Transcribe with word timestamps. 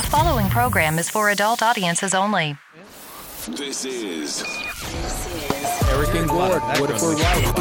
The 0.00 0.06
following 0.06 0.48
program 0.48 0.98
is 0.98 1.10
for 1.10 1.28
adult 1.28 1.62
audiences 1.62 2.14
only. 2.14 2.56
This 3.48 3.84
is 3.84 4.42
Eric 5.90 6.14
and 6.14 6.26
Gord, 6.26 6.62
what 6.62 6.90
if 6.90 7.02
we're 7.02 7.16
right? 7.16 7.54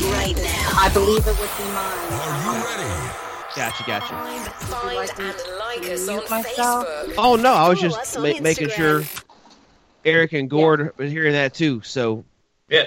right 0.00 0.36
now. 0.36 0.70
I 0.80 0.90
believe 0.94 1.18
it 1.26 1.38
would 1.38 1.50
be 1.58 1.64
mine. 1.64 2.12
Are 2.12 2.56
you 2.56 2.64
ready? 2.64 3.12
Gotcha, 3.54 3.84
gotcha. 3.86 4.14
Find 4.64 5.10
and 5.20 5.58
like 5.58 5.90
us 5.90 6.08
on? 6.08 6.20
Facebook. 6.22 7.14
Oh 7.18 7.36
no, 7.36 7.52
I 7.52 7.68
was 7.68 7.78
Follow 7.78 7.90
just 7.94 8.16
on 8.16 8.22
ma- 8.22 8.40
making 8.40 8.68
Instagram. 8.68 8.74
sure 8.76 9.04
Eric 10.06 10.32
and 10.32 10.48
Gord 10.48 10.96
was 10.96 11.10
hearing 11.12 11.32
that 11.34 11.52
too. 11.52 11.82
So 11.82 12.24
Yeah. 12.70 12.86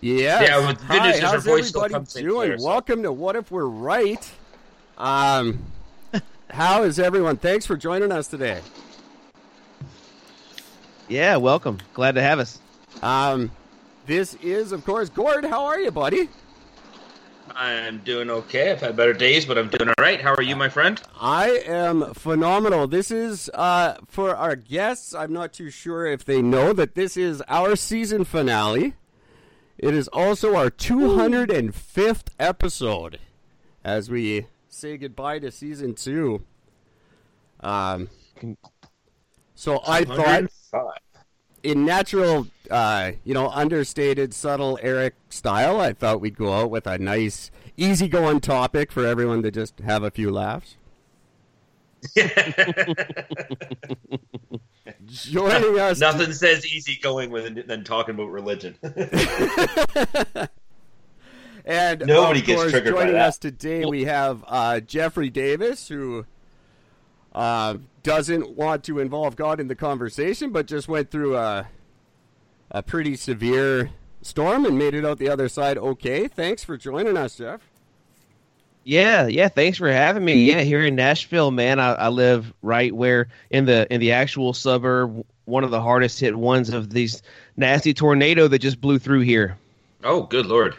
Yes. 0.00 0.48
Yeah, 0.48 0.58
well, 0.58 0.68
the 0.68 0.74
good 0.74 0.84
Hi, 1.00 1.06
news 1.08 1.16
is 1.16 1.20
her 1.22 1.26
how's 1.26 1.44
voice 1.44 1.68
still 1.68 1.82
everybody 1.82 1.94
comes 2.04 2.16
in 2.16 2.24
doing? 2.24 2.36
clear, 2.50 2.58
so- 2.58 2.66
Welcome 2.66 3.02
to 3.02 3.10
What 3.12 3.34
If 3.34 3.50
We're 3.50 3.64
Right. 3.66 4.30
Um, 4.96 5.58
how 6.54 6.84
is 6.84 7.00
everyone? 7.00 7.36
Thanks 7.36 7.66
for 7.66 7.76
joining 7.76 8.12
us 8.12 8.28
today. 8.28 8.60
yeah, 11.08 11.36
welcome. 11.36 11.78
Glad 11.94 12.14
to 12.14 12.22
have 12.22 12.38
us. 12.38 12.60
Um, 13.02 13.50
this 14.06 14.34
is, 14.34 14.70
of 14.70 14.84
course, 14.84 15.08
Gord. 15.08 15.44
How 15.44 15.64
are 15.64 15.80
you, 15.80 15.90
buddy? 15.90 16.28
I'm 17.56 17.98
doing 17.98 18.30
okay. 18.30 18.70
I've 18.70 18.80
had 18.80 18.96
better 18.96 19.12
days, 19.12 19.44
but 19.44 19.58
I'm 19.58 19.68
doing 19.68 19.88
all 19.88 19.94
right. 20.02 20.20
How 20.20 20.32
are 20.34 20.42
you, 20.42 20.54
my 20.54 20.68
friend? 20.68 21.00
I 21.20 21.50
am 21.66 22.14
phenomenal. 22.14 22.86
This 22.86 23.10
is 23.10 23.50
uh, 23.52 23.96
for 24.06 24.34
our 24.36 24.54
guests. 24.54 25.12
I'm 25.12 25.32
not 25.32 25.52
too 25.52 25.70
sure 25.70 26.06
if 26.06 26.24
they 26.24 26.40
know 26.40 26.72
that 26.72 26.94
this 26.94 27.16
is 27.16 27.42
our 27.48 27.74
season 27.74 28.24
finale. 28.24 28.94
It 29.76 29.92
is 29.92 30.06
also 30.08 30.54
our 30.54 30.70
205th 30.70 32.28
episode 32.38 33.18
as 33.84 34.08
we 34.08 34.46
say 34.74 34.96
goodbye 34.96 35.38
to 35.38 35.50
season 35.50 35.94
two. 35.94 36.42
Um, 37.60 38.08
so 39.54 39.80
I 39.86 40.04
thought, 40.04 40.50
in 41.62 41.86
natural, 41.86 42.48
uh, 42.70 43.12
you 43.24 43.32
know, 43.34 43.48
understated, 43.48 44.34
subtle 44.34 44.78
Eric 44.82 45.14
style, 45.28 45.80
I 45.80 45.92
thought 45.92 46.20
we'd 46.20 46.36
go 46.36 46.52
out 46.52 46.70
with 46.70 46.86
a 46.86 46.98
nice, 46.98 47.50
easygoing 47.76 48.40
topic 48.40 48.92
for 48.92 49.06
everyone 49.06 49.42
to 49.44 49.50
just 49.50 49.78
have 49.80 50.02
a 50.02 50.10
few 50.10 50.30
laughs. 50.30 50.76
Joining 55.06 55.78
us, 55.78 56.00
Nothing 56.00 56.34
says 56.34 56.66
easy 56.66 56.98
going 57.00 57.30
with 57.30 57.66
than 57.66 57.82
talking 57.84 58.14
about 58.14 58.30
religion. 58.30 58.76
and 61.64 62.02
Nobody 62.06 62.40
of 62.40 62.46
gets 62.46 62.60
course, 62.60 62.72
triggered 62.72 62.94
by 62.94 63.00
joining 63.00 63.14
that. 63.14 63.28
us 63.28 63.38
today, 63.38 63.84
we 63.84 64.04
have 64.04 64.44
uh, 64.46 64.80
Jeffrey 64.80 65.30
Davis, 65.30 65.88
who 65.88 66.26
uh, 67.34 67.76
doesn't 68.02 68.50
want 68.50 68.84
to 68.84 68.98
involve 68.98 69.36
God 69.36 69.60
in 69.60 69.68
the 69.68 69.74
conversation, 69.74 70.50
but 70.50 70.66
just 70.66 70.88
went 70.88 71.10
through 71.10 71.36
a 71.36 71.68
a 72.70 72.82
pretty 72.82 73.14
severe 73.16 73.90
storm 74.22 74.64
and 74.66 74.76
made 74.78 74.94
it 74.94 75.04
out 75.04 75.18
the 75.18 75.28
other 75.28 75.48
side 75.48 75.78
okay. 75.78 76.26
Thanks 76.26 76.64
for 76.64 76.76
joining 76.76 77.16
us, 77.16 77.36
Jeff. 77.36 77.60
Yeah, 78.86 79.26
yeah. 79.28 79.48
Thanks 79.48 79.78
for 79.78 79.90
having 79.90 80.24
me. 80.24 80.44
Yeah, 80.44 80.60
here 80.60 80.84
in 80.84 80.94
Nashville, 80.94 81.50
man. 81.50 81.80
I, 81.80 81.92
I 81.94 82.08
live 82.08 82.52
right 82.62 82.94
where 82.94 83.28
in 83.50 83.64
the 83.64 83.90
in 83.92 84.00
the 84.00 84.12
actual 84.12 84.52
suburb, 84.52 85.24
one 85.46 85.64
of 85.64 85.70
the 85.70 85.80
hardest 85.80 86.20
hit 86.20 86.36
ones 86.36 86.68
of 86.68 86.90
these 86.90 87.22
nasty 87.56 87.94
tornado 87.94 88.46
that 88.48 88.58
just 88.58 88.80
blew 88.80 88.98
through 88.98 89.20
here. 89.20 89.56
oh, 90.02 90.24
good 90.24 90.44
lord! 90.46 90.76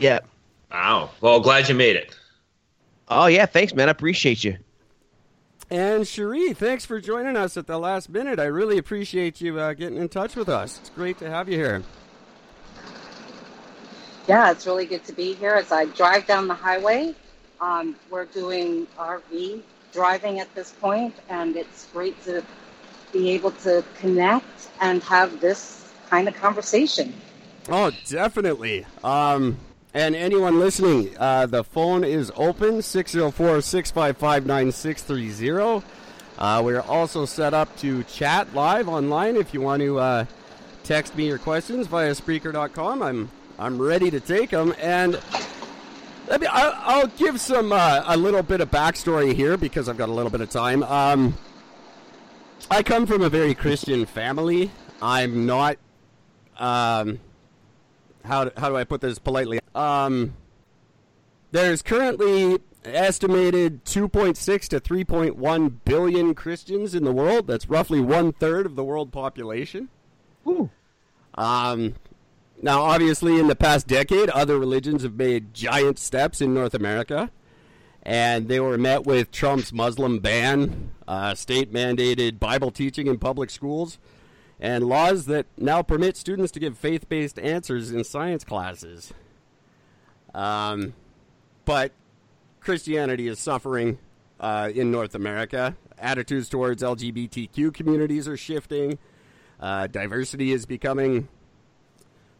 Yeah. 0.00 0.20
Wow. 0.70 1.10
Well, 1.20 1.40
glad 1.40 1.68
you 1.68 1.74
made 1.74 1.96
it. 1.96 2.16
Oh 3.08 3.26
yeah. 3.26 3.46
Thanks, 3.46 3.74
man. 3.74 3.88
I 3.88 3.92
appreciate 3.92 4.44
you. 4.44 4.56
And 5.70 6.06
Cherie, 6.06 6.52
thanks 6.52 6.84
for 6.84 7.00
joining 7.00 7.36
us 7.36 7.56
at 7.56 7.68
the 7.68 7.78
last 7.78 8.08
minute. 8.08 8.40
I 8.40 8.46
really 8.46 8.76
appreciate 8.76 9.40
you 9.40 9.60
uh, 9.60 9.72
getting 9.74 9.98
in 9.98 10.08
touch 10.08 10.34
with 10.34 10.48
us. 10.48 10.80
It's 10.80 10.90
great 10.90 11.18
to 11.18 11.30
have 11.30 11.48
you 11.48 11.56
here. 11.56 11.84
Yeah, 14.26 14.50
it's 14.50 14.66
really 14.66 14.86
good 14.86 15.04
to 15.04 15.12
be 15.12 15.34
here 15.34 15.54
as 15.54 15.70
I 15.70 15.84
drive 15.86 16.26
down 16.26 16.48
the 16.48 16.54
highway. 16.54 17.14
Um, 17.60 17.94
we're 18.10 18.24
doing 18.24 18.86
RV 18.98 19.62
driving 19.92 20.40
at 20.40 20.52
this 20.54 20.72
point, 20.72 21.14
and 21.28 21.56
it's 21.56 21.86
great 21.92 22.20
to 22.24 22.42
be 23.12 23.30
able 23.30 23.50
to 23.52 23.84
connect 23.98 24.70
and 24.80 25.02
have 25.04 25.40
this 25.40 25.92
kind 26.08 26.26
of 26.26 26.34
conversation. 26.34 27.12
Oh, 27.68 27.92
definitely. 28.08 28.86
Um, 29.04 29.56
and 29.94 30.14
anyone 30.14 30.58
listening, 30.60 31.16
uh, 31.18 31.46
the 31.46 31.64
phone 31.64 32.04
is 32.04 32.30
open 32.36 32.82
604 32.82 33.60
655 33.60 34.46
9630. 34.46 35.84
Uh, 36.38 36.62
We're 36.64 36.80
also 36.80 37.26
set 37.26 37.52
up 37.54 37.76
to 37.78 38.02
chat 38.04 38.54
live 38.54 38.88
online 38.88 39.36
if 39.36 39.52
you 39.52 39.60
want 39.60 39.82
to 39.82 39.98
uh, 39.98 40.24
text 40.84 41.14
me 41.16 41.26
your 41.26 41.38
questions 41.38 41.86
via 41.86 42.12
Spreaker.com. 42.12 43.02
I'm 43.02 43.30
I'm 43.58 43.80
ready 43.80 44.10
to 44.10 44.20
take 44.20 44.50
them. 44.50 44.74
And 44.80 45.20
let 46.28 46.40
me, 46.40 46.46
I, 46.46 46.70
I'll 46.84 47.08
give 47.08 47.38
some 47.40 47.72
uh, 47.72 48.04
a 48.06 48.16
little 48.16 48.42
bit 48.42 48.60
of 48.62 48.70
backstory 48.70 49.34
here 49.34 49.58
because 49.58 49.88
I've 49.88 49.98
got 49.98 50.08
a 50.08 50.12
little 50.12 50.30
bit 50.30 50.40
of 50.40 50.48
time. 50.48 50.82
Um, 50.84 51.36
I 52.70 52.82
come 52.82 53.06
from 53.06 53.20
a 53.20 53.28
very 53.28 53.54
Christian 53.54 54.06
family. 54.06 54.70
I'm 55.02 55.44
not. 55.44 55.76
Um, 56.58 57.20
how 58.24 58.44
do, 58.44 58.50
how 58.56 58.68
do 58.68 58.76
I 58.76 58.84
put 58.84 59.00
this 59.00 59.18
politely? 59.18 59.60
Um, 59.74 60.34
there's 61.52 61.82
currently 61.82 62.58
estimated 62.84 63.84
2.6 63.84 64.68
to 64.68 64.80
3.1 64.80 65.72
billion 65.84 66.34
Christians 66.34 66.94
in 66.94 67.04
the 67.04 67.12
world. 67.12 67.46
That's 67.46 67.68
roughly 67.68 68.00
one 68.00 68.32
third 68.32 68.66
of 68.66 68.76
the 68.76 68.84
world 68.84 69.12
population. 69.12 69.88
Um, 71.34 71.94
now, 72.62 72.82
obviously, 72.82 73.38
in 73.38 73.46
the 73.48 73.56
past 73.56 73.86
decade, 73.86 74.28
other 74.30 74.58
religions 74.58 75.02
have 75.02 75.14
made 75.14 75.54
giant 75.54 75.98
steps 75.98 76.40
in 76.40 76.52
North 76.52 76.74
America, 76.74 77.30
and 78.02 78.48
they 78.48 78.60
were 78.60 78.76
met 78.78 79.06
with 79.06 79.30
Trump's 79.30 79.72
Muslim 79.72 80.18
ban, 80.18 80.92
uh, 81.08 81.34
state 81.34 81.72
mandated 81.72 82.38
Bible 82.38 82.70
teaching 82.70 83.06
in 83.06 83.18
public 83.18 83.50
schools, 83.50 83.98
and 84.60 84.84
laws 84.84 85.26
that 85.26 85.46
now 85.56 85.82
permit 85.82 86.16
students 86.16 86.52
to 86.52 86.60
give 86.60 86.76
faith 86.76 87.08
based 87.08 87.38
answers 87.38 87.90
in 87.90 88.04
science 88.04 88.44
classes. 88.44 89.12
Um, 90.34 90.92
but 91.64 91.92
Christianity 92.60 93.26
is 93.26 93.38
suffering 93.38 93.98
uh, 94.38 94.70
in 94.72 94.90
North 94.90 95.14
America. 95.14 95.76
Attitudes 95.98 96.48
towards 96.48 96.82
LGBTQ 96.82 97.72
communities 97.72 98.28
are 98.28 98.36
shifting. 98.36 98.98
Uh, 99.58 99.86
diversity 99.86 100.52
is 100.52 100.66
becoming 100.66 101.28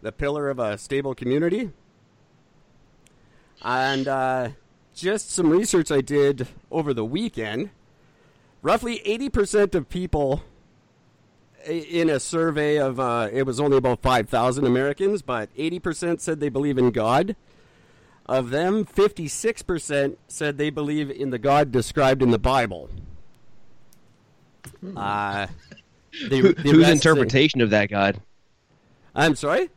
the 0.02 0.12
pillar 0.12 0.48
of 0.48 0.58
a 0.58 0.78
stable 0.78 1.14
community. 1.14 1.70
And 3.62 4.08
uh, 4.08 4.48
just 4.94 5.30
some 5.30 5.50
research 5.50 5.90
I 5.90 6.00
did 6.00 6.48
over 6.70 6.94
the 6.94 7.04
weekend 7.04 7.70
roughly 8.62 9.00
80% 9.06 9.74
of 9.74 9.88
people 9.88 10.42
in 11.66 12.08
a 12.08 12.20
survey 12.20 12.78
of 12.78 12.98
uh, 12.98 13.28
it 13.32 13.44
was 13.44 13.60
only 13.60 13.76
about 13.76 14.00
5000 14.00 14.66
americans 14.66 15.22
but 15.22 15.54
80% 15.56 16.20
said 16.20 16.40
they 16.40 16.48
believe 16.48 16.78
in 16.78 16.90
god 16.90 17.36
of 18.26 18.50
them 18.50 18.84
56% 18.84 20.16
said 20.28 20.56
they 20.56 20.70
believe 20.70 21.10
in 21.10 21.30
the 21.30 21.38
god 21.38 21.72
described 21.72 22.22
in 22.22 22.30
the 22.30 22.38
bible 22.38 22.88
uh, 24.96 25.46
the, 26.28 26.38
Who, 26.38 26.52
the 26.54 26.70
whose 26.70 26.88
interpretation 26.88 27.60
of 27.60 27.70
that 27.70 27.90
God? 27.90 28.20
i'm 29.14 29.34
sorry 29.34 29.70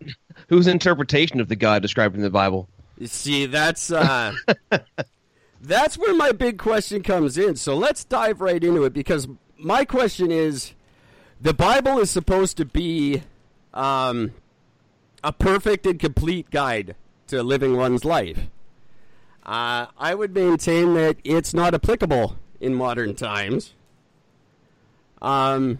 Whose 0.48 0.66
interpretation 0.66 1.40
of 1.40 1.48
the 1.48 1.56
God 1.56 1.82
described 1.82 2.14
in 2.14 2.22
the 2.22 2.30
Bible? 2.30 2.68
You 2.98 3.06
see, 3.06 3.46
that's 3.46 3.90
uh, 3.90 4.34
that's 5.60 5.98
where 5.98 6.14
my 6.14 6.32
big 6.32 6.58
question 6.58 7.02
comes 7.02 7.36
in. 7.36 7.56
So 7.56 7.76
let's 7.76 8.04
dive 8.04 8.40
right 8.40 8.62
into 8.62 8.84
it 8.84 8.92
because 8.92 9.28
my 9.58 9.84
question 9.84 10.30
is: 10.30 10.72
the 11.40 11.54
Bible 11.54 11.98
is 11.98 12.10
supposed 12.10 12.56
to 12.56 12.64
be 12.64 13.22
um, 13.74 14.32
a 15.22 15.32
perfect 15.32 15.86
and 15.86 15.98
complete 15.98 16.50
guide 16.50 16.94
to 17.28 17.42
living 17.42 17.76
one's 17.76 18.04
life. 18.04 18.48
Uh, 19.44 19.86
I 19.96 20.14
would 20.14 20.34
maintain 20.34 20.94
that 20.94 21.18
it's 21.22 21.54
not 21.54 21.74
applicable 21.74 22.36
in 22.60 22.74
modern 22.74 23.14
times. 23.14 23.74
Um, 25.22 25.78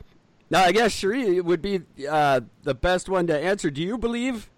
now, 0.50 0.62
I 0.62 0.72
guess 0.72 0.92
Cherie 0.92 1.40
would 1.40 1.60
be 1.60 1.82
uh, 2.08 2.40
the 2.62 2.74
best 2.74 3.08
one 3.08 3.26
to 3.26 3.36
answer. 3.36 3.70
Do 3.70 3.82
you 3.82 3.98
believe 3.98 4.48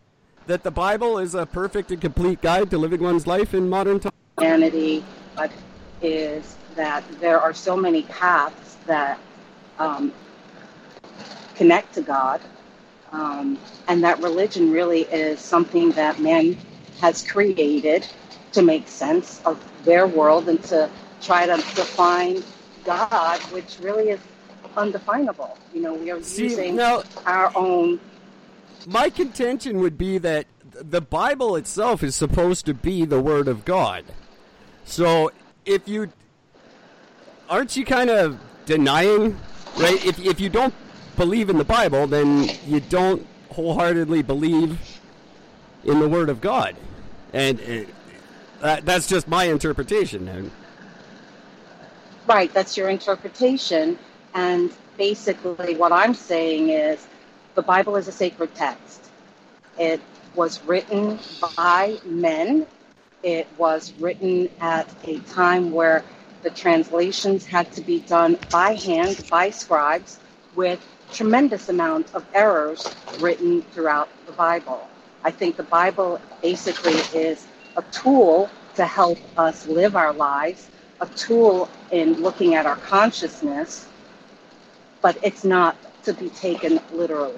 that 0.46 0.62
the 0.62 0.70
Bible 0.70 1.18
is 1.18 1.34
a 1.34 1.46
perfect 1.46 1.90
and 1.90 2.00
complete 2.00 2.42
guide 2.42 2.70
to 2.70 2.78
living 2.78 3.00
one's 3.00 3.26
life 3.26 3.54
in 3.54 3.68
modern 3.68 4.00
times? 4.00 4.14
Humanity, 4.38 5.04
is 6.02 6.56
that 6.76 7.02
there 7.20 7.40
are 7.40 7.52
so 7.52 7.76
many 7.76 8.02
paths 8.02 8.76
that 8.86 9.18
um, 9.78 10.12
connect 11.58 11.92
to 11.94 12.02
God, 12.02 12.40
um, 13.12 13.58
and 13.88 14.02
that 14.04 14.22
religion 14.22 14.70
really 14.70 15.02
is 15.02 15.40
something 15.40 15.90
that 15.92 16.20
man 16.20 16.56
has 17.00 17.26
created 17.26 18.06
to 18.52 18.62
make 18.62 18.88
sense 18.88 19.42
of 19.44 19.62
their 19.84 20.06
world 20.06 20.48
and 20.48 20.62
to 20.64 20.88
try 21.20 21.44
to 21.46 21.56
define 21.74 22.42
God, 22.84 23.40
which 23.52 23.78
really 23.80 24.10
is 24.10 24.20
undefinable. 24.76 25.58
You 25.74 25.82
know, 25.82 25.94
we 25.94 26.10
are 26.10 26.22
See, 26.22 26.44
using 26.44 26.76
now- 26.76 27.02
our 27.26 27.50
own. 27.56 28.00
My 28.86 29.10
contention 29.10 29.80
would 29.80 29.98
be 29.98 30.18
that 30.18 30.46
the 30.70 31.00
Bible 31.00 31.56
itself 31.56 32.02
is 32.02 32.14
supposed 32.14 32.64
to 32.66 32.74
be 32.74 33.04
the 33.04 33.20
Word 33.20 33.48
of 33.48 33.64
God. 33.64 34.04
So 34.84 35.32
if 35.66 35.88
you 35.88 36.10
aren't 37.50 37.76
you 37.76 37.84
kind 37.84 38.10
of 38.10 38.38
denying, 38.66 39.38
right? 39.76 40.02
If 40.06 40.18
if 40.24 40.40
you 40.40 40.48
don't 40.48 40.72
believe 41.18 41.50
in 41.50 41.58
the 41.58 41.64
Bible, 41.64 42.06
then 42.06 42.48
you 42.66 42.80
don't 42.80 43.26
wholeheartedly 43.50 44.22
believe 44.22 44.78
in 45.84 46.00
the 46.00 46.08
Word 46.08 46.30
of 46.30 46.40
God, 46.40 46.76
and 47.32 47.60
uh, 47.60 47.84
that, 48.60 48.86
that's 48.86 49.06
just 49.06 49.28
my 49.28 49.44
interpretation. 49.44 50.50
Right, 52.26 52.52
that's 52.54 52.76
your 52.76 52.88
interpretation. 52.88 53.98
And 54.34 54.72
basically, 54.96 55.76
what 55.76 55.92
I'm 55.92 56.14
saying 56.14 56.70
is 56.70 57.06
the 57.54 57.62
Bible 57.62 57.96
is 57.96 58.08
a 58.08 58.12
sacred 58.12 58.54
text. 58.54 59.10
It 59.78 60.00
was 60.34 60.62
written 60.64 61.18
by 61.56 61.98
men, 62.04 62.66
it 63.22 63.48
was 63.56 63.92
written 63.98 64.48
at 64.60 64.88
a 65.04 65.18
time 65.20 65.72
where 65.72 66.04
the 66.42 66.50
translations 66.50 67.44
had 67.44 67.72
to 67.72 67.80
be 67.80 68.00
done 68.00 68.38
by 68.50 68.74
hand 68.74 69.24
by 69.28 69.50
scribes 69.50 70.20
with 70.54 70.80
tremendous 71.12 71.68
amount 71.68 72.14
of 72.14 72.24
errors 72.34 72.94
written 73.18 73.62
throughout 73.62 74.08
the 74.26 74.32
Bible. 74.32 74.88
I 75.24 75.30
think 75.30 75.56
the 75.56 75.62
Bible 75.62 76.20
basically 76.42 76.94
is 77.18 77.46
a 77.76 77.82
tool 77.92 78.50
to 78.76 78.84
help 78.84 79.18
us 79.36 79.66
live 79.66 79.96
our 79.96 80.12
lives, 80.12 80.68
a 81.00 81.06
tool 81.06 81.68
in 81.90 82.14
looking 82.14 82.54
at 82.54 82.66
our 82.66 82.76
consciousness, 82.76 83.88
but 85.02 85.18
it's 85.22 85.44
not 85.44 85.76
to 86.04 86.12
be 86.12 86.28
taken 86.30 86.80
literally. 86.92 87.34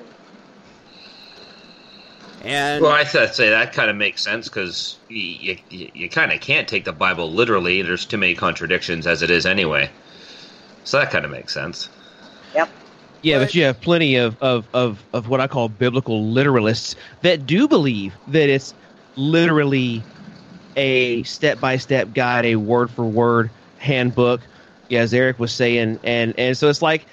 and 2.42 2.82
Well, 2.82 2.92
I 2.92 3.04
th- 3.04 3.32
say 3.32 3.50
that 3.50 3.72
kind 3.72 3.90
of 3.90 3.96
makes 3.96 4.22
sense 4.22 4.48
because 4.48 4.98
you, 5.08 5.56
you, 5.68 5.90
you 5.94 6.08
kind 6.08 6.32
of 6.32 6.40
can't 6.40 6.68
take 6.68 6.84
the 6.84 6.92
Bible 6.92 7.32
literally. 7.32 7.82
There's 7.82 8.06
too 8.06 8.18
many 8.18 8.34
contradictions 8.34 9.06
as 9.06 9.22
it 9.22 9.30
is 9.30 9.46
anyway. 9.46 9.90
So 10.84 10.98
that 10.98 11.10
kind 11.10 11.24
of 11.24 11.30
makes 11.30 11.52
sense. 11.52 11.88
Yep. 12.54 12.68
Yeah, 13.22 13.36
Right. 13.36 13.44
but 13.46 13.54
you 13.54 13.64
have 13.64 13.80
plenty 13.80 14.16
of, 14.16 14.36
of, 14.42 14.66
of, 14.72 15.02
of 15.12 15.28
what 15.28 15.40
I 15.40 15.46
call 15.46 15.68
biblical 15.68 16.22
literalists 16.32 16.94
that 17.22 17.46
do 17.46 17.68
believe 17.68 18.14
that 18.28 18.48
it's 18.48 18.72
literally 19.16 20.02
a 20.76 21.22
step 21.24 21.60
by 21.60 21.76
step 21.76 22.14
guide, 22.14 22.46
a 22.46 22.56
word 22.56 22.90
for 22.90 23.04
word 23.04 23.50
handbook. 23.78 24.40
Yeah, 24.88 25.00
as 25.00 25.14
Eric 25.14 25.38
was 25.38 25.52
saying, 25.52 26.00
and 26.02 26.34
and 26.38 26.56
so 26.56 26.68
it's 26.68 26.82
like 26.82 27.06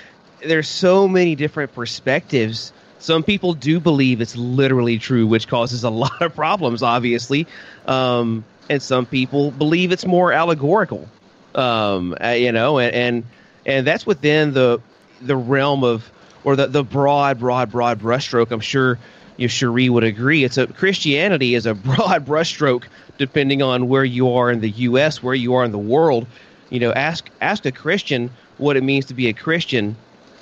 there's 0.44 0.68
so 0.68 1.07
many 1.07 1.36
different 1.36 1.74
perspectives. 1.74 2.74
Some 3.00 3.24
people 3.24 3.53
do 3.53 3.80
believe 3.80 4.21
it's 4.21 4.36
literally 4.36 4.98
true, 4.98 5.27
which 5.27 5.48
causes 5.48 5.83
a 5.83 5.89
lot 5.92 6.21
of 6.21 6.33
problems, 6.33 6.81
obviously. 6.81 7.45
Um, 7.86 8.44
and 8.69 8.81
some 8.81 9.06
people 9.06 9.51
believe 9.51 9.92
it's 9.92 10.06
more 10.06 10.31
allegorical. 10.31 11.07
Um, 11.53 12.15
uh, 12.24 12.30
you 12.30 12.51
know, 12.51 12.80
and, 12.80 12.94
and 12.95 13.24
and 13.65 13.88
that's 13.88 14.06
within 14.06 14.53
the 14.53 14.81
the 15.22 15.36
realm 15.36 15.84
of 15.84 16.12
or 16.44 16.56
the, 16.56 16.68
the 16.68 16.84
broad, 16.84 17.40
broad, 17.40 17.72
broad 17.72 18.00
brushstroke. 18.00 18.52
I'm 18.52 18.60
sure 18.60 18.98
you 19.38 19.48
Cherie 19.48 19.90
would 19.90 20.04
agree. 20.04 20.44
It's 20.44 20.58
a 20.58 20.68
Christianity 20.68 21.56
is 21.56 21.66
a 21.66 21.74
broad 21.90 22.25
brushstroke 22.25 22.84
depending 23.18 23.62
on 23.62 23.88
where 23.88 24.06
you 24.06 24.31
are 24.31 24.52
in 24.52 24.62
the 24.62 24.69
U.S., 24.69 25.24
where 25.24 25.36
you 25.36 25.54
are 25.56 25.66
in 25.66 25.72
the 25.72 25.78
world. 25.78 26.28
You 26.69 26.80
know, 26.80 26.92
ask 26.94 27.30
ask 27.42 27.66
a 27.66 27.72
Christian 27.72 28.30
what 28.58 28.78
it 28.78 28.84
means 28.84 29.06
to 29.06 29.14
be 29.14 29.28
a 29.28 29.34
Christian 29.34 29.96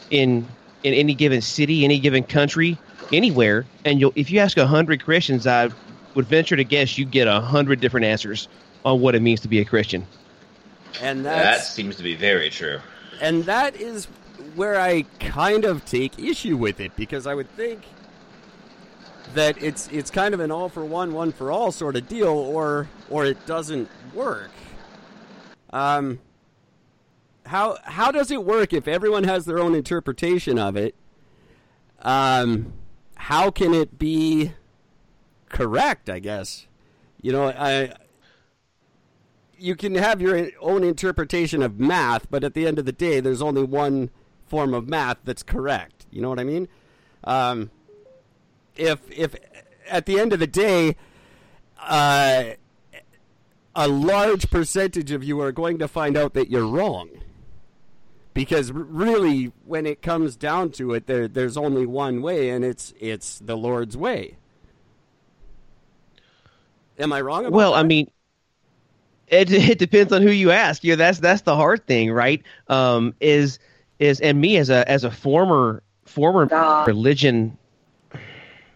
in 0.09 0.47
in 0.83 0.93
any 0.93 1.13
given 1.13 1.41
city, 1.41 1.83
any 1.83 1.99
given 1.99 2.23
country, 2.23 2.77
anywhere, 3.11 3.65
and 3.85 3.99
you'll 3.99 4.13
if 4.15 4.29
you 4.31 4.39
ask 4.39 4.57
a 4.57 4.67
hundred 4.67 5.03
Christians, 5.03 5.47
I 5.47 5.69
would 6.15 6.25
venture 6.25 6.55
to 6.55 6.63
guess 6.63 6.97
you 6.97 7.05
get 7.05 7.27
a 7.27 7.41
hundred 7.41 7.79
different 7.79 8.05
answers 8.05 8.47
on 8.83 9.01
what 9.01 9.15
it 9.15 9.21
means 9.21 9.39
to 9.41 9.47
be 9.47 9.59
a 9.59 9.65
Christian. 9.65 10.05
and 11.01 11.25
That 11.25 11.63
seems 11.63 11.95
to 11.97 12.03
be 12.03 12.15
very 12.15 12.49
true. 12.49 12.79
and 13.19 13.43
that 13.45 13.75
is 13.75 14.07
where 14.55 14.79
I 14.79 15.03
kind 15.19 15.65
of 15.65 15.85
take 15.85 16.19
issue 16.19 16.57
with 16.57 16.79
it 16.79 16.95
because 16.95 17.27
I 17.27 17.33
would 17.33 17.49
think 17.55 17.81
that 19.33 19.61
it's 19.61 19.87
it's 19.91 20.09
kind 20.09 20.33
of 20.33 20.39
an 20.39 20.51
all 20.51 20.69
for 20.69 20.85
one, 20.85 21.13
one 21.13 21.31
for 21.31 21.51
all 21.51 21.71
sort 21.71 21.95
of 21.95 22.07
deal, 22.07 22.27
or 22.27 22.89
or 23.09 23.25
it 23.25 23.45
doesn't 23.45 23.89
work. 24.13 24.51
Um, 25.71 26.19
how 27.45 27.77
how 27.83 28.11
does 28.11 28.31
it 28.31 28.43
work 28.43 28.73
if 28.73 28.87
everyone 28.87 29.23
has 29.25 29.45
their 29.45 29.59
own 29.59 29.75
interpretation 29.75 30.57
of 30.57 30.75
it? 30.75 30.95
Um, 32.01 32.73
how 33.15 33.51
can 33.51 33.73
it 33.73 33.97
be 33.97 34.53
correct? 35.49 36.09
I 36.09 36.19
guess 36.19 36.67
you 37.21 37.31
know 37.31 37.49
I 37.49 37.93
you 39.57 39.75
can 39.75 39.95
have 39.95 40.21
your 40.21 40.49
own 40.59 40.83
interpretation 40.83 41.63
of 41.63 41.79
math, 41.79 42.29
but 42.29 42.43
at 42.43 42.53
the 42.53 42.67
end 42.67 42.79
of 42.79 42.85
the 42.85 42.91
day, 42.91 43.19
there's 43.19 43.41
only 43.41 43.63
one 43.63 44.09
form 44.47 44.73
of 44.73 44.87
math 44.87 45.17
that's 45.23 45.43
correct. 45.43 46.05
You 46.11 46.21
know 46.21 46.29
what 46.29 46.39
I 46.39 46.43
mean? 46.43 46.67
Um, 47.23 47.71
if 48.75 48.99
if 49.11 49.35
at 49.89 50.05
the 50.05 50.19
end 50.19 50.33
of 50.33 50.39
the 50.39 50.47
day, 50.47 50.95
uh, 51.79 52.51
a 53.75 53.87
large 53.87 54.49
percentage 54.49 55.11
of 55.11 55.23
you 55.23 55.39
are 55.41 55.51
going 55.51 55.77
to 55.79 55.87
find 55.87 56.17
out 56.17 56.33
that 56.33 56.49
you're 56.49 56.67
wrong, 56.67 57.09
because 58.33 58.71
r- 58.71 58.77
really, 58.77 59.51
when 59.65 59.85
it 59.85 60.01
comes 60.01 60.35
down 60.35 60.71
to 60.71 60.93
it, 60.93 61.07
there 61.07 61.27
there's 61.27 61.57
only 61.57 61.85
one 61.85 62.21
way, 62.21 62.49
and 62.49 62.63
it's 62.63 62.93
it's 62.99 63.39
the 63.39 63.55
Lord's 63.57 63.97
way. 63.97 64.37
Am 66.97 67.13
I 67.13 67.21
wrong? 67.21 67.45
About 67.45 67.55
Well, 67.55 67.71
that? 67.71 67.79
I 67.79 67.83
mean, 67.83 68.09
it 69.27 69.51
it 69.51 69.79
depends 69.79 70.11
on 70.13 70.21
who 70.21 70.31
you 70.31 70.51
ask. 70.51 70.83
You 70.83 70.93
know, 70.93 70.97
that's 70.97 71.19
that's 71.19 71.41
the 71.41 71.55
hard 71.55 71.85
thing, 71.87 72.11
right? 72.11 72.41
Um, 72.67 73.13
is 73.19 73.59
is 73.99 74.19
and 74.19 74.39
me 74.39 74.57
as 74.57 74.69
a 74.69 74.89
as 74.89 75.03
a 75.03 75.11
former 75.11 75.81
former 76.05 76.45
God. 76.45 76.87
religion 76.87 77.57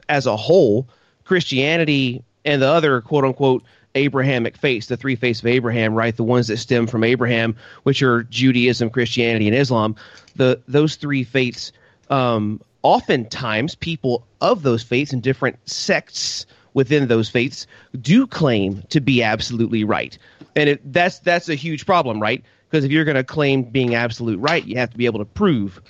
as 0.07 0.25
a 0.25 0.36
whole, 0.36 0.88
Christianity 1.24 2.24
and 2.45 2.62
the 2.62 2.68
other 2.68 3.01
quote 3.01 3.25
unquote 3.25 3.63
Abrahamic 3.95 4.57
faiths, 4.57 4.88
the 4.88 4.98
three 4.98 5.16
faiths 5.16 5.39
of 5.39 5.48
Abraham, 5.48 5.94
right? 5.94 6.16
The 6.16 6.24
ones 6.24 6.48
that 6.48 6.57
stem 6.57 6.88
from 6.88 7.04
Abraham, 7.04 7.56
which 7.83 8.01
are 8.04 8.24
Judaism, 8.24 8.89
Christianity, 8.89 9.48
and 9.48 9.56
Islam. 9.56 9.95
The 10.36 10.62
those 10.68 10.95
three 10.95 11.23
faiths, 11.23 11.71
um, 12.09 12.61
oftentimes 12.83 13.76
people 13.76 14.26
of 14.42 14.64
those 14.64 14.83
faiths 14.83 15.11
and 15.11 15.21
different 15.21 15.57
sects 15.68 16.45
within 16.73 17.07
those 17.07 17.30
faiths 17.30 17.66
do 17.99 18.28
claim 18.28 18.83
to 18.90 19.02
be 19.02 19.23
absolutely 19.23 19.83
right, 19.83 20.18
and 20.56 20.69
it, 20.69 20.94
that's 20.94 21.19
that's 21.19 21.49
a 21.49 21.56
huge 21.56 21.85
problem, 21.85 22.21
right? 22.21 22.44
Because 22.69 22.85
if 22.85 22.92
you're 22.92 23.06
going 23.06 23.16
to 23.16 23.23
claim 23.23 23.64
being 23.64 23.95
absolute 23.95 24.40
right, 24.40 24.64
you 24.64 24.78
have 24.78 24.92
to 24.92 24.97
be 24.97 25.06
able 25.06 25.19
to 25.19 25.26
prove 25.26 25.81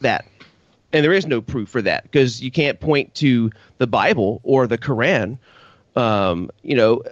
that 0.00 0.24
and 0.92 1.04
there 1.04 1.12
is 1.12 1.26
no 1.26 1.40
proof 1.40 1.68
for 1.68 1.82
that 1.82 2.04
because 2.04 2.42
you 2.42 2.50
can't 2.50 2.80
point 2.80 3.14
to 3.16 3.50
the 3.78 3.86
Bible 3.86 4.40
or 4.42 4.66
the 4.66 4.78
Quran, 4.78 5.38
um, 5.96 6.50
you 6.62 6.76
know, 6.76 7.02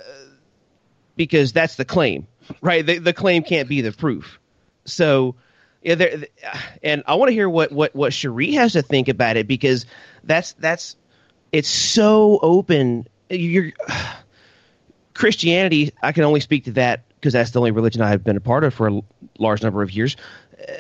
because 1.17 1.53
that's 1.53 1.77
the 1.77 1.85
claim, 1.85 2.27
right? 2.61 2.85
The, 2.85 2.99
the 2.99 3.13
claim 3.13 3.43
can't 3.43 3.69
be 3.69 3.83
the 3.83 3.93
proof. 3.93 4.39
So, 4.87 5.35
yeah, 5.83 5.97
there, 5.97 6.25
and 6.83 7.03
I 7.07 7.17
want 7.17 7.29
to 7.29 7.35
hear 7.35 7.49
what 7.49 7.71
what 7.71 7.95
what 7.95 8.13
Cherie 8.13 8.53
has 8.53 8.73
to 8.73 8.83
think 8.83 9.09
about 9.09 9.37
it 9.37 9.47
because 9.47 9.87
that's 10.25 10.53
that's 10.55 10.97
it's 11.53 11.69
so 11.69 12.39
open. 12.41 13.07
You're 13.29 13.73
Christianity. 15.15 15.93
I 16.03 16.13
can 16.13 16.25
only 16.25 16.41
speak 16.41 16.65
to 16.65 16.73
that 16.73 17.03
because 17.21 17.33
that's 17.33 17.51
the 17.51 17.59
only 17.61 17.71
religion 17.71 18.03
I've 18.03 18.23
been 18.25 18.37
a 18.37 18.41
part 18.41 18.65
of 18.65 18.75
for 18.75 18.89
a 18.89 19.01
large 19.39 19.63
number 19.63 19.83
of 19.83 19.91
years. 19.91 20.17
uh, 20.61 20.73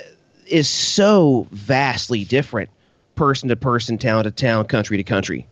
Is 0.47 0.69
so 0.69 1.47
vastly 1.50 2.25
different, 2.25 2.71
person 3.16 3.49
to 3.49 3.57
person, 3.57 3.99
town 3.99 4.25
to 4.25 4.31
town, 4.31 4.64
country 4.66 4.97
to 4.97 5.02
country. 5.05 5.47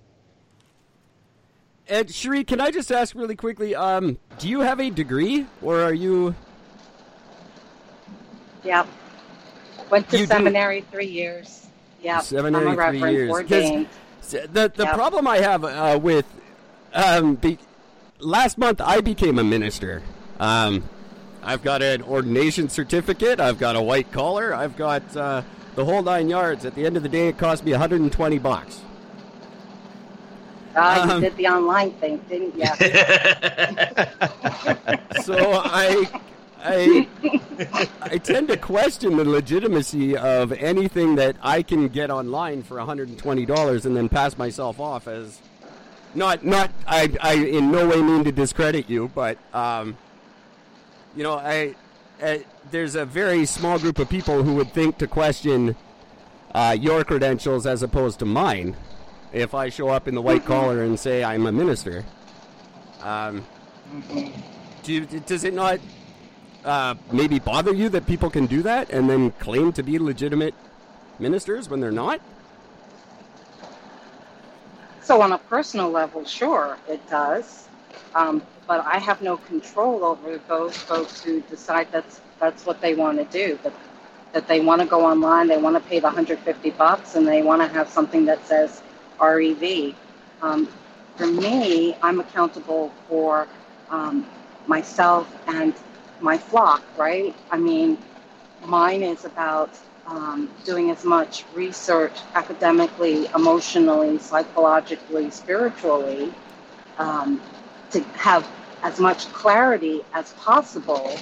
And 1.89 2.11
Cherie, 2.13 2.45
can 2.45 2.61
I 2.61 2.71
just 2.71 2.91
ask 2.93 3.15
really 3.15 3.37
quickly? 3.37 3.75
Um, 3.75 4.19
do 4.39 4.49
you 4.49 4.61
have 4.61 4.81
a 4.81 4.89
degree, 4.91 5.47
or 5.61 5.83
are 5.83 5.93
you? 5.93 6.35
Yep. 8.65 8.87
Went 9.91 10.09
to 10.11 10.17
You 10.19 10.23
do- 10.25 10.29
seminary 10.29 10.81
three 10.91 11.07
years. 11.07 11.67
Yep. 12.03 12.23
Seminary 12.23 12.69
I'm 12.69 12.79
a 12.79 12.89
three 12.91 13.01
years. 13.01 13.13
years. 13.13 13.29
'Cause 13.31 13.37
ordained. 13.53 13.89
The 14.53 14.73
the 14.75 14.85
Yep. 14.85 14.95
problem 14.95 15.27
I 15.29 15.39
have 15.39 15.65
uh, 15.65 15.99
with 16.03 16.25
um, 16.95 17.35
be, 17.35 17.59
last 18.19 18.57
month 18.57 18.81
I 18.81 19.01
became 19.03 19.39
a 19.39 19.45
minister. 19.45 20.03
Um, 20.41 20.85
I've 21.43 21.63
got 21.63 21.83
an 21.83 22.03
ordination 22.03 22.69
certificate. 22.69 23.41
I've 23.41 23.59
got 23.59 23.77
a 23.77 23.83
white 23.83 24.11
collar. 24.13 24.55
I've 24.55 24.77
got 24.77 25.17
uh, 25.17 25.43
the 25.75 25.85
whole 25.85 26.03
nine 26.03 26.29
yards. 26.29 26.65
At 26.65 26.75
the 26.75 26.87
end 26.87 26.97
of 26.97 27.03
the 27.03 27.09
day, 27.09 27.29
it 27.29 27.39
cost 27.39 27.65
me 27.65 27.73
120 27.73 28.39
bucks. 28.39 28.81
Ah, 30.77 31.03
um, 31.03 31.23
you 31.23 31.29
did 31.29 31.37
the 31.37 31.47
online 31.47 31.93
thing, 31.93 32.19
didn't 32.29 32.57
you? 32.57 32.65
so 35.23 35.63
I 35.65 36.21
I 36.65 37.07
I 38.03 38.19
tend 38.19 38.49
to 38.49 38.57
question 38.57 39.17
the 39.17 39.25
legitimacy 39.25 40.17
of 40.17 40.51
anything 40.53 41.15
that 41.17 41.37
I 41.43 41.63
can 41.63 41.89
get 41.89 42.11
online 42.11 42.65
for 42.65 42.79
$120 42.79 43.85
and 43.85 43.97
then 43.97 44.09
pass 44.09 44.37
myself 44.37 44.81
off 44.81 45.07
as 45.07 45.39
not 46.15 46.45
not 46.45 46.73
I 46.89 47.13
I 47.21 47.35
in 47.35 47.71
no 47.71 47.89
way 47.89 48.03
mean 48.03 48.25
to 48.25 48.33
discredit 48.33 48.91
you, 48.91 49.13
but 49.15 49.39
um, 49.53 49.97
you 51.17 51.23
know 51.23 51.35
I, 51.35 51.75
I 52.23 52.45
there's 52.71 52.95
a 52.95 53.05
very 53.05 53.47
small 53.47 53.79
group 53.79 53.99
of 53.99 54.09
people 54.09 54.43
who 54.43 54.55
would 54.55 54.73
think 54.73 54.99
to 54.99 55.07
question 55.07 55.77
uh, 56.55 56.77
your 56.79 57.05
credentials 57.05 57.67
as 57.67 57.83
opposed 57.83 58.19
to 58.21 58.25
mine 58.25 58.77
if 59.33 59.55
I 59.55 59.69
show 59.69 59.89
up 59.89 60.07
in 60.09 60.15
the 60.15 60.23
white 60.23 60.45
collar 60.45 60.83
and 60.83 60.99
say 60.99 61.25
I'm 61.25 61.47
a 61.47 61.53
minister. 61.53 62.05
Um, 63.03 63.45
do 64.83 64.93
you, 64.93 65.01
does 65.07 65.45
it 65.45 65.53
not 65.53 65.81
uh, 66.65 66.95
maybe 67.13 67.39
bother 67.39 67.75
you 67.75 67.89
that 67.91 68.07
people 68.07 68.31
can 68.31 68.47
do 68.47 68.63
that 68.63 68.91
and 68.91 69.11
then 69.11 69.33
claim 69.33 69.73
to 69.73 69.83
be 69.83 69.99
legitimate 69.99 70.55
ministers 71.19 71.69
when 71.69 71.81
they're 71.81 71.93
not? 71.93 72.21
So, 75.03 75.21
on 75.21 75.33
a 75.33 75.39
personal 75.39 75.91
level, 75.91 76.25
sure, 76.25 76.79
it 76.89 77.07
does. 77.11 77.69
Um, 78.15 78.43
but 78.67 78.85
I 78.87 78.99
have 78.99 79.21
no 79.23 79.37
control 79.37 80.05
over 80.05 80.39
those 80.49 80.77
folks 80.77 81.23
who 81.23 81.41
decide 81.43 81.89
that's 81.93 82.21
that's 82.41 82.65
what 82.67 82.81
they 82.81 82.95
want 82.95 83.19
to 83.19 83.25
do. 83.25 83.59
That 83.63 83.75
that 84.33 84.49
they 84.49 84.61
want 84.61 84.81
to 84.81 84.87
go 84.87 85.05
online, 85.05 85.49
they 85.49 85.59
want 85.59 85.77
to 85.77 85.81
pay 85.89 85.99
the 86.01 86.07
150 86.07 86.71
bucks, 86.71 87.15
and 87.15 87.27
they 87.27 87.43
want 87.43 87.63
to 87.63 87.69
have 87.69 87.89
something 87.89 88.25
that 88.27 88.45
says 88.47 88.83
REV. 89.21 89.95
Um, 90.43 90.69
for 91.17 91.27
me, 91.27 91.97
I'm 92.03 92.21
accountable 92.21 92.93
for 93.09 93.49
um, 93.91 94.27
myself 94.67 95.35
and 95.47 95.75
my 96.21 96.37
flock, 96.39 96.83
right? 96.97 97.35
I 97.51 97.59
mean, 97.59 97.99
mine 98.65 99.03
is 99.03 99.25
about 99.25 99.79
um, 100.07 100.51
doing 100.65 100.91
as 100.91 101.05
much 101.05 101.45
research 101.55 102.19
academically, 102.35 103.27
emotionally, 103.35 104.19
psychologically, 104.19 105.31
spiritually 105.31 106.35
um, 106.99 107.41
to 107.95 108.03
have 108.19 108.49
as 108.83 109.01
much 109.01 109.33
clarity 109.33 110.03
as 110.15 110.33
possible 110.35 111.17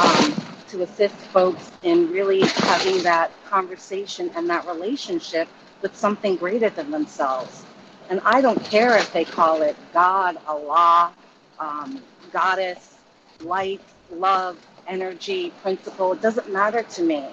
um, 0.00 0.34
to 0.68 0.82
assist 0.82 1.16
folks 1.16 1.72
in 1.82 2.10
really 2.12 2.42
having 2.42 3.02
that 3.02 3.32
conversation 3.46 4.30
and 4.36 4.48
that 4.50 4.66
relationship 4.66 5.48
with 5.82 5.96
something 5.96 6.36
greater 6.36 6.70
than 6.70 6.90
themselves. 6.90 7.64
And 8.10 8.20
I 8.24 8.42
don't 8.42 8.62
care 8.64 8.98
if 8.98 9.12
they 9.14 9.24
call 9.24 9.62
it 9.62 9.76
God, 9.94 10.38
Allah, 10.46 11.12
um, 11.58 12.02
goddess, 12.32 12.96
light, 13.42 13.80
love, 14.12 14.58
energy, 14.86 15.52
principle. 15.62 16.12
It 16.12 16.22
doesn't 16.22 16.52
matter 16.52 16.82
to 16.82 17.02
me. 17.02 17.26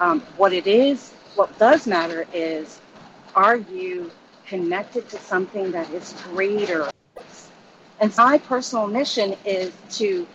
Um, 0.00 0.22
what 0.38 0.54
it 0.54 0.66
is, 0.66 1.12
what 1.36 1.56
does 1.58 1.86
matter 1.86 2.26
is, 2.32 2.80
are 3.34 3.56
you 3.56 4.10
connected 4.46 5.08
to 5.10 5.18
something 5.18 5.72
that 5.72 5.90
is 5.90 6.14
greater? 6.32 6.91
And 8.02 8.12
my 8.16 8.36
personal 8.36 8.88
mission 8.88 9.36
is 9.44 9.72
to 9.90 10.26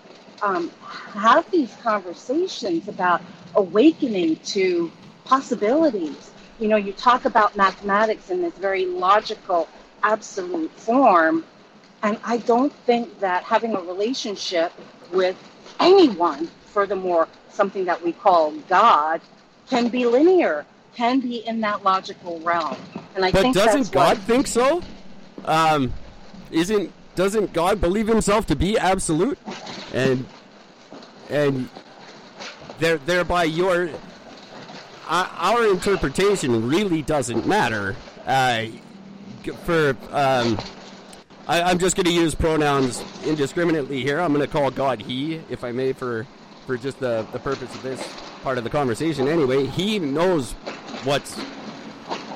um, 0.41 0.69
have 0.79 1.51
these 1.51 1.75
conversations 1.83 2.87
about 2.87 3.21
awakening 3.55 4.37
to 4.37 4.89
possibilities. 5.25 6.31
You 6.61 6.69
know, 6.69 6.77
you 6.77 6.93
talk 6.93 7.25
about 7.25 7.57
mathematics 7.57 8.29
in 8.29 8.41
this 8.41 8.53
very 8.53 8.85
logical, 8.85 9.67
absolute 10.01 10.71
form, 10.79 11.43
and 12.03 12.17
I 12.23 12.37
don't 12.37 12.71
think 12.85 13.19
that 13.19 13.43
having 13.43 13.75
a 13.75 13.81
relationship 13.81 14.71
with 15.11 15.35
anyone, 15.81 16.47
furthermore, 16.67 17.27
something 17.49 17.83
that 17.83 18.01
we 18.01 18.13
call 18.13 18.51
God, 18.69 19.19
can 19.69 19.89
be 19.89 20.05
linear, 20.05 20.65
can 20.95 21.19
be 21.19 21.45
in 21.45 21.59
that 21.61 21.83
logical 21.83 22.39
realm. 22.39 22.77
And 23.13 23.25
I 23.25 23.31
but 23.31 23.41
think 23.41 23.55
doesn't 23.55 23.91
God 23.91 24.17
think 24.19 24.47
so? 24.47 24.81
Um, 25.43 25.93
isn't 26.49 26.93
doesn't 27.17 27.51
God 27.51 27.81
believe 27.81 28.07
himself 28.07 28.45
to 28.45 28.55
be 28.55 28.77
absolute? 28.77 29.39
And 29.93 30.25
and 31.29 31.67
there 32.79 32.99
thereby 32.99 33.45
your 33.45 33.89
uh, 35.09 35.27
our 35.37 35.65
interpretation 35.67 36.69
really 36.69 37.01
doesn't 37.01 37.45
matter. 37.45 37.95
Uh, 38.25 38.67
for 39.63 39.97
um, 40.11 40.59
I, 41.47 41.63
I'm 41.63 41.79
just 41.79 41.95
going 41.95 42.05
to 42.05 42.13
use 42.13 42.35
pronouns 42.35 43.03
indiscriminately 43.25 44.03
here. 44.03 44.19
I'm 44.19 44.31
going 44.33 44.45
to 44.45 44.51
call 44.51 44.69
God 44.69 45.01
He, 45.01 45.41
if 45.49 45.63
I 45.63 45.71
may, 45.71 45.93
for 45.93 46.27
for 46.67 46.77
just 46.77 46.99
the 46.99 47.25
the 47.31 47.39
purpose 47.39 47.73
of 47.73 47.81
this 47.81 48.07
part 48.43 48.59
of 48.59 48.63
the 48.63 48.69
conversation. 48.69 49.27
Anyway, 49.27 49.65
He 49.65 49.97
knows 49.97 50.51
what's 51.03 51.33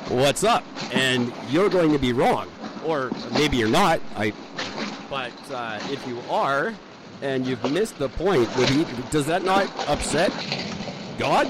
what's 0.10 0.44
up, 0.44 0.64
and 0.92 1.32
you're 1.50 1.70
going 1.70 1.92
to 1.92 2.00
be 2.00 2.14
wrong, 2.14 2.50
or 2.84 3.12
maybe 3.32 3.58
you're 3.58 3.70
not. 3.70 4.02
I, 4.16 4.34
but 5.10 5.34
uh, 5.52 5.80
if 5.90 6.08
you 6.08 6.22
are, 6.30 6.74
and 7.22 7.46
you've 7.46 7.64
missed 7.72 7.98
the 7.98 8.10
point, 8.10 8.56
would 8.58 8.70
he? 8.70 8.86
Does 9.12 9.28
that 9.28 9.44
not 9.44 9.68
upset 9.88 10.32
God? 11.18 11.48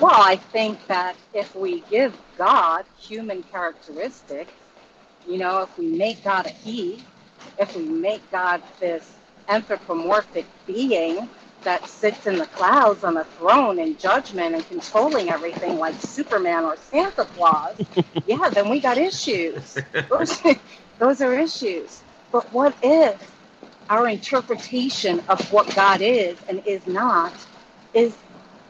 Well, 0.00 0.12
I 0.14 0.36
think 0.36 0.86
that 0.86 1.16
if 1.34 1.54
we 1.56 1.80
give 1.90 2.16
God 2.36 2.84
human 2.98 3.42
characteristics, 3.44 4.52
you 5.26 5.38
know, 5.38 5.62
if 5.62 5.76
we 5.78 5.86
make 5.86 6.22
God 6.22 6.46
a 6.46 6.50
he, 6.50 7.02
if 7.58 7.76
we 7.76 7.84
make 7.84 8.28
God 8.30 8.62
this 8.78 9.16
anthropomorphic 9.48 10.46
being 10.66 11.28
that 11.68 11.86
sits 11.86 12.26
in 12.26 12.38
the 12.38 12.46
clouds 12.46 13.04
on 13.04 13.18
a 13.18 13.24
throne 13.24 13.78
in 13.78 13.94
judgment 13.98 14.54
and 14.54 14.66
controlling 14.68 15.28
everything 15.28 15.78
like 15.78 15.94
Superman 16.00 16.64
or 16.64 16.78
Santa 16.78 17.26
Claus, 17.26 17.76
yeah, 18.26 18.48
then 18.48 18.70
we 18.70 18.80
got 18.80 18.96
issues. 18.96 19.76
Those, 20.08 20.40
those 20.98 21.20
are 21.20 21.34
issues. 21.34 22.00
But 22.32 22.50
what 22.54 22.74
if 22.82 23.30
our 23.90 24.08
interpretation 24.08 25.20
of 25.28 25.52
what 25.52 25.74
God 25.74 26.00
is 26.00 26.38
and 26.48 26.66
is 26.66 26.86
not 26.86 27.34
is 27.92 28.16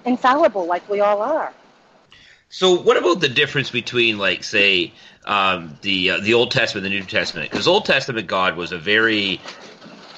infallible 0.04 0.66
like 0.66 0.88
we 0.88 0.98
all 0.98 1.22
are? 1.22 1.54
So, 2.50 2.80
what 2.80 2.96
about 2.96 3.20
the 3.20 3.28
difference 3.28 3.70
between, 3.70 4.18
like, 4.18 4.42
say, 4.42 4.92
um, 5.24 5.78
the 5.82 6.10
uh, 6.10 6.18
the 6.20 6.34
Old 6.34 6.50
Testament 6.50 6.84
and 6.84 6.92
the 6.92 6.98
New 6.98 7.06
Testament? 7.06 7.48
Because 7.48 7.68
Old 7.68 7.84
Testament 7.84 8.26
God 8.26 8.56
was 8.56 8.72
a 8.72 8.78
very 8.78 9.40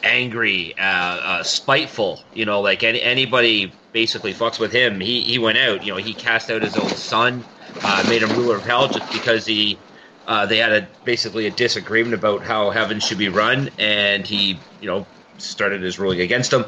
angry, 0.03 0.77
uh, 0.79 0.83
uh, 0.83 1.43
spiteful. 1.43 2.21
You 2.33 2.45
know, 2.45 2.61
like 2.61 2.83
any, 2.83 3.01
anybody 3.01 3.73
basically 3.93 4.35
fucks 4.35 4.59
with 4.59 4.73
him, 4.73 5.01
he 5.01 5.23
he 5.23 5.39
went 5.39 5.59
out. 5.59 5.85
You 5.85 5.93
know, 5.93 5.99
he 5.99 6.15
cast 6.15 6.51
out 6.51 6.63
his 6.63 6.77
own 6.77 6.91
son, 6.91 7.45
uh, 7.83 8.05
made 8.09 8.23
him 8.23 8.31
ruler 8.31 8.57
of 8.57 8.65
hell 8.65 8.89
just 8.89 9.13
because 9.13 9.47
he. 9.47 9.79
Uh, 10.27 10.47
they 10.47 10.59
had 10.59 10.73
a 10.73 10.89
basically 11.05 11.47
a 11.47 11.51
disagreement 11.51 12.15
about 12.15 12.43
how 12.43 12.71
heaven 12.71 13.01
should 13.01 13.19
be 13.19 13.29
run, 13.29 13.71
and 13.79 14.27
he, 14.27 14.57
you 14.81 14.87
know, 14.87 15.05
started 15.39 15.83
his 15.83 15.99
ruling 15.99 16.21
against 16.21 16.53
him. 16.53 16.65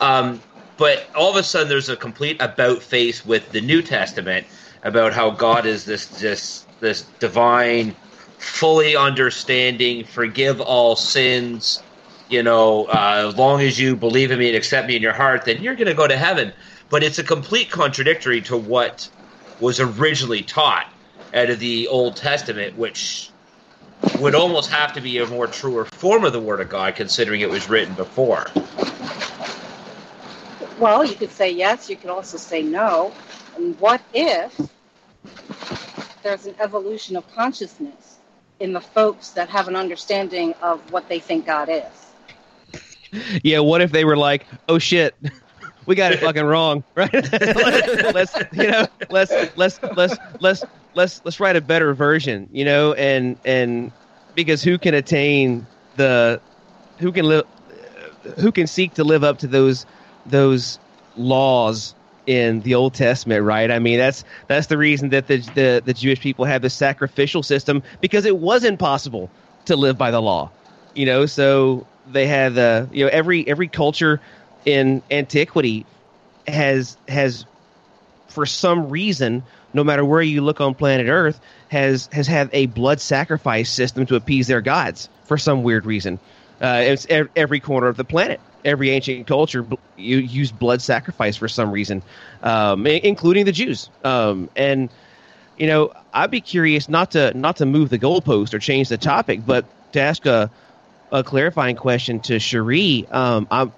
Um, 0.00 0.40
but 0.76 1.08
all 1.14 1.30
of 1.30 1.36
a 1.36 1.42
sudden, 1.42 1.68
there's 1.68 1.88
a 1.88 1.96
complete 1.96 2.40
about 2.40 2.82
face 2.82 3.24
with 3.24 3.52
the 3.52 3.60
New 3.60 3.82
Testament 3.82 4.46
about 4.82 5.12
how 5.12 5.30
God 5.30 5.66
is 5.66 5.84
this 5.84 6.06
this 6.06 6.66
this 6.80 7.02
divine, 7.18 7.94
fully 8.38 8.96
understanding, 8.96 10.04
forgive 10.04 10.60
all 10.60 10.96
sins. 10.96 11.82
You 12.34 12.42
know, 12.42 12.86
uh, 12.86 13.26
as 13.28 13.36
long 13.36 13.60
as 13.60 13.78
you 13.78 13.94
believe 13.94 14.32
in 14.32 14.40
me 14.40 14.48
and 14.48 14.56
accept 14.56 14.88
me 14.88 14.96
in 14.96 15.02
your 15.02 15.12
heart, 15.12 15.44
then 15.44 15.62
you're 15.62 15.76
going 15.76 15.86
to 15.86 15.94
go 15.94 16.08
to 16.08 16.16
heaven. 16.16 16.52
But 16.90 17.04
it's 17.04 17.20
a 17.20 17.22
complete 17.22 17.70
contradictory 17.70 18.40
to 18.40 18.56
what 18.56 19.08
was 19.60 19.78
originally 19.78 20.42
taught 20.42 20.92
out 21.32 21.48
of 21.48 21.60
the 21.60 21.86
Old 21.86 22.16
Testament, 22.16 22.76
which 22.76 23.30
would 24.18 24.34
almost 24.34 24.68
have 24.70 24.92
to 24.94 25.00
be 25.00 25.18
a 25.18 25.26
more 25.28 25.46
truer 25.46 25.84
form 25.84 26.24
of 26.24 26.32
the 26.32 26.40
Word 26.40 26.60
of 26.60 26.68
God, 26.68 26.96
considering 26.96 27.40
it 27.40 27.48
was 27.48 27.68
written 27.68 27.94
before. 27.94 28.46
Well, 30.80 31.04
you 31.04 31.14
could 31.14 31.30
say 31.30 31.52
yes, 31.52 31.88
you 31.88 31.94
could 31.94 32.10
also 32.10 32.36
say 32.36 32.62
no. 32.62 33.12
And 33.54 33.78
what 33.78 34.02
if 34.12 34.60
there's 36.24 36.46
an 36.46 36.56
evolution 36.58 37.14
of 37.14 37.32
consciousness 37.32 38.18
in 38.58 38.72
the 38.72 38.80
folks 38.80 39.30
that 39.30 39.48
have 39.50 39.68
an 39.68 39.76
understanding 39.76 40.52
of 40.62 40.80
what 40.90 41.08
they 41.08 41.20
think 41.20 41.46
God 41.46 41.68
is? 41.70 42.03
Yeah, 43.42 43.60
what 43.60 43.80
if 43.80 43.92
they 43.92 44.04
were 44.04 44.16
like, 44.16 44.46
"Oh 44.68 44.78
shit, 44.78 45.14
we 45.86 45.94
got 45.94 46.12
it 46.12 46.20
fucking 46.20 46.44
wrong," 46.44 46.84
right? 46.94 47.12
let's, 48.14 48.34
you 48.52 48.70
know, 48.70 48.86
let's 49.10 49.32
let's 49.56 49.80
let's 49.96 50.16
let's 50.40 50.64
let's 50.94 51.24
let's 51.24 51.40
write 51.40 51.56
a 51.56 51.60
better 51.60 51.94
version, 51.94 52.48
you 52.52 52.64
know, 52.64 52.92
and 52.94 53.36
and 53.44 53.92
because 54.34 54.62
who 54.62 54.78
can 54.78 54.94
attain 54.94 55.66
the 55.96 56.40
who 56.98 57.12
can 57.12 57.26
live 57.26 57.46
who 58.38 58.50
can 58.52 58.66
seek 58.66 58.94
to 58.94 59.04
live 59.04 59.24
up 59.24 59.38
to 59.38 59.46
those 59.46 59.86
those 60.26 60.78
laws 61.16 61.94
in 62.26 62.60
the 62.62 62.74
Old 62.74 62.94
Testament, 62.94 63.44
right? 63.44 63.70
I 63.70 63.78
mean, 63.78 63.98
that's 63.98 64.24
that's 64.46 64.68
the 64.68 64.78
reason 64.78 65.10
that 65.10 65.26
the 65.26 65.38
the, 65.54 65.82
the 65.84 65.94
Jewish 65.94 66.20
people 66.20 66.44
have 66.44 66.62
the 66.62 66.70
sacrificial 66.70 67.42
system 67.42 67.82
because 68.00 68.24
it 68.24 68.38
wasn't 68.38 68.78
possible 68.78 69.30
to 69.66 69.76
live 69.76 69.98
by 69.98 70.10
the 70.10 70.20
law, 70.20 70.50
you 70.94 71.06
know. 71.06 71.26
So 71.26 71.86
they 72.10 72.26
had 72.26 72.54
the 72.54 72.88
you 72.92 73.04
know 73.04 73.10
every 73.10 73.46
every 73.46 73.68
culture 73.68 74.20
in 74.64 75.02
antiquity 75.10 75.86
has 76.46 76.96
has 77.08 77.46
for 78.28 78.46
some 78.46 78.90
reason, 78.90 79.42
no 79.72 79.84
matter 79.84 80.04
where 80.04 80.20
you 80.20 80.40
look 80.40 80.60
on 80.60 80.74
planet 80.74 81.08
Earth, 81.08 81.40
has 81.68 82.08
has 82.12 82.26
had 82.26 82.50
a 82.52 82.66
blood 82.66 83.00
sacrifice 83.00 83.70
system 83.70 84.06
to 84.06 84.16
appease 84.16 84.46
their 84.46 84.60
gods 84.60 85.08
for 85.24 85.38
some 85.38 85.62
weird 85.62 85.86
reason. 85.86 86.18
Uh, 86.60 86.82
it's 86.84 87.06
every 87.36 87.60
corner 87.60 87.86
of 87.88 87.96
the 87.96 88.04
planet. 88.04 88.40
Every 88.64 88.90
ancient 88.90 89.26
culture 89.26 89.66
you 89.96 90.18
use 90.18 90.50
blood 90.50 90.80
sacrifice 90.80 91.36
for 91.36 91.48
some 91.48 91.70
reason, 91.70 92.02
um, 92.42 92.86
including 92.86 93.44
the 93.44 93.52
Jews. 93.52 93.90
Um, 94.02 94.48
and 94.56 94.88
you 95.58 95.66
know, 95.66 95.92
I'd 96.12 96.30
be 96.30 96.40
curious 96.40 96.88
not 96.88 97.12
to 97.12 97.36
not 97.36 97.56
to 97.56 97.66
move 97.66 97.90
the 97.90 97.98
goalpost 97.98 98.54
or 98.54 98.58
change 98.58 98.88
the 98.88 98.96
topic, 98.98 99.40
but 99.46 99.64
to 99.92 100.00
ask 100.00 100.26
a 100.26 100.50
a 101.14 101.22
clarifying 101.22 101.76
question 101.76 102.20
to 102.20 102.38
Cherie. 102.40 103.06
Um, 103.10 103.46
I'm 103.50 103.72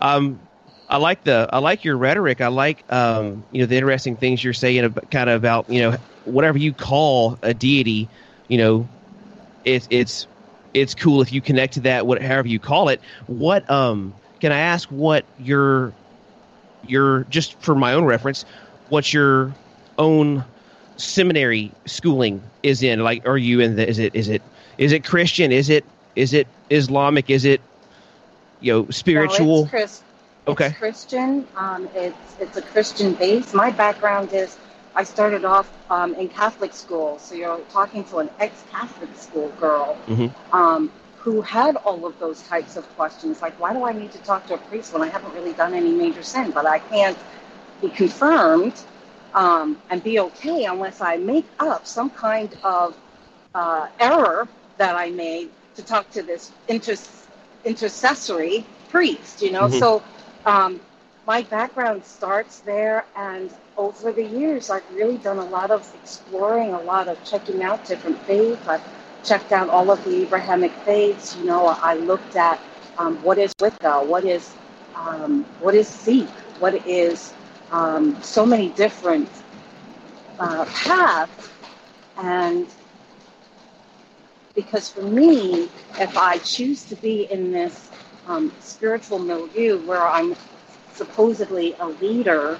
um, 0.00 0.40
I 0.88 0.96
like 0.96 1.24
the 1.24 1.48
I 1.52 1.58
like 1.58 1.84
your 1.84 1.96
rhetoric. 1.98 2.40
I 2.40 2.46
like 2.48 2.84
um, 2.92 3.44
you 3.50 3.60
know 3.60 3.66
the 3.66 3.76
interesting 3.76 4.16
things 4.16 4.42
you're 4.42 4.52
saying 4.54 4.94
kind 5.10 5.28
of 5.28 5.36
about 5.36 5.68
you 5.68 5.82
know 5.82 5.96
whatever 6.24 6.58
you 6.58 6.72
call 6.72 7.38
a 7.42 7.52
deity. 7.52 8.08
You 8.48 8.58
know, 8.58 8.88
it's 9.64 9.88
it's 9.90 10.28
it's 10.72 10.94
cool 10.94 11.20
if 11.20 11.32
you 11.32 11.42
connect 11.42 11.74
to 11.74 11.80
that, 11.80 12.06
whatever 12.06 12.48
you 12.48 12.60
call 12.60 12.88
it. 12.88 13.00
What 13.26 13.68
um 13.68 14.14
can 14.40 14.52
I 14.52 14.60
ask 14.60 14.88
what 14.90 15.26
your 15.36 15.92
your 16.82 17.24
just 17.24 17.60
for 17.60 17.74
my 17.74 17.92
own 17.94 18.04
reference, 18.04 18.44
what 18.88 19.12
your 19.12 19.56
own 19.98 20.44
seminary 20.96 21.72
schooling 21.86 22.42
is 22.62 22.82
in? 22.82 23.00
Like, 23.00 23.26
are 23.26 23.38
you 23.38 23.60
in 23.60 23.74
the? 23.76 23.88
Is 23.88 23.98
it 23.98 24.14
is 24.14 24.28
it 24.28 24.42
is 24.78 24.92
it 24.92 25.04
Christian? 25.04 25.52
Is 25.52 25.68
it 25.68 25.84
is 26.14 26.34
it 26.34 26.48
Islamic? 26.70 27.30
Is 27.30 27.44
it 27.44 27.60
you 28.60 28.72
know 28.72 28.86
spiritual? 28.90 29.56
No, 29.56 29.60
it's, 29.62 29.70
Chris, 29.70 30.02
Okay. 30.48 30.66
it's 30.68 30.78
Christian. 30.78 31.46
Um, 31.56 31.88
it's 31.94 32.36
it's 32.40 32.56
a 32.56 32.62
Christian 32.62 33.14
base. 33.14 33.52
My 33.54 33.70
background 33.70 34.32
is 34.32 34.56
I 34.94 35.04
started 35.04 35.44
off 35.44 35.70
um, 35.90 36.14
in 36.14 36.28
Catholic 36.28 36.72
school, 36.72 37.18
so 37.18 37.34
you're 37.34 37.60
talking 37.70 38.04
to 38.04 38.18
an 38.18 38.30
ex-Catholic 38.40 39.14
school 39.14 39.48
girl 39.60 39.96
Mhm. 40.08 40.34
um, 40.52 40.92
who 41.18 41.40
had 41.42 41.76
all 41.76 42.06
of 42.06 42.18
those 42.18 42.42
types 42.42 42.76
of 42.76 42.84
questions, 42.96 43.42
like 43.42 43.58
why 43.60 43.72
do 43.72 43.84
I 43.84 43.92
need 43.92 44.10
to 44.12 44.18
talk 44.18 44.46
to 44.46 44.54
a 44.54 44.58
priest 44.58 44.92
when 44.92 45.02
I 45.02 45.08
haven't 45.08 45.32
really 45.34 45.52
done 45.52 45.74
any 45.74 45.92
major 45.92 46.22
sin, 46.22 46.50
but 46.50 46.66
I 46.66 46.78
can't 46.78 47.18
be 47.80 47.88
confirmed 47.90 48.74
um, 49.34 49.78
and 49.90 50.02
be 50.02 50.18
okay 50.18 50.64
unless 50.64 51.00
I 51.00 51.16
make 51.16 51.46
up 51.58 51.86
some 51.86 52.10
kind 52.10 52.56
of 52.64 52.96
uh, 53.54 53.86
error 53.98 54.48
that 54.78 54.96
I 54.96 55.10
made 55.10 55.50
to 55.80 55.86
talk 55.86 56.10
to 56.12 56.22
this 56.22 56.52
inter- 56.68 56.96
intercessory 57.64 58.66
priest, 58.90 59.42
you 59.42 59.52
know. 59.52 59.68
Mhm. 59.68 59.78
So 59.78 60.02
um, 60.46 60.80
my 61.26 61.42
background 61.42 62.04
starts 62.04 62.60
there, 62.60 63.04
and 63.16 63.50
over 63.76 64.12
the 64.12 64.24
years, 64.24 64.70
I've 64.70 64.88
really 64.92 65.18
done 65.18 65.38
a 65.38 65.44
lot 65.44 65.70
of 65.70 65.90
exploring, 65.94 66.74
a 66.74 66.80
lot 66.82 67.08
of 67.08 67.22
checking 67.24 67.62
out 67.62 67.84
different 67.86 68.18
faiths. 68.26 68.66
I've 68.68 68.82
checked 69.24 69.52
out 69.52 69.68
all 69.68 69.90
of 69.90 70.04
the 70.04 70.22
Abrahamic 70.22 70.72
faiths. 70.84 71.36
You 71.36 71.46
know, 71.46 71.66
I 71.82 71.94
looked 71.94 72.36
at 72.36 72.60
um, 72.98 73.16
what 73.22 73.38
is 73.38 73.52
Wicca, 73.60 74.04
what 74.04 74.24
is 74.24 74.56
um, 74.96 75.46
what 75.60 75.74
is 75.74 75.88
Sikh, 75.88 76.28
what 76.58 76.74
is 76.86 77.34
um, 77.70 78.20
so 78.22 78.44
many 78.46 78.70
different 78.70 79.28
uh, 80.38 80.64
paths, 80.66 81.50
and 82.16 82.66
because 84.62 84.90
for 84.90 85.02
me, 85.02 85.70
if 85.98 86.16
I 86.18 86.38
choose 86.38 86.84
to 86.86 86.96
be 86.96 87.30
in 87.32 87.50
this 87.52 87.90
um, 88.26 88.52
spiritual 88.60 89.18
milieu 89.18 89.78
where 89.86 90.06
I'm 90.06 90.36
supposedly 90.92 91.74
a 91.80 91.88
leader, 91.88 92.58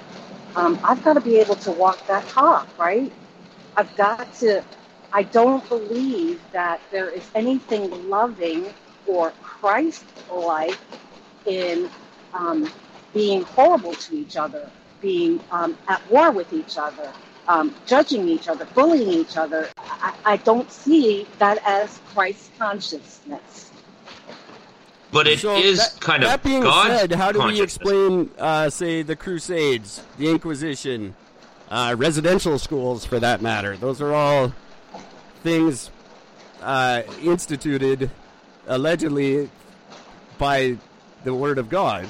um, 0.57 0.81
I've 0.83 1.03
got 1.05 1.15
to 1.15 1.21
be 1.21 1.39
able 1.39 1.57
to 1.57 1.73
walk 1.73 2.07
that 2.07 2.27
talk, 2.29 2.67
right? 2.79 3.13
I've 3.77 3.95
got 3.97 4.33
to, 4.37 4.65
I 5.13 5.25
don't 5.25 5.67
believe 5.69 6.41
that 6.53 6.81
there 6.91 7.11
is 7.11 7.31
anything 7.35 8.09
loving 8.09 8.73
or 9.07 9.33
Christ 9.43 10.05
like 10.33 10.79
in 11.47 11.91
um, 12.35 12.71
being 13.13 13.43
horrible 13.43 13.95
to 13.95 14.17
each 14.17 14.37
other, 14.37 14.71
being 15.03 15.41
um, 15.51 15.77
at 15.89 16.03
war 16.11 16.31
with 16.33 16.53
each 16.53 16.79
other, 16.79 17.13
um, 17.51 17.75
judging 17.85 18.29
each 18.29 18.49
other, 18.49 18.65
bullying 18.75 19.09
each 19.09 19.37
other. 19.37 19.69
I, 19.77 20.15
I 20.25 20.37
don't 20.39 20.71
see 20.71 21.27
that 21.39 21.59
as 21.67 21.99
Christ 22.15 22.53
consciousness. 22.59 23.73
But 25.11 25.27
it 25.27 25.33
is 25.33 25.41
So 25.43 25.61
that, 25.61 25.97
kind 25.99 26.23
of 26.23 26.31
that 26.31 26.45
being 26.45 26.63
God's 26.63 27.01
said, 27.01 27.13
how 27.13 27.33
do 27.33 27.43
we 27.43 27.61
explain, 27.61 28.31
uh, 28.39 28.71
say, 28.71 29.03
the 29.03 29.17
Crusades, 29.17 30.05
the 30.17 30.31
Inquisition, 30.31 31.17
uh, 31.69 31.97
residential 31.99 32.57
schools, 32.61 33.05
for 33.05 33.19
that 33.19 33.43
matter? 33.43 33.77
Those 33.77 34.01
are 34.01 34.15
all 34.15 34.55
things 35.43 35.91
uh, 36.63 37.03
instituted 37.21 38.13
allegedly 38.69 39.51
by 40.39 40.77
the 41.25 41.35
Word 41.35 41.59
of 41.59 41.69
God. 41.69 42.07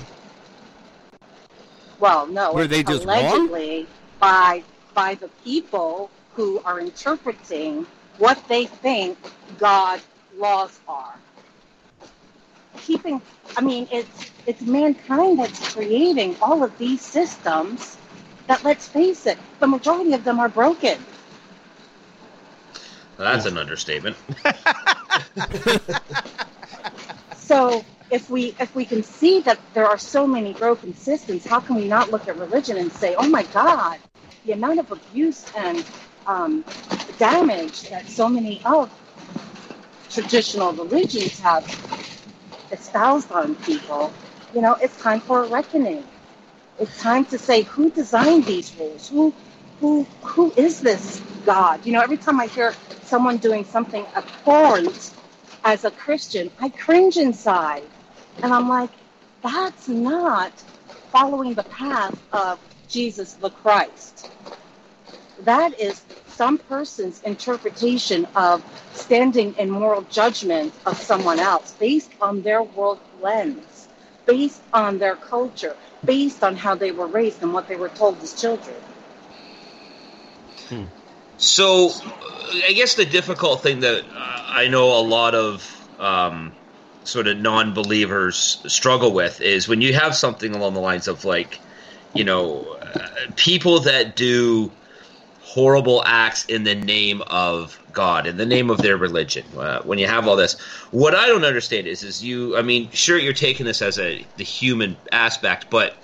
Well, 1.99 2.27
no, 2.27 2.53
Were 2.53 2.67
they 2.67 2.83
just 2.83 3.07
wrong? 3.07 3.19
allegedly 3.19 3.87
by 4.19 4.63
by 4.95 5.15
the 5.15 5.29
people 5.45 6.11
who 6.35 6.61
are 6.65 6.81
interpreting 6.81 7.87
what 8.19 8.43
they 8.49 8.67
think 8.67 9.19
God 9.59 10.01
laws 10.37 10.79
are. 10.89 11.15
Keeping, 12.79 13.21
I 13.57 13.61
mean, 13.61 13.89
it's 13.93 14.31
it's 14.47 14.63
mankind 14.63 15.39
that's 15.39 15.75
creating 15.75 16.37
all 16.41 16.63
of 16.63 16.77
these 16.79 17.01
systems. 17.01 17.97
That 18.47 18.65
let's 18.65 18.89
face 18.89 19.27
it, 19.27 19.39
the 19.61 19.67
majority 19.67 20.13
of 20.15 20.25
them 20.25 20.41
are 20.41 20.49
broken. 20.49 20.99
That's 23.17 23.47
an 23.47 23.59
understatement. 23.59 24.17
So 27.51 27.85
if 28.13 28.31
we 28.31 28.55
if 28.61 28.73
we 28.77 28.85
can 28.85 29.03
see 29.03 29.41
that 29.41 29.59
there 29.75 29.85
are 29.85 29.99
so 29.99 30.25
many 30.25 30.53
broken 30.53 30.95
systems, 30.95 31.45
how 31.45 31.59
can 31.59 31.75
we 31.75 31.89
not 31.89 32.13
look 32.13 32.29
at 32.29 32.37
religion 32.39 32.77
and 32.77 32.93
say, 32.93 33.17
"Oh 33.17 33.29
my 33.29 33.43
God, 33.43 33.99
the 34.45 34.53
amount 34.53 34.81
of 34.81 34.91
abuse 34.93 35.45
and 35.57 35.85
um, 36.27 36.65
damage 37.19 37.89
that 37.91 38.09
so 38.09 38.29
many 38.29 38.63
of 38.65 38.91
traditional 40.11 40.73
religions 40.73 41.39
have 41.41 41.65
espoused 42.73 43.31
on 43.33 43.55
people"? 43.57 44.13
You 44.55 44.63
know, 44.63 44.75
it's 44.75 44.97
time 45.01 45.21
for 45.21 45.45
a 45.45 45.49
reckoning. 45.49 46.05
It's 46.79 47.01
time 47.01 47.25
to 47.27 47.39
say 47.39 47.63
who 47.63 47.91
designed 47.91 48.45
these 48.47 48.75
rules. 48.77 49.09
Who 49.09 49.35
who 49.81 50.05
who 50.23 50.53
is 50.57 50.81
this 50.81 51.21
God? 51.45 51.87
You 51.87 51.93
know, 51.93 52.01
every 52.01 52.17
time 52.19 52.41
I 52.41 52.47
hear 52.47 52.75
someone 53.05 53.39
doing 53.39 53.65
something 53.65 54.07
abhorrent 54.17 55.15
as 55.65 55.85
a 55.85 55.91
Christian, 55.91 56.51
I 56.61 56.71
cringe 56.71 57.17
inside. 57.17 57.85
And 58.43 58.53
I'm 58.53 58.69
like, 58.69 58.91
that's 59.43 59.89
not 59.89 60.53
following 61.13 61.55
the 61.55 61.65
path 61.65 62.19
of 62.33 62.59
Jesus 62.91 63.35
the 63.35 63.51
Christ. 63.51 64.31
That 65.41 65.79
is 65.81 66.03
some 66.29 66.59
person's 66.59 67.23
interpretation 67.23 68.27
of 68.35 68.65
standing 68.95 69.55
in 69.59 69.71
moral 69.71 70.03
judgment 70.11 70.73
of 70.87 70.97
someone 70.97 71.39
else 71.39 71.73
based 71.73 72.11
on 72.21 72.43
their 72.43 72.63
world 72.63 73.01
lens, 73.21 73.89
based 74.27 74.63
on 74.73 74.99
their 74.99 75.17
culture, 75.17 75.77
based 76.05 76.43
on 76.43 76.57
how 76.57 76.75
they 76.75 76.93
were 76.93 77.07
raised 77.07 77.43
and 77.43 77.53
what 77.53 77.69
they 77.69 77.77
were 77.77 77.89
told 77.91 78.21
as 78.23 78.41
children. 78.41 78.77
So, 81.37 81.89
uh, 81.89 82.11
I 82.69 82.73
guess 82.75 82.95
the 82.95 83.07
difficult 83.07 83.63
thing 83.63 83.81
that 83.81 84.05
uh, 84.05 84.43
I 84.49 84.69
know 84.69 84.99
a 84.99 85.03
lot 85.03 85.35
of 85.35 85.89
um, 85.99 86.55
sort 87.05 87.27
of 87.27 87.39
non-believers 87.39 88.63
struggle 88.67 89.13
with 89.13 89.41
is 89.41 89.69
when 89.69 89.81
you 89.81 89.95
have 89.95 90.15
something 90.15 90.55
along 90.55 90.75
the 90.75 90.81
lines 90.81 91.09
of 91.09 91.25
like, 91.25 91.61
you 92.15 92.25
know, 92.25 92.79
people 93.37 93.81
that 93.81 94.17
do 94.17 94.71
horrible 95.41 96.03
acts 96.07 96.45
in 96.47 96.63
the 96.63 96.75
name 96.75 97.23
of 97.27 97.79
God, 97.93 98.27
in 98.27 98.37
the 98.37 98.47
name 98.47 98.71
of 98.71 98.79
their 98.79 98.97
religion. 98.97 99.45
Uh, 99.57 99.83
when 99.83 99.99
you 99.99 100.07
have 100.07 100.29
all 100.29 100.37
this, 100.37 100.59
what 100.93 101.15
I 101.15 101.27
don't 101.27 101.45
understand 101.45 101.87
is, 101.87 102.03
is 102.03 102.23
you. 102.23 102.57
I 102.57 102.63
mean, 102.63 102.91
sure, 102.91 103.19
you're 103.19 103.33
taking 103.33 103.67
this 103.67 103.83
as 103.83 103.99
a 103.99 104.25
the 104.37 104.45
human 104.45 104.97
aspect, 105.13 105.67
but 105.71 105.97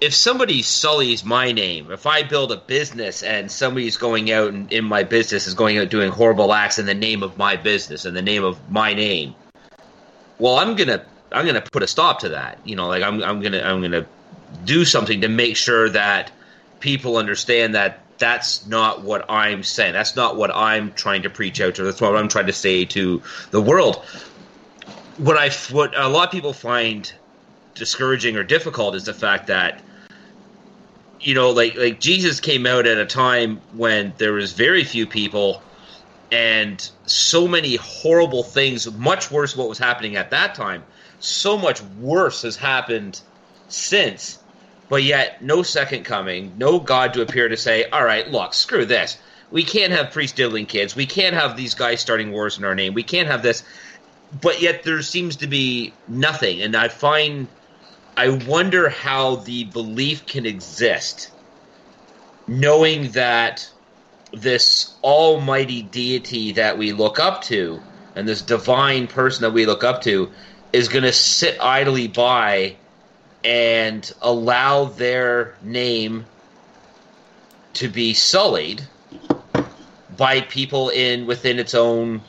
if 0.00 0.14
somebody 0.14 0.60
sullies 0.60 1.24
my 1.24 1.52
name, 1.52 1.90
if 1.90 2.06
I 2.06 2.22
build 2.22 2.52
a 2.52 2.56
business 2.56 3.22
and 3.22 3.50
somebody's 3.50 3.96
going 3.96 4.30
out 4.30 4.52
and 4.52 4.70
in 4.70 4.84
my 4.84 5.02
business 5.02 5.46
is 5.46 5.54
going 5.54 5.78
out 5.78 5.88
doing 5.88 6.10
horrible 6.10 6.52
acts 6.52 6.78
in 6.78 6.84
the 6.84 6.94
name 6.94 7.22
of 7.22 7.38
my 7.38 7.56
business, 7.56 8.04
in 8.04 8.12
the 8.12 8.20
name 8.22 8.44
of 8.44 8.70
my 8.70 8.92
name, 8.92 9.34
well, 10.38 10.56
I'm 10.56 10.76
gonna 10.76 11.02
I'm 11.32 11.46
gonna 11.46 11.62
put 11.62 11.82
a 11.82 11.86
stop 11.86 12.20
to 12.20 12.28
that. 12.30 12.58
You 12.64 12.76
know, 12.76 12.88
like 12.88 13.02
I'm 13.02 13.22
I'm 13.22 13.40
gonna 13.40 13.62
I'm 13.62 13.80
gonna 13.80 14.06
do 14.64 14.84
something 14.84 15.20
to 15.22 15.28
make 15.28 15.56
sure 15.56 15.88
that 15.90 16.30
people 16.80 17.16
understand 17.16 17.74
that 17.74 18.00
that's 18.18 18.66
not 18.66 19.02
what 19.02 19.30
I'm 19.30 19.62
saying. 19.62 19.92
That's 19.92 20.16
not 20.16 20.36
what 20.36 20.54
I'm 20.54 20.92
trying 20.92 21.22
to 21.22 21.30
preach 21.30 21.60
out 21.60 21.74
to. 21.76 21.84
That's 21.84 22.00
what 22.00 22.16
I'm 22.16 22.28
trying 22.28 22.46
to 22.46 22.52
say 22.52 22.84
to 22.86 23.22
the 23.50 23.60
world. 23.60 23.96
What 25.18 25.36
I 25.36 25.50
what 25.72 25.98
a 25.98 26.08
lot 26.08 26.26
of 26.26 26.32
people 26.32 26.52
find 26.52 27.12
discouraging 27.74 28.36
or 28.36 28.42
difficult 28.42 28.94
is 28.94 29.04
the 29.04 29.14
fact 29.14 29.48
that 29.48 29.82
you 31.20 31.34
know, 31.34 31.50
like 31.50 31.76
like 31.76 32.00
Jesus 32.00 32.40
came 32.40 32.66
out 32.66 32.86
at 32.86 32.98
a 32.98 33.06
time 33.06 33.60
when 33.74 34.12
there 34.18 34.32
was 34.32 34.52
very 34.52 34.84
few 34.84 35.06
people 35.06 35.62
and 36.30 36.90
so 37.06 37.46
many 37.46 37.76
horrible 37.76 38.42
things, 38.42 38.90
much 38.92 39.30
worse 39.30 39.56
what 39.56 39.68
was 39.68 39.78
happening 39.78 40.16
at 40.16 40.30
that 40.30 40.54
time. 40.54 40.82
So 41.20 41.56
much 41.56 41.82
worse 41.98 42.42
has 42.42 42.56
happened 42.56 43.20
since. 43.68 44.38
But 44.88 45.02
yet 45.02 45.42
no 45.42 45.62
second 45.62 46.04
coming, 46.04 46.52
no 46.58 46.78
God 46.78 47.14
to 47.14 47.22
appear 47.22 47.48
to 47.48 47.56
say, 47.56 47.84
All 47.90 48.04
right, 48.04 48.30
look, 48.30 48.54
screw 48.54 48.84
this. 48.84 49.18
We 49.50 49.64
can't 49.64 49.92
have 49.92 50.12
priest 50.12 50.36
diddling 50.36 50.66
kids. 50.66 50.96
We 50.96 51.06
can't 51.06 51.34
have 51.34 51.56
these 51.56 51.74
guys 51.74 52.00
starting 52.00 52.32
wars 52.32 52.58
in 52.58 52.64
our 52.64 52.74
name. 52.74 52.94
We 52.94 53.02
can't 53.02 53.28
have 53.28 53.42
this. 53.42 53.62
But 54.40 54.60
yet 54.60 54.82
there 54.82 55.02
seems 55.02 55.36
to 55.36 55.46
be 55.46 55.92
nothing. 56.08 56.62
And 56.62 56.76
I 56.76 56.88
find 56.88 57.48
I 58.16 58.30
wonder 58.30 58.88
how 58.88 59.36
the 59.36 59.64
belief 59.64 60.26
can 60.26 60.46
exist, 60.46 61.30
knowing 62.48 63.10
that 63.10 63.68
this 64.32 64.94
almighty 65.04 65.82
deity 65.82 66.52
that 66.52 66.78
we 66.78 66.92
look 66.92 67.20
up 67.20 67.42
to 67.42 67.80
and 68.14 68.26
this 68.26 68.40
divine 68.40 69.06
person 69.06 69.42
that 69.42 69.52
we 69.52 69.66
look 69.66 69.84
up 69.84 70.00
to 70.02 70.30
is 70.72 70.88
going 70.88 71.04
to 71.04 71.12
sit 71.12 71.60
idly 71.60 72.08
by 72.08 72.76
and 73.44 74.12
allow 74.22 74.84
their 74.84 75.54
name 75.62 76.24
to 77.74 77.88
be 77.88 78.14
sullied 78.14 78.82
by 80.16 80.40
people 80.40 80.88
in 80.88 81.26
within 81.26 81.58
its 81.58 81.74
own 81.74 82.22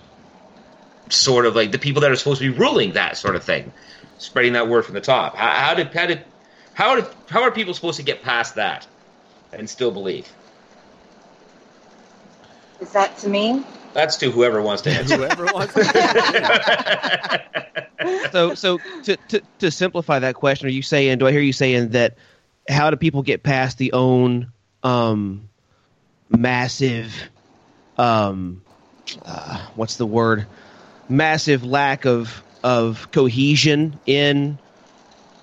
sort 1.10 1.46
of 1.46 1.56
like 1.56 1.72
the 1.72 1.80
people 1.80 2.02
that 2.02 2.12
are 2.12 2.16
supposed 2.16 2.42
to 2.42 2.52
be 2.52 2.58
ruling 2.58 2.94
that 2.94 3.18
sort 3.18 3.36
of 3.36 3.44
thing 3.44 3.72
spreading 4.18 4.54
that 4.54 4.68
word 4.68 4.86
from 4.86 4.96
the 4.96 5.02
top. 5.02 5.36
How, 5.36 5.50
how 5.50 5.74
did 5.74 5.94
how 5.94 6.06
did 6.06 6.26
how 6.74 6.96
did 6.96 7.06
how 7.30 7.42
are 7.44 7.52
people 7.52 7.74
supposed 7.74 7.98
to 7.98 8.04
get 8.04 8.22
past 8.22 8.56
that 8.56 8.88
and 9.54 9.70
still 9.70 9.92
believe? 9.92 10.32
Is 12.80 12.92
that 12.92 13.18
to 13.20 13.30
me? 13.30 13.64
That's 13.98 14.16
to 14.18 14.30
whoever 14.30 14.62
wants 14.62 14.84
to 14.84 14.92
answer. 14.92 15.18
Whoever 15.18 15.46
wants 15.46 15.74
to. 15.74 17.42
so 18.32 18.54
so 18.54 18.78
to, 19.06 19.18
to 19.30 19.42
to 19.58 19.72
simplify 19.72 20.20
that 20.20 20.36
question, 20.36 20.68
are 20.68 20.72
you 20.72 20.84
saying? 20.84 21.18
Do 21.18 21.26
I 21.26 21.32
hear 21.32 21.42
you 21.42 21.52
saying 21.52 21.90
that? 21.90 22.16
How 22.70 22.92
do 22.92 22.96
people 22.96 23.24
get 23.24 23.42
past 23.42 23.80
the 23.80 23.94
own 23.94 24.52
um, 24.84 25.50
massive, 26.30 27.12
um, 27.98 28.62
uh, 29.26 29.66
what's 29.74 29.96
the 29.96 30.06
word? 30.06 30.46
Massive 31.10 31.64
lack 31.64 32.06
of 32.06 32.44
of 32.64 33.10
cohesion 33.12 34.00
in 34.06 34.60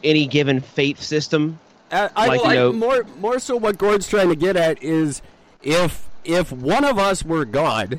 any 0.04 0.28
given 0.28 0.60
faith 0.60 1.02
system. 1.02 1.58
I, 1.90 2.08
I, 2.14 2.26
Like, 2.28 2.54
you 2.56 2.68
I- 2.68 2.70
more 2.70 3.04
more 3.18 3.40
so 3.40 3.56
what 3.56 3.78
Gord's 3.78 4.06
trying 4.06 4.28
to 4.28 4.36
get 4.36 4.54
at 4.54 4.80
is 4.80 5.22
if 5.60 6.08
if 6.22 6.52
one 6.52 6.84
of 6.84 7.00
us 7.00 7.24
were 7.24 7.44
God 7.44 7.98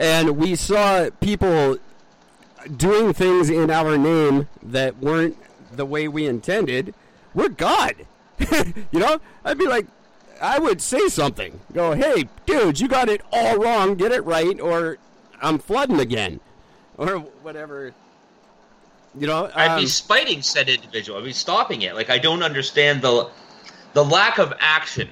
and 0.00 0.38
we 0.38 0.56
saw 0.56 1.10
people 1.20 1.76
doing 2.76 3.12
things 3.12 3.50
in 3.50 3.70
our 3.70 3.98
name 3.98 4.48
that 4.62 4.96
weren't 4.98 5.36
the 5.70 5.84
way 5.84 6.08
we 6.08 6.26
intended, 6.26 6.94
we're 7.34 7.50
God. 7.50 7.94
you 8.90 8.98
know? 8.98 9.20
I'd 9.44 9.58
be 9.58 9.66
like 9.66 9.86
I 10.40 10.58
would 10.58 10.80
say 10.80 11.08
something. 11.08 11.60
Go, 11.74 11.92
hey, 11.92 12.24
dudes, 12.46 12.80
you 12.80 12.88
got 12.88 13.10
it 13.10 13.20
all 13.30 13.58
wrong. 13.58 13.94
Get 13.94 14.10
it 14.10 14.24
right, 14.24 14.58
or 14.58 14.96
I'm 15.42 15.58
flooding 15.58 16.00
again, 16.00 16.40
or 16.96 17.18
whatever. 17.18 17.92
You 19.18 19.26
know, 19.26 19.50
I'd 19.54 19.72
um, 19.72 19.80
be 19.80 19.86
spiting 19.86 20.40
said 20.40 20.70
individual. 20.70 21.18
I'd 21.18 21.24
be 21.24 21.34
stopping 21.34 21.82
it. 21.82 21.94
Like 21.94 22.08
I 22.08 22.16
don't 22.16 22.42
understand 22.42 23.02
the 23.02 23.28
the 23.92 24.04
lack 24.04 24.38
of 24.38 24.54
action 24.60 25.10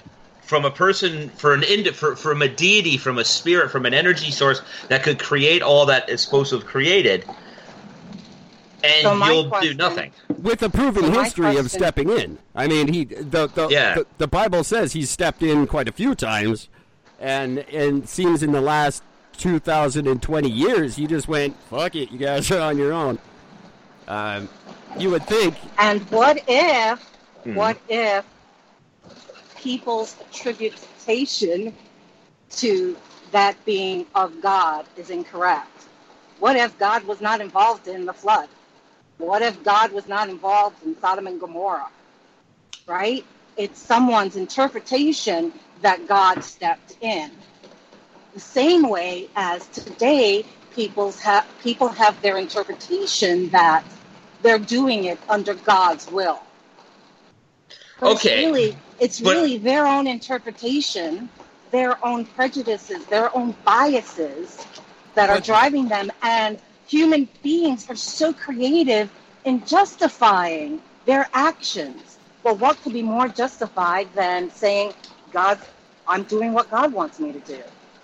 from 0.48 0.64
a 0.64 0.70
person 0.70 1.28
for 1.36 1.52
an 1.54 1.62
ind- 1.62 1.94
for, 1.94 2.16
from 2.16 2.40
a 2.42 2.48
deity, 2.48 2.96
from 2.96 3.18
a 3.18 3.24
spirit, 3.24 3.70
from 3.70 3.84
an 3.86 3.92
energy 3.94 4.30
source 4.30 4.62
that 4.88 5.02
could 5.02 5.18
create 5.18 5.60
all 5.62 5.86
that 5.86 6.08
it's 6.08 6.22
supposed 6.24 6.50
to 6.50 6.56
have 6.58 6.66
created, 6.66 7.22
and 8.82 9.02
So 9.02 9.14
you'll 9.26 9.50
do 9.60 9.74
nothing. 9.74 10.10
with 10.38 10.62
a 10.62 10.70
proven 10.70 11.04
So 11.04 11.10
my 11.10 11.24
history 11.24 11.56
of 11.56 11.70
stepping 11.70 12.08
in. 12.10 12.38
I 12.54 12.66
mean, 12.66 12.92
he 12.92 13.04
the 13.04 13.46
the, 13.48 13.68
Yeah. 13.68 13.94
the 13.96 14.06
the 14.18 14.26
Bible 14.28 14.64
says 14.64 14.92
he's 14.94 15.10
stepped 15.10 15.42
in 15.42 15.66
quite 15.66 15.86
a 15.88 15.92
few 15.92 16.14
times, 16.14 16.68
and 17.20 17.58
and 17.70 18.08
seems 18.08 18.42
in 18.42 18.52
the 18.52 18.60
last 18.62 19.02
two 19.36 19.58
thousand 19.58 20.06
and 20.06 20.22
twenty 20.22 20.50
years 20.50 20.96
he 20.96 21.06
just 21.06 21.28
went 21.28 21.54
fuck 21.70 21.94
it, 21.94 22.10
you 22.10 22.18
guys 22.18 22.50
are 22.50 22.60
on 22.60 22.78
your 22.78 22.92
own. 22.92 23.18
Um, 24.08 24.48
you 24.98 25.10
would 25.10 25.26
think, 25.26 25.54
And 25.78 26.00
what 26.10 26.42
if, 26.48 26.98
Hmm. 27.44 27.54
what 27.54 27.76
if 27.90 28.24
people's 29.68 30.16
attribution 30.22 31.74
to 32.50 32.96
that 33.32 33.54
being 33.66 34.06
of 34.14 34.40
God 34.40 34.86
is 34.96 35.10
incorrect? 35.10 35.68
What 36.38 36.56
if 36.56 36.78
God 36.78 37.04
was 37.04 37.20
not 37.20 37.42
involved 37.42 37.86
in 37.86 38.06
the 38.06 38.14
flood? 38.14 38.48
What 39.18 39.42
if 39.42 39.62
God 39.62 39.92
was 39.92 40.08
not 40.08 40.30
involved 40.30 40.82
in 40.86 40.98
Sodom 40.98 41.26
and 41.26 41.38
Gomorrah? 41.38 41.90
Right? 42.86 43.26
It's 43.58 43.78
someone's 43.78 44.36
interpretation 44.36 45.52
that 45.82 46.08
God 46.08 46.42
stepped 46.42 46.96
in. 47.02 47.30
The 48.34 48.40
same 48.40 48.88
way 48.88 49.28
as 49.36 49.66
today, 49.68 50.46
people's 50.74 51.20
ha- 51.20 51.46
people 51.62 51.88
have 51.88 52.22
their 52.22 52.38
interpretation 52.38 53.50
that 53.50 53.84
they're 54.42 54.58
doing 54.58 55.04
it 55.04 55.18
under 55.28 55.52
God's 55.54 56.10
will. 56.10 56.40
But 58.00 58.12
Okay, 58.16 58.36
It's 58.36 58.44
really, 58.46 58.76
it's 59.00 59.20
but- 59.20 59.30
really 59.32 59.58
their 59.58 59.86
own 59.86 60.06
interpretation, 60.06 61.28
their 61.70 62.02
own 62.04 62.24
prejudices, 62.24 63.04
their 63.06 63.34
own 63.36 63.54
biases 63.64 64.58
that 65.14 65.30
are 65.30 65.40
driving 65.40 65.88
them. 65.88 66.10
And 66.22 66.58
human 66.86 67.28
beings 67.42 67.88
are 67.90 67.96
so 67.96 68.32
creative 68.32 69.10
in 69.44 69.64
justifying 69.66 70.80
their 71.06 71.28
actions. 71.34 72.18
Well, 72.42 72.56
what 72.56 72.80
could 72.82 72.92
be 72.92 73.02
more 73.02 73.28
justified 73.28 74.12
than 74.14 74.50
saying, 74.50 74.94
God, 75.32 75.58
I'm 76.06 76.22
doing 76.22 76.52
what 76.52 76.70
God 76.70 76.92
wants 76.92 77.18
me 77.18 77.32
to 77.32 77.40
do? 77.40 77.62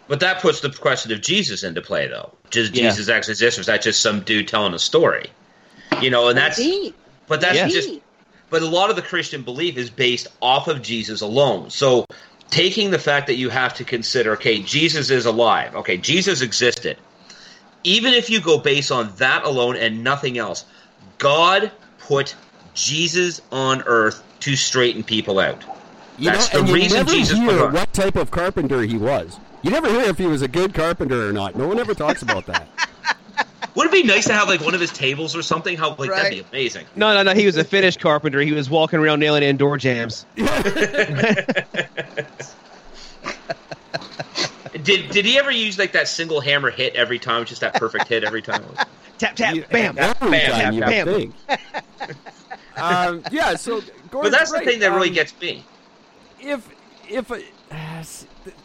But 0.08 0.20
that 0.20 0.42
puts 0.42 0.60
the 0.60 0.70
question 0.70 1.12
of 1.12 1.22
Jesus 1.22 1.62
into 1.62 1.80
play, 1.80 2.08
though. 2.08 2.30
Just 2.50 2.74
Yeah. 2.74 2.90
Jesus 2.90 3.08
actually 3.08 3.32
exists, 3.32 3.58
or 3.58 3.62
is 3.62 3.66
that 3.68 3.80
just 3.80 4.02
some 4.02 4.20
dude 4.20 4.48
telling 4.48 4.74
a 4.74 4.78
story? 4.78 5.30
You 6.02 6.10
know, 6.10 6.28
and 6.28 6.36
that's 6.36 6.58
Indeed. 6.58 6.94
but 7.26 7.40
that's 7.40 7.56
Yeah. 7.56 7.68
just 7.68 7.88
Indeed. 7.88 8.02
But 8.54 8.62
a 8.62 8.66
lot 8.66 8.88
of 8.88 8.94
the 8.94 9.02
Christian 9.02 9.42
belief 9.42 9.76
is 9.76 9.90
based 9.90 10.28
off 10.40 10.68
of 10.68 10.80
Jesus 10.80 11.22
alone. 11.22 11.70
So 11.70 12.06
taking 12.50 12.92
the 12.92 13.00
fact 13.00 13.26
that 13.26 13.34
you 13.34 13.50
have 13.50 13.74
to 13.74 13.84
consider, 13.84 14.34
okay, 14.34 14.62
Jesus 14.62 15.10
is 15.10 15.26
alive. 15.26 15.74
Okay, 15.74 15.96
Jesus 15.96 16.40
existed. 16.40 16.96
Even 17.82 18.14
if 18.14 18.30
you 18.30 18.40
go 18.40 18.60
based 18.60 18.92
on 18.92 19.12
that 19.16 19.42
alone 19.42 19.74
and 19.74 20.04
nothing 20.04 20.38
else, 20.38 20.66
God 21.18 21.72
put 21.98 22.36
Jesus 22.74 23.42
on 23.50 23.82
earth 23.86 24.22
to 24.38 24.54
straighten 24.54 25.02
people 25.02 25.40
out. 25.40 25.64
you 26.16 26.30
That's 26.30 26.54
know, 26.54 26.62
the 26.62 26.72
reason 26.72 26.98
never 26.98 27.10
Jesus 27.10 27.36
hear 27.36 27.64
was 27.64 27.74
what 27.74 27.92
type 27.92 28.14
of 28.14 28.30
carpenter 28.30 28.82
he 28.82 28.96
was. 28.96 29.36
You 29.62 29.72
never 29.72 29.88
hear 29.88 30.02
if 30.02 30.18
he 30.18 30.26
was 30.26 30.42
a 30.42 30.48
good 30.48 30.74
carpenter 30.74 31.28
or 31.28 31.32
not. 31.32 31.56
No 31.56 31.66
one 31.66 31.80
ever 31.80 31.92
talks 31.92 32.22
about 32.22 32.46
that. 32.46 32.68
Would 33.74 33.86
it 33.86 33.92
be 33.92 34.02
nice 34.04 34.26
to 34.26 34.32
have 34.32 34.48
like 34.48 34.60
one 34.60 34.74
of 34.74 34.80
his 34.80 34.92
tables 34.92 35.34
or 35.34 35.42
something? 35.42 35.76
How 35.76 35.94
like 35.96 36.10
that'd 36.10 36.30
be 36.30 36.44
amazing. 36.52 36.86
No, 36.94 37.12
no, 37.14 37.22
no. 37.22 37.34
He 37.34 37.44
was 37.46 37.56
a 37.56 37.64
finish 37.64 37.96
carpenter. 37.96 38.40
He 38.40 38.52
was 38.52 38.70
walking 38.70 39.00
around 39.00 39.18
nailing 39.20 39.42
in 39.42 39.56
door 39.56 39.76
jambs. 39.78 40.26
Did 44.82 45.08
did 45.10 45.24
he 45.24 45.38
ever 45.38 45.50
use 45.52 45.78
like 45.78 45.92
that 45.92 46.08
single 46.08 46.40
hammer 46.40 46.68
hit 46.70 46.94
every 46.96 47.18
time? 47.18 47.44
Just 47.44 47.60
that 47.60 47.74
perfect 47.74 48.08
hit 48.08 48.24
every 48.24 48.42
time? 48.42 48.64
Tap 49.18 49.36
tap, 49.36 49.54
You- 49.54 49.64
bam. 49.70 49.96
every 49.96 50.30
bam, 50.30 50.50
time 50.50 50.80
bam, 50.80 51.32
um, 52.76 53.22
yeah, 53.30 53.54
so 53.54 53.80
But 53.80 54.10
Gordon's 54.10 54.34
that's 54.36 54.50
the 54.52 54.58
thing 54.60 54.80
that 54.80 54.90
really 54.90 55.08
Um, 55.10 55.14
gets 55.14 55.40
me. 55.40 55.64
if 56.40 56.68
if 57.08 57.30
uh, 57.30 57.38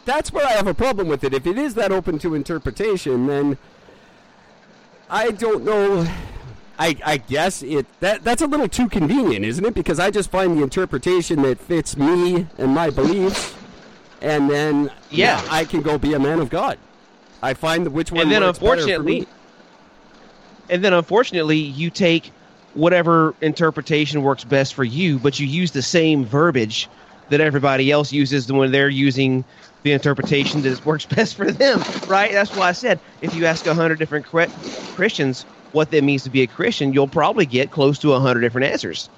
that's 0.04 0.32
where 0.32 0.44
I 0.44 0.50
have 0.52 0.66
a 0.66 0.74
problem 0.74 1.06
with 1.06 1.22
it. 1.22 1.32
If 1.32 1.46
it 1.46 1.56
is 1.56 1.74
that 1.74 1.92
open 1.92 2.18
to 2.18 2.34
interpretation, 2.34 3.28
then 3.28 3.56
I 5.10 5.32
don't 5.32 5.64
know. 5.64 6.06
I, 6.78 6.96
I 7.04 7.16
guess 7.18 7.62
it 7.62 7.86
that 8.00 8.24
that's 8.24 8.40
a 8.40 8.46
little 8.46 8.68
too 8.68 8.88
convenient, 8.88 9.44
isn't 9.44 9.64
it? 9.64 9.74
Because 9.74 9.98
I 9.98 10.10
just 10.10 10.30
find 10.30 10.56
the 10.56 10.62
interpretation 10.62 11.42
that 11.42 11.58
fits 11.58 11.96
me 11.96 12.46
and 12.56 12.74
my 12.74 12.88
beliefs, 12.88 13.54
and 14.22 14.48
then 14.48 14.90
Yeah. 15.10 15.42
I 15.50 15.64
can 15.66 15.82
go 15.82 15.98
be 15.98 16.14
a 16.14 16.18
man 16.18 16.40
of 16.40 16.48
God. 16.48 16.78
I 17.42 17.52
find 17.54 17.86
which 17.88 18.12
one 18.12 18.22
And 18.22 18.30
then 18.30 18.42
works 18.42 18.58
better 18.58 18.66
for 18.66 18.80
unfortunately, 18.80 19.28
and 20.70 20.82
then 20.82 20.94
unfortunately, 20.94 21.58
you 21.58 21.90
take 21.90 22.32
whatever 22.74 23.34
interpretation 23.40 24.22
works 24.22 24.44
best 24.44 24.74
for 24.74 24.84
you, 24.84 25.18
but 25.18 25.38
you 25.38 25.46
use 25.46 25.72
the 25.72 25.82
same 25.82 26.24
verbiage 26.24 26.88
that 27.28 27.40
everybody 27.40 27.90
else 27.90 28.12
uses 28.12 28.50
when 28.50 28.72
they're 28.72 28.88
using 28.88 29.44
the 29.82 29.92
interpretation 29.92 30.62
that 30.62 30.84
works 30.84 31.06
best 31.16 31.36
for 31.36 31.50
them, 31.50 31.84
right? 32.06 32.32
That's 32.32 32.54
why 32.54 32.68
I 32.68 32.72
said 32.72 33.00
if 33.20 33.34
you 33.34 33.46
ask 33.46 33.66
a 33.66 33.74
hundred 33.74 33.98
different 33.98 34.26
Christians 34.92 35.46
what 35.72 35.90
that 35.90 36.04
means 36.04 36.24
to 36.24 36.30
be 36.30 36.42
a 36.42 36.46
Christian, 36.46 36.92
you'll 36.92 37.08
probably 37.08 37.46
get 37.46 37.70
close 37.70 37.98
to 38.00 38.12
a 38.12 38.20
hundred 38.20 38.40
different 38.40 38.66
answers. 38.66 39.08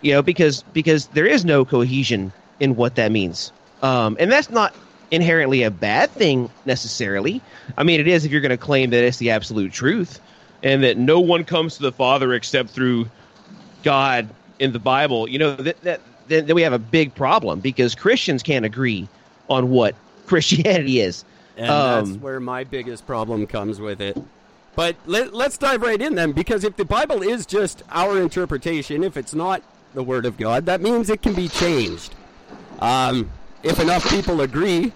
You 0.00 0.12
know, 0.12 0.22
because 0.22 0.62
because 0.62 1.08
there 1.08 1.26
is 1.26 1.44
no 1.44 1.64
cohesion 1.64 2.32
in 2.60 2.76
what 2.76 2.96
that 2.96 3.12
means, 3.12 3.52
um, 3.80 4.16
and 4.20 4.30
that's 4.30 4.50
not 4.50 4.74
inherently 5.10 5.62
a 5.62 5.70
bad 5.70 6.12
thing 6.12 6.52
necessarily. 6.64 7.42
I 7.78 7.82
mean, 7.84 8.00
it 8.00 8.08
is 8.08 8.24
if 8.24 8.32
you're 8.32 8.40
going 8.40 8.50
to 8.50 8.58
claim 8.58 8.90
that 8.90 9.04
it's 9.04 9.18
the 9.18 9.30
absolute 9.30 9.72
truth 9.72 10.20
and 10.62 10.82
that 10.84 10.98
no 10.98 11.20
one 11.20 11.44
comes 11.44 11.76
to 11.76 11.82
the 11.82 11.92
Father 11.92 12.34
except 12.34 12.70
through 12.70 13.06
God 13.82 14.36
in 14.58 14.72
the 14.72 14.80
Bible. 14.80 15.28
You 15.28 15.38
know 15.38 15.56
that 15.56 15.80
that 15.82 16.02
then 16.26 16.54
we 16.54 16.62
have 16.62 16.72
a 16.72 16.78
big 16.78 17.14
problem 17.14 17.60
because 17.60 17.94
Christians 17.94 18.42
can't 18.42 18.64
agree 18.64 19.10
on 19.48 19.70
what 19.70 19.94
Christianity 20.26 21.00
is. 21.00 21.24
And 21.56 21.70
Um, 21.70 22.04
that's 22.10 22.22
where 22.22 22.40
my 22.40 22.64
biggest 22.64 23.06
problem 23.06 23.46
comes 23.46 23.80
with 23.80 24.00
it. 24.00 24.16
But 24.74 24.96
let, 25.06 25.32
let's 25.32 25.56
dive 25.56 25.80
right 25.80 26.00
in 26.00 26.14
then, 26.16 26.32
because 26.32 26.62
if 26.64 26.76
the 26.76 26.84
Bible 26.84 27.22
is 27.22 27.46
just 27.46 27.82
our 27.90 28.20
interpretation, 28.20 29.02
if 29.02 29.16
it's 29.16 29.34
not 29.34 29.62
the 29.94 30.02
Word 30.02 30.26
of 30.26 30.36
God, 30.36 30.66
that 30.66 30.82
means 30.82 31.08
it 31.08 31.22
can 31.22 31.32
be 31.32 31.48
changed. 31.48 32.14
Um, 32.80 33.30
if 33.62 33.80
enough 33.80 34.06
people 34.10 34.42
agree, 34.42 34.92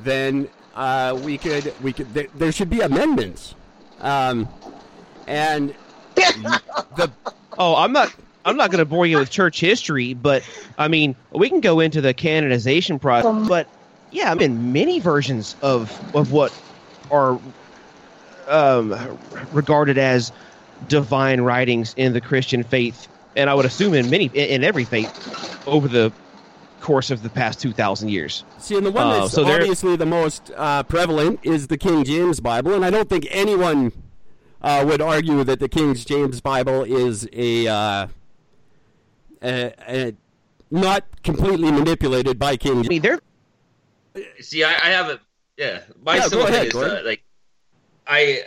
then 0.00 0.48
uh, 0.74 1.16
we 1.22 1.38
could 1.38 1.72
we 1.82 1.92
could 1.92 2.12
there, 2.12 2.26
there 2.34 2.50
should 2.50 2.68
be 2.68 2.80
amendments. 2.80 3.54
Um, 4.00 4.48
and 5.28 5.72
the 6.16 7.12
Oh, 7.58 7.76
I'm 7.76 7.92
not. 7.92 8.12
I'm 8.44 8.56
not 8.56 8.72
going 8.72 8.80
to 8.80 8.84
bore 8.84 9.06
you 9.06 9.18
with 9.18 9.30
church 9.30 9.60
history, 9.60 10.14
but 10.14 10.42
I 10.76 10.88
mean, 10.88 11.14
we 11.30 11.48
can 11.48 11.60
go 11.60 11.78
into 11.78 12.00
the 12.00 12.12
canonization 12.12 12.98
process. 12.98 13.46
But 13.46 13.68
yeah, 14.12 14.30
I 14.30 14.34
mean, 14.34 14.72
many 14.72 15.00
versions 15.00 15.56
of 15.62 15.90
of 16.14 16.30
what 16.32 16.52
are 17.10 17.38
um, 18.48 19.18
regarded 19.52 19.98
as 19.98 20.32
divine 20.88 21.40
writings 21.40 21.94
in 21.96 22.12
the 22.12 22.20
Christian 22.20 22.62
faith, 22.62 23.08
and 23.36 23.48
I 23.50 23.54
would 23.54 23.64
assume 23.66 23.94
in 23.94 24.08
many 24.10 24.26
in, 24.26 24.62
in 24.62 24.64
every 24.64 24.84
faith 24.84 25.62
over 25.66 25.88
the 25.88 26.12
course 26.80 27.10
of 27.10 27.22
the 27.22 27.30
past 27.30 27.60
two 27.60 27.72
thousand 27.72 28.08
years. 28.10 28.44
See, 28.58 28.76
and 28.76 28.84
the 28.84 28.90
one 28.90 29.06
Uh, 29.06 29.20
that's 29.20 29.32
so 29.32 29.44
there- 29.44 29.56
obviously 29.60 29.96
the 29.96 30.06
most 30.06 30.50
uh, 30.56 30.82
prevalent 30.84 31.40
is 31.42 31.68
the 31.68 31.78
King 31.78 32.04
James 32.04 32.40
Bible, 32.40 32.74
and 32.74 32.84
I 32.84 32.90
don't 32.90 33.08
think 33.08 33.26
anyone 33.30 33.92
uh, 34.60 34.84
would 34.86 35.00
argue 35.00 35.42
that 35.44 35.60
the 35.60 35.68
King 35.68 35.94
James 35.94 36.40
Bible 36.40 36.82
is 36.84 37.28
a, 37.32 37.66
uh, 37.68 38.06
a, 39.42 39.72
a 39.88 40.14
not 40.70 41.04
completely 41.22 41.70
manipulated 41.70 42.38
by 42.38 42.56
King. 42.56 42.72
I 42.72 42.74
James. 42.82 42.88
mean, 42.88 43.02
there 43.02 43.18
See, 44.40 44.64
I, 44.64 44.70
I 44.70 44.90
haven't. 44.90 45.20
Yeah, 45.56 45.80
my 46.02 46.16
Yeah, 46.16 46.26
ahead, 46.26 46.72
thing 46.72 46.82
is 46.82 46.88
uh, 46.88 47.02
like, 47.04 47.22
I, 48.06 48.42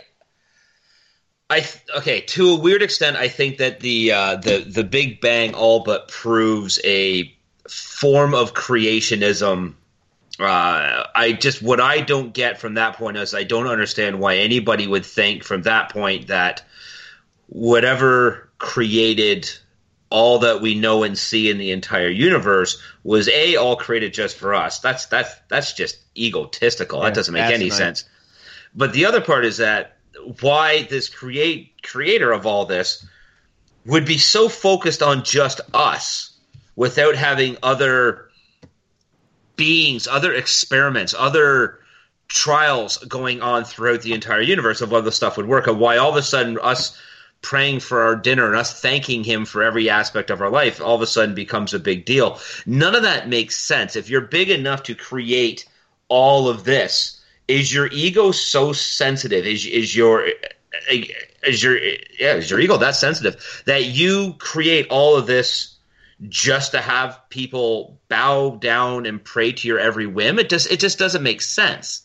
I 1.48 1.64
okay 1.98 2.20
to 2.22 2.50
a 2.50 2.56
weird 2.60 2.82
extent. 2.82 3.16
I 3.16 3.28
think 3.28 3.58
that 3.58 3.80
the 3.80 4.12
uh, 4.12 4.36
the 4.36 4.58
the 4.58 4.84
Big 4.84 5.20
Bang 5.20 5.54
all 5.54 5.80
but 5.80 6.08
proves 6.08 6.80
a 6.84 7.32
form 7.68 8.34
of 8.34 8.54
creationism. 8.54 9.74
Uh, 10.38 11.04
I 11.14 11.32
just 11.38 11.62
what 11.62 11.80
I 11.80 12.00
don't 12.00 12.34
get 12.34 12.60
from 12.60 12.74
that 12.74 12.96
point 12.96 13.16
is 13.16 13.34
I 13.34 13.44
don't 13.44 13.68
understand 13.68 14.18
why 14.20 14.36
anybody 14.36 14.86
would 14.86 15.06
think 15.06 15.44
from 15.44 15.62
that 15.62 15.90
point 15.90 16.26
that 16.26 16.64
whatever 17.48 18.50
created 18.58 19.50
all 20.10 20.38
that 20.40 20.60
we 20.60 20.74
know 20.74 21.02
and 21.02 21.18
see 21.18 21.50
in 21.50 21.58
the 21.58 21.72
entire 21.72 22.08
universe 22.08 22.80
was 23.02 23.28
a 23.28 23.56
all 23.56 23.76
created 23.76 24.14
just 24.14 24.36
for 24.36 24.54
us. 24.54 24.78
That's 24.78 25.06
that's 25.06 25.34
that's 25.48 25.72
just 25.72 25.98
egotistical. 26.16 27.00
Yeah, 27.00 27.06
that 27.06 27.14
doesn't 27.14 27.34
make 27.34 27.42
any 27.42 27.66
asinine. 27.66 27.70
sense. 27.72 28.04
But 28.74 28.92
the 28.92 29.06
other 29.06 29.20
part 29.20 29.44
is 29.44 29.56
that 29.56 29.96
why 30.40 30.82
this 30.84 31.08
create 31.08 31.82
creator 31.82 32.32
of 32.32 32.46
all 32.46 32.66
this 32.66 33.04
would 33.84 34.04
be 34.04 34.18
so 34.18 34.48
focused 34.48 35.02
on 35.02 35.24
just 35.24 35.60
us 35.72 36.32
without 36.74 37.16
having 37.16 37.56
other 37.62 38.28
beings, 39.56 40.06
other 40.06 40.32
experiments, 40.32 41.14
other 41.16 41.78
trials 42.28 42.98
going 42.98 43.40
on 43.40 43.64
throughout 43.64 44.02
the 44.02 44.12
entire 44.12 44.40
universe 44.40 44.80
of 44.80 44.90
whether 44.90 45.04
the 45.04 45.12
stuff 45.12 45.36
would 45.36 45.46
work 45.46 45.66
and 45.66 45.78
why 45.78 45.96
all 45.96 46.10
of 46.10 46.16
a 46.16 46.22
sudden 46.22 46.58
us 46.60 47.00
praying 47.46 47.78
for 47.78 48.02
our 48.02 48.16
dinner 48.16 48.48
and 48.48 48.56
us 48.56 48.80
thanking 48.80 49.22
him 49.22 49.44
for 49.44 49.62
every 49.62 49.88
aspect 49.88 50.30
of 50.30 50.40
our 50.40 50.50
life 50.50 50.80
all 50.80 50.96
of 50.96 51.00
a 51.00 51.06
sudden 51.06 51.32
becomes 51.32 51.72
a 51.72 51.78
big 51.78 52.04
deal. 52.04 52.40
None 52.66 52.96
of 52.96 53.04
that 53.04 53.28
makes 53.28 53.56
sense. 53.56 53.94
If 53.94 54.10
you're 54.10 54.20
big 54.20 54.50
enough 54.50 54.82
to 54.82 54.96
create 54.96 55.64
all 56.08 56.48
of 56.48 56.64
this, 56.64 57.20
is 57.46 57.72
your 57.72 57.86
ego 57.92 58.32
so 58.32 58.72
sensitive? 58.72 59.46
Is 59.46 59.64
is 59.64 59.94
your 59.94 60.26
is 61.46 61.62
your 61.62 61.78
yeah, 61.78 62.34
is 62.34 62.50
your 62.50 62.58
ego 62.58 62.78
that 62.78 62.96
sensitive 62.96 63.62
that 63.66 63.84
you 63.84 64.34
create 64.38 64.88
all 64.90 65.14
of 65.14 65.28
this 65.28 65.76
just 66.28 66.72
to 66.72 66.80
have 66.80 67.20
people 67.30 67.96
bow 68.08 68.56
down 68.56 69.06
and 69.06 69.22
pray 69.22 69.52
to 69.52 69.68
your 69.68 69.78
every 69.78 70.08
whim? 70.08 70.40
It 70.40 70.50
just 70.50 70.68
it 70.68 70.80
just 70.80 70.98
doesn't 70.98 71.22
make 71.22 71.42
sense. 71.42 72.02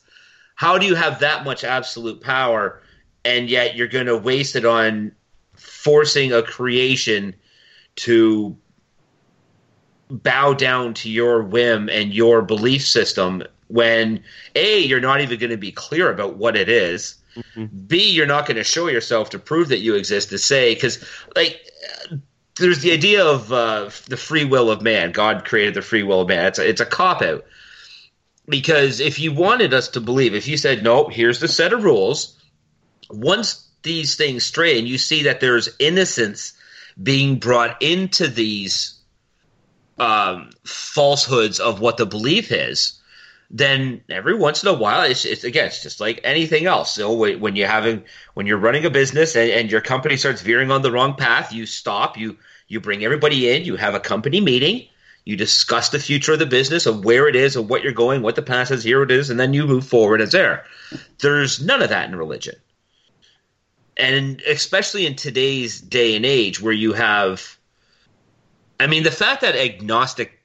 How 0.53 0.77
do 0.77 0.85
you 0.85 0.93
have 0.93 1.21
that 1.21 1.45
much 1.45 1.63
absolute 1.63 2.21
power 2.21 2.83
and 3.25 3.49
yet 3.49 3.75
you're 3.75 3.87
going 3.87 4.05
to 4.05 4.17
waste 4.17 4.55
it 4.55 4.65
on 4.65 5.13
forcing 5.61 6.33
a 6.33 6.41
creation 6.41 7.35
to 7.95 8.57
bow 10.09 10.53
down 10.53 10.93
to 10.93 11.09
your 11.09 11.43
whim 11.43 11.87
and 11.89 12.13
your 12.13 12.41
belief 12.41 12.85
system 12.85 13.43
when 13.67 14.21
a 14.55 14.79
you're 14.79 14.99
not 14.99 15.21
even 15.21 15.39
going 15.39 15.51
to 15.51 15.57
be 15.57 15.71
clear 15.71 16.11
about 16.11 16.35
what 16.35 16.57
it 16.57 16.67
is. 16.67 17.15
b 17.87 18.11
you're 18.11 18.25
not 18.25 18.45
going 18.45 18.57
to 18.57 18.63
show 18.63 18.87
yourself 18.87 19.29
to 19.29 19.39
prove 19.39 19.69
that 19.69 19.79
you 19.79 19.95
exist 19.95 20.29
to 20.29 20.37
say 20.37 20.73
because 20.73 21.05
like 21.35 21.61
there's 22.57 22.79
the 22.79 22.91
idea 22.91 23.23
of 23.23 23.53
uh, 23.53 23.89
the 24.07 24.17
free 24.17 24.43
will 24.43 24.69
of 24.69 24.81
man. 24.81 25.13
God 25.13 25.45
created 25.45 25.73
the 25.73 25.81
free 25.81 26.03
will 26.03 26.21
of 26.21 26.27
man. 26.27 26.47
It's 26.47 26.59
a, 26.59 26.67
it's 26.67 26.81
a 26.81 26.85
cop 26.85 27.21
out 27.21 27.45
because 28.49 28.99
if 28.99 29.19
you 29.19 29.31
wanted 29.31 29.73
us 29.73 29.87
to 29.89 30.01
believe 30.01 30.35
if 30.35 30.47
you 30.47 30.57
said 30.57 30.83
no 30.83 31.07
here's 31.07 31.39
the 31.39 31.47
set 31.47 31.73
of 31.73 31.83
rules 31.83 32.39
once 33.09 33.70
these 33.83 34.15
things 34.15 34.43
stray 34.43 34.77
and 34.77 34.87
you 34.87 34.97
see 34.97 35.23
that 35.23 35.39
there's 35.39 35.69
innocence 35.79 36.53
being 37.01 37.39
brought 37.39 37.81
into 37.81 38.27
these 38.27 38.95
um, 39.97 40.49
falsehoods 40.63 41.59
of 41.59 41.79
what 41.79 41.97
the 41.97 42.05
belief 42.05 42.51
is, 42.51 42.99
then 43.49 44.01
every 44.09 44.35
once 44.35 44.63
in 44.63 44.69
a 44.69 44.73
while, 44.73 45.03
it's, 45.03 45.25
it's 45.25 45.43
again, 45.43 45.67
it's 45.67 45.83
just 45.83 45.99
like 45.99 46.21
anything 46.23 46.65
else. 46.65 46.95
So 46.95 47.13
when 47.13 47.39
when 47.39 47.55
you're 47.55 47.67
having 47.67 48.03
when 48.33 48.47
you're 48.47 48.57
running 48.57 48.85
a 48.85 48.89
business 48.89 49.35
and, 49.35 49.51
and 49.51 49.71
your 49.71 49.81
company 49.81 50.15
starts 50.15 50.41
veering 50.41 50.71
on 50.71 50.81
the 50.81 50.91
wrong 50.91 51.15
path, 51.15 51.51
you 51.51 51.65
stop. 51.65 52.17
You 52.17 52.37
you 52.67 52.79
bring 52.79 53.03
everybody 53.03 53.51
in. 53.51 53.65
You 53.65 53.75
have 53.75 53.93
a 53.93 53.99
company 53.99 54.39
meeting. 54.39 54.87
You 55.25 55.35
discuss 55.35 55.89
the 55.89 55.99
future 55.99 56.33
of 56.33 56.39
the 56.39 56.45
business, 56.45 56.87
of 56.87 57.05
where 57.05 57.27
it 57.27 57.35
is, 57.35 57.55
of 57.55 57.69
what 57.69 57.83
you're 57.83 57.91
going, 57.91 58.21
what 58.21 58.35
the 58.35 58.41
past 58.41 58.71
is. 58.71 58.83
Here 58.83 59.03
it 59.03 59.11
is, 59.11 59.29
and 59.29 59.39
then 59.39 59.53
you 59.53 59.67
move 59.67 59.85
forward 59.85 60.21
as 60.21 60.31
there. 60.31 60.63
There's 61.19 61.63
none 61.63 61.81
of 61.81 61.89
that 61.89 62.09
in 62.09 62.15
religion 62.15 62.55
and 63.97 64.41
especially 64.41 65.05
in 65.05 65.15
today's 65.15 65.81
day 65.81 66.15
and 66.15 66.25
age 66.25 66.61
where 66.61 66.73
you 66.73 66.93
have 66.93 67.57
i 68.79 68.87
mean 68.87 69.03
the 69.03 69.11
fact 69.11 69.41
that 69.41 69.55
agnostic 69.55 70.39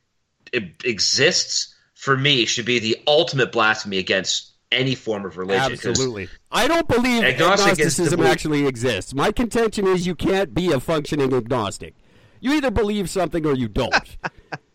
exists 0.52 1.74
for 1.94 2.16
me 2.16 2.44
should 2.46 2.66
be 2.66 2.78
the 2.78 2.96
ultimate 3.06 3.52
blasphemy 3.52 3.98
against 3.98 4.52
any 4.72 4.96
form 4.96 5.24
of 5.24 5.36
religion. 5.36 5.72
Absolutely. 5.72 6.28
I 6.50 6.66
don't 6.66 6.88
believe 6.88 7.22
Agnostic 7.22 7.72
agnosticism 7.74 8.20
actually 8.22 8.66
exists. 8.66 9.14
My 9.14 9.30
contention 9.30 9.86
is 9.86 10.06
you 10.06 10.16
can't 10.16 10.52
be 10.52 10.72
a 10.72 10.80
functioning 10.80 11.32
agnostic. 11.32 11.94
You 12.40 12.52
either 12.54 12.72
believe 12.72 13.08
something 13.08 13.46
or 13.46 13.54
you 13.54 13.68
don't. 13.68 13.94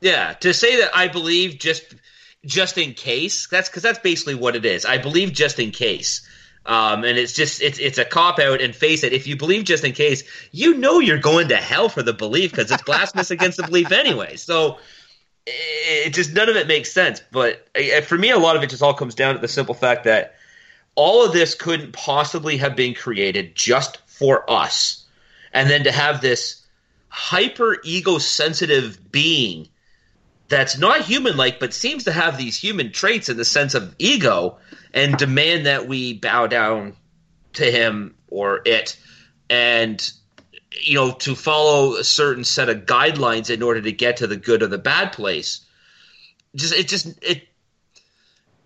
yeah 0.00 0.34
to 0.34 0.52
say 0.52 0.78
that 0.80 0.90
i 0.94 1.08
believe 1.08 1.58
just 1.58 1.94
just 2.44 2.78
in 2.78 2.92
case 2.92 3.46
that's 3.48 3.68
because 3.68 3.82
that's 3.82 3.98
basically 3.98 4.34
what 4.34 4.54
it 4.54 4.64
is 4.64 4.84
i 4.84 4.98
believe 4.98 5.32
just 5.32 5.58
in 5.58 5.70
case 5.70 6.26
um, 6.66 7.04
and 7.04 7.16
it's 7.18 7.32
just 7.32 7.62
it's 7.62 7.78
it's 7.78 7.98
a 7.98 8.04
cop 8.04 8.38
out 8.38 8.60
and 8.60 8.74
face 8.74 9.04
it 9.04 9.12
if 9.12 9.26
you 9.26 9.36
believe 9.36 9.64
just 9.64 9.84
in 9.84 9.92
case 9.92 10.24
you 10.52 10.74
know 10.74 10.98
you're 10.98 11.18
going 11.18 11.48
to 11.48 11.56
hell 11.56 11.88
for 11.88 12.02
the 12.02 12.12
belief 12.12 12.50
because 12.50 12.70
it's 12.70 12.82
blasphemous 12.82 13.30
against 13.30 13.56
the 13.56 13.62
belief 13.62 13.92
anyway 13.92 14.36
so 14.36 14.78
it 15.46 16.12
just 16.12 16.34
none 16.34 16.48
of 16.48 16.56
it 16.56 16.66
makes 16.66 16.92
sense. 16.92 17.22
But 17.30 17.66
for 18.04 18.18
me, 18.18 18.30
a 18.30 18.38
lot 18.38 18.56
of 18.56 18.62
it 18.62 18.70
just 18.70 18.82
all 18.82 18.94
comes 18.94 19.14
down 19.14 19.34
to 19.34 19.40
the 19.40 19.48
simple 19.48 19.74
fact 19.74 20.04
that 20.04 20.34
all 20.94 21.24
of 21.24 21.32
this 21.32 21.54
couldn't 21.54 21.92
possibly 21.92 22.56
have 22.56 22.74
been 22.74 22.94
created 22.94 23.54
just 23.54 23.98
for 24.06 24.48
us, 24.50 25.04
and 25.52 25.70
then 25.70 25.84
to 25.84 25.92
have 25.92 26.20
this 26.20 26.62
hyper 27.08 27.78
ego 27.84 28.18
sensitive 28.18 29.10
being 29.12 29.68
that's 30.48 30.78
not 30.78 31.00
human 31.00 31.36
like, 31.36 31.58
but 31.58 31.74
seems 31.74 32.04
to 32.04 32.12
have 32.12 32.38
these 32.38 32.56
human 32.56 32.92
traits 32.92 33.28
in 33.28 33.36
the 33.36 33.44
sense 33.44 33.74
of 33.74 33.94
ego 33.98 34.58
and 34.96 35.16
demand 35.16 35.66
that 35.66 35.86
we 35.86 36.14
bow 36.14 36.46
down 36.48 36.96
to 37.52 37.70
him 37.70 38.16
or 38.26 38.62
it, 38.64 38.98
and 39.48 40.10
you 40.72 40.94
know, 40.94 41.12
to 41.12 41.34
follow 41.34 41.96
a 41.96 42.04
certain 42.04 42.44
set 42.44 42.68
of 42.68 42.86
guidelines 42.86 43.50
in 43.50 43.62
order 43.62 43.80
to 43.80 43.92
get 43.92 44.18
to 44.18 44.26
the 44.26 44.36
good 44.36 44.62
or 44.62 44.66
the 44.66 44.78
bad 44.78 45.12
place. 45.12 45.60
Just 46.54 46.74
it 46.74 46.88
just 46.88 47.06
it 47.22 47.46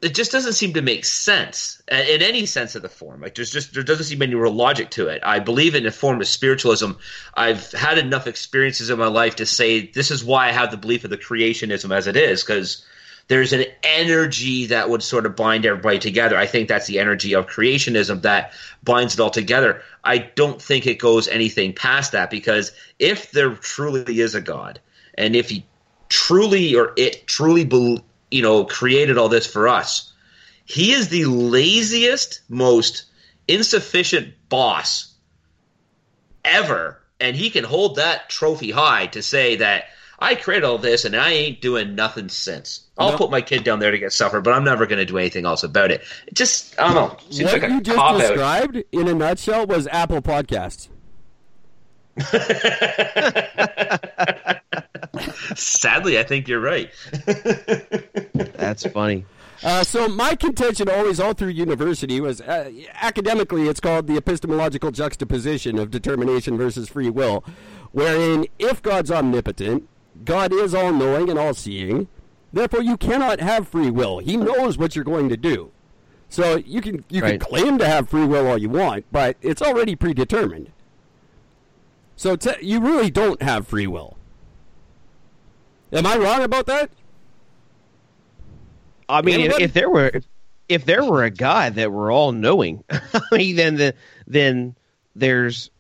it 0.03 0.15
just 0.15 0.33
doesn't 0.33 0.55
seem 0.55 0.73
to 0.75 0.83
make 0.83 1.05
sense 1.05 1.83
in 1.89 2.23
any 2.23 2.47
sense 2.47 2.75
of 2.75 2.83
the 2.83 2.89
form. 2.89 3.21
Like 3.21 3.35
there's 3.35 3.51
just 3.51 3.75
there 3.75 3.83
doesn't 3.83 4.07
seem 4.07 4.23
any 4.23 4.35
real 4.35 4.53
logic 4.53 4.91
to 4.93 5.09
it. 5.09 5.21
I 5.25 5.41
believe 5.41 5.75
in 5.75 5.85
a 5.85 5.91
form 5.91 6.21
of 6.21 6.29
spiritualism. 6.29 6.93
I've 7.35 7.71
had 7.73 7.99
enough 7.99 8.27
experiences 8.27 8.89
in 8.89 8.99
my 8.99 9.09
life 9.09 9.37
to 9.37 9.47
say 9.47 9.87
this 9.87 10.11
is 10.11 10.25
why 10.25 10.49
I 10.49 10.53
have 10.53 10.71
the 10.71 10.77
belief 10.77 11.05
of 11.05 11.11
the 11.11 11.19
creationism 11.19 11.95
as 11.95 12.07
it 12.07 12.17
is 12.17 12.43
because 12.43 12.85
there's 13.31 13.53
an 13.53 13.65
energy 13.85 14.67
that 14.67 14.91
would 14.91 15.05
sort 15.05 15.25
of 15.25 15.37
bind 15.37 15.65
everybody 15.65 16.01
together. 16.01 16.37
I 16.37 16.47
think 16.47 16.69
that's 16.69 16.89
the 16.89 16.99
energy 16.99 17.37
of 17.37 17.47
creationism 17.47 18.23
that 18.23 18.53
binds 18.83 19.15
it 19.15 19.21
all 19.21 19.31
together. 19.31 19.83
I 20.03 20.19
don't 20.19 20.61
think 20.61 20.85
it 20.85 20.99
goes 20.99 21.29
anything 21.29 21.73
past 21.73 22.11
that 22.11 22.29
because 22.29 22.73
if 22.99 23.31
there 23.31 23.55
truly 23.55 24.19
is 24.19 24.35
a 24.35 24.41
God, 24.41 24.81
and 25.15 25.37
if 25.37 25.49
he 25.49 25.65
truly 26.09 26.75
or 26.75 26.93
it 26.97 27.25
truly 27.29 27.65
be, 27.65 28.03
you 28.33 28.43
know 28.43 28.65
created 28.65 29.17
all 29.17 29.29
this 29.29 29.47
for 29.47 29.69
us, 29.69 30.13
he 30.65 30.91
is 30.91 31.09
the 31.09 31.27
laziest, 31.27 32.41
most 32.49 33.05
insufficient 33.47 34.35
boss 34.49 35.15
ever, 36.45 37.01
and 37.21 37.37
he 37.37 37.49
can 37.49 37.63
hold 37.63 37.95
that 37.95 38.29
trophy 38.29 38.73
high 38.73 39.07
to 39.07 39.23
say 39.23 39.55
that 39.55 39.85
I 40.21 40.35
created 40.35 40.65
all 40.65 40.77
this 40.79 41.05
and 41.07 41.17
I 41.17 41.31
ain't 41.31 41.61
doing 41.63 41.95
nothing 41.95 42.29
since. 42.29 42.83
I'll 42.99 43.13
No. 43.13 43.17
put 43.17 43.31
my 43.31 43.41
kid 43.41 43.65
down 43.65 43.79
there 43.79 43.91
to 43.91 43.99
get 43.99 44.13
supper, 44.13 44.41
but 44.43 44.53
I'm 44.53 44.65
never 44.65 44.87
going 44.87 44.99
to 44.99 45.07
do 45.07 45.17
anything 45.17 45.47
else 45.47 45.63
about 45.63 45.91
it. 45.91 46.03
It 46.27 46.35
just, 46.35 46.79
I 46.79 46.93
don't 46.93 46.95
know. 46.95 47.17
Seems 47.31 47.45
what 47.53 47.63
like 47.63 47.71
a 47.71 47.75
you 47.75 47.81
just 47.81 47.97
cop 47.97 48.15
out. 48.15 48.19
described 48.21 48.83
in 48.93 49.09
a 49.09 49.15
nutshell 49.15 49.67
was 49.67 49.87
Apple 49.87 50.21
Podcasts. 50.21 50.89
Sadly, 55.57 56.19
I 56.19 56.23
think 56.23 56.49
you're 56.49 56.61
right. 56.61 56.91
That's 58.35 58.87
funny. 58.87 59.25
Uh, 59.63 59.85
so 59.85 60.09
my 60.09 60.35
contention 60.35 60.89
always 60.89 61.21
all 61.21 61.35
through 61.35 61.49
university 61.49 62.21
was 62.21 62.41
uh, 62.41 62.71
academically 62.95 63.69
it's 63.69 63.81
called 63.81 64.07
the 64.07 64.17
epistemological 64.17 64.91
juxtaposition 64.91 65.79
of 65.79 65.91
determination 65.91 66.57
versus 66.57 66.89
free 66.89 67.11
will, 67.11 67.45
wherein 67.93 68.47
if 68.59 68.81
God's 68.81 69.11
omnipotent, 69.11 69.87
God 70.25 70.53
is 70.53 70.75
all 70.75 70.93
knowing 70.93 71.29
and 71.31 71.39
all 71.39 71.55
seeing, 71.55 72.09
therefore 72.53 72.83
you 72.83 72.97
cannot 72.97 73.41
have 73.41 73.69
free 73.69 73.91
will. 73.91 74.19
He 74.19 74.37
knows 74.37 74.77
what 74.79 74.95
you're 74.95 75.05
going 75.05 75.29
to 75.29 75.37
do. 75.37 75.71
So 76.29 76.57
you 76.57 76.81
can 76.81 77.05
you 77.09 77.23
Right. 77.23 77.41
can 77.41 77.49
claim 77.49 77.79
to 77.79 77.87
have 77.87 78.09
free 78.09 78.25
will 78.27 78.47
all 78.47 78.59
you 78.59 78.69
want, 78.69 79.05
but 79.11 79.37
it's 79.43 79.61
already 79.63 79.97
predetermined. 79.97 80.71
So 82.17 82.37
te- 82.37 82.65
you 82.65 82.81
really 82.81 83.11
don't 83.11 83.43
have 83.43 83.67
free 83.67 83.87
will. 83.87 84.17
Am 85.93 86.07
I 86.07 86.17
wrong 86.17 86.43
about 86.43 86.67
that? 86.67 86.91
I 89.09 89.23
mean, 89.23 89.41
if, 89.41 89.59
if 89.59 89.73
there 89.73 89.91
were 89.91 90.09
if, 90.15 90.25
if 90.69 90.85
there 90.85 91.05
were 91.05 91.25
a 91.25 91.31
God 91.31 91.75
that 91.75 91.91
were 91.91 92.13
all 92.13 92.31
knowing, 92.33 92.85
I 92.91 93.21
mean, 93.33 93.57
then 93.57 93.75
the 93.77 93.95
then 94.27 94.77
there's 95.17 95.71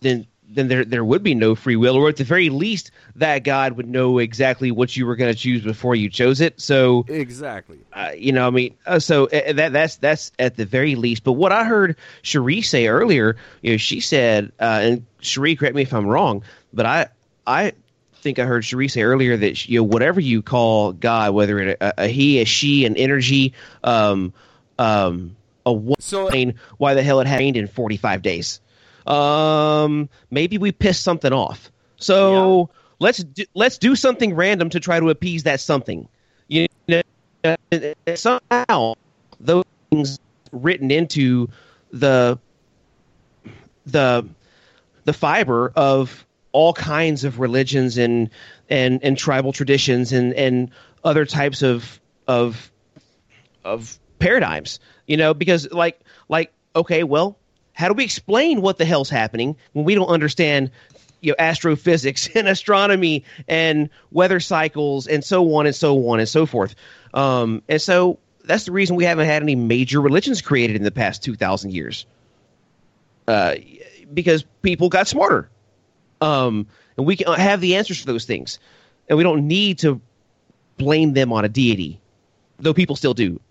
then 0.00 0.26
then 0.48 0.68
there 0.68 0.84
there 0.84 1.04
would 1.04 1.22
be 1.22 1.34
no 1.34 1.54
free 1.54 1.76
will, 1.76 1.96
or 1.96 2.08
at 2.08 2.16
the 2.16 2.24
very 2.24 2.50
least, 2.50 2.90
that 3.16 3.40
God 3.40 3.72
would 3.72 3.88
know 3.88 4.18
exactly 4.18 4.70
what 4.70 4.96
you 4.96 5.04
were 5.06 5.16
going 5.16 5.32
to 5.32 5.38
choose 5.38 5.62
before 5.62 5.94
you 5.96 6.08
chose 6.08 6.40
it. 6.40 6.60
So 6.60 7.04
Exactly. 7.08 7.78
uh, 7.92 8.12
you 8.16 8.32
know, 8.32 8.46
I 8.46 8.50
mean, 8.50 8.74
uh, 8.86 8.98
so 8.98 9.26
uh, 9.26 9.52
that 9.54 9.72
that's 9.72 9.96
that's 9.96 10.30
at 10.38 10.56
the 10.56 10.64
very 10.64 10.94
least. 10.94 11.24
But 11.24 11.32
what 11.32 11.52
I 11.52 11.64
heard 11.64 11.96
Cherie 12.22 12.62
say 12.62 12.86
earlier, 12.86 13.36
you 13.62 13.72
know, 13.72 13.76
she 13.76 14.00
said, 14.00 14.52
uh, 14.60 14.80
and 14.82 15.06
Cherie, 15.20 15.56
correct 15.56 15.74
me 15.74 15.82
if 15.82 15.92
I'm 15.92 16.06
wrong, 16.06 16.42
but 16.72 16.86
I 16.86 17.08
I 17.46 17.72
think 18.22 18.38
I 18.38 18.44
heard 18.44 18.64
Cherie 18.64 18.88
say 18.88 19.02
earlier 19.02 19.36
that 19.36 19.68
you 19.68 19.80
know 19.80 19.84
whatever 19.84 20.20
you 20.20 20.42
call 20.42 20.92
God, 20.92 21.34
whether 21.34 21.58
it 21.58 21.78
a, 21.80 22.04
a 22.04 22.06
he, 22.08 22.40
a 22.40 22.44
she, 22.44 22.84
an 22.86 22.96
energy, 22.96 23.52
um, 23.84 24.32
um, 24.78 25.34
a 25.64 25.72
what, 25.72 26.00
So- 26.02 26.30
why 26.78 26.94
the 26.94 27.02
hell 27.02 27.20
it 27.20 27.26
had 27.26 27.38
rained 27.40 27.56
in 27.56 27.66
45 27.66 28.22
days? 28.22 28.60
Um, 29.06 30.08
maybe 30.30 30.58
we 30.58 30.72
pissed 30.72 31.02
something 31.02 31.32
off. 31.32 31.70
So 31.96 32.70
let's 32.98 33.18
do, 33.18 33.44
let's 33.54 33.78
do 33.78 33.96
something 33.96 34.34
random 34.34 34.70
to 34.70 34.80
try 34.80 35.00
to 35.00 35.10
appease 35.10 35.44
that 35.44 35.60
something. 35.60 36.08
You 36.48 36.66
know, 36.88 37.02
somehow 38.14 38.94
those 39.40 39.64
things 39.90 40.18
written 40.52 40.90
into 40.90 41.48
the 41.92 42.38
the 43.86 44.26
the 45.04 45.12
fiber 45.12 45.72
of 45.76 46.26
all 46.52 46.72
kinds 46.72 47.24
of 47.24 47.38
religions 47.38 47.98
and 47.98 48.30
and 48.68 49.02
and 49.02 49.16
tribal 49.16 49.52
traditions 49.52 50.12
and 50.12 50.32
and 50.34 50.70
other 51.04 51.24
types 51.24 51.62
of 51.62 52.00
of 52.26 52.72
of 53.64 53.98
paradigms 54.18 54.80
you 55.06 55.16
know 55.16 55.34
because 55.34 55.70
like 55.70 56.00
like 56.28 56.52
okay 56.74 57.04
well 57.04 57.38
how 57.76 57.88
do 57.88 57.94
we 57.94 58.04
explain 58.04 58.62
what 58.62 58.78
the 58.78 58.84
hell's 58.84 59.10
happening 59.10 59.54
when 59.72 59.84
we 59.84 59.94
don't 59.94 60.08
understand 60.08 60.70
you 61.20 61.32
know 61.32 61.36
astrophysics 61.38 62.28
and 62.34 62.48
astronomy 62.48 63.22
and 63.46 63.90
weather 64.10 64.40
cycles 64.40 65.06
and 65.06 65.22
so 65.22 65.54
on 65.54 65.66
and 65.66 65.76
so 65.76 66.08
on 66.08 66.18
and 66.18 66.28
so 66.28 66.46
forth? 66.46 66.74
Um 67.14 67.62
and 67.68 67.80
so 67.80 68.18
that's 68.44 68.64
the 68.64 68.72
reason 68.72 68.96
we 68.96 69.04
haven't 69.04 69.26
had 69.26 69.42
any 69.42 69.54
major 69.56 70.00
religions 70.00 70.40
created 70.40 70.76
in 70.76 70.82
the 70.82 70.90
past 70.90 71.22
2000 71.22 71.72
years. 71.72 72.06
Uh 73.28 73.56
because 74.12 74.44
people 74.62 74.88
got 74.88 75.08
smarter. 75.08 75.48
Um, 76.20 76.66
and 76.96 77.06
we 77.06 77.16
can 77.16 77.32
have 77.34 77.60
the 77.60 77.76
answers 77.76 78.00
for 78.00 78.06
those 78.06 78.24
things, 78.24 78.58
and 79.08 79.18
we 79.18 79.24
don't 79.24 79.46
need 79.46 79.80
to 79.80 80.00
blame 80.78 81.12
them 81.12 81.32
on 81.32 81.44
a 81.44 81.48
deity, 81.48 82.00
though 82.58 82.74
people 82.74 82.96
still 82.96 83.14
do. 83.14 83.40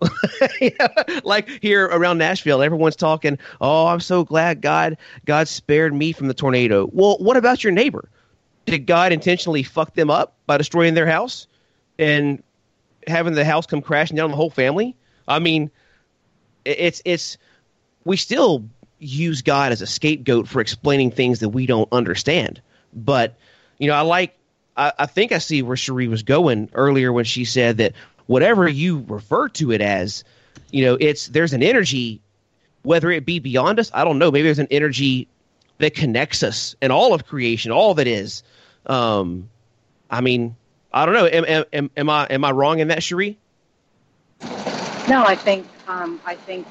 Like 1.24 1.48
here 1.62 1.86
around 1.86 2.18
Nashville, 2.18 2.62
everyone's 2.62 2.96
talking, 2.96 3.38
"Oh, 3.60 3.86
I'm 3.86 4.00
so 4.00 4.24
glad 4.24 4.60
God 4.60 4.96
God 5.24 5.48
spared 5.48 5.92
me 5.92 6.12
from 6.12 6.28
the 6.28 6.34
tornado." 6.34 6.88
Well, 6.92 7.18
what 7.18 7.36
about 7.36 7.62
your 7.64 7.72
neighbor? 7.72 8.08
Did 8.64 8.86
God 8.86 9.12
intentionally 9.12 9.62
fuck 9.62 9.94
them 9.94 10.10
up 10.10 10.36
by 10.46 10.56
destroying 10.56 10.94
their 10.94 11.06
house 11.06 11.46
and 11.98 12.42
having 13.06 13.34
the 13.34 13.44
house 13.44 13.66
come 13.66 13.82
crashing 13.82 14.16
down 14.16 14.24
on 14.24 14.30
the 14.30 14.36
whole 14.36 14.50
family? 14.50 14.96
I 15.28 15.38
mean, 15.38 15.70
it's 16.64 17.02
it's 17.04 17.38
we 18.04 18.16
still 18.16 18.64
use 18.98 19.42
God 19.42 19.72
as 19.72 19.82
a 19.82 19.86
scapegoat 19.86 20.48
for 20.48 20.60
explaining 20.60 21.10
things 21.10 21.40
that 21.40 21.50
we 21.50 21.66
don't 21.66 21.88
understand. 21.92 22.60
But 22.94 23.36
you 23.78 23.88
know, 23.88 23.94
I 23.94 24.02
like 24.02 24.38
I, 24.76 24.92
I 24.98 25.06
think 25.06 25.32
I 25.32 25.38
see 25.38 25.62
where 25.62 25.76
Cherie 25.76 26.08
was 26.08 26.22
going 26.22 26.70
earlier 26.72 27.12
when 27.12 27.24
she 27.24 27.44
said 27.44 27.78
that 27.78 27.92
whatever 28.26 28.68
you 28.68 29.04
refer 29.08 29.48
to 29.50 29.72
it 29.72 29.80
as, 29.80 30.24
you 30.70 30.84
know, 30.84 30.96
it's 31.00 31.28
there's 31.28 31.52
an 31.52 31.62
energy, 31.62 32.20
whether 32.82 33.10
it 33.10 33.24
be 33.24 33.38
beyond 33.38 33.78
us, 33.80 33.90
I 33.94 34.04
don't 34.04 34.18
know. 34.18 34.30
Maybe 34.30 34.44
there's 34.44 34.58
an 34.58 34.68
energy 34.70 35.28
that 35.78 35.94
connects 35.94 36.42
us 36.42 36.74
and 36.80 36.92
all 36.92 37.14
of 37.14 37.26
creation, 37.26 37.72
all 37.72 37.94
that 37.94 38.06
is. 38.06 38.42
Um, 38.86 39.48
I 40.10 40.20
mean, 40.20 40.56
I 40.92 41.04
don't 41.04 41.14
know. 41.14 41.26
Am, 41.26 41.64
am, 41.72 41.90
am, 41.96 42.10
I 42.10 42.26
am 42.30 42.44
I 42.44 42.52
wrong 42.52 42.78
in 42.78 42.88
that, 42.88 43.02
Cherie? 43.02 43.36
No, 45.08 45.24
I 45.24 45.36
think 45.36 45.66
um, 45.88 46.20
I 46.24 46.34
think 46.34 46.66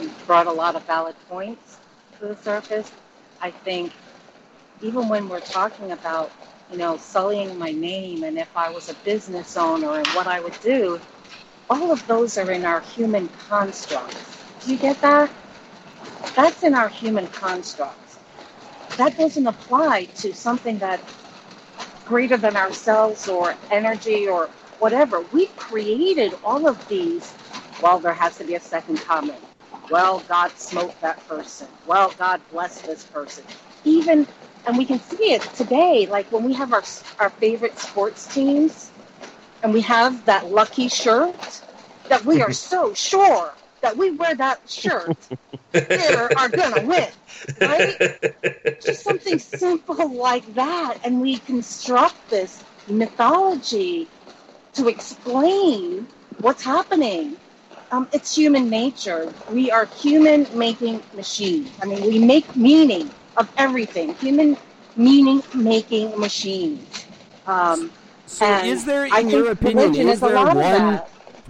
you 0.00 0.10
brought 0.26 0.46
a 0.46 0.52
lot 0.52 0.76
of 0.76 0.84
valid 0.86 1.16
points 1.28 1.78
to 2.18 2.26
the 2.26 2.36
surface. 2.36 2.90
I 3.40 3.50
think 3.50 3.92
even 4.82 5.08
when 5.08 5.28
we're 5.28 5.40
talking 5.40 5.92
about 5.92 6.30
you 6.70 6.78
know 6.78 6.96
sullying 6.96 7.58
my 7.58 7.72
name 7.72 8.24
and 8.24 8.38
if 8.38 8.48
I 8.56 8.70
was 8.70 8.88
a 8.90 8.94
business 8.96 9.56
owner 9.56 9.92
and 9.98 10.06
what 10.08 10.26
I 10.26 10.40
would 10.40 10.58
do, 10.62 11.00
all 11.70 11.92
of 11.92 12.06
those 12.06 12.38
are 12.38 12.50
in 12.52 12.64
our 12.64 12.80
human 12.82 13.28
constructs. 13.48 14.44
Do 14.64 14.72
you 14.72 14.78
get 14.78 15.00
that? 15.02 15.30
That's 16.36 16.62
in 16.62 16.74
our 16.74 16.88
human 16.88 17.28
constructs. 17.28 18.18
That 18.98 19.16
doesn't 19.18 19.46
apply 19.46 20.06
to 20.16 20.34
something 20.34 20.78
that 20.78 21.00
greater 22.06 22.36
than 22.36 22.56
ourselves 22.56 23.28
or 23.28 23.56
energy 23.70 24.28
or 24.28 24.50
whatever. 24.78 25.22
We 25.32 25.48
created 25.48 26.34
all 26.44 26.68
of 26.68 26.86
these. 26.88 27.34
Well, 27.82 28.00
there 28.00 28.14
has 28.14 28.38
to 28.38 28.44
be 28.44 28.54
a 28.56 28.60
second 28.60 28.98
comment. 28.98 29.40
Well, 29.90 30.20
God 30.28 30.52
smote 30.58 31.00
that 31.02 31.26
person. 31.28 31.68
Well, 31.86 32.14
God 32.18 32.40
bless 32.52 32.82
this 32.82 33.04
person. 33.04 33.44
Even, 33.84 34.26
and 34.66 34.76
we 34.76 34.84
can 34.84 35.00
see 35.00 35.32
it 35.32 35.42
today, 35.54 36.06
like 36.06 36.30
when 36.32 36.44
we 36.44 36.54
have 36.54 36.72
our, 36.72 36.82
our 37.18 37.30
favorite 37.30 37.78
sports 37.78 38.26
teams 38.32 38.90
and 39.62 39.72
we 39.72 39.80
have 39.82 40.24
that 40.26 40.50
lucky 40.50 40.88
shirt, 40.88 41.62
that 42.08 42.24
we 42.24 42.40
are 42.42 42.52
so 42.52 42.92
sure 42.94 43.54
that 43.82 43.96
we 43.96 44.10
wear 44.10 44.34
that 44.34 44.60
shirt, 44.68 45.14
we 45.90 45.98
are 46.02 46.48
going 46.48 46.72
to 46.72 46.80
win, 46.86 47.08
right? 47.60 47.98
just 48.80 49.02
something 49.02 49.38
simple 49.38 50.14
like 50.14 50.54
that. 50.54 50.98
And 51.04 51.20
we 51.20 51.38
construct 51.38 52.16
this 52.30 52.64
mythology 52.86 54.08
to 54.74 54.88
explain 54.88 56.06
what's 56.40 56.62
happening. 56.62 57.36
Um, 57.90 58.08
it's 58.12 58.34
human 58.36 58.68
nature. 58.70 59.32
We 59.48 59.70
are 59.70 59.86
human 59.86 60.46
making 60.56 61.02
machines. 61.14 61.70
I 61.82 61.86
mean 61.86 62.02
we 62.04 62.18
make 62.18 62.54
meaning 62.56 63.10
of 63.36 63.50
everything 63.56 64.14
human 64.14 64.56
meaning 64.96 65.42
making 65.54 66.18
machines 66.18 67.06
um, 67.46 67.90
So 68.26 68.46
is 68.58 68.84
there, 68.84 69.06
in 69.06 69.10
think 69.10 69.32
your 69.32 69.50
opinion, 69.50 69.94
is 69.94 70.14
is 70.14 70.20
there 70.20 70.36
one. 70.36 71.02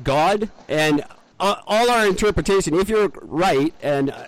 God 0.02 0.50
and 0.68 1.04
uh, 1.38 1.56
all 1.66 1.90
our 1.90 2.06
interpretation. 2.06 2.74
If 2.74 2.88
you're 2.88 3.08
right, 3.22 3.74
and 3.82 4.10
uh, 4.10 4.24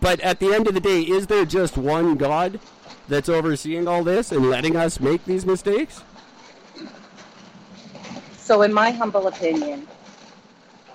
but 0.00 0.20
at 0.20 0.40
the 0.40 0.52
end 0.52 0.68
of 0.68 0.74
the 0.74 0.80
day, 0.80 1.02
is 1.02 1.26
there 1.26 1.44
just 1.44 1.76
one 1.76 2.16
God 2.16 2.60
that's 3.08 3.28
overseeing 3.28 3.88
all 3.88 4.04
this 4.04 4.32
and 4.32 4.48
letting 4.48 4.76
us 4.76 5.00
make 5.00 5.24
these 5.24 5.44
mistakes? 5.44 6.02
So, 8.36 8.62
in 8.62 8.72
my 8.72 8.90
humble 8.90 9.28
opinion, 9.28 9.86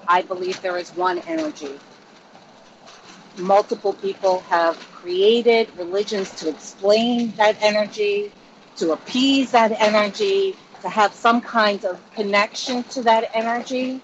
I 0.07 0.21
believe 0.21 0.61
there 0.61 0.77
is 0.77 0.91
one 0.91 1.19
energy. 1.19 1.79
Multiple 3.37 3.93
people 3.93 4.39
have 4.41 4.77
created 4.91 5.69
religions 5.77 6.31
to 6.35 6.49
explain 6.49 7.31
that 7.35 7.55
energy, 7.61 8.31
to 8.77 8.93
appease 8.93 9.51
that 9.51 9.71
energy, 9.71 10.55
to 10.81 10.89
have 10.89 11.13
some 11.13 11.41
kind 11.41 11.85
of 11.85 11.99
connection 12.13 12.83
to 12.83 13.01
that 13.03 13.29
energy. 13.33 14.01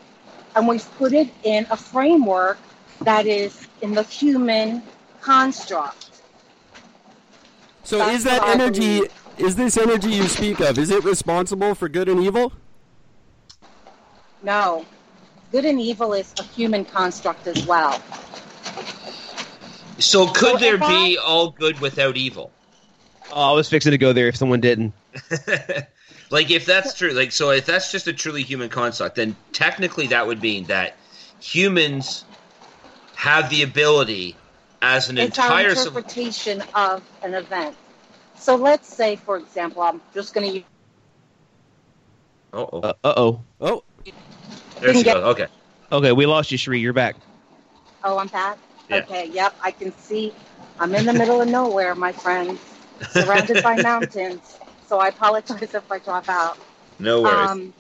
And 0.56 0.68
we've 0.68 0.88
put 0.98 1.14
it 1.14 1.30
in 1.44 1.66
a 1.72 1.78
framework 1.78 2.60
that 3.02 3.26
is 3.26 3.68
in 3.82 3.94
the 3.94 4.04
human 4.04 4.84
construct. 5.22 6.10
So 7.84 7.98
That's 7.98 8.18
is 8.18 8.24
that 8.26 8.44
energy? 8.48 9.00
believe. 9.00 9.14
Is 9.38 9.56
this 9.56 9.78
energy 9.78 10.10
you 10.10 10.28
speak 10.28 10.60
of? 10.60 10.78
Is 10.78 10.92
it 10.92 11.04
responsible 11.04 11.74
for 11.74 11.90
good 11.90 12.08
and 12.08 12.20
evil? 12.24 12.54
No. 14.44 14.86
Good 15.52 15.66
and 15.66 15.80
evil 15.80 16.14
is 16.14 16.34
a 16.40 16.44
human 16.44 16.86
construct 16.86 17.48
as 17.48 17.66
well. 17.66 18.00
So 20.00 20.28
could 20.28 20.54
So 20.54 20.58
there 20.58 20.76
if 20.76 20.82
I- 20.82 21.06
be 21.06 21.18
all 21.18 21.52
good 21.52 21.80
without 21.80 22.18
evil? 22.18 22.52
Oh, 23.32 23.52
I 23.52 23.56
was 23.56 23.70
fixing 23.70 23.91
to 23.91 23.98
go 23.98 24.14
there 24.14 24.28
if 24.28 24.36
someone 24.36 24.60
didn't. 24.62 24.94
like 26.30 26.52
if 26.52 26.66
that's 26.66 26.94
true, 26.94 27.12
like 27.12 27.32
so 27.32 27.50
if 27.52 27.66
that's 27.66 27.91
just 27.91 28.08
a 28.08 28.14
truly 28.14 28.44
human 28.44 28.70
construct, 28.70 29.16
then 29.16 29.36
technically 29.54 30.08
that 30.08 30.28
would 30.28 30.41
mean 30.41 30.66
that 30.66 30.98
humans 31.39 32.26
have 33.16 33.50
the 33.50 33.64
ability 33.64 34.36
as 34.82 35.10
an 35.10 35.18
it's 35.18 35.39
our 35.39 35.46
entire 35.46 35.76
civ- 35.76 35.88
interpretation 35.96 36.64
of 36.76 37.02
an 37.24 37.34
event. 37.34 37.76
So 38.38 38.56
let's 38.56 38.94
say, 38.94 39.16
for 39.16 39.38
example, 39.38 39.82
I'm 39.82 40.02
just 40.14 40.34
going 40.34 40.48
to 40.50 40.54
use 40.58 40.64
Oh, 42.52 42.66
Uh 42.82 42.94
oh. 43.04 43.41
Oh, 43.62 43.84
there 44.80 44.94
she 44.94 45.04
get- 45.04 45.16
goes. 45.16 45.24
Okay. 45.36 45.48
Okay, 45.91 46.12
we 46.12 46.26
lost 46.28 46.52
you, 46.52 46.58
Cherie. 46.58 46.80
You're 46.80 46.94
back. 46.94 47.16
Oh, 48.04 48.18
I'm 48.18 48.28
back? 48.28 48.58
Yeah. 48.90 48.98
Okay, 48.98 49.28
yep, 49.28 49.56
I 49.62 49.72
can 49.72 49.96
see. 49.98 50.34
I'm 50.80 50.94
in 50.96 51.06
the 51.06 51.14
middle 51.14 51.42
of 51.42 51.48
nowhere, 51.48 51.96
my 51.96 52.12
friends, 52.12 52.60
surrounded 53.10 53.62
by 53.64 53.78
mountains. 53.82 54.58
So 54.88 55.00
I 55.00 55.08
apologize 55.10 55.74
if 55.74 55.92
I 55.92 56.00
drop 56.00 56.30
out. 56.30 56.58
No 57.00 57.22
worries. 57.22 57.50
Um, 57.50 57.74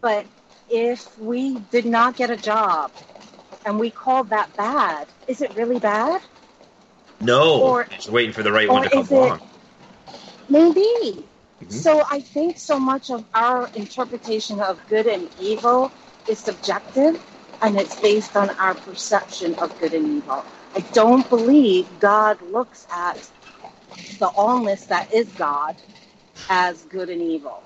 but 0.00 0.26
if 0.70 1.18
we 1.18 1.58
did 1.70 1.86
not 1.86 2.16
get 2.16 2.30
a 2.30 2.36
job 2.36 2.90
and 3.64 3.78
we 3.78 3.90
called 3.90 4.30
that 4.30 4.54
bad, 4.56 5.08
is 5.26 5.40
it 5.40 5.54
really 5.56 5.78
bad? 5.78 6.20
no. 7.20 7.60
or- 7.60 7.84
just 7.90 8.08
waiting 8.08 8.32
for 8.32 8.42
the 8.42 8.52
right 8.52 8.70
one 8.70 8.82
to 8.82 8.90
come 8.90 9.06
along. 9.08 9.40
Maybe. 10.48 11.24
Mhm. 11.62 11.72
So 11.72 12.02
I 12.10 12.20
think 12.20 12.58
so 12.58 12.78
much 12.78 13.10
of 13.10 13.24
our 13.34 13.70
interpretation 13.74 14.60
of 14.60 14.78
good 14.88 15.06
and 15.06 15.30
evil 15.40 15.90
is 16.28 16.38
subjective 16.38 17.20
and 17.62 17.76
it's 17.76 18.00
based 18.00 18.36
on 18.36 18.50
our 18.50 18.74
perception 18.74 19.54
of 19.56 19.78
good 19.78 19.94
and 19.94 20.06
evil. 20.06 20.44
I 20.74 20.80
don't 20.92 21.28
believe 21.28 22.00
God 22.00 22.40
looks 22.42 22.86
at 22.92 23.16
the 24.18 24.28
allness 24.36 24.88
that 24.88 25.12
is 25.12 25.26
God 25.32 25.76
as 26.48 26.82
good 26.82 27.08
and 27.08 27.22
evil. 27.22 27.62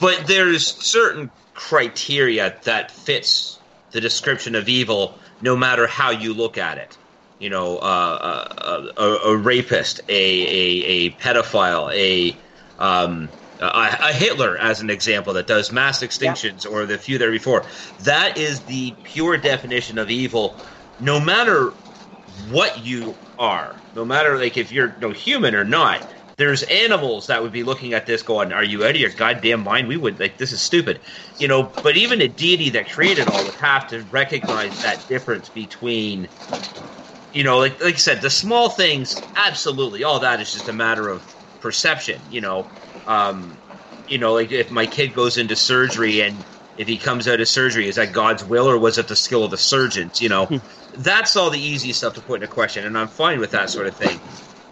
But 0.00 0.26
there's 0.26 0.66
certain 0.66 1.30
criteria 1.54 2.56
that 2.64 2.90
fits 2.90 3.60
the 3.92 4.00
description 4.00 4.54
of 4.54 4.68
evil, 4.68 5.18
no 5.40 5.56
matter 5.56 5.86
how 5.86 6.10
you 6.10 6.32
look 6.32 6.56
at 6.56 6.78
it. 6.78 6.96
You 7.38 7.50
know, 7.50 7.78
uh, 7.78 8.46
a, 8.96 9.02
a, 9.02 9.16
a 9.32 9.36
rapist, 9.36 10.00
a, 10.08 10.12
a, 10.12 10.84
a 10.84 11.10
pedophile, 11.16 11.92
a, 11.94 12.40
um, 12.78 13.32
a 13.60 13.98
a 14.10 14.12
Hitler, 14.12 14.58
as 14.58 14.80
an 14.80 14.90
example, 14.90 15.34
that 15.34 15.46
does 15.46 15.72
mass 15.72 16.02
extinctions, 16.02 16.66
or 16.70 16.86
the 16.86 16.98
few 16.98 17.18
there 17.18 17.30
before. 17.30 17.66
That 18.00 18.38
is 18.38 18.64
the 18.64 18.98
pure 19.04 19.36
definition 19.38 19.98
of 19.98 20.10
evil, 20.10 20.58
no 20.98 21.20
matter 21.20 21.74
what 22.26 22.84
you 22.84 23.20
are, 23.38 23.82
no 23.94 24.04
matter 24.04 24.38
like 24.38 24.56
if 24.56 24.72
you're 24.72 24.96
no 24.98 25.10
human 25.12 25.54
or 25.54 25.64
not. 25.64 26.02
There's 26.36 26.62
animals 26.64 27.26
that 27.26 27.42
would 27.42 27.52
be 27.52 27.64
looking 27.64 27.92
at 27.92 28.06
this 28.06 28.22
going, 28.22 28.52
"Are 28.52 28.64
you 28.64 28.84
out 28.84 28.92
of 28.92 28.96
your 28.96 29.10
goddamn 29.10 29.60
mind? 29.62 29.88
We 29.88 29.98
would 29.98 30.18
like 30.18 30.38
this 30.38 30.52
is 30.52 30.62
stupid," 30.62 31.02
you 31.38 31.48
know. 31.48 31.74
But 31.82 31.96
even 31.98 32.22
a 32.22 32.28
deity 32.28 32.70
that 32.70 32.90
created 32.90 33.28
all 33.28 33.44
would 33.44 33.56
have 33.60 33.86
to 33.88 34.04
recognize 34.10 34.80
that 34.80 35.06
difference 35.08 35.50
between, 35.50 36.30
you 37.32 37.44
know, 37.44 37.58
like 37.58 37.80
like 37.82 37.94
I 37.94 37.98
said, 37.98 38.22
the 38.22 38.30
small 38.30 38.70
things. 38.70 39.22
Absolutely, 39.36 40.04
all 40.04 40.20
that 40.20 40.40
is 40.40 40.52
just 40.52 40.68
a 40.68 40.72
matter 40.72 41.08
of 41.08 41.26
perception. 41.60 42.24
You 42.28 42.40
know, 42.40 42.70
um, 43.10 43.56
you 44.08 44.18
know, 44.18 44.32
like 44.32 44.52
if 44.52 44.70
my 44.70 44.86
kid 44.86 45.14
goes 45.14 45.36
into 45.36 45.56
surgery 45.56 46.20
and 46.20 46.36
if 46.78 46.86
he 46.86 46.96
comes 46.96 47.26
out 47.26 47.40
of 47.40 47.48
surgery, 47.48 47.88
is 47.88 47.96
that 47.96 48.12
God's 48.12 48.44
will 48.44 48.68
or 48.68 48.78
was 48.78 48.98
it 48.98 49.08
the 49.08 49.16
skill 49.16 49.44
of 49.44 49.50
the 49.50 49.58
surgeons? 49.58 50.22
You 50.22 50.28
know, 50.28 50.60
that's 50.96 51.36
all 51.36 51.50
the 51.50 51.58
easy 51.58 51.92
stuff 51.92 52.14
to 52.14 52.20
put 52.20 52.36
into 52.36 52.46
question, 52.46 52.86
and 52.86 52.96
I'm 52.96 53.08
fine 53.08 53.40
with 53.40 53.50
that 53.50 53.68
sort 53.68 53.88
of 53.88 53.96
thing. 53.96 54.20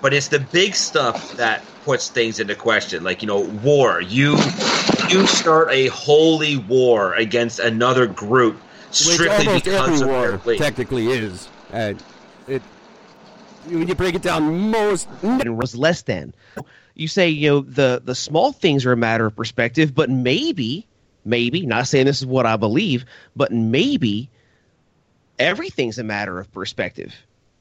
But 0.01 0.15
it's 0.15 0.29
the 0.29 0.39
big 0.39 0.77
stuff 0.77 1.37
that 1.37 1.65
puts 1.85 2.09
things 2.09 2.39
into 2.39 2.55
question, 2.55 3.03
like 3.03 3.23
you 3.23 3.29
know, 3.29 3.41
war. 3.41 4.01
You 4.01 4.37
you 5.09 5.27
start 5.27 5.71
a 5.73 5.89
holy 5.89 6.57
war 6.57 7.15
against 7.15 7.59
another 7.59 8.07
group 8.07 8.55
which 8.55 8.97
strictly 8.97 9.47
almost 9.49 9.65
because 9.65 9.89
every 9.89 10.03
of 10.03 10.09
war 10.09 10.29
their 10.29 10.39
belief. 10.39 10.59
technically 10.59 11.09
is. 11.09 11.49
And 11.73 12.03
it, 12.47 12.63
when 13.67 13.89
you 13.89 13.95
break 13.97 14.15
it 14.15 14.23
down, 14.23 14.71
most 14.71 15.09
and 15.23 15.59
was 15.59 15.75
less 15.75 16.03
than. 16.03 16.33
You 16.99 17.09
say, 17.09 17.29
you 17.31 17.49
know, 17.49 17.61
the 17.61 18.03
the 18.05 18.15
small 18.15 18.53
things 18.53 18.85
are 18.85 18.93
a 18.93 18.97
matter 18.97 19.25
of 19.25 19.35
perspective, 19.37 19.95
but 19.95 20.11
maybe, 20.11 20.87
maybe, 21.25 21.65
not 21.65 21.87
saying 21.89 22.05
this 22.07 22.19
is 22.19 22.27
what 22.27 22.45
I 22.45 22.57
believe, 22.57 23.07
but 23.37 23.53
maybe 23.53 24.29
everything's 25.39 25.99
a 25.99 26.05
matter 26.05 26.39
of 26.39 26.53
perspective. 26.53 27.15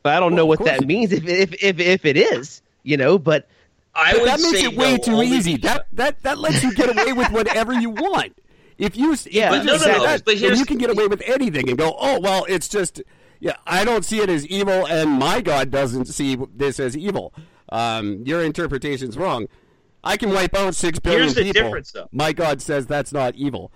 But 0.04 0.14
I 0.14 0.20
don't 0.20 0.36
know 0.36 0.46
Well, 0.46 0.54
of 0.56 0.60
what 0.62 0.66
that 0.80 0.86
means 0.88 1.12
if 1.12 1.26
if 1.28 1.54
if, 1.64 1.80
if 1.80 2.06
it 2.06 2.18
is, 2.18 2.62
you 2.84 2.98
know, 2.98 3.18
but 3.20 3.48
I 3.94 4.14
But 4.14 4.22
would 4.22 4.30
that 4.30 4.40
makes 4.42 4.64
it 4.64 4.76
way 4.76 4.92
no, 4.94 4.98
too 4.98 5.24
easy. 5.24 5.56
because- 5.56 5.78
That 5.78 5.86
that 5.94 6.24
that 6.24 6.38
lets 6.40 6.64
you 6.64 6.74
get 6.74 6.90
away 6.90 7.14
with 7.14 7.32
whatever 7.32 7.74
you 7.74 7.90
want. 7.92 8.36
If 8.78 8.96
you 8.96 9.16
Yeah, 9.30 9.50
but 9.50 9.64
just 9.66 9.86
no, 9.86 9.92
no, 9.92 9.98
no, 10.00 10.04
that, 10.06 10.24
but 10.26 10.34
then 10.34 10.38
here's- 10.38 10.60
you 10.60 10.66
can 10.66 10.78
get 10.78 10.90
away 10.92 11.08
with 11.08 11.22
anything 11.26 11.70
and 11.70 11.78
go, 11.78 11.96
oh 12.00 12.20
well, 12.20 12.46
it's 12.48 12.68
just 12.68 13.02
yeah. 13.40 13.56
I 13.68 13.84
don't 13.86 14.04
see 14.06 14.20
it 14.20 14.30
as 14.30 14.48
evil, 14.48 14.88
and 14.88 15.12
my 15.12 15.42
God 15.42 15.70
doesn't 15.72 16.06
see 16.06 16.38
this 16.56 16.80
as 16.80 16.96
evil. 16.98 17.34
Um, 17.70 18.24
your 18.26 18.44
interpretation's 18.44 19.18
wrong. 19.18 19.48
I 20.04 20.16
can 20.18 20.32
wipe 20.32 20.56
out 20.56 20.76
six 20.76 21.00
billion 21.00 21.24
Here's 21.24 21.36
the 21.36 21.44
people. 21.44 21.64
difference, 21.64 21.92
though. 21.92 22.08
My 22.12 22.32
God 22.34 22.62
says 22.62 22.88
that's 22.88 23.12
not 23.12 23.36
evil. 23.36 23.72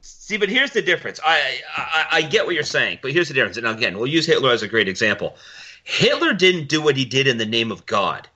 See, 0.00 0.36
but 0.36 0.48
here's 0.48 0.72
the 0.72 0.82
difference. 0.82 1.18
I, 1.24 1.60
I 1.76 2.06
I 2.12 2.22
get 2.22 2.46
what 2.46 2.54
you're 2.54 2.64
saying, 2.64 2.98
but 3.02 3.12
here's 3.12 3.28
the 3.28 3.34
difference. 3.34 3.56
And 3.56 3.66
again, 3.66 3.96
we'll 3.96 4.06
use 4.06 4.26
Hitler 4.26 4.50
as 4.50 4.62
a 4.62 4.68
great 4.68 4.88
example. 4.88 5.36
Hitler 5.84 6.32
didn't 6.34 6.68
do 6.68 6.82
what 6.82 6.96
he 6.96 7.04
did 7.04 7.26
in 7.26 7.38
the 7.38 7.46
name 7.46 7.70
of 7.72 7.86
God. 7.86 8.28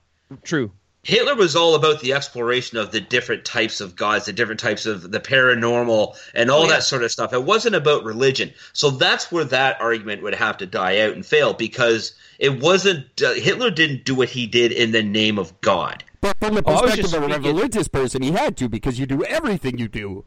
true. 0.45 0.71
Hitler 1.03 1.35
was 1.35 1.57
all 1.57 1.75
about 1.75 2.01
the 2.01 2.13
exploration 2.13 2.77
of 2.77 2.91
the 2.93 3.01
different 3.01 3.47
types 3.47 3.81
of 3.81 3.97
gods, 3.97 4.27
the 4.27 4.35
different 4.35 4.61
types 4.61 4.85
of 4.85 5.11
the 5.11 5.19
paranormal, 5.21 6.15
and 6.35 6.51
all 6.51 6.61
Oh, 6.61 6.65
yeah. 6.65 6.73
that 6.75 6.83
sort 6.83 7.03
of 7.03 7.11
stuff. 7.11 7.33
It 7.33 7.43
wasn't 7.45 7.75
about 7.75 8.05
religion. 8.05 8.53
So 8.75 8.91
that's 8.91 9.33
where 9.33 9.45
that 9.45 9.81
argument 9.81 10.23
would 10.23 10.35
have 10.35 10.59
to 10.59 10.67
die 10.67 11.01
out 11.01 11.15
and 11.15 11.25
fail 11.25 11.55
because 11.55 12.13
it 12.39 12.61
wasn't. 12.61 13.07
Uh, 13.23 13.33
Hitler 13.33 13.71
didn't 13.71 14.05
do 14.05 14.15
what 14.15 14.29
he 14.29 14.47
did 14.47 14.73
in 14.73 14.93
the 14.93 15.03
name 15.03 15.39
of 15.39 15.59
God. 15.63 16.05
But 16.21 16.37
from 16.39 16.55
the 16.55 16.63
Oh, 16.67 16.73
I 16.73 16.73
was 16.73 16.81
perspective 16.83 17.05
just 17.05 17.15
of 17.15 17.23
a 17.23 17.33
speaking- 17.35 17.57
religious 17.57 17.89
person, 17.89 18.23
he 18.23 18.33
had 18.33 18.57
to 18.59 18.69
because 18.69 18.99
you 18.99 19.07
do 19.07 19.25
everything 19.25 19.79
you 19.79 19.89
do 19.89 20.25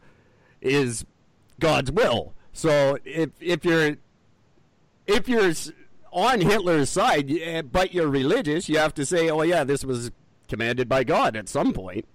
is 0.60 1.06
God's 1.60 1.92
will. 1.92 2.34
So 2.52 2.98
if 3.06 3.30
if 3.40 3.64
you're 3.64 3.98
if 5.06 5.30
you're 5.30 5.52
on 6.12 6.42
Hitler's 6.42 6.90
side, 6.90 7.30
eh, 7.32 7.62
but 7.62 7.94
you're 7.94 8.08
religious, 8.08 8.68
you 8.70 8.80
have 8.80 8.96
to 8.96 9.06
say, 9.06 9.30
"Oh 9.30 9.44
yeah, 9.44 9.64
this 9.64 9.84
was 9.86 10.10
commanded 10.54 10.88
by 10.88 11.04
God 11.04 11.36
at 11.36 11.50
some 11.50 11.74
point." 11.74 12.06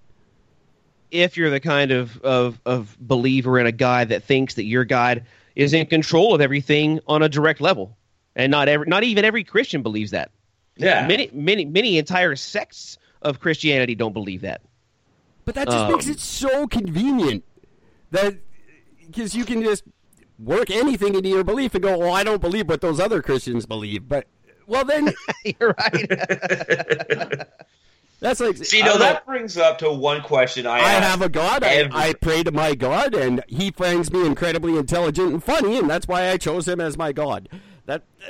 if 1.11 1.37
you're 1.39 1.49
the 1.49 1.59
kind 1.61 1.91
of, 1.91 2.21
of, 2.21 2.61
of 2.67 2.95
believer 3.01 3.59
in 3.59 3.67
a 3.67 3.73
God 3.73 4.11
that 4.11 4.25
thinks 4.25 4.55
that 4.55 4.65
your 4.65 4.85
God 4.85 5.25
is 5.57 5.73
in 5.73 5.87
control 5.87 6.35
of 6.35 6.41
everything 6.43 7.01
on 7.07 7.23
a 7.23 7.29
direct 7.29 7.61
level. 7.61 7.97
And 8.37 8.51
not 8.51 8.69
every 8.69 8.87
not 8.87 9.03
even 9.05 9.25
every 9.25 9.43
Christian 9.43 9.83
believes 9.83 10.11
that. 10.13 10.31
Yeah. 10.77 11.07
Many 11.07 11.31
many 11.33 11.65
many 11.65 11.99
entire 11.99 12.37
sects 12.37 12.99
of 13.21 13.41
Christianity 13.41 13.95
don't 13.97 14.13
believe 14.13 14.43
that. 14.43 14.61
But 15.45 15.55
that 15.57 15.67
just 15.67 15.79
Um, 15.79 15.93
makes 15.93 16.07
it 16.07 16.21
so 16.21 16.67
convenient 16.69 17.43
that 18.11 18.37
because 19.07 19.35
you 19.35 19.45
can 19.45 19.63
just 19.63 19.83
work 20.39 20.71
anything 20.71 21.15
into 21.15 21.29
your 21.31 21.43
belief 21.43 21.75
and 21.75 21.83
go, 21.83 21.99
"Well, 21.99 22.13
I 22.13 22.23
don't 22.23 22.41
believe 22.41 22.69
what 22.69 22.81
those 22.81 23.01
other 23.01 23.23
Christians 23.23 23.67
believe," 23.67 24.09
but 24.09 24.27
well 24.67 24.85
then 24.85 25.13
You're 25.59 25.75
right. 25.77 27.49
That's 28.21 28.41
like 28.41 28.57
See, 28.57 28.83
no, 28.83 28.99
that 28.99 29.25
brings 29.27 29.57
up 29.57 29.79
to 29.79 29.93
one 29.93 30.23
question 30.23 30.67
I, 30.67 30.79
I 30.79 30.91
have 30.95 31.23
a 31.23 31.29
God. 31.29 31.63
I, 31.63 31.89
I 31.93 32.15
pray 32.15 32.43
to 32.43 32.51
my 32.51 32.75
God, 32.75 33.15
and 33.15 33.45
He 33.47 33.71
finds 33.71 34.11
me 34.11 34.27
incredibly 34.27 34.77
intelligent 34.77 35.33
and 35.33 35.45
funny, 35.45 35.79
and 35.79 35.89
that's 35.89 36.09
why 36.09 36.31
I 36.31 36.37
chose 36.37 36.67
Him 36.67 36.81
as 36.81 36.99
my 36.99 37.13
God. 37.13 37.49
That 37.89 38.03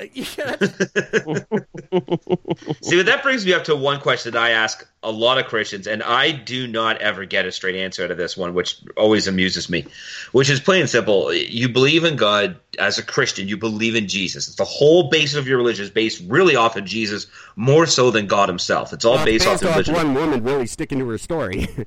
See, 2.81 2.97
but 2.97 3.07
that 3.07 3.25
brings 3.25 3.45
me 3.45 3.53
up 3.55 3.65
to 3.65 3.75
one 3.75 3.99
question 3.99 4.31
that 4.31 4.41
I 4.41 4.51
ask 4.51 4.87
a 5.03 5.11
lot 5.11 5.39
of 5.39 5.47
Christians, 5.47 5.89
and 5.89 6.01
I 6.01 6.31
do 6.31 6.69
not 6.69 6.99
ever 6.99 7.25
get 7.25 7.45
a 7.45 7.51
straight 7.51 7.75
answer 7.75 8.05
out 8.05 8.13
of 8.13 8.17
this 8.17 8.37
one, 8.37 8.55
which 8.55 8.77
always 8.97 9.27
amuses 9.27 9.69
me. 9.69 9.85
Which 10.31 10.49
is 10.49 10.61
plain 10.61 10.83
and 10.83 10.89
simple: 10.89 11.35
you 11.35 11.69
believe 11.69 12.05
in 12.05 12.15
God 12.15 12.57
as 12.79 12.99
a 12.99 13.03
Christian, 13.03 13.49
you 13.49 13.57
believe 13.57 13.97
in 13.97 14.07
Jesus. 14.07 14.47
It's 14.47 14.57
the 14.59 14.65
whole 14.65 15.09
basis 15.09 15.37
of 15.37 15.49
your 15.49 15.59
religion 15.59 15.87
is 15.87 15.91
based 15.91 16.23
really 16.29 16.55
off 16.55 16.77
of 16.77 16.85
Jesus, 16.85 17.27
more 17.57 17.87
so 17.87 18.13
than 18.13 18.29
God 18.29 18.49
Himself. 18.49 18.93
It's 18.93 19.05
all 19.05 19.19
uh, 19.19 19.25
based, 19.25 19.45
off 19.45 19.55
based 19.55 19.65
off 19.65 19.71
religion. 19.73 19.95
one 19.95 20.15
woman 20.15 20.45
really 20.45 20.69
sticking 20.69 21.01
to 21.01 21.09
her 21.09 21.19
story. 21.19 21.67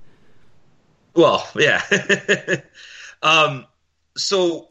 Well, 1.14 1.46
yeah. 1.56 1.82
um, 3.22 3.66
so 4.16 4.70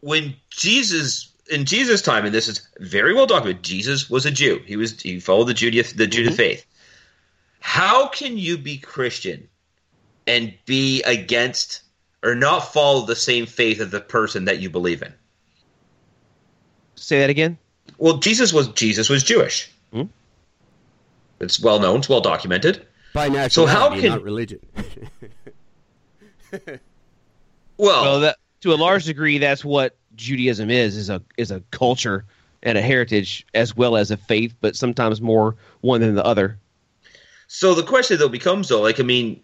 when 0.00 0.34
Jesus 0.48 1.27
in 1.50 1.64
Jesus' 1.64 2.02
time, 2.02 2.24
and 2.24 2.34
this 2.34 2.48
is 2.48 2.66
very 2.80 3.14
well 3.14 3.26
documented, 3.26 3.62
Jesus 3.62 4.10
was 4.10 4.26
a 4.26 4.30
Jew. 4.30 4.60
He 4.66 4.76
was 4.76 5.00
he 5.00 5.20
followed 5.20 5.44
the 5.46 5.54
Judah 5.54 5.82
the 5.94 6.06
Judah 6.06 6.32
faith. 6.32 6.64
How 7.60 8.08
can 8.08 8.38
you 8.38 8.56
be 8.58 8.78
Christian 8.78 9.48
and 10.26 10.54
be 10.66 11.02
against 11.02 11.82
or 12.22 12.34
not 12.34 12.72
follow 12.72 13.04
the 13.06 13.16
same 13.16 13.46
faith 13.46 13.80
of 13.80 13.90
the 13.90 14.00
person 14.00 14.44
that 14.46 14.60
you 14.60 14.70
believe 14.70 15.02
in? 15.02 15.12
Say 16.94 17.20
that 17.20 17.30
again. 17.30 17.58
Well, 17.98 18.18
Jesus 18.18 18.52
was 18.52 18.68
Jesus 18.68 19.08
was 19.08 19.22
Jewish. 19.22 19.70
Hmm? 19.92 20.02
It's 21.40 21.60
well 21.60 21.80
known. 21.80 21.98
It's 21.98 22.08
well 22.08 22.20
documented. 22.20 22.86
By 23.14 23.28
nationality, 23.28 23.52
So 23.54 23.66
how 23.66 23.90
can- 23.90 24.08
not 24.10 24.22
religion. 24.22 24.60
Well, 27.76 28.02
Well, 28.02 28.20
that, 28.20 28.36
to 28.62 28.72
a 28.72 28.76
large 28.76 29.04
degree, 29.04 29.38
that's 29.38 29.64
what 29.64 29.96
Judaism 30.18 30.68
is 30.68 30.96
is 30.96 31.08
a 31.08 31.22
is 31.38 31.50
a 31.50 31.62
culture 31.70 32.24
and 32.62 32.76
a 32.76 32.82
heritage 32.82 33.46
as 33.54 33.76
well 33.76 33.96
as 33.96 34.10
a 34.10 34.16
faith, 34.16 34.54
but 34.60 34.76
sometimes 34.76 35.20
more 35.20 35.54
one 35.80 36.00
than 36.00 36.14
the 36.14 36.24
other. 36.24 36.58
So 37.46 37.74
the 37.74 37.82
question 37.82 38.18
though 38.18 38.28
becomes 38.28 38.68
though, 38.68 38.82
like 38.82 39.00
I 39.00 39.04
mean, 39.04 39.40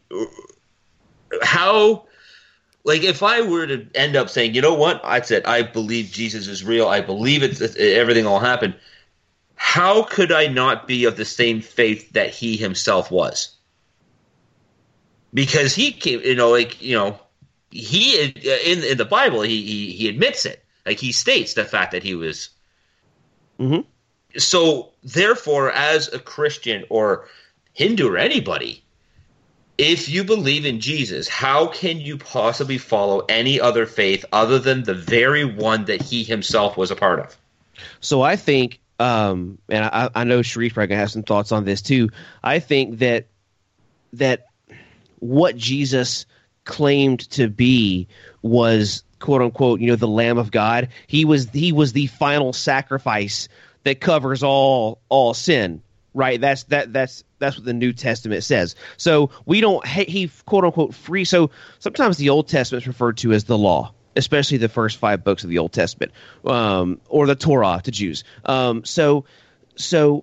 how, 1.43 2.07
like 2.85 3.03
if 3.03 3.23
I 3.23 3.41
were 3.41 3.67
to 3.67 3.87
end 3.95 4.17
up 4.17 4.29
saying, 4.29 4.55
you 4.55 4.61
know 4.61 4.75
what, 4.75 5.01
I 5.05 5.21
said 5.23 5.47
I 5.47 5.63
believe 5.63 6.11
Jesus 6.11 6.49
is 6.49 6.65
real, 6.65 6.89
I 6.89 7.01
believe 7.01 7.43
it's 7.43 7.61
it, 7.61 7.97
everything 7.97 8.25
will 8.25 8.41
happen. 8.41 8.75
How 9.55 10.03
could 10.03 10.33
I 10.33 10.49
not 10.49 10.89
be 10.89 11.05
of 11.05 11.17
the 11.17 11.25
same 11.25 11.61
faith 11.61 12.13
that 12.13 12.31
he 12.31 12.57
himself 12.57 13.11
was? 13.11 13.57
Because 15.33 15.75
he 15.75 15.93
came, 15.93 16.21
you 16.21 16.35
know, 16.35 16.51
like 16.51 16.83
you 16.83 16.97
know, 16.97 17.19
he 17.71 18.21
in 18.21 18.83
in 18.83 18.99
the 18.99 19.05
Bible 19.05 19.43
he 19.43 19.63
he, 19.63 19.93
he 19.93 20.09
admits 20.09 20.45
it, 20.45 20.64
like 20.87 20.99
he 20.99 21.13
states 21.13 21.55
the 21.55 21.65
fact 21.65 21.93
that 21.93 22.03
he 22.03 22.15
was 22.15 22.51
Mhm. 23.61 23.85
so 24.37 24.93
therefore 25.03 25.71
as 25.71 26.13
a 26.13 26.19
christian 26.19 26.85
or 26.89 27.29
hindu 27.73 28.09
or 28.09 28.19
anybody 28.19 28.83
if 29.79 30.09
you 30.09 30.25
believe 30.25 30.67
in 30.67 30.81
jesus 30.81 31.29
how 31.29 31.67
can 31.69 32.01
you 32.01 32.19
possibly 32.19 32.79
follow 32.79 33.25
any 33.29 33.61
other 33.61 33.87
faith 33.87 34.25
other 34.33 34.59
than 34.59 34.83
the 34.83 34.95
very 34.95 35.45
one 35.45 35.85
that 35.85 36.03
he 36.03 36.25
himself 36.25 36.77
was 36.77 36.91
a 36.91 36.97
part 36.97 37.21
of 37.21 37.37
So 38.01 38.23
I 38.23 38.37
think, 38.37 38.81
um, 39.01 39.59
and 39.69 39.85
I, 39.85 40.09
I 40.15 40.25
know 40.25 40.43
Sharif 40.43 40.75
probably 40.75 40.95
have 40.97 41.11
some 41.11 41.25
thoughts 41.25 41.51
on 41.51 41.65
this 41.65 41.83
too. 41.83 42.11
I 42.43 42.61
think 42.61 42.99
that 42.99 43.27
that 44.13 44.47
what 45.19 45.57
Jesus 45.57 46.27
claimed 46.65 47.29
to 47.31 47.49
be 47.49 48.07
was 48.43 49.03
quote 49.25 49.41
unquote, 49.41 49.81
you 49.81 49.87
know, 49.87 49.97
the 49.97 50.07
Lamb 50.07 50.37
of 50.37 50.51
God. 50.51 50.89
He 51.07 51.25
was 51.25 51.49
he 51.49 51.73
was 51.73 51.95
the 51.95 52.09
final 52.09 52.53
sacrifice 52.53 53.49
that 53.85 53.99
covers 53.99 54.43
all 54.43 55.01
all 55.09 55.33
sin. 55.33 55.83
Right. 56.13 56.39
That's 56.39 56.65
that 56.65 56.93
that's 56.93 57.25
that's 57.39 57.57
what 57.57 57.65
the 57.65 57.73
New 57.73 57.95
Testament 57.95 58.45
says. 58.45 58.77
So 58.99 59.31
we 59.47 59.63
don't 59.63 59.85
he, 59.87 60.31
quote 60.45 60.65
unquote 60.65 60.95
free. 60.95 61.25
So 61.25 61.51
sometimes 61.79 62.19
the 62.19 62.29
Old 62.29 62.49
Testament 62.49 62.83
is 62.83 62.87
referred 62.87 63.17
to 63.19 63.33
as 63.33 63.45
the 63.45 63.59
law 63.59 63.93
especially 64.17 64.59
the 64.59 64.69
first 64.69 64.99
five 64.99 65.25
books 65.25 65.43
of 65.43 65.51
the 65.51 65.59
Old 65.59 65.73
Testament, 65.73 66.13
um, 66.45 67.01
or 67.09 67.27
the 67.27 67.35
Torah 67.35 67.81
to 67.83 67.91
Jews. 67.91 68.23
Um, 68.45 68.85
so, 68.85 69.25
so 69.75 70.23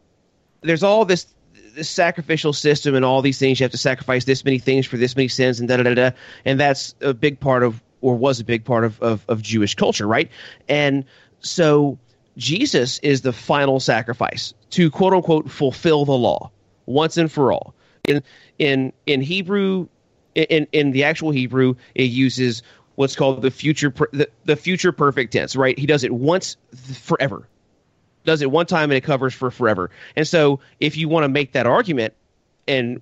there's 0.61 0.81
all 0.81 1.03
this 1.03 1.27
this 1.75 1.89
sacrificial 1.89 2.53
system 2.53 2.95
and 2.95 3.03
all 3.03 3.21
these 3.21 3.37
things. 3.37 3.59
You 3.59 3.65
have 3.65 3.71
to 3.71 3.77
sacrifice 3.77 4.23
this 4.23 4.45
many 4.45 4.59
things 4.59 4.85
for 4.85 4.95
this 4.95 5.15
many 5.17 5.27
sins, 5.27 5.59
and 5.59 5.67
da 5.67 5.75
da 5.75 5.83
da 5.83 5.93
da. 5.93 6.11
And 6.45 6.57
that's 6.57 6.95
a 7.01 7.13
big 7.13 7.39
part 7.39 7.63
of, 7.63 7.81
or 8.01 8.15
was 8.15 8.39
a 8.39 8.43
big 8.43 8.65
part 8.65 8.83
of, 8.83 9.01
of, 9.01 9.25
of 9.27 9.41
Jewish 9.41 9.75
culture, 9.75 10.07
right? 10.07 10.29
And 10.67 11.05
so 11.39 11.97
Jesus 12.37 12.99
is 12.99 13.21
the 13.21 13.33
final 13.33 13.79
sacrifice 13.79 14.53
to 14.71 14.89
quote 14.89 15.13
unquote 15.13 15.49
fulfill 15.49 16.05
the 16.05 16.11
law 16.11 16.51
once 16.85 17.17
and 17.17 17.31
for 17.31 17.51
all. 17.51 17.73
In 18.07 18.23
in 18.57 18.91
in 19.05 19.21
Hebrew, 19.21 19.87
in 20.35 20.67
in 20.71 20.91
the 20.91 21.03
actual 21.03 21.31
Hebrew, 21.31 21.75
it 21.93 22.05
uses 22.05 22.63
what's 22.95 23.15
called 23.15 23.41
the 23.41 23.51
future 23.51 23.93
the, 24.11 24.29
the 24.45 24.55
future 24.55 24.91
perfect 24.91 25.33
tense. 25.33 25.55
Right? 25.55 25.77
He 25.77 25.85
does 25.85 26.03
it 26.03 26.11
once 26.11 26.57
forever 26.93 27.47
does 28.25 28.41
it 28.41 28.51
one 28.51 28.65
time 28.65 28.91
and 28.91 28.93
it 28.93 29.01
covers 29.01 29.33
for 29.33 29.51
forever. 29.51 29.89
And 30.15 30.27
so 30.27 30.59
if 30.79 30.97
you 30.97 31.09
want 31.09 31.23
to 31.23 31.29
make 31.29 31.53
that 31.53 31.65
argument 31.65 32.13
and 32.67 33.01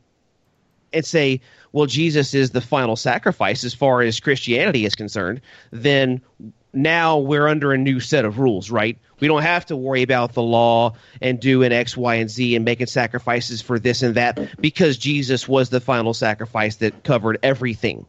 and 0.94 1.06
say, 1.06 1.42
well, 1.72 1.86
Jesus 1.86 2.34
is 2.34 2.52
the 2.52 2.62
final 2.62 2.96
sacrifice 2.96 3.64
as 3.64 3.74
far 3.74 4.02
as 4.02 4.20
Christianity 4.20 4.86
is 4.86 4.96
concerned, 4.96 5.42
then 5.72 6.22
now 6.74 7.18
we're 7.18 7.48
under 7.48 7.72
a 7.72 7.78
new 7.78 8.00
set 8.00 8.26
of 8.26 8.40
rules, 8.40 8.70
right? 8.70 8.98
We 9.20 9.28
don't 9.28 9.42
have 9.42 9.66
to 9.68 9.76
worry 9.76 10.04
about 10.04 10.34
the 10.34 10.42
law 10.42 10.94
and 11.22 11.40
doing 11.40 11.72
X, 11.72 11.98
Y, 11.98 12.16
and 12.16 12.30
Z 12.30 12.56
and 12.56 12.66
making 12.66 12.88
sacrifices 12.88 13.62
for 13.62 13.80
this 13.80 14.04
and 14.04 14.16
that 14.16 14.62
because 14.62 14.98
Jesus 14.98 15.48
was 15.48 15.70
the 15.70 15.80
final 15.80 16.14
sacrifice 16.14 16.78
that 16.78 17.04
covered 17.04 17.40
everything. 17.44 18.06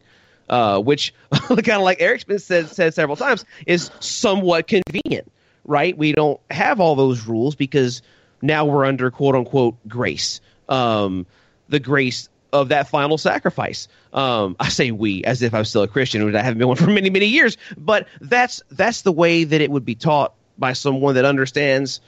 Uh, 0.48 0.80
which, 0.80 1.14
kind 1.30 1.68
of 1.68 1.82
like 1.82 2.00
Eric's 2.00 2.24
been 2.24 2.40
said, 2.40 2.68
said 2.68 2.92
several 2.92 3.16
times, 3.16 3.44
is 3.68 3.88
somewhat 4.00 4.66
convenient 4.66 5.30
right? 5.64 5.96
We 5.96 6.12
don't 6.12 6.40
have 6.50 6.80
all 6.80 6.94
those 6.94 7.26
rules 7.26 7.54
because 7.54 8.02
now 8.42 8.64
we're 8.64 8.84
under 8.84 9.10
quote 9.10 9.34
unquote 9.34 9.76
grace, 9.88 10.40
um, 10.68 11.26
the 11.68 11.80
grace 11.80 12.28
of 12.53 12.68
that 12.68 12.88
final 12.88 13.18
sacrifice. 13.18 13.88
Um, 14.12 14.57
I 14.59 14.68
say 14.68 14.90
we 14.90 15.24
as 15.24 15.42
if 15.42 15.55
I'm 15.55 15.64
still 15.64 15.82
a 15.82 15.88
Christian, 15.88 16.34
I 16.34 16.42
haven't 16.42 16.59
been 16.59 16.68
one 16.68 16.76
for 16.76 16.90
many 16.90 17.11
many 17.11 17.26
years. 17.26 17.57
But 17.76 18.09
that's 18.20 18.62
that's 18.70 19.03
the 19.03 19.12
way 19.12 19.44
that 19.44 19.61
it 19.61 19.70
would 19.70 19.84
be 19.84 19.94
taught 19.94 20.34
by 20.59 20.72
someone 20.72 21.14
that 21.14 21.24
understands 21.24 22.01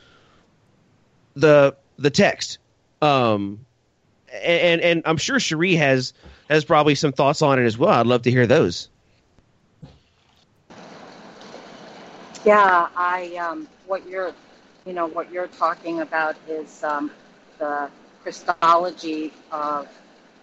the 1.35 1.77
the 1.99 2.11
text. 2.11 2.59
Um, 3.01 3.65
and 4.43 4.81
and 4.81 5.03
I'm 5.05 5.17
sure 5.17 5.39
Cherie 5.39 5.77
has 5.77 6.13
has 6.49 6.65
probably 6.65 6.95
some 6.95 7.13
thoughts 7.13 7.43
on 7.43 7.59
it 7.59 7.65
as 7.65 7.79
well. 7.79 7.91
I'd 7.91 8.07
love 8.07 8.23
to 8.23 8.31
hear 8.31 8.47
those. 8.47 8.89
Yeah, 12.45 12.89
I 12.97 13.37
um, 13.37 13.69
what 13.87 14.09
you're, 14.09 14.33
you 14.85 14.93
know, 14.93 15.07
what 15.07 15.31
you're 15.33 15.47
talking 15.47 16.01
about 16.01 16.37
is 16.49 16.83
um, 16.83 17.13
the 17.59 17.89
Christology 18.23 19.33
of 19.53 19.89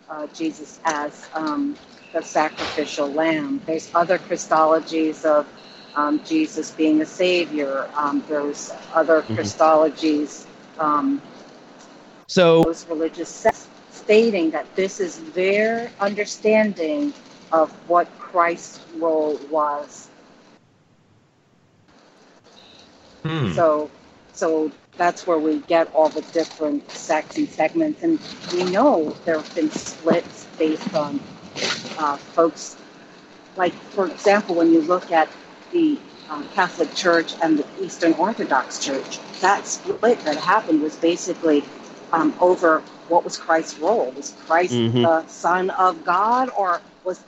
uh, 0.10 0.28
Jesus 0.28 0.80
as 0.86 1.28
um, 1.34 1.78
the 2.14 2.22
sacrificial 2.22 3.08
lamb. 3.12 3.62
There's 3.66 3.90
other 3.96 4.18
Christologies 4.20 5.26
of 5.26 5.48
um, 5.96 6.24
Jesus 6.24 6.72
being 6.72 7.00
the 7.00 7.06
Savior. 7.06 7.90
Um, 7.96 8.24
there's 8.28 8.72
other 8.94 9.22
Christologies, 9.24 10.46
um, 10.80 11.22
So 12.28 12.64
those 12.64 12.88
religious 12.88 13.30
sects 13.30 13.68
stating 13.92 14.52
that 14.52 14.76
this 14.76 15.00
is 15.00 15.20
their 15.34 15.92
understanding 16.00 17.14
of 17.52 17.72
what 17.90 18.08
Christ's 18.20 18.80
role 18.98 19.40
was 19.50 20.10
Hmm. 23.26 23.52
So, 23.54 23.92
so 24.34 24.72
that's 25.00 25.26
where 25.28 25.40
we 25.40 25.60
get 25.62 25.94
all 25.96 26.10
the 26.10 26.22
different 26.22 26.92
sects 26.92 27.38
and 27.38 27.50
segments, 27.50 28.04
and 28.04 28.20
we 28.54 28.66
know 28.66 29.16
there 29.26 29.38
have 29.38 29.56
been 29.56 29.72
splits 29.72 30.48
based 30.60 30.94
on 30.96 31.22
uh, 31.98 32.18
folks. 32.18 32.78
Like, 33.58 33.74
for 33.74 34.08
example, 34.08 34.56
when 34.56 34.72
you 34.74 34.82
look 34.82 35.12
at 35.12 35.30
the 35.72 36.00
um, 36.30 36.48
Catholic 36.50 36.94
Church 36.96 37.36
and 37.42 37.60
the 37.60 37.66
Eastern 37.84 38.14
Orthodox 38.14 38.80
Church, 38.80 39.20
that 39.42 39.68
split 39.68 40.20
that 40.26 40.38
happened 40.38 40.82
was 40.82 40.98
basically 40.98 41.66
um, 42.14 42.36
over 42.42 42.82
what 43.10 43.24
was 43.26 43.38
Christ's 43.38 43.80
role. 43.80 44.12
Was 44.16 44.36
Christ 44.48 44.76
Mhm. 44.76 45.02
the 45.02 45.28
Son 45.28 45.72
of 45.72 46.06
God, 46.06 46.52
or 46.58 46.82
was 47.04 47.24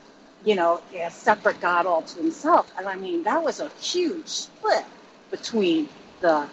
you 0.45 0.55
know 0.55 0.81
a 0.93 1.09
separate 1.11 1.59
God 1.61 1.85
all 1.87 2.03
to 2.03 2.17
himself? 2.19 2.71
And 2.77 2.87
I 2.87 2.95
mean, 2.95 3.23
that 3.23 3.43
was 3.43 3.59
a 3.61 3.69
huge 3.79 4.27
split 4.27 4.85
between 5.31 5.89
the 6.21 6.47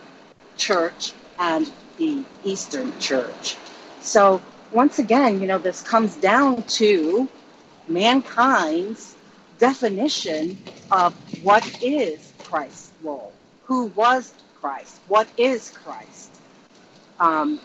church 0.58 1.12
and 1.38 1.70
the 1.96 2.24
Eastern 2.44 2.98
church. 3.00 3.56
So 4.00 4.42
once 4.72 4.98
again, 4.98 5.40
you 5.40 5.46
know, 5.46 5.58
this 5.58 5.82
comes 5.82 6.16
down 6.16 6.62
to 6.64 7.28
mankind's 7.88 9.16
definition 9.58 10.58
of 10.90 11.14
what 11.42 11.64
is 11.82 12.32
Christ's 12.44 12.92
role, 13.02 13.32
who 13.64 13.86
was 13.86 14.32
Christ, 14.60 15.00
what 15.08 15.28
is 15.36 15.70
Christ. 15.70 16.30
Um, 17.20 17.60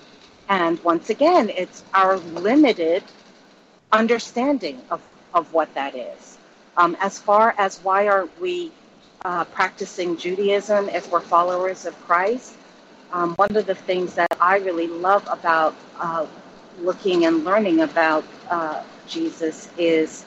and 0.50 0.84
once 0.84 1.10
again, 1.10 1.50
it's 1.50 1.84
our 1.94 2.18
limited 2.18 3.04
understanding 3.92 4.82
of, 4.90 5.02
of 5.34 5.54
what 5.54 5.74
that 5.76 5.96
is. 5.96 6.38
Um, 6.78 6.98
as 7.00 7.20
far 7.20 7.54
as 7.58 7.80
why 7.80 8.08
aren't 8.08 8.40
we 8.42 8.72
uh, 9.24 9.46
practicing 9.46 10.18
Judaism 10.18 10.90
if 10.90 11.12
we're 11.12 11.22
followers 11.22 11.86
of 11.86 12.00
Christ, 12.04 12.56
um, 13.14 13.36
one 13.36 13.56
of 13.56 13.66
the 13.68 13.76
things 13.76 14.16
that 14.16 14.28
I 14.42 14.58
really 14.58 14.88
love 14.88 15.26
about 15.32 15.76
uh, 16.00 16.26
looking 16.80 17.26
and 17.26 17.44
learning 17.46 17.82
about 17.82 18.26
uh, 18.50 18.84
Jesus 19.08 19.70
is 19.78 20.26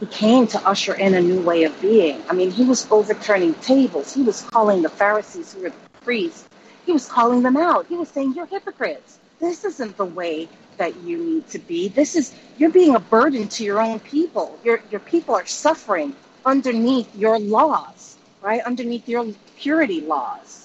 he 0.00 0.06
came 0.06 0.46
to 0.48 0.68
usher 0.68 0.94
in 0.94 1.14
a 1.14 1.20
new 1.20 1.40
way 1.40 1.64
of 1.64 1.80
being. 1.80 2.22
I 2.28 2.34
mean, 2.34 2.50
he 2.50 2.64
was 2.64 2.86
overturning 2.90 3.54
tables. 3.54 4.14
He 4.14 4.22
was 4.22 4.42
calling 4.42 4.82
the 4.82 4.88
Pharisees, 4.88 5.54
who 5.54 5.62
were 5.62 5.70
the 5.70 5.76
priests, 6.02 6.44
he 6.86 6.92
was 6.92 7.06
calling 7.06 7.42
them 7.42 7.56
out. 7.56 7.86
He 7.86 7.96
was 7.96 8.08
saying, 8.08 8.34
You're 8.34 8.46
hypocrites. 8.46 9.18
This 9.40 9.64
isn't 9.64 9.96
the 9.96 10.04
way 10.04 10.48
that 10.78 10.96
you 11.02 11.18
need 11.18 11.48
to 11.50 11.58
be. 11.58 11.88
This 11.88 12.16
is, 12.16 12.34
you're 12.56 12.70
being 12.70 12.94
a 12.94 13.00
burden 13.00 13.48
to 13.48 13.64
your 13.64 13.80
own 13.80 14.00
people. 14.00 14.58
Your, 14.64 14.82
your 14.90 15.00
people 15.00 15.34
are 15.34 15.46
suffering 15.46 16.14
underneath 16.46 17.14
your 17.14 17.38
laws, 17.38 18.16
right? 18.40 18.62
Underneath 18.64 19.08
your 19.08 19.26
purity 19.56 20.00
laws. 20.00 20.57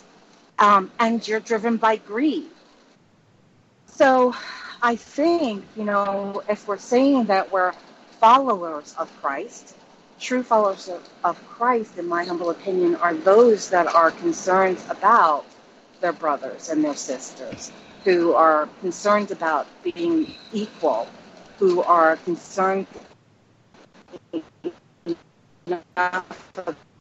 Um, 0.59 0.91
and 0.99 1.25
you're 1.27 1.39
driven 1.39 1.77
by 1.77 1.97
greed. 1.97 2.49
So 3.87 4.35
I 4.81 4.95
think, 4.95 5.65
you 5.75 5.83
know, 5.85 6.43
if 6.49 6.67
we're 6.67 6.77
saying 6.77 7.25
that 7.25 7.51
we're 7.51 7.73
followers 8.19 8.95
of 8.97 9.11
Christ, 9.21 9.75
true 10.19 10.43
followers 10.43 10.89
of, 10.89 11.03
of 11.23 11.47
Christ, 11.49 11.97
in 11.97 12.07
my 12.07 12.23
humble 12.23 12.49
opinion, 12.49 12.95
are 12.95 13.13
those 13.13 13.69
that 13.69 13.87
are 13.87 14.11
concerned 14.11 14.79
about 14.89 15.45
their 16.01 16.13
brothers 16.13 16.69
and 16.69 16.83
their 16.83 16.95
sisters, 16.95 17.71
who 18.03 18.33
are 18.33 18.67
concerned 18.81 19.31
about 19.31 19.67
being 19.83 20.33
equal, 20.51 21.07
who 21.59 21.81
are 21.83 22.17
concerned 22.17 22.87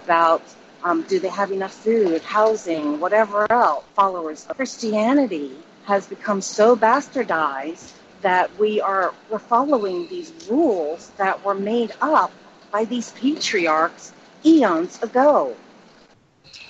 about 0.07 0.43
um, 0.85 1.03
do 1.03 1.19
they 1.19 1.29
have 1.29 1.53
enough 1.53 1.73
food, 1.73 2.23
housing, 2.23 3.01
whatever 3.01 3.51
else. 3.51 3.85
Followers 3.95 4.47
of 4.49 4.57
Christianity 4.57 5.53
has 5.85 6.07
become 6.07 6.41
so 6.41 6.77
bastardized 6.77 7.93
that 8.23 8.57
we 8.59 8.81
are 8.81 9.13
we're 9.31 9.39
following 9.39 10.09
these 10.09 10.33
rules 10.49 11.11
that 11.19 11.45
were 11.45 11.55
made 11.55 11.93
up 12.01 12.33
by 12.71 12.85
these 12.85 13.11
patriarchs 13.13 14.13
eons 14.45 15.03
ago. 15.03 15.57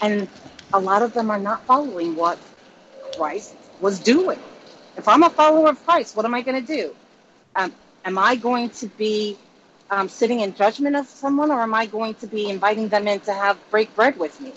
And 0.01 0.29
a 0.73 0.81
lot 0.81 1.03
of 1.03 1.13
them 1.15 1.31
are 1.31 1.39
not 1.39 1.65
following 1.65 2.17
what 2.17 2.39
Christ 3.17 3.55
was 3.81 4.01
doing. 4.01 4.39
If 4.97 5.09
I'm 5.09 5.23
a 5.23 5.31
follower 5.31 5.69
of 5.71 5.85
Christ, 5.87 6.17
what 6.17 6.25
am 6.25 6.35
I 6.35 6.43
going 6.43 6.65
to 6.65 6.75
do? 6.77 6.95
Um, 7.55 7.73
am 8.05 8.19
I 8.19 8.37
going 8.37 8.71
to 8.71 8.87
be 8.87 9.39
um, 9.93 10.09
sitting 10.09 10.40
in 10.40 10.55
judgment 10.55 10.97
of 10.97 11.07
someone, 11.07 11.51
or 11.51 11.61
am 11.61 11.74
I 11.74 11.84
going 11.84 12.14
to 12.14 12.26
be 12.26 12.49
inviting 12.49 12.88
them 12.88 13.07
in 13.07 13.20
to 13.20 13.32
have 13.32 13.59
break 13.70 13.95
bread 13.95 14.18
with 14.18 14.40
me? 14.40 14.55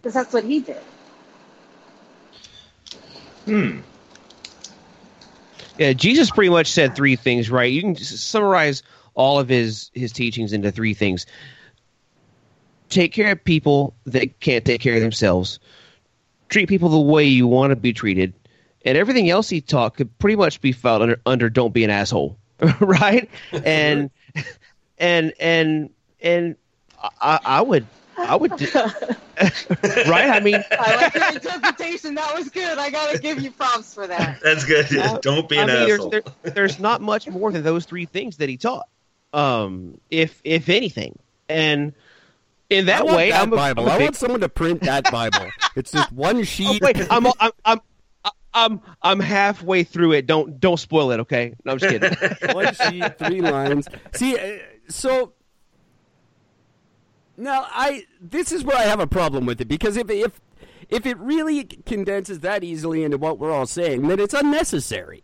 Because 0.00 0.14
that's 0.14 0.32
what 0.32 0.44
he 0.44 0.60
did. 0.60 0.82
Hmm. 3.44 3.80
Yeah, 5.78 5.94
Jesus 5.94 6.30
pretty 6.30 6.50
much 6.50 6.70
said 6.70 6.94
three 6.94 7.16
things, 7.16 7.50
right? 7.50 7.72
You 7.72 7.82
can 7.82 7.96
summarize 7.96 8.84
all 9.14 9.40
of 9.40 9.48
his 9.48 9.90
his 9.94 10.12
teachings 10.12 10.52
into 10.52 10.70
three 10.70 10.94
things. 10.94 11.26
Take 12.88 13.12
care 13.12 13.32
of 13.32 13.42
people 13.42 13.96
that 14.04 14.38
can't 14.38 14.64
take 14.64 14.80
care 14.80 14.94
of 14.94 15.00
themselves. 15.00 15.58
Treat 16.50 16.68
people 16.68 16.88
the 16.88 17.00
way 17.00 17.24
you 17.24 17.48
want 17.48 17.70
to 17.70 17.76
be 17.76 17.92
treated, 17.92 18.32
and 18.84 18.96
everything 18.96 19.28
else 19.28 19.48
he 19.48 19.60
taught 19.60 19.96
could 19.96 20.16
pretty 20.20 20.36
much 20.36 20.60
be 20.60 20.70
filed 20.70 21.02
under 21.02 21.20
under 21.26 21.50
"Don't 21.50 21.74
be 21.74 21.82
an 21.82 21.90
asshole," 21.90 22.38
right? 22.80 23.28
and 23.52 24.10
and 24.98 25.32
and 25.40 25.90
and 26.20 26.56
I, 27.20 27.40
I 27.44 27.62
would 27.62 27.86
I 28.16 28.36
would 28.36 28.56
do, 28.56 28.66
right. 28.74 30.30
I 30.30 30.40
mean, 30.40 30.62
I 30.70 30.96
like 30.96 31.14
your 31.14 31.32
interpretation. 31.32 32.14
That 32.14 32.34
was 32.34 32.50
good. 32.50 32.78
I 32.78 32.90
gotta 32.90 33.18
give 33.18 33.40
you 33.40 33.50
props 33.50 33.94
for 33.94 34.06
that. 34.06 34.40
That's 34.44 34.64
good. 34.64 34.86
Don't 35.22 35.48
be 35.48 35.58
an 35.58 35.70
I 35.70 35.74
mean, 35.74 35.90
asshole. 35.92 36.10
There's, 36.10 36.24
there, 36.42 36.52
there's 36.52 36.78
not 36.78 37.00
much 37.00 37.26
more 37.28 37.50
than 37.50 37.62
those 37.62 37.84
three 37.86 38.04
things 38.04 38.36
that 38.36 38.48
he 38.48 38.56
taught, 38.56 38.86
um, 39.32 39.98
if 40.10 40.40
if 40.44 40.68
anything, 40.68 41.18
and 41.48 41.94
in 42.70 42.86
that 42.86 43.00
I 43.00 43.04
want 43.04 43.16
way, 43.16 43.30
that 43.30 43.42
I'm 43.42 43.52
a, 43.52 43.56
Bible. 43.56 43.82
I'm 43.84 43.88
a 43.88 43.92
I 43.92 43.98
big- 43.98 44.04
want 44.06 44.16
someone 44.16 44.40
to 44.40 44.48
print 44.48 44.82
that 44.82 45.10
Bible. 45.10 45.50
it's 45.74 45.90
just 45.90 46.12
one 46.12 46.44
sheet. 46.44 46.82
wait, 46.82 47.00
I'm, 47.10 47.26
I'm 47.40 47.52
I'm 47.64 47.80
I'm 48.54 48.80
I'm 49.00 49.20
halfway 49.20 49.84
through 49.84 50.12
it. 50.12 50.26
Don't 50.26 50.60
don't 50.60 50.78
spoil 50.78 51.10
it, 51.12 51.20
okay? 51.20 51.54
No, 51.64 51.72
I'm 51.72 51.78
just 51.78 51.90
kidding. 51.92 52.54
one 52.54 52.74
sheet, 52.74 53.18
three 53.18 53.40
lines. 53.40 53.88
See, 54.12 54.36
uh, 54.36 54.58
so 54.88 55.32
now 57.36 57.66
I 57.70 58.04
this 58.20 58.52
is 58.52 58.64
where 58.64 58.76
I 58.76 58.82
have 58.82 59.00
a 59.00 59.06
problem 59.06 59.46
with 59.46 59.60
it 59.60 59.68
because 59.68 59.96
if 59.96 60.10
if 60.10 60.40
if 60.88 61.06
it 61.06 61.18
really 61.18 61.64
condenses 61.64 62.40
that 62.40 62.62
easily 62.62 63.02
into 63.04 63.16
what 63.16 63.38
we're 63.38 63.52
all 63.52 63.66
saying, 63.66 64.08
then 64.08 64.20
it's 64.20 64.34
unnecessary. 64.34 65.22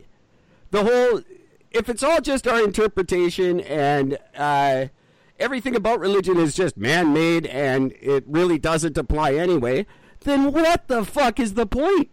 The 0.70 0.85
whole 0.85 1.22
if 1.70 1.89
it's 1.89 2.03
all 2.03 2.20
just 2.20 2.49
our 2.49 2.62
interpretation 2.62 3.61
and 3.61 4.18
uh, 4.37 4.87
everything 5.39 5.76
about 5.76 6.01
religion 6.01 6.39
is 6.39 6.55
just 6.55 6.76
man-made 6.76 7.47
and 7.47 7.93
it 8.01 8.24
really 8.26 8.59
doesn't 8.59 8.97
apply 8.97 9.35
anyway, 9.35 9.87
then 10.20 10.53
what 10.53 10.89
the 10.89 11.05
fuck 11.05 11.39
is 11.39 11.55
the 11.55 11.66
point? 11.66 12.11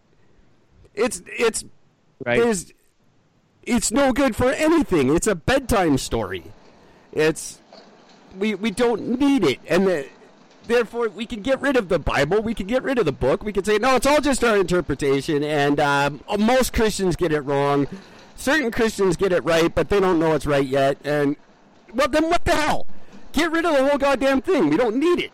It's 0.95 1.21
it's 1.27 1.65
right? 2.23 2.39
there's 2.39 2.73
it's 3.63 3.91
no 3.91 4.13
good 4.13 4.35
for 4.35 4.51
anything. 4.51 5.15
It's 5.15 5.27
a 5.27 5.35
bedtime 5.35 5.97
story. 5.97 6.43
It's 7.11 7.59
we 8.37 8.55
we 8.55 8.71
don't 8.71 9.19
need 9.19 9.43
it, 9.43 9.59
and 9.67 9.87
the, 9.87 10.07
therefore 10.67 11.09
we 11.09 11.25
can 11.25 11.41
get 11.41 11.61
rid 11.61 11.77
of 11.77 11.89
the 11.89 11.99
Bible. 11.99 12.41
We 12.41 12.53
can 12.53 12.67
get 12.67 12.83
rid 12.83 12.97
of 12.97 13.05
the 13.05 13.11
book. 13.11 13.43
We 13.43 13.53
can 13.53 13.63
say 13.63 13.77
no, 13.77 13.95
it's 13.95 14.05
all 14.05 14.21
just 14.21 14.43
our 14.43 14.57
interpretation, 14.57 15.43
and 15.43 15.79
um, 15.79 16.21
most 16.37 16.73
Christians 16.73 17.15
get 17.15 17.31
it 17.31 17.41
wrong. 17.41 17.87
Certain 18.35 18.69
Christians 18.71 19.15
get 19.15 19.31
it 19.31 19.43
right, 19.43 19.73
but 19.73 19.89
they 19.89 19.99
don't 19.99 20.19
know 20.19 20.33
it's 20.33 20.45
right 20.45 20.65
yet. 20.65 20.97
And 21.03 21.37
well, 21.93 22.07
then 22.07 22.29
what 22.29 22.43
the 22.45 22.51
hell? 22.51 22.85
Get 23.31 23.51
rid 23.51 23.65
of 23.65 23.73
the 23.75 23.87
whole 23.87 23.97
goddamn 23.97 24.41
thing. 24.41 24.69
We 24.69 24.77
don't 24.77 24.97
need 24.97 25.19
it. 25.19 25.31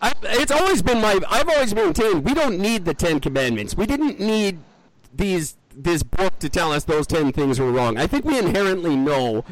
I, 0.00 0.12
it's 0.22 0.52
always 0.52 0.82
been 0.82 1.00
my. 1.00 1.18
I've 1.28 1.48
always 1.48 1.74
maintained 1.74 2.24
we 2.24 2.34
don't 2.34 2.58
need 2.58 2.84
the 2.84 2.94
Ten 2.94 3.20
Commandments. 3.20 3.76
We 3.76 3.86
didn't 3.86 4.20
need 4.20 4.58
these 5.14 5.56
this 5.74 6.02
book 6.02 6.38
to 6.40 6.48
tell 6.48 6.72
us 6.72 6.84
those 6.84 7.06
ten 7.06 7.32
things 7.32 7.58
were 7.58 7.70
wrong. 7.70 7.98
I 7.98 8.06
think 8.06 8.24
we 8.24 8.38
inherently 8.38 8.96
know 8.96 9.44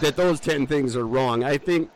that 0.00 0.16
those 0.16 0.40
ten 0.40 0.66
things 0.66 0.96
are 0.96 1.06
wrong. 1.06 1.42
I 1.44 1.56
think 1.58 1.90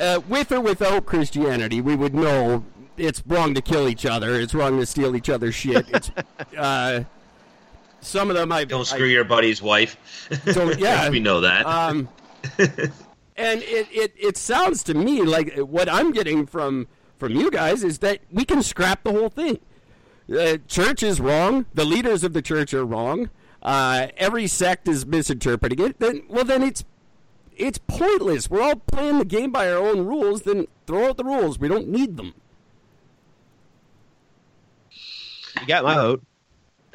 uh, 0.00 0.20
with 0.28 0.52
or 0.52 0.60
without 0.60 1.06
Christianity, 1.06 1.80
we 1.80 1.94
would 1.94 2.14
know 2.14 2.64
it's 2.96 3.22
wrong 3.26 3.54
to 3.54 3.60
kill 3.62 3.88
each 3.88 4.04
other. 4.06 4.34
It's 4.40 4.54
wrong 4.54 4.78
to 4.78 4.86
steal 4.86 5.14
each 5.14 5.28
other's 5.28 5.54
shit. 5.54 5.86
It's 5.88 6.10
uh, 6.58 7.04
some 8.00 8.30
of 8.30 8.36
them 8.36 8.52
I 8.52 8.64
Don't 8.64 8.86
screw 8.86 9.06
your 9.06 9.24
buddy's 9.24 9.62
wife. 9.62 9.96
Don't- 10.46 10.78
yeah. 10.80 11.08
we 11.10 11.20
know 11.20 11.40
that. 11.40 11.66
Um, 11.66 12.08
and 13.38 13.62
it, 13.62 13.88
it, 13.92 14.12
it 14.18 14.36
sounds 14.36 14.82
to 14.84 14.94
me 14.94 15.22
like 15.22 15.56
what 15.56 15.88
I'm 15.88 16.12
getting 16.12 16.44
from 16.44 16.88
from 17.16 17.32
you 17.34 17.50
guys 17.50 17.82
is 17.84 17.98
that 18.00 18.20
we 18.30 18.44
can 18.44 18.62
scrap 18.62 19.02
the 19.04 19.12
whole 19.12 19.28
thing. 19.30 19.58
The 20.28 20.60
church 20.68 21.02
is 21.02 21.20
wrong. 21.20 21.66
The 21.72 21.84
leaders 21.84 22.22
of 22.22 22.32
the 22.32 22.42
church 22.42 22.74
are 22.74 22.84
wrong. 22.84 23.30
Uh, 23.62 24.08
every 24.16 24.46
sect 24.46 24.86
is 24.86 25.06
misinterpreting 25.06 25.80
it. 25.80 25.98
Then 26.00 26.22
well, 26.28 26.44
then 26.44 26.62
it's 26.62 26.84
it's 27.56 27.78
pointless. 27.78 28.50
We're 28.50 28.62
all 28.62 28.76
playing 28.76 29.18
the 29.18 29.24
game 29.24 29.50
by 29.50 29.70
our 29.70 29.78
own 29.78 30.04
rules. 30.06 30.42
Then 30.42 30.66
throw 30.86 31.08
out 31.08 31.16
the 31.16 31.24
rules. 31.24 31.58
We 31.58 31.68
don't 31.68 31.88
need 31.88 32.16
them. 32.16 32.34
You 35.60 35.66
got 35.66 35.84
my 35.84 35.94
vote. 35.94 36.22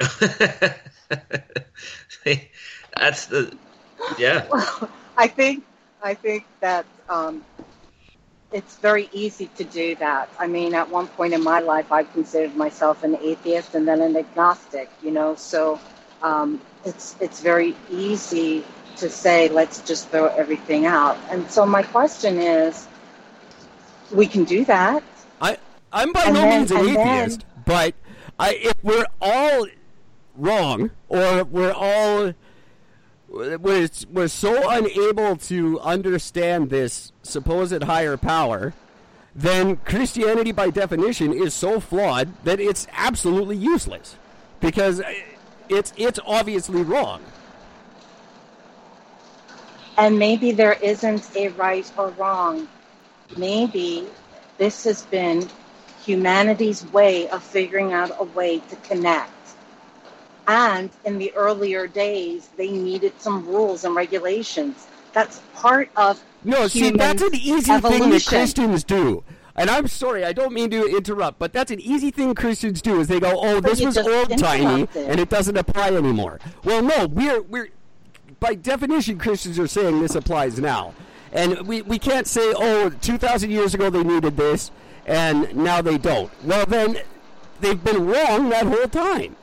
That's 2.96 3.26
the 3.26 3.56
yeah. 4.18 4.46
Well, 4.50 4.90
I 5.16 5.28
think 5.28 5.64
I 6.04 6.12
think 6.14 6.44
that 6.60 6.84
um, 7.08 7.42
it's 8.52 8.76
very 8.76 9.08
easy 9.12 9.46
to 9.56 9.64
do 9.64 9.96
that. 9.96 10.28
I 10.38 10.46
mean, 10.46 10.74
at 10.74 10.90
one 10.90 11.06
point 11.08 11.32
in 11.32 11.42
my 11.42 11.60
life, 11.60 11.90
I 11.90 12.04
considered 12.04 12.54
myself 12.56 13.02
an 13.04 13.16
atheist 13.16 13.74
and 13.74 13.88
then 13.88 14.02
an 14.02 14.14
agnostic. 14.14 14.90
You 15.02 15.12
know, 15.12 15.34
so 15.34 15.80
um, 16.22 16.60
it's 16.84 17.16
it's 17.20 17.40
very 17.40 17.74
easy 17.90 18.64
to 18.98 19.08
say, 19.08 19.48
let's 19.48 19.80
just 19.80 20.10
throw 20.10 20.26
everything 20.26 20.84
out. 20.86 21.16
And 21.30 21.50
so 21.50 21.64
my 21.66 21.82
question 21.82 22.38
is, 22.38 22.86
we 24.12 24.26
can 24.26 24.44
do 24.44 24.64
that. 24.66 25.02
I 25.40 25.56
I'm 25.90 26.12
by 26.12 26.24
And 26.24 26.34
no 26.34 26.40
then- 26.42 26.58
means 26.60 26.70
an 26.70 26.76
and 26.76 26.88
then- 26.96 27.18
atheist, 27.24 27.44
but 27.64 27.94
I, 28.38 28.54
if 28.54 28.74
we're 28.82 29.06
all 29.22 29.66
wrong, 30.36 30.90
or 31.08 31.44
we're 31.44 31.72
all 31.72 32.34
we're, 33.34 33.88
we're 34.10 34.28
so 34.28 34.70
unable 34.70 35.36
to 35.36 35.80
understand 35.80 36.70
this 36.70 37.12
supposed 37.22 37.82
higher 37.82 38.16
power, 38.16 38.72
then 39.34 39.76
Christianity, 39.78 40.52
by 40.52 40.70
definition, 40.70 41.32
is 41.32 41.52
so 41.52 41.80
flawed 41.80 42.32
that 42.44 42.60
it's 42.60 42.86
absolutely 42.92 43.56
useless 43.56 44.16
because 44.60 45.02
it's 45.68 45.92
it's 45.96 46.20
obviously 46.24 46.82
wrong. 46.82 47.22
And 49.98 50.18
maybe 50.18 50.52
there 50.52 50.74
isn't 50.74 51.36
a 51.36 51.48
right 51.50 51.90
or 51.96 52.10
wrong. 52.10 52.68
Maybe 53.36 54.06
this 54.58 54.84
has 54.84 55.02
been 55.06 55.48
humanity's 56.04 56.84
way 56.92 57.28
of 57.28 57.42
figuring 57.42 57.92
out 57.92 58.12
a 58.18 58.24
way 58.24 58.58
to 58.58 58.76
connect. 58.76 59.30
And 60.46 60.90
in 61.04 61.18
the 61.18 61.32
earlier 61.34 61.86
days, 61.86 62.50
they 62.56 62.70
needed 62.70 63.12
some 63.18 63.46
rules 63.46 63.84
and 63.84 63.94
regulations. 63.94 64.86
That's 65.12 65.40
part 65.54 65.90
of 65.96 66.22
no. 66.44 66.66
See, 66.68 66.90
that's 66.90 67.22
an 67.22 67.34
easy 67.34 67.72
evolution. 67.72 68.02
thing 68.02 68.10
that 68.10 68.26
Christians 68.26 68.84
do. 68.84 69.24
And 69.56 69.70
I'm 69.70 69.86
sorry, 69.86 70.24
I 70.24 70.32
don't 70.32 70.52
mean 70.52 70.70
to 70.70 70.96
interrupt, 70.96 71.38
but 71.38 71.52
that's 71.52 71.70
an 71.70 71.80
easy 71.80 72.10
thing 72.10 72.34
Christians 72.34 72.82
do 72.82 72.98
is 73.00 73.06
they 73.06 73.20
go, 73.20 73.38
"Oh, 73.40 73.60
this 73.60 73.80
was 73.80 73.96
old 73.96 74.36
timey, 74.36 74.88
and 74.96 75.20
it 75.20 75.30
doesn't 75.30 75.56
apply 75.56 75.92
anymore." 75.92 76.40
Well, 76.64 76.82
no, 76.82 77.06
we're 77.06 77.40
we're 77.42 77.68
by 78.40 78.56
definition 78.56 79.16
Christians 79.18 79.58
are 79.58 79.68
saying 79.68 80.00
this 80.00 80.16
applies 80.16 80.58
now, 80.58 80.92
and 81.32 81.66
we 81.68 81.82
we 81.82 82.00
can't 82.00 82.26
say, 82.26 82.52
"Oh, 82.56 82.90
2,000 82.90 83.50
years 83.50 83.74
ago 83.74 83.90
they 83.90 84.02
needed 84.02 84.36
this, 84.36 84.72
and 85.06 85.54
now 85.54 85.80
they 85.80 85.98
don't." 85.98 86.32
Well, 86.42 86.66
then 86.66 86.98
they've 87.60 87.82
been 87.82 88.06
wrong 88.06 88.48
that 88.48 88.66
whole 88.66 88.88
time. 88.88 89.36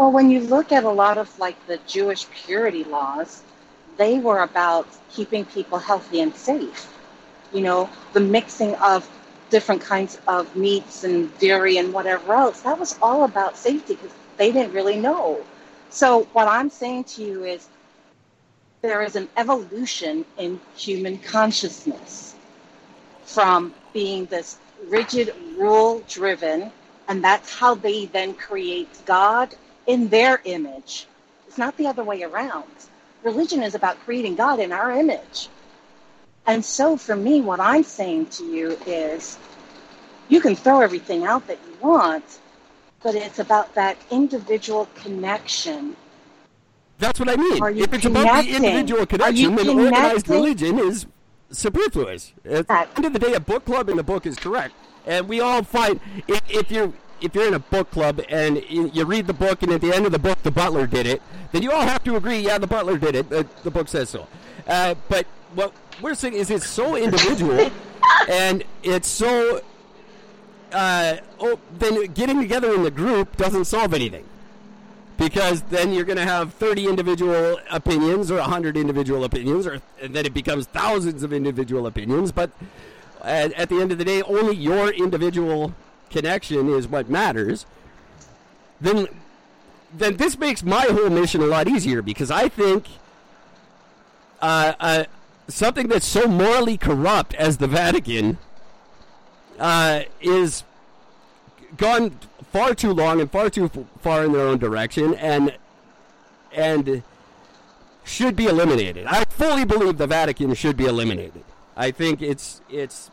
Well, 0.00 0.12
when 0.12 0.30
you 0.30 0.40
look 0.40 0.72
at 0.72 0.84
a 0.84 0.90
lot 0.90 1.18
of 1.18 1.38
like 1.38 1.66
the 1.66 1.78
Jewish 1.86 2.26
purity 2.30 2.84
laws, 2.84 3.42
they 3.98 4.18
were 4.18 4.40
about 4.40 4.88
keeping 5.10 5.44
people 5.44 5.78
healthy 5.78 6.22
and 6.22 6.34
safe. 6.34 6.90
You 7.52 7.60
know, 7.60 7.90
the 8.14 8.20
mixing 8.20 8.76
of 8.76 9.06
different 9.50 9.82
kinds 9.82 10.18
of 10.26 10.56
meats 10.56 11.04
and 11.04 11.38
dairy 11.38 11.76
and 11.76 11.92
whatever 11.92 12.32
else, 12.32 12.62
that 12.62 12.78
was 12.78 12.98
all 13.02 13.24
about 13.24 13.58
safety 13.58 13.94
because 13.94 14.12
they 14.38 14.52
didn't 14.52 14.72
really 14.72 14.96
know. 14.98 15.44
So, 15.90 16.22
what 16.32 16.48
I'm 16.48 16.70
saying 16.70 17.04
to 17.16 17.22
you 17.22 17.44
is 17.44 17.68
there 18.80 19.02
is 19.02 19.16
an 19.16 19.28
evolution 19.36 20.24
in 20.38 20.60
human 20.76 21.18
consciousness 21.18 22.36
from 23.24 23.74
being 23.92 24.24
this 24.26 24.58
rigid, 24.88 25.34
rule 25.58 26.02
driven, 26.08 26.72
and 27.06 27.22
that's 27.22 27.54
how 27.54 27.74
they 27.74 28.06
then 28.06 28.32
create 28.32 28.88
God 29.04 29.54
in 29.86 30.08
their 30.08 30.40
image. 30.44 31.06
It's 31.46 31.58
not 31.58 31.76
the 31.76 31.86
other 31.86 32.04
way 32.04 32.22
around. 32.22 32.64
Religion 33.22 33.62
is 33.62 33.74
about 33.74 33.98
creating 34.00 34.36
God 34.36 34.60
in 34.60 34.72
our 34.72 34.92
image. 34.92 35.48
And 36.46 36.64
so 36.64 36.96
for 36.96 37.16
me, 37.16 37.40
what 37.40 37.60
I'm 37.60 37.82
saying 37.82 38.26
to 38.26 38.44
you 38.44 38.78
is 38.86 39.38
you 40.28 40.40
can 40.40 40.56
throw 40.56 40.80
everything 40.80 41.24
out 41.24 41.46
that 41.48 41.58
you 41.66 41.76
want, 41.86 42.24
but 43.02 43.14
it's 43.14 43.38
about 43.38 43.74
that 43.74 43.96
individual 44.10 44.88
connection. 44.94 45.96
That's 46.98 47.18
what 47.18 47.28
I 47.28 47.36
mean. 47.36 47.62
If 47.78 47.92
it's 47.94 48.02
connecting? 48.02 48.22
about 48.22 48.44
the 48.44 48.56
individual 48.56 49.06
connection, 49.06 49.54
then 49.54 49.68
organized 49.68 50.28
religion 50.28 50.78
is 50.78 51.06
superfluous. 51.50 52.32
At 52.44 52.66
the 52.68 52.88
end 52.96 53.06
of 53.06 53.12
the 53.12 53.18
day, 53.18 53.34
a 53.34 53.40
book 53.40 53.64
club 53.64 53.88
in 53.88 53.96
the 53.96 54.02
book 54.02 54.26
is 54.26 54.36
correct. 54.36 54.74
And 55.06 55.28
we 55.28 55.40
all 55.40 55.62
find, 55.62 55.98
if, 56.28 56.42
if 56.50 56.70
you're 56.70 56.92
if 57.20 57.34
you're 57.34 57.46
in 57.46 57.54
a 57.54 57.58
book 57.58 57.90
club 57.90 58.20
and 58.28 58.62
you 58.68 59.04
read 59.04 59.26
the 59.26 59.32
book 59.32 59.62
and 59.62 59.72
at 59.72 59.80
the 59.80 59.94
end 59.94 60.06
of 60.06 60.12
the 60.12 60.18
book 60.18 60.42
the 60.42 60.50
butler 60.50 60.86
did 60.86 61.06
it, 61.06 61.22
then 61.52 61.62
you 61.62 61.72
all 61.72 61.82
have 61.82 62.02
to 62.04 62.16
agree, 62.16 62.38
yeah, 62.38 62.58
the 62.58 62.66
butler 62.66 62.98
did 62.98 63.14
it. 63.14 63.28
The, 63.28 63.46
the 63.62 63.70
book 63.70 63.88
says 63.88 64.08
so. 64.08 64.26
Uh, 64.66 64.94
but 65.08 65.26
what 65.54 65.72
we're 66.00 66.14
saying 66.14 66.34
is 66.34 66.50
it's 66.50 66.68
so 66.68 66.96
individual 66.96 67.70
and 68.28 68.64
it's 68.82 69.08
so. 69.08 69.60
Uh, 70.72 71.16
oh, 71.40 71.58
then 71.78 72.04
getting 72.12 72.40
together 72.40 72.72
in 72.72 72.84
the 72.84 72.92
group 72.92 73.36
doesn't 73.36 73.64
solve 73.64 73.92
anything 73.92 74.24
because 75.20 75.62
then 75.62 75.92
you're 75.92 76.04
going 76.04 76.16
to 76.16 76.24
have 76.24 76.54
30 76.54 76.86
individual 76.86 77.58
opinions 77.70 78.30
or 78.30 78.36
100 78.36 78.76
individual 78.76 79.24
opinions, 79.24 79.66
or 79.66 79.82
then 80.00 80.24
it 80.24 80.32
becomes 80.32 80.66
thousands 80.66 81.22
of 81.22 81.32
individual 81.32 81.86
opinions. 81.86 82.32
But 82.32 82.50
at, 83.22 83.52
at 83.52 83.68
the 83.68 83.80
end 83.80 83.92
of 83.92 83.98
the 83.98 84.04
day, 84.04 84.22
only 84.22 84.56
your 84.56 84.90
individual 84.90 85.74
connection 86.10 86.68
is 86.68 86.88
what 86.88 87.08
matters, 87.08 87.66
then 88.80 89.08
then 89.92 90.16
this 90.16 90.38
makes 90.38 90.62
my 90.62 90.82
whole 90.82 91.10
mission 91.10 91.40
a 91.40 91.46
lot 91.46 91.66
easier 91.66 92.02
because 92.02 92.30
I 92.30 92.48
think 92.48 92.86
uh, 94.40 94.72
uh, 94.78 95.04
something 95.48 95.88
that's 95.88 96.06
so 96.06 96.26
morally 96.26 96.76
corrupt 96.76 97.34
as 97.34 97.56
the 97.56 97.66
Vatican 97.66 98.38
uh, 99.58 100.02
is 100.20 100.62
gone 101.76 102.18
far 102.52 102.74
too 102.74 102.92
long 102.92 103.20
and 103.20 103.30
far 103.30 103.50
too 103.50 103.70
far 104.00 104.24
in 104.24 104.32
their 104.32 104.46
own 104.46 104.58
direction 104.58 105.14
and 105.14 105.56
and 106.52 107.02
should 108.04 108.34
be 108.34 108.46
eliminated. 108.46 109.06
I 109.06 109.24
fully 109.24 109.64
believe 109.64 109.98
the 109.98 110.06
Vatican 110.06 110.54
should 110.54 110.76
be 110.76 110.86
eliminated. 110.86 111.44
I 111.76 111.90
think 111.90 112.22
it's 112.22 112.60
it's 112.70 113.10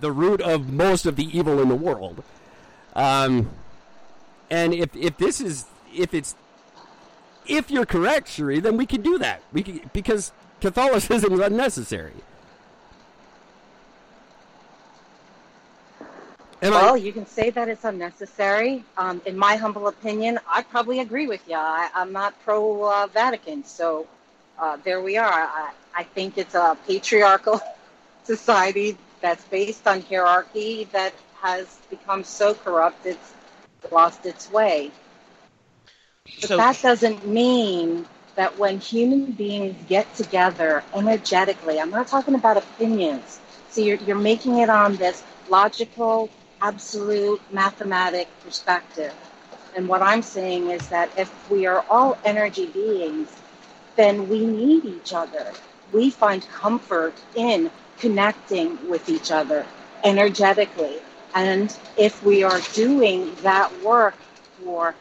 the 0.00 0.10
root 0.10 0.40
of 0.40 0.72
most 0.72 1.06
of 1.06 1.16
the 1.16 1.36
evil 1.36 1.60
in 1.60 1.68
the 1.68 1.74
world. 1.74 2.22
Um, 2.94 3.50
and 4.50 4.74
if 4.74 4.94
if 4.96 5.16
this 5.16 5.40
is 5.40 5.66
if 5.94 6.14
it's 6.14 6.34
if 7.46 7.70
you're 7.70 7.86
correct, 7.86 8.28
Cherie, 8.28 8.60
then 8.60 8.76
we 8.76 8.86
can 8.86 9.02
do 9.02 9.18
that. 9.18 9.42
We 9.52 9.82
because 9.92 10.32
Catholicism 10.60 11.32
is 11.32 11.40
unnecessary. 11.40 12.12
Am 16.62 16.72
well, 16.72 16.94
I, 16.94 16.96
you 16.98 17.12
can 17.12 17.26
say 17.26 17.48
that 17.50 17.68
it's 17.68 17.84
unnecessary. 17.84 18.84
Um, 18.98 19.22
in 19.24 19.38
my 19.38 19.56
humble 19.56 19.88
opinion, 19.88 20.38
I 20.46 20.62
probably 20.62 21.00
agree 21.00 21.26
with 21.26 21.40
you. 21.48 21.56
I, 21.56 21.88
am 21.94 22.12
not 22.12 22.34
pro 22.44 22.84
uh, 22.84 23.06
Vatican, 23.06 23.64
so 23.64 24.06
uh, 24.58 24.76
there 24.84 25.00
we 25.00 25.16
are. 25.16 25.32
I, 25.32 25.70
I 25.94 26.02
think 26.02 26.36
it's 26.36 26.54
a 26.54 26.76
patriarchal 26.86 27.60
society 28.24 28.98
that's 29.22 29.44
based 29.44 29.86
on 29.86 30.02
hierarchy 30.02 30.86
that 30.92 31.14
has 31.42 31.78
become 31.90 32.24
so 32.24 32.54
corrupt 32.54 33.06
it's 33.06 33.34
lost 33.90 34.26
its 34.26 34.50
way. 34.50 34.92
But 36.40 36.48
so, 36.48 36.56
that 36.56 36.80
doesn't 36.82 37.26
mean 37.26 38.06
that 38.36 38.58
when 38.58 38.78
human 38.80 39.32
beings 39.32 39.76
get 39.88 40.12
together 40.14 40.82
energetically, 40.94 41.80
I'm 41.80 41.90
not 41.90 42.08
talking 42.08 42.34
about 42.34 42.56
opinions. 42.56 43.40
So 43.70 43.80
you're, 43.80 43.96
you're 43.98 44.16
making 44.18 44.58
it 44.58 44.68
on 44.70 44.96
this 44.96 45.22
logical, 45.48 46.30
absolute, 46.60 47.40
mathematic 47.52 48.28
perspective. 48.42 49.14
And 49.76 49.88
what 49.88 50.02
I'm 50.02 50.22
saying 50.22 50.70
is 50.70 50.88
that 50.88 51.10
if 51.16 51.50
we 51.50 51.66
are 51.66 51.84
all 51.90 52.18
energy 52.24 52.66
beings, 52.66 53.28
then 53.96 54.28
we 54.28 54.44
need 54.46 54.84
each 54.84 55.12
other. 55.12 55.46
We 55.92 56.10
find 56.10 56.46
comfort 56.48 57.14
in 57.34 57.70
connecting 57.98 58.88
with 58.88 59.08
each 59.08 59.30
other 59.30 59.66
energetically. 60.04 60.98
And 61.34 61.76
if 61.96 62.22
we 62.24 62.42
are 62.42 62.60
doing 62.74 63.34
that 63.36 63.70
work 63.82 64.14
for 64.62 64.94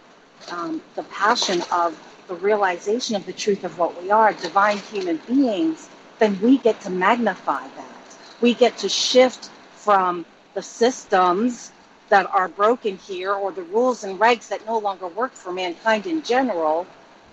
um, 0.52 0.82
the 0.96 1.04
passion 1.04 1.64
of 1.72 2.00
the 2.28 2.36
realization 2.36 3.16
of 3.16 3.26
the 3.26 3.34
truth 3.34 3.64
of 3.64 3.78
what 3.78 4.02
we 4.02 4.12
are, 4.12 4.34
divine 4.34 4.78
human 4.78 5.18
beings, 5.28 5.90
then 6.20 6.40
we 6.42 6.58
get 6.60 6.80
to 6.82 6.90
magnify 6.90 7.68
that. 7.68 8.18
We 8.42 8.54
get 8.54 8.78
to 8.80 8.90
shift 8.90 9.50
from 9.76 10.26
the 10.54 10.62
systems 10.62 11.72
that 12.10 12.26
are 12.34 12.48
broken 12.48 12.98
here 12.98 13.34
or 13.34 13.52
the 13.52 13.64
rules 13.64 14.04
and 14.04 14.20
regs 14.20 14.48
that 14.50 14.66
no 14.66 14.78
longer 14.78 15.08
work 15.08 15.34
for 15.34 15.52
mankind 15.52 16.06
in 16.08 16.22
general, 16.24 16.86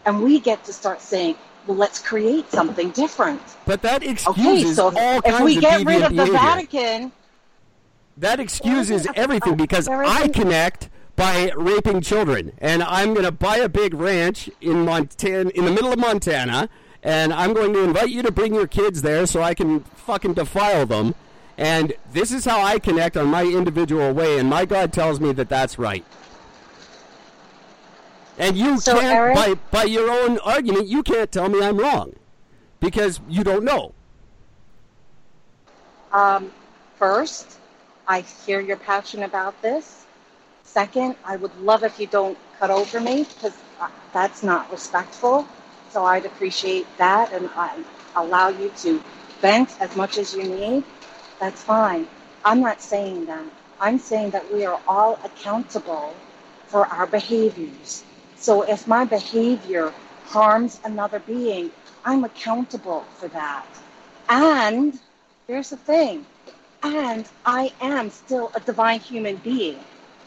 and 0.05 0.23
we 0.23 0.39
get 0.39 0.65
to 0.65 0.73
start 0.73 1.01
saying, 1.01 1.37
well, 1.67 1.77
let's 1.77 1.99
create 1.99 2.51
something 2.51 2.91
different. 2.91 3.43
But 3.65 3.83
that 3.83 4.03
excuses 4.03 4.79
okay, 4.79 4.95
so 4.95 4.99
all 4.99 5.21
if 5.25 5.41
we 5.41 5.59
get 5.59 5.85
rid 5.85 6.03
of 6.03 6.15
the 6.15 6.27
Vatican, 6.27 7.13
that 8.17 8.41
excuses 8.41 9.07
everything 9.15 9.57
because 9.57 9.89
I 9.89 10.29
connect 10.29 10.89
by 11.17 11.51
raping 11.57 12.03
children, 12.03 12.53
and 12.59 12.83
I'm 12.83 13.15
going 13.15 13.25
to 13.25 13.33
buy 13.33 13.57
a 13.57 13.69
big 13.69 13.95
ranch 13.95 14.51
in 14.61 14.85
Montana, 14.85 15.51
in 15.51 15.65
the 15.65 15.71
middle 15.71 15.93
of 15.93 15.99
Montana, 15.99 16.69
and 17.03 17.33
I'm 17.33 17.55
going 17.55 17.73
to 17.73 17.83
invite 17.83 18.11
you 18.11 18.23
to 18.23 18.31
bring 18.31 18.55
your 18.55 18.67
kids 18.67 19.03
there 19.03 19.27
so 19.27 19.43
I 19.43 19.55
can 19.55 19.81
fucking 19.81 20.35
defile 20.35 20.87
them. 20.87 21.15
And 21.59 21.95
this 22.13 22.33
is 22.33 22.45
how 22.45 22.63
I 22.63 22.79
connect 22.79 23.17
on 23.17 23.29
my 23.29 23.45
individual 23.45 24.13
way, 24.13 24.39
and 24.39 24.49
my 24.49 24.67
God 24.67 24.93
tells 24.93 25.21
me 25.21 25.33
that 25.33 25.49
that's 25.49 25.79
right. 25.79 26.05
And 28.39 28.57
you 28.57 28.79
so 28.79 29.01
can't, 29.01 29.07
Eric, 29.07 29.35
by 29.35 29.55
by 29.71 29.85
your 29.85 30.11
own 30.11 30.39
argument, 30.41 30.89
you 30.89 31.03
can't 31.03 31.33
tell 31.33 31.49
me 31.49 31.63
I'm 31.63 31.79
wrong 31.79 32.15
because 32.81 33.21
you 33.29 33.43
don't 33.43 33.65
know. 33.65 33.95
Um, 36.13 36.53
first, 36.97 37.59
I 38.09 38.23
hear 38.23 38.61
your 38.61 38.77
passion 38.79 39.23
about 39.25 39.61
this. 39.63 40.07
second, 40.65 41.17
I 41.25 41.37
would 41.37 41.57
love 41.61 41.85
if 41.85 42.01
you 42.01 42.07
don't 42.07 42.39
cut 42.59 42.71
over 42.71 43.01
me 43.01 43.25
because 43.25 43.57
uh, 43.81 43.89
that's 44.13 44.43
not 44.43 44.71
respectful. 44.73 45.49
So 45.91 46.05
I'd 46.05 46.27
appreciate 46.27 46.87
that 46.99 47.33
and 47.33 47.51
I 47.57 47.83
allow 48.17 48.49
you 48.51 48.71
to 48.79 49.03
vent 49.41 49.77
as 49.81 49.97
much 49.97 50.19
as 50.19 50.35
you 50.35 50.45
need. 50.45 50.85
That's 51.41 51.63
fine. 51.63 52.09
I'm 52.45 52.61
not 52.61 52.83
saying 52.83 53.27
that. 53.27 53.45
I'm 53.81 53.99
saying 53.99 54.31
that 54.33 54.53
we 54.53 54.67
are 54.67 54.81
all 54.89 55.19
accountable 55.25 56.15
for 56.67 56.87
our 56.87 57.07
behaviors. 57.07 58.05
So 58.37 58.63
if 58.63 58.87
my 58.89 59.05
behavior 59.05 59.93
harms 60.27 60.81
another 60.85 61.21
being, 61.21 61.73
I'm 62.05 62.25
accountable 62.25 63.03
for 63.19 63.29
that. 63.31 63.67
And 64.29 64.99
here's 65.49 65.71
the 65.71 65.77
thing 65.79 66.27
and 66.83 67.29
I 67.45 67.73
am 67.81 68.11
still 68.11 68.53
a 68.55 68.61
divine 68.61 69.01
human 69.01 69.37
being. 69.37 69.79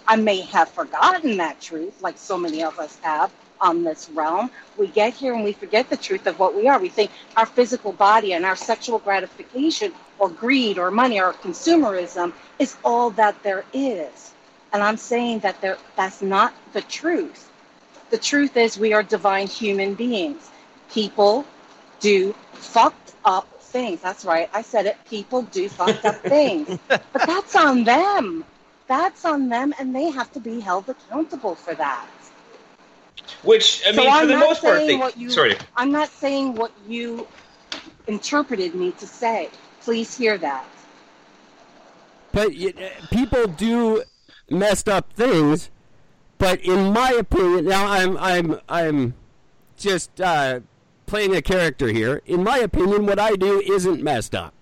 I 0.08 0.16
may 0.18 0.42
have 0.42 0.70
forgotten 0.70 1.38
that 1.38 1.62
truth, 1.62 2.02
like 2.02 2.18
so 2.18 2.38
many 2.38 2.64
of 2.64 2.80
us 2.80 2.98
have 3.04 3.32
on 3.62 3.84
this 3.84 4.10
realm. 4.10 4.52
We 4.78 4.88
get 4.88 5.14
here 5.14 5.34
and 5.34 5.44
we 5.44 5.54
forget 5.54 5.90
the 5.90 5.98
truth 5.98 6.28
of 6.28 6.40
what 6.40 6.56
we 6.56 6.68
are. 6.68 6.80
We 6.80 6.90
think 6.90 7.12
our 7.38 7.46
physical 7.46 7.94
body 7.94 8.34
and 8.34 8.46
our 8.46 8.56
sexual 8.56 9.00
gratification 9.00 9.94
or 10.20 10.30
greed 10.30 10.78
or 10.80 10.92
money 10.92 11.22
or 11.22 11.34
consumerism 11.34 12.34
is 12.60 12.76
all 12.84 13.12
that 13.12 13.42
there 13.44 13.66
is. 13.74 14.34
And 14.74 14.84
I'm 14.84 14.98
saying 14.98 15.40
that 15.40 15.62
there, 15.62 15.78
that's 15.96 16.22
not 16.22 16.54
the 16.74 16.82
truth. 16.82 17.50
The 18.10 18.18
truth 18.18 18.58
is 18.58 18.78
we 18.80 18.94
are 18.94 19.04
divine 19.04 19.48
human 19.48 19.94
beings. 19.94 20.50
People 20.92 21.46
do 22.00 22.34
fucked 22.54 23.14
up 23.26 23.48
things. 23.70 24.02
That's 24.02 24.26
right. 24.26 24.50
I 24.54 24.62
said 24.62 24.86
it. 24.86 24.98
People 25.10 25.44
do 25.44 25.70
fucked 25.70 26.06
up 26.06 26.16
things. 26.16 26.78
But 26.88 27.26
that's 27.26 27.56
on 27.56 27.84
them. 27.84 28.44
That's 28.88 29.24
on 29.26 29.50
them, 29.50 29.74
and 29.80 29.96
they 29.96 30.10
have 30.10 30.32
to 30.34 30.40
be 30.40 30.60
held 30.60 30.90
accountable 30.90 31.56
for 31.56 31.76
that. 31.76 32.08
Which 33.44 33.84
I 33.88 33.92
So 33.92 34.02
mean, 34.02 34.12
for 34.12 34.18
I'm 34.18 34.28
the 34.28 34.34
not 34.34 34.40
most 34.40 34.62
part, 34.62 34.78
they, 34.88 34.98
what 34.98 35.18
you- 35.18 35.30
sorry. 35.30 35.58
I'm 35.78 35.92
not 35.92 36.10
saying 36.10 36.56
what 36.56 36.72
you 36.88 37.28
interpreted 38.08 38.74
me 38.76 38.92
to 38.94 39.06
say. 39.08 39.50
Please 39.82 40.18
hear 40.18 40.38
that. 40.40 40.66
But 42.32 42.50
uh, 42.50 42.72
people 43.12 43.48
do 43.48 44.04
messed 44.50 44.90
up 44.90 45.14
things. 45.14 45.70
But 46.38 46.62
in 46.62 46.94
my 46.94 47.12
opinion, 47.12 47.66
now 47.66 47.88
I'm 47.88 48.18
I'm 48.18 48.60
I'm 48.70 49.14
just 49.78 50.20
uh, 50.22 50.62
playing 51.10 51.36
a 51.36 51.42
character 51.42 51.88
here. 51.88 52.22
In 52.26 52.44
my 52.44 52.60
opinion, 52.60 53.06
what 53.06 53.20
I 53.20 53.36
do 53.36 53.60
isn't 53.62 54.02
messed 54.02 54.36
up. 54.36 54.54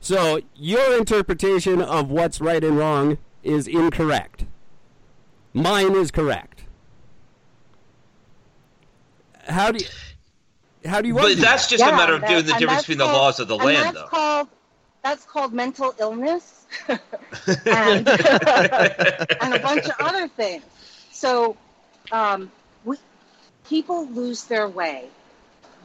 So 0.00 0.40
your 0.54 0.96
interpretation 0.96 1.82
of 1.82 2.10
what's 2.10 2.40
right 2.40 2.62
and 2.62 2.78
wrong 2.78 3.18
is 3.42 3.66
incorrect. 3.66 4.46
Mine 5.52 5.94
is 5.94 6.10
correct. 6.10 6.64
How 9.48 9.72
do 9.72 9.84
you? 9.84 9.90
How 10.88 11.00
do 11.00 11.08
you? 11.08 11.14
But 11.14 11.24
argue 11.24 11.36
that's 11.36 11.66
that? 11.66 11.78
just 11.78 11.82
a 11.84 11.94
matter 11.96 12.14
of 12.14 12.20
that- 12.22 12.30
doing 12.30 12.46
the 12.46 12.52
difference 12.52 12.70
that's 12.70 12.82
between 12.86 12.98
the 12.98 13.06
laws 13.06 13.40
of 13.40 13.48
the 13.48 13.56
and 13.56 13.64
land, 13.64 13.84
that's 13.84 13.94
though. 13.94 14.06
Called, 14.06 14.48
that's 15.02 15.24
called 15.24 15.52
mental 15.52 15.94
illness 15.98 16.66
and, 16.88 16.98
and 17.66 18.08
a 18.08 19.60
bunch 19.62 19.84
of 19.84 19.92
other 20.00 20.28
things. 20.28 20.62
So, 21.12 21.56
um, 22.10 22.42
we, 22.42 22.50
people 23.68 24.06
lose 24.06 24.44
their 24.44 24.68
way. 24.68 25.08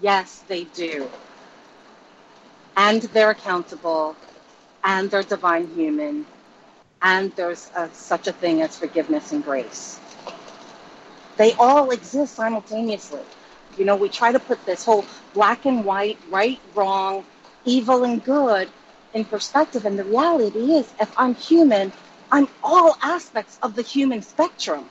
Yes, 0.01 0.43
they 0.47 0.65
do. 0.65 1.09
And 2.75 3.01
they're 3.01 3.31
accountable, 3.31 4.15
and 4.83 5.09
they're 5.09 5.23
divine 5.23 5.67
human, 5.75 6.25
and 7.01 7.31
there's 7.35 7.71
a, 7.75 7.89
such 7.93 8.27
a 8.27 8.31
thing 8.33 8.61
as 8.61 8.77
forgiveness 8.77 9.31
and 9.31 9.43
grace. 9.43 9.99
They 11.37 11.53
all 11.53 11.91
exist 11.91 12.35
simultaneously. 12.35 13.21
You 13.77 13.85
know, 13.85 13.95
we 13.95 14.09
try 14.09 14.31
to 14.31 14.39
put 14.39 14.63
this 14.65 14.85
whole 14.85 15.05
black 15.33 15.65
and 15.65 15.85
white, 15.85 16.19
right, 16.29 16.59
wrong, 16.75 17.25
evil 17.65 18.03
and 18.03 18.23
good 18.23 18.69
in 19.13 19.25
perspective. 19.25 19.85
And 19.85 19.97
the 19.97 20.03
reality 20.03 20.73
is, 20.73 20.91
if 20.99 21.13
I'm 21.17 21.35
human, 21.35 21.91
I'm 22.31 22.47
all 22.63 22.97
aspects 23.01 23.59
of 23.61 23.75
the 23.75 23.81
human 23.83 24.21
spectrum. 24.21 24.89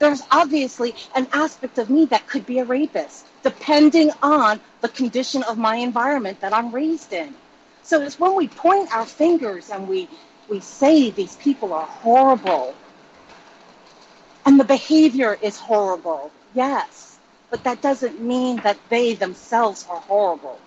There's 0.00 0.22
obviously 0.30 0.94
an 1.14 1.28
aspect 1.32 1.78
of 1.78 1.90
me 1.90 2.06
that 2.06 2.26
could 2.26 2.46
be 2.46 2.58
a 2.58 2.64
rapist, 2.64 3.26
depending 3.42 4.10
on 4.22 4.58
the 4.80 4.88
condition 4.88 5.42
of 5.42 5.58
my 5.58 5.76
environment 5.76 6.40
that 6.40 6.54
I'm 6.54 6.72
raised 6.72 7.12
in. 7.12 7.34
So 7.82 8.00
it's 8.00 8.18
when 8.18 8.34
we 8.34 8.48
point 8.48 8.94
our 8.96 9.04
fingers 9.04 9.68
and 9.70 9.86
we, 9.86 10.08
we 10.48 10.60
say 10.60 11.10
these 11.10 11.36
people 11.36 11.74
are 11.74 11.86
horrible 11.86 12.74
and 14.46 14.58
the 14.58 14.64
behavior 14.64 15.38
is 15.42 15.58
horrible, 15.58 16.30
yes, 16.54 17.18
but 17.50 17.62
that 17.64 17.82
doesn't 17.82 18.20
mean 18.20 18.56
that 18.62 18.78
they 18.88 19.14
themselves 19.14 19.86
are 19.90 20.00
horrible. 20.00 20.58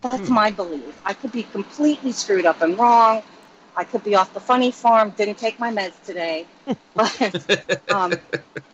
That's 0.00 0.28
hmm. 0.28 0.34
my 0.34 0.50
belief. 0.50 1.00
I 1.04 1.12
could 1.12 1.32
be 1.32 1.42
completely 1.42 2.12
screwed 2.12 2.46
up 2.46 2.62
and 2.62 2.78
wrong. 2.78 3.22
I 3.78 3.84
could 3.84 4.02
be 4.02 4.16
off 4.16 4.34
the 4.34 4.40
funny 4.40 4.72
farm, 4.72 5.10
didn't 5.10 5.38
take 5.38 5.60
my 5.60 5.72
meds 5.72 5.94
today. 6.04 6.46
But, 6.94 7.92
um, 7.92 8.12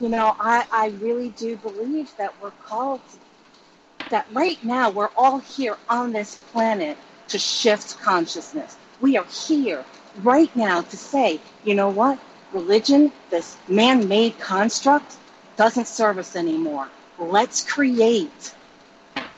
you 0.01 0.09
know, 0.09 0.35
I, 0.41 0.65
I 0.73 0.95
really 0.99 1.29
do 1.29 1.57
believe 1.57 2.11
that 2.17 2.33
we're 2.41 2.53
called, 2.65 3.03
to, 3.11 4.09
that 4.09 4.27
right 4.33 4.63
now 4.65 4.89
we're 4.89 5.11
all 5.15 5.41
here 5.41 5.77
on 5.91 6.13
this 6.13 6.37
planet 6.53 6.97
to 7.29 7.39
shift 7.39 8.01
consciousness. 8.01 8.79
We 9.03 9.19
are 9.19 9.27
here 9.27 9.85
right 10.23 10.55
now 10.57 10.81
to 10.81 10.97
say, 10.97 11.39
you 11.65 11.75
know 11.75 11.91
what? 11.91 12.19
Religion, 12.55 13.13
this 13.29 13.59
man 13.69 14.09
made 14.09 14.39
construct, 14.39 15.17
doesn't 15.57 15.87
serve 15.87 16.17
us 16.17 16.35
anymore. 16.35 16.89
Let's 17.19 17.63
create 17.63 18.55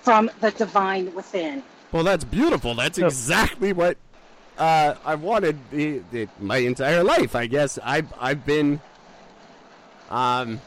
from 0.03 0.31
the 0.41 0.53
divine 0.53 1.13
within. 1.13 1.65
Well, 1.91 2.05
that's 2.05 2.25
beautiful. 2.25 2.75
That's 2.75 2.99
exactly 2.99 3.73
what 3.73 3.99
uh, 4.59 4.95
I've 5.05 5.23
wanted 5.23 5.59
the, 5.71 6.03
the, 6.11 6.29
my 6.41 6.59
entire 6.59 7.05
life. 7.05 7.35
I 7.35 7.47
guess 7.47 7.79
I've 7.83 8.13
I've 8.21 8.47
been 8.47 8.81
um, 10.11 10.61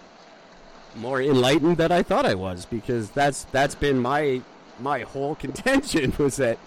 more 0.96 1.22
enlightened 1.22 1.78
than 1.78 1.92
I 1.92 2.04
thought 2.04 2.26
I 2.26 2.36
was 2.36 2.66
because 2.66 3.10
that's 3.12 3.46
that's 3.46 3.76
been 3.76 4.00
my 4.00 4.42
my 4.80 5.02
whole 5.02 5.36
contention 5.46 6.14
was 6.18 6.38
that 6.38 6.58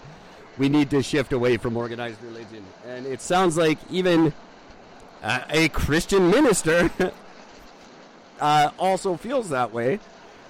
we 0.57 0.69
need 0.69 0.89
to 0.91 1.01
shift 1.01 1.33
away 1.33 1.57
from 1.57 1.77
organized 1.77 2.21
religion, 2.23 2.63
and 2.85 3.05
it 3.05 3.21
sounds 3.21 3.57
like 3.57 3.79
even 3.89 4.33
uh, 5.23 5.41
a 5.49 5.69
Christian 5.69 6.29
minister 6.29 6.91
uh, 8.39 8.69
also 8.77 9.17
feels 9.17 9.49
that 9.49 9.71
way. 9.71 9.99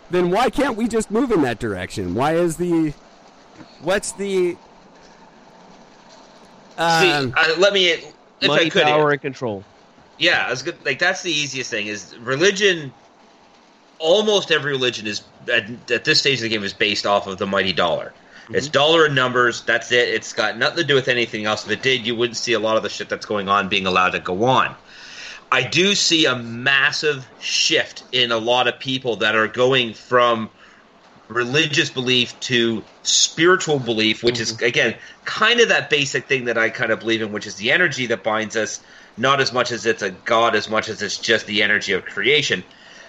Then 0.09 0.29
why 0.29 0.49
can't 0.49 0.75
we 0.75 0.87
just 0.87 1.09
move 1.09 1.31
in 1.31 1.41
that 1.43 1.59
direction? 1.59 2.13
Why 2.15 2.35
is 2.35 2.57
the 2.57 2.93
what's 3.81 4.11
the 4.11 4.57
See, 6.75 7.11
um, 7.11 7.33
uh, 7.37 7.55
let 7.59 7.73
me, 7.73 7.87
if 7.87 8.49
I 8.49 8.69
could, 8.69 8.83
power, 8.83 9.11
and 9.11 9.21
control. 9.21 9.63
Yeah, 10.17 10.51
it's 10.51 10.61
good. 10.61 10.83
Like 10.85 10.99
that's 10.99 11.21
the 11.21 11.31
easiest 11.31 11.69
thing 11.69 11.87
is 11.87 12.17
religion. 12.19 12.91
Almost 13.99 14.51
every 14.51 14.71
religion 14.71 15.07
is 15.07 15.23
at, 15.51 15.69
at 15.91 16.03
this 16.03 16.19
stage 16.19 16.39
of 16.39 16.43
the 16.43 16.49
game 16.49 16.63
is 16.63 16.73
based 16.73 17.05
off 17.05 17.27
of 17.27 17.37
the 17.37 17.47
mighty 17.47 17.73
dollar. 17.73 18.13
It's 18.49 18.67
dollar 18.67 19.05
and 19.05 19.15
numbers. 19.15 19.63
That's 19.63 19.91
it. 19.91 20.09
It's 20.09 20.33
got 20.33 20.57
nothing 20.57 20.77
to 20.77 20.83
do 20.83 20.95
with 20.95 21.07
anything 21.07 21.45
else. 21.45 21.65
If 21.65 21.71
it 21.71 21.81
did, 21.81 22.05
you 22.05 22.15
wouldn't 22.15 22.37
see 22.37 22.53
a 22.53 22.59
lot 22.59 22.75
of 22.75 22.83
the 22.83 22.89
shit 22.89 23.07
that's 23.07 23.25
going 23.25 23.47
on 23.47 23.69
being 23.69 23.85
allowed 23.85 24.09
to 24.11 24.19
go 24.19 24.43
on. 24.43 24.75
I 25.51 25.63
do 25.63 25.95
see 25.95 26.25
a 26.25 26.35
massive 26.35 27.27
shift 27.39 28.03
in 28.11 28.31
a 28.31 28.37
lot 28.37 28.67
of 28.67 28.79
people 28.79 29.17
that 29.17 29.35
are 29.35 29.47
going 29.47 29.93
from 29.93 30.49
religious 31.33 31.89
belief 31.89 32.39
to 32.41 32.83
spiritual 33.03 33.79
belief, 33.79 34.23
which 34.23 34.39
is 34.39 34.61
again 34.61 34.95
kind 35.25 35.59
of 35.59 35.69
that 35.69 35.89
basic 35.89 36.25
thing 36.27 36.45
that 36.45 36.57
I 36.57 36.69
kind 36.69 36.91
of 36.91 36.99
believe 36.99 37.21
in, 37.21 37.31
which 37.31 37.47
is 37.47 37.55
the 37.55 37.71
energy 37.71 38.05
that 38.07 38.23
binds 38.23 38.55
us, 38.55 38.81
not 39.17 39.41
as 39.41 39.51
much 39.53 39.71
as 39.71 39.85
it's 39.85 40.01
a 40.01 40.11
god, 40.11 40.55
as 40.55 40.69
much 40.69 40.89
as 40.89 41.01
it's 41.01 41.17
just 41.17 41.45
the 41.45 41.61
energy 41.63 41.93
of 41.93 42.05
creation. 42.05 42.63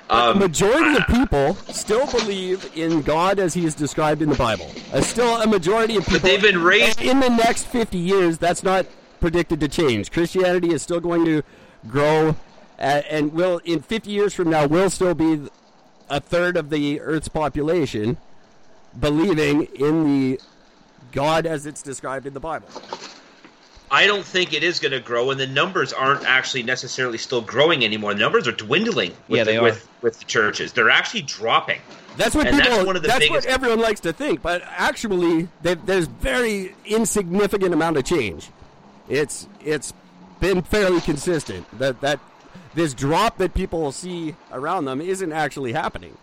the 0.08 0.14
Um, 0.16 0.38
majority 0.38 0.96
of 0.96 1.06
people 1.06 1.54
still 1.72 2.06
believe 2.10 2.70
in 2.74 3.02
God 3.02 3.38
as 3.38 3.54
He 3.54 3.64
is 3.64 3.74
described 3.74 4.20
in 4.22 4.28
the 4.28 4.36
Bible. 4.36 4.70
Uh, 4.92 5.00
still, 5.00 5.40
a 5.40 5.46
majority 5.46 5.96
of 5.96 6.04
people. 6.04 6.28
they've 6.28 6.42
been 6.42 6.62
raised- 6.62 7.00
in 7.00 7.20
the 7.20 7.30
next 7.30 7.66
fifty 7.66 7.98
years. 7.98 8.38
That's 8.38 8.62
not 8.62 8.86
predicted 9.20 9.60
to 9.60 9.68
change. 9.68 10.10
Christianity 10.10 10.72
is 10.74 10.82
still 10.82 11.00
going 11.00 11.24
to 11.24 11.42
grow, 11.88 12.36
uh, 12.78 13.00
and 13.10 13.32
will 13.32 13.60
in 13.64 13.80
fifty 13.80 14.10
years 14.10 14.34
from 14.34 14.50
now 14.50 14.66
will 14.66 14.90
still 14.90 15.14
be 15.14 15.40
a 16.10 16.20
third 16.20 16.56
of 16.56 16.70
the 16.70 17.00
Earth's 17.00 17.28
population 17.28 18.16
believing 18.98 19.64
in 19.74 20.04
the 20.04 20.40
God 21.12 21.46
as 21.46 21.66
it's 21.66 21.82
described 21.82 22.26
in 22.26 22.34
the 22.34 22.40
Bible. 22.40 22.68
I 23.90 24.06
don't 24.06 24.24
think 24.24 24.52
it 24.52 24.64
is 24.64 24.80
going 24.80 24.92
to 24.92 25.00
grow, 25.00 25.30
and 25.30 25.38
the 25.38 25.46
numbers 25.46 25.92
aren't 25.92 26.24
actually 26.24 26.64
necessarily 26.64 27.18
still 27.18 27.40
growing 27.42 27.84
anymore. 27.84 28.12
The 28.14 28.20
numbers 28.20 28.48
are 28.48 28.52
dwindling 28.52 29.12
with, 29.28 29.38
Yeah, 29.38 29.44
the, 29.44 29.56
are. 29.58 29.62
with, 29.62 29.88
with 30.02 30.18
the 30.18 30.24
churches. 30.24 30.72
They're 30.72 30.90
actually 30.90 31.22
dropping. 31.22 31.80
That's 32.16 32.34
what 32.34 32.46
And 32.46 32.56
people. 32.56 32.70
that's 32.72 32.86
one 32.86 32.96
of 32.96 33.02
the 33.02 33.08
that's 33.08 33.20
biggest- 33.20 33.46
what 33.46 33.54
everyone 33.54 33.80
likes 33.80 34.00
to 34.00 34.12
think, 34.12 34.42
but 34.42 34.62
actually, 34.66 35.48
they, 35.62 35.74
there's 35.74 36.06
very 36.06 36.74
insignificant 36.86 37.72
amount 37.74 37.96
of 37.96 38.04
change. 38.04 38.50
It's 39.08 39.46
it's 39.64 39.92
been 40.40 40.62
fairly 40.62 41.00
consistent. 41.00 41.66
That 41.78 42.00
that 42.00 42.20
this 42.74 42.94
drop 42.94 43.38
that 43.38 43.54
people 43.54 43.80
will 43.80 43.92
see 43.92 44.34
around 44.50 44.84
them 44.84 45.00
isn't 45.00 45.32
actually 45.32 45.72
happening. 45.72 46.18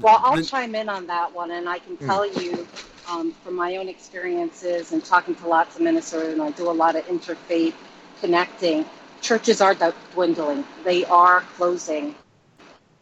Well, 0.00 0.20
I'll 0.22 0.36
The- 0.36 0.42
chime 0.44 0.74
in 0.74 0.88
on 0.88 1.06
that 1.06 1.32
one, 1.32 1.52
and 1.52 1.68
I 1.68 1.78
can 1.78 1.96
tell 1.96 2.26
you 2.26 2.66
um, 3.08 3.32
from 3.44 3.54
my 3.54 3.76
own 3.76 3.88
experiences 3.88 4.92
and 4.92 5.04
talking 5.04 5.34
to 5.36 5.48
lots 5.48 5.76
of 5.76 5.82
ministers, 5.82 6.32
and 6.32 6.42
I 6.42 6.50
do 6.50 6.68
a 6.68 6.72
lot 6.72 6.96
of 6.96 7.06
interfaith 7.06 7.74
connecting. 8.20 8.84
Churches 9.20 9.60
are 9.60 9.74
dwindling; 10.12 10.64
they 10.82 11.04
are 11.06 11.42
closing 11.56 12.14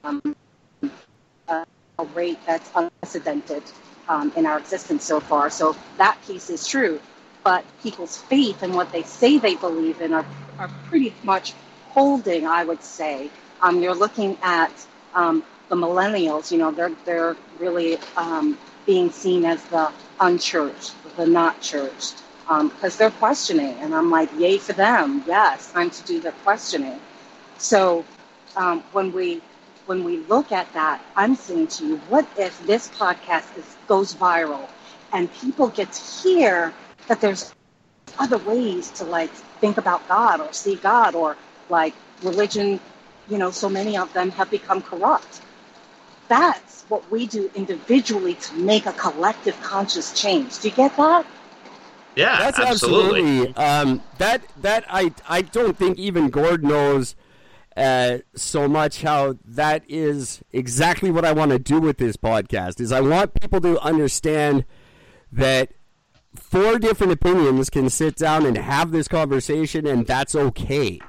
um, 0.04 0.20
a 1.48 1.64
a 1.98 2.04
rate 2.14 2.38
that's 2.46 2.70
unprecedented 2.74 3.62
um, 4.08 4.32
in 4.36 4.46
our 4.46 4.58
existence 4.58 5.04
so 5.04 5.20
far. 5.20 5.50
So 5.50 5.76
that 5.98 6.18
piece 6.26 6.50
is 6.50 6.66
true, 6.66 7.00
but 7.44 7.64
people's 7.82 8.16
faith 8.16 8.62
and 8.62 8.74
what 8.74 8.92
they 8.92 9.02
say 9.02 9.38
they 9.38 9.54
believe 9.54 10.00
in 10.00 10.12
are, 10.12 10.26
are 10.58 10.70
pretty 10.88 11.14
much 11.22 11.54
holding. 11.88 12.46
I 12.46 12.64
would 12.64 12.82
say 12.82 13.30
um, 13.60 13.82
you're 13.82 13.94
looking 13.94 14.38
at 14.42 14.72
um, 15.14 15.44
the 15.68 15.76
millennials, 15.76 16.50
you 16.50 16.58
know, 16.58 16.70
they're 16.70 16.92
they're 17.04 17.36
really 17.58 17.98
um, 18.16 18.58
being 18.86 19.10
seen 19.10 19.44
as 19.44 19.64
the 19.66 19.90
unchurched, 20.20 20.94
the 21.16 21.26
not 21.26 21.60
churched, 21.60 22.22
because 22.46 22.96
they're 22.96 23.10
questioning, 23.10 23.74
and 23.80 23.94
I'm 23.94 24.10
like, 24.10 24.30
yay 24.38 24.58
for 24.58 24.72
them, 24.72 25.22
yes, 25.26 25.72
time 25.72 25.90
to 25.90 26.02
do 26.04 26.20
the 26.20 26.32
questioning. 26.44 27.00
So 27.58 28.04
um, 28.56 28.82
when 28.92 29.12
we 29.12 29.42
when 29.86 30.04
we 30.04 30.18
look 30.18 30.52
at 30.52 30.72
that, 30.74 31.00
I'm 31.16 31.34
saying 31.34 31.68
to 31.68 31.86
you, 31.86 31.96
what 32.08 32.26
if 32.38 32.58
this 32.66 32.88
podcast 32.88 33.56
is, 33.56 33.76
goes 33.86 34.14
viral, 34.14 34.68
and 35.12 35.32
people 35.32 35.68
get 35.68 35.92
to 35.92 36.02
hear 36.28 36.74
that 37.08 37.20
there's 37.20 37.54
other 38.18 38.38
ways 38.38 38.90
to 38.92 39.04
like 39.04 39.30
think 39.60 39.78
about 39.78 40.06
God 40.08 40.40
or 40.40 40.52
see 40.52 40.76
God 40.76 41.14
or 41.14 41.36
like 41.68 41.94
religion, 42.22 42.80
you 43.28 43.38
know, 43.38 43.50
so 43.50 43.68
many 43.68 43.96
of 43.96 44.12
them 44.12 44.30
have 44.30 44.50
become 44.50 44.82
corrupt. 44.82 45.40
That's 46.28 46.82
what 46.88 47.10
we 47.10 47.26
do 47.26 47.50
individually 47.54 48.34
to 48.34 48.54
make 48.54 48.86
a 48.86 48.92
collective 48.92 49.60
conscious 49.62 50.12
change. 50.20 50.58
Do 50.60 50.68
you 50.68 50.74
get 50.74 50.96
that? 50.96 51.26
Yeah, 52.14 52.38
That's 52.38 52.58
absolutely. 52.58 53.48
absolutely, 53.48 53.56
um, 53.56 54.02
that 54.18 54.42
that 54.60 54.84
I 54.88 55.12
I 55.26 55.42
don't 55.42 55.76
think 55.78 55.98
even 55.98 56.28
Gord 56.28 56.62
knows 56.62 57.16
uh, 57.74 58.18
so 58.34 58.68
much 58.68 59.02
how 59.02 59.38
that 59.46 59.82
is 59.88 60.42
exactly 60.52 61.10
what 61.10 61.24
I 61.24 61.32
want 61.32 61.52
to 61.52 61.58
do 61.58 61.80
with 61.80 61.96
this 61.96 62.18
podcast. 62.18 62.80
Is 62.80 62.92
I 62.92 63.00
want 63.00 63.40
people 63.40 63.62
to 63.62 63.80
understand 63.80 64.66
that 65.30 65.72
four 66.34 66.78
different 66.78 67.12
opinions 67.12 67.70
can 67.70 67.90
sit 67.90 68.16
down 68.16 68.46
and 68.46 68.56
have 68.56 68.90
this 68.90 69.08
conversation, 69.08 69.86
and 69.86 70.06
that's 70.06 70.34
okay. 70.34 71.00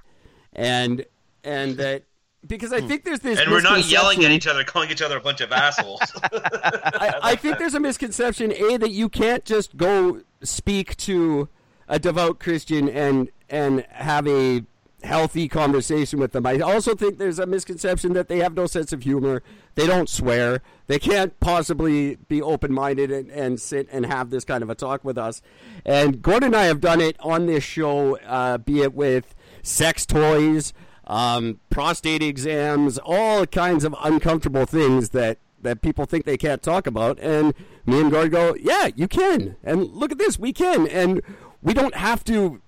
And 0.53 1.05
and 1.43 1.77
that 1.77 2.03
because 2.45 2.73
I 2.73 2.81
hmm. 2.81 2.87
think 2.87 3.03
there's 3.05 3.21
this 3.21 3.39
And 3.39 3.51
we're 3.51 3.61
not 3.61 3.85
yelling 3.85 4.23
at 4.25 4.31
each 4.31 4.47
other, 4.47 4.63
calling 4.63 4.89
each 4.89 5.01
other 5.01 5.17
a 5.17 5.21
bunch 5.21 5.41
of 5.41 5.51
assholes. 5.51 6.01
I, 6.33 7.19
I 7.21 7.35
think 7.35 7.57
there's 7.57 7.73
a 7.73 7.79
misconception, 7.79 8.51
A, 8.51 8.77
that 8.77 8.91
you 8.91 9.09
can't 9.09 9.45
just 9.45 9.77
go 9.77 10.21
speak 10.41 10.97
to 10.97 11.47
a 11.87 11.99
devout 11.99 12.39
Christian 12.39 12.89
and 12.89 13.29
and 13.49 13.85
have 13.89 14.27
a 14.27 14.63
healthy 15.03 15.47
conversation 15.47 16.19
with 16.19 16.31
them. 16.31 16.45
I 16.45 16.59
also 16.59 16.95
think 16.95 17.17
there's 17.17 17.39
a 17.39 17.45
misconception 17.45 18.13
that 18.13 18.27
they 18.29 18.39
have 18.39 18.55
no 18.55 18.67
sense 18.67 18.93
of 18.93 19.03
humor. 19.03 19.43
They 19.75 19.87
don't 19.87 20.09
swear. 20.09 20.61
They 20.87 20.99
can't 20.99 21.39
possibly 21.39 22.17
be 22.27 22.41
open 22.41 22.73
minded 22.73 23.11
and, 23.11 23.31
and 23.31 23.59
sit 23.59 23.87
and 23.91 24.05
have 24.05 24.29
this 24.29 24.45
kind 24.45 24.61
of 24.61 24.69
a 24.69 24.75
talk 24.75 25.03
with 25.03 25.17
us. 25.17 25.41
And 25.85 26.21
Gordon 26.21 26.47
and 26.47 26.55
I 26.55 26.65
have 26.65 26.81
done 26.81 27.01
it 27.01 27.15
on 27.19 27.45
this 27.45 27.63
show, 27.63 28.17
uh, 28.19 28.57
be 28.57 28.81
it 28.81 28.93
with 28.93 29.33
sex 29.63 30.05
toys, 30.05 30.73
um, 31.07 31.59
prostate 31.69 32.21
exams, 32.21 32.99
all 32.99 33.45
kinds 33.45 33.83
of 33.83 33.95
uncomfortable 34.03 34.65
things 34.65 35.09
that 35.09 35.39
that 35.61 35.81
people 35.81 36.05
think 36.05 36.25
they 36.25 36.35
can't 36.37 36.61
talk 36.61 36.85
about. 36.85 37.17
And 37.19 37.53
me 37.85 38.01
and 38.01 38.11
Gord 38.11 38.31
go, 38.31 38.53
yeah, 38.59 38.89
you 38.97 39.07
can. 39.07 39.55
And 39.63 39.85
look 39.93 40.11
at 40.11 40.17
this, 40.17 40.37
we 40.37 40.51
can. 40.51 40.87
And 40.87 41.21
we 41.61 41.73
don't 41.73 41.95
have 41.95 42.25
to 42.25 42.61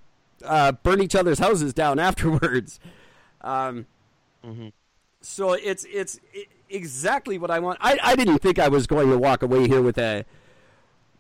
uh, 0.46 0.72
burn 0.72 1.02
each 1.02 1.14
other's 1.14 1.40
houses 1.40 1.74
down 1.74 2.00
afterwards. 2.10 2.80
Um, 3.42 3.86
So 5.22 5.54
it's 5.54 5.86
it's 5.92 6.20
i 6.34 6.46
exactly 6.76 7.38
what 7.38 7.50
I 7.50 7.60
want. 7.60 7.80
I, 7.82 7.98
I 8.04 8.16
didn't 8.16 8.40
think 8.40 8.60
I 8.60 8.68
was 8.68 8.88
going 8.88 9.10
to 9.10 9.18
walk 9.18 9.42
away 9.42 9.68
here 9.68 9.82
with 9.82 9.98
a 9.98 10.26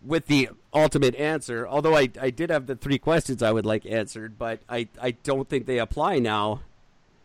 with 0.03 0.28
the 0.28 0.49
ultimate 0.74 1.16
answer. 1.16 1.68
Although 1.68 1.95
I, 1.95 2.10
I 2.22 2.30
did 2.30 2.49
have 2.49 2.68
the 2.68 2.76
three 2.76 2.99
questions 2.99 3.41
I 3.41 3.51
would 3.51 3.66
like 3.66 3.86
answered, 3.86 4.38
but 4.38 4.60
I, 4.70 4.88
I 5.01 5.12
don't 5.12 5.49
think 5.49 5.66
they 5.66 5.80
apply 5.80 6.20
now 6.20 6.62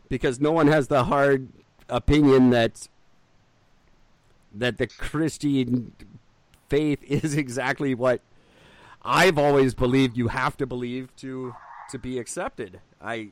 because 0.08 0.40
no 0.40 0.52
one 0.52 0.66
has 0.68 0.88
the 0.88 1.04
hard 1.04 1.48
opinion 1.88 2.50
that 2.50 2.88
that 4.54 4.78
the 4.78 4.86
Christian 4.86 5.92
faith 6.68 7.02
is 7.06 7.34
exactly 7.34 7.94
what 7.94 8.20
I've 9.02 9.38
always 9.38 9.74
believed 9.74 10.16
you 10.16 10.28
have 10.28 10.56
to 10.58 10.66
believe 10.66 11.14
to 11.16 11.54
to 11.90 11.98
be 11.98 12.18
accepted. 12.18 12.80
I 13.02 13.30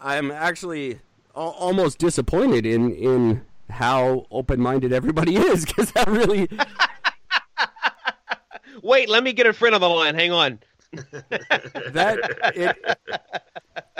I'm 0.00 0.30
actually 0.30 0.94
al- 0.94 1.00
almost 1.34 1.98
disappointed 1.98 2.66
in 2.66 2.94
in 2.94 3.42
how 3.70 4.26
open 4.30 4.60
minded 4.60 4.92
everybody 4.92 5.36
is 5.50 5.64
because 5.64 5.92
that 5.92 6.08
really 6.08 6.48
Wait, 8.82 9.08
let 9.08 9.22
me 9.22 9.32
get 9.32 9.46
a 9.46 9.52
friend 9.52 9.74
on 9.74 9.80
the 9.80 9.88
line. 9.88 10.14
Hang 10.14 10.32
on. 10.32 10.58
that 10.92 12.52
it 12.54 12.98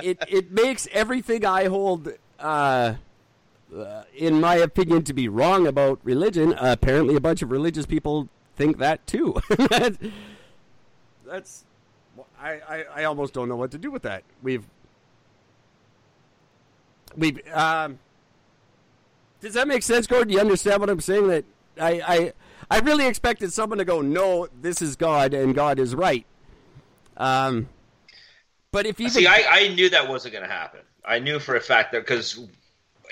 it 0.02 0.18
it 0.28 0.50
makes 0.50 0.88
everything 0.92 1.46
I 1.46 1.64
hold, 1.64 2.08
uh, 2.38 2.94
uh, 3.74 4.02
in 4.16 4.40
my 4.40 4.56
opinion, 4.56 5.02
to 5.04 5.14
be 5.14 5.28
wrong 5.28 5.66
about 5.66 6.00
religion. 6.02 6.52
Uh, 6.54 6.72
apparently, 6.72 7.14
a 7.14 7.20
bunch 7.20 7.42
of 7.42 7.50
religious 7.50 7.86
people 7.86 8.28
think 8.56 8.78
that 8.78 9.06
too. 9.06 9.36
That- 9.48 9.96
that's 11.24 11.64
I, 12.38 12.60
I 12.68 12.84
I 12.96 13.04
almost 13.04 13.32
don't 13.32 13.48
know 13.48 13.56
what 13.56 13.70
to 13.70 13.78
do 13.78 13.90
with 13.90 14.02
that. 14.02 14.22
We've 14.42 14.66
we've 17.16 17.40
um. 17.52 17.98
Does 19.40 19.54
that 19.54 19.66
make 19.66 19.82
sense, 19.82 20.06
Gordon? 20.06 20.28
Do 20.28 20.34
you 20.34 20.40
understand 20.40 20.80
what 20.80 20.88
I'm 20.88 21.00
saying? 21.00 21.26
That 21.26 21.44
I, 21.80 22.02
I 22.06 22.32
I 22.70 22.78
really 22.78 23.06
expected 23.06 23.52
someone 23.52 23.78
to 23.78 23.84
go, 23.84 24.00
no, 24.00 24.48
this 24.60 24.80
is 24.80 24.96
God 24.96 25.34
and 25.34 25.54
God 25.54 25.78
is 25.78 25.94
right. 25.94 26.24
Um, 27.16 27.68
but 28.70 28.86
if 28.86 29.00
even 29.00 29.12
See, 29.12 29.26
I, 29.26 29.44
I 29.48 29.68
knew 29.68 29.90
that 29.90 30.08
wasn't 30.08 30.32
going 30.32 30.46
to 30.46 30.50
happen. 30.50 30.80
I 31.04 31.18
knew 31.18 31.38
for 31.38 31.56
a 31.56 31.60
fact 31.60 31.92
that 31.92 32.00
because 32.00 32.40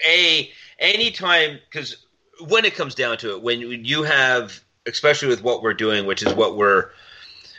a 0.06 0.50
anytime 0.78 1.58
because 1.68 2.06
when 2.48 2.64
it 2.64 2.74
comes 2.74 2.94
down 2.94 3.18
to 3.18 3.32
it, 3.32 3.42
when 3.42 3.60
you 3.60 4.02
have, 4.04 4.60
especially 4.86 5.28
with 5.28 5.42
what 5.42 5.62
we're 5.62 5.74
doing, 5.74 6.06
which 6.06 6.22
is 6.22 6.32
what 6.32 6.56
we're 6.56 6.90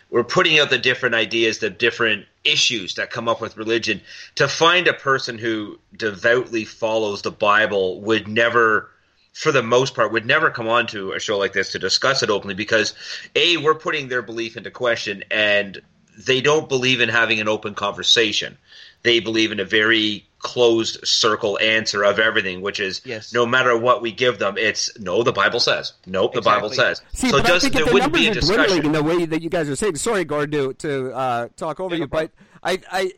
we're 0.09 0.23
putting 0.23 0.59
out 0.59 0.69
the 0.69 0.79
different 0.79 1.15
ideas, 1.15 1.59
the 1.59 1.69
different 1.69 2.25
issues 2.43 2.95
that 2.95 3.11
come 3.11 3.27
up 3.27 3.41
with 3.41 3.57
religion. 3.57 4.01
To 4.35 4.47
find 4.47 4.87
a 4.87 4.93
person 4.93 5.37
who 5.37 5.79
devoutly 5.95 6.65
follows 6.65 7.21
the 7.21 7.31
Bible 7.31 8.01
would 8.01 8.27
never, 8.27 8.89
for 9.33 9.51
the 9.51 9.63
most 9.63 9.95
part, 9.95 10.11
would 10.11 10.25
never 10.25 10.49
come 10.49 10.67
on 10.67 10.87
to 10.87 11.13
a 11.13 11.19
show 11.19 11.37
like 11.37 11.53
this 11.53 11.71
to 11.71 11.79
discuss 11.79 12.23
it 12.23 12.29
openly 12.29 12.55
because 12.55 12.93
a 13.35 13.57
we're 13.57 13.75
putting 13.75 14.07
their 14.07 14.21
belief 14.21 14.57
into 14.57 14.71
question 14.71 15.23
and 15.29 15.81
they 16.17 16.41
don't 16.41 16.69
believe 16.69 17.01
in 17.01 17.09
having 17.09 17.39
an 17.39 17.47
open 17.47 17.73
conversation. 17.73 18.57
They 19.03 19.19
believe 19.19 19.51
in 19.51 19.59
a 19.59 19.65
very 19.65 20.25
closed 20.41 21.05
circle 21.07 21.57
answer 21.59 22.03
of 22.03 22.19
everything, 22.19 22.61
which 22.61 22.79
is 22.79 23.01
Yes. 23.05 23.33
no 23.33 23.45
matter 23.45 23.77
what 23.77 24.01
we 24.01 24.11
give 24.11 24.39
them, 24.39 24.57
it's 24.57 24.89
no, 24.99 25.23
the 25.23 25.31
Bible 25.31 25.59
says. 25.59 25.93
Nope, 26.05 26.33
the 26.33 26.41
Bible 26.41 26.69
says. 26.69 27.01
See, 27.13 27.29
so 27.29 27.37
but 27.37 27.45
it 27.45 27.45
I 27.45 27.53
doesn't, 27.53 27.71
think 27.71 27.79
if 27.81 27.85
there 27.85 27.85
the 27.85 27.93
wouldn't 27.93 28.13
be 28.13 28.27
a 28.27 28.29
numbers 28.31 28.49
are 28.49 28.55
discussion. 28.57 28.85
in 28.85 28.91
the 28.91 29.03
way 29.03 29.25
that 29.25 29.41
you 29.41 29.49
guys 29.49 29.69
are 29.69 29.75
saying. 29.75 29.95
Sorry, 29.97 30.25
Gord, 30.25 30.51
to, 30.51 30.73
to 30.73 31.11
uh, 31.13 31.47
talk 31.55 31.79
over 31.79 31.95
Yeah, 31.95 31.99
no 31.99 32.03
you, 32.05 32.07
but 32.07 32.31
I, 32.63 32.79
I, 32.91 33.11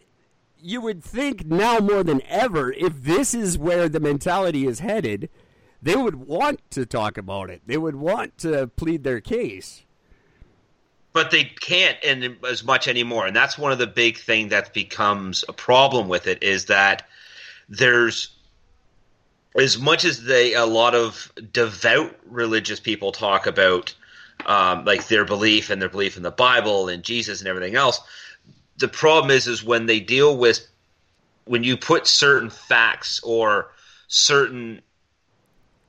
you 0.59 0.82
would 0.82 1.03
think 1.03 1.45
now 1.45 1.80
more 1.80 2.03
than 2.03 2.21
ever, 2.28 2.71
if 2.74 3.03
this 3.03 3.34
is 3.34 3.57
where 3.57 3.88
the 3.89 3.99
mentality 3.99 4.65
is 4.65 4.80
headed, 4.80 5.30
they 5.82 5.95
would 5.95 6.15
want 6.15 6.59
to 6.71 6.86
talk 6.86 7.17
about 7.17 7.49
it. 7.49 7.61
They 7.65 7.78
would 7.78 7.95
want 7.95 8.38
to 8.39 8.67
plead 8.67 9.03
their 9.03 9.19
case. 9.21 9.84
but 11.13 11.30
they 11.32 11.43
can't 11.43 11.97
in 12.03 12.38
as 12.49 12.63
much 12.63 12.88
anymore 12.88 13.28
and 13.28 13.36
that's 13.36 13.55
one 13.57 13.71
of 13.71 13.78
the 13.78 13.86
big 13.86 14.17
thing 14.17 14.47
that 14.49 14.74
becomes 14.74 15.45
a 15.47 15.53
problem 15.53 16.07
with 16.07 16.26
it 16.28 16.41
is 16.41 16.65
that 16.65 17.07
there's 17.70 18.30
as 19.55 19.78
much 19.78 20.03
as 20.03 20.24
they 20.24 20.53
a 20.53 20.66
lot 20.66 20.95
of 20.95 21.32
devout 21.51 22.16
religious 22.26 22.80
people 22.80 23.11
talk 23.11 23.45
about 23.45 23.93
um, 24.45 24.84
like 24.84 25.07
their 25.07 25.26
belief 25.26 25.70
and 25.70 25.82
their 25.82 25.89
belief 25.89 26.18
in 26.18 26.24
the 26.24 26.32
bible 26.32 26.88
and 26.88 27.03
jesus 27.03 27.39
and 27.39 27.47
everything 27.47 27.76
else 27.76 28.01
the 28.78 28.88
problem 28.88 29.32
is 29.32 29.47
is 29.47 29.64
when 29.64 29.86
they 29.86 29.99
deal 29.99 30.36
with 30.36 30.68
when 31.45 31.64
you 31.64 31.78
put 31.78 32.07
certain 32.07 32.49
facts 32.49 33.20
or 33.24 33.72
certain 34.07 34.82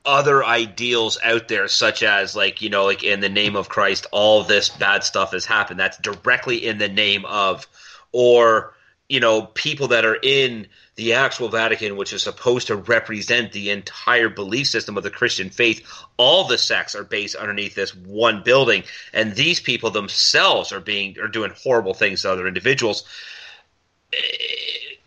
other 0.05 0.45
ideals 0.45 1.17
out 1.23 1.47
there, 1.47 1.67
such 1.67 2.03
as 2.03 2.35
like 2.35 2.61
you 2.61 2.69
know, 2.69 2.85
like 2.85 3.03
in 3.03 3.19
the 3.19 3.29
name 3.29 3.55
of 3.55 3.69
Christ, 3.69 4.05
all 4.11 4.43
this 4.43 4.69
bad 4.69 5.03
stuff 5.03 5.31
has 5.31 5.45
happened. 5.45 5.79
That's 5.79 5.97
directly 5.97 6.65
in 6.65 6.77
the 6.77 6.89
name 6.89 7.25
of, 7.25 7.67
or 8.11 8.73
you 9.09 9.19
know, 9.19 9.43
people 9.43 9.87
that 9.89 10.05
are 10.05 10.17
in 10.21 10.67
the 10.95 11.13
actual 11.13 11.49
Vatican, 11.49 11.97
which 11.97 12.13
is 12.13 12.23
supposed 12.23 12.67
to 12.67 12.75
represent 12.75 13.51
the 13.51 13.69
entire 13.69 14.29
belief 14.29 14.67
system 14.67 14.97
of 14.97 15.03
the 15.03 15.09
Christian 15.09 15.49
faith. 15.49 15.85
All 16.17 16.45
the 16.45 16.57
sects 16.57 16.95
are 16.95 17.03
based 17.03 17.35
underneath 17.35 17.75
this 17.75 17.93
one 17.93 18.43
building, 18.43 18.83
and 19.13 19.35
these 19.35 19.59
people 19.59 19.91
themselves 19.91 20.71
are 20.71 20.79
being 20.79 21.19
are 21.19 21.27
doing 21.27 21.51
horrible 21.61 21.93
things 21.93 22.21
to 22.21 22.31
other 22.31 22.47
individuals. 22.47 23.03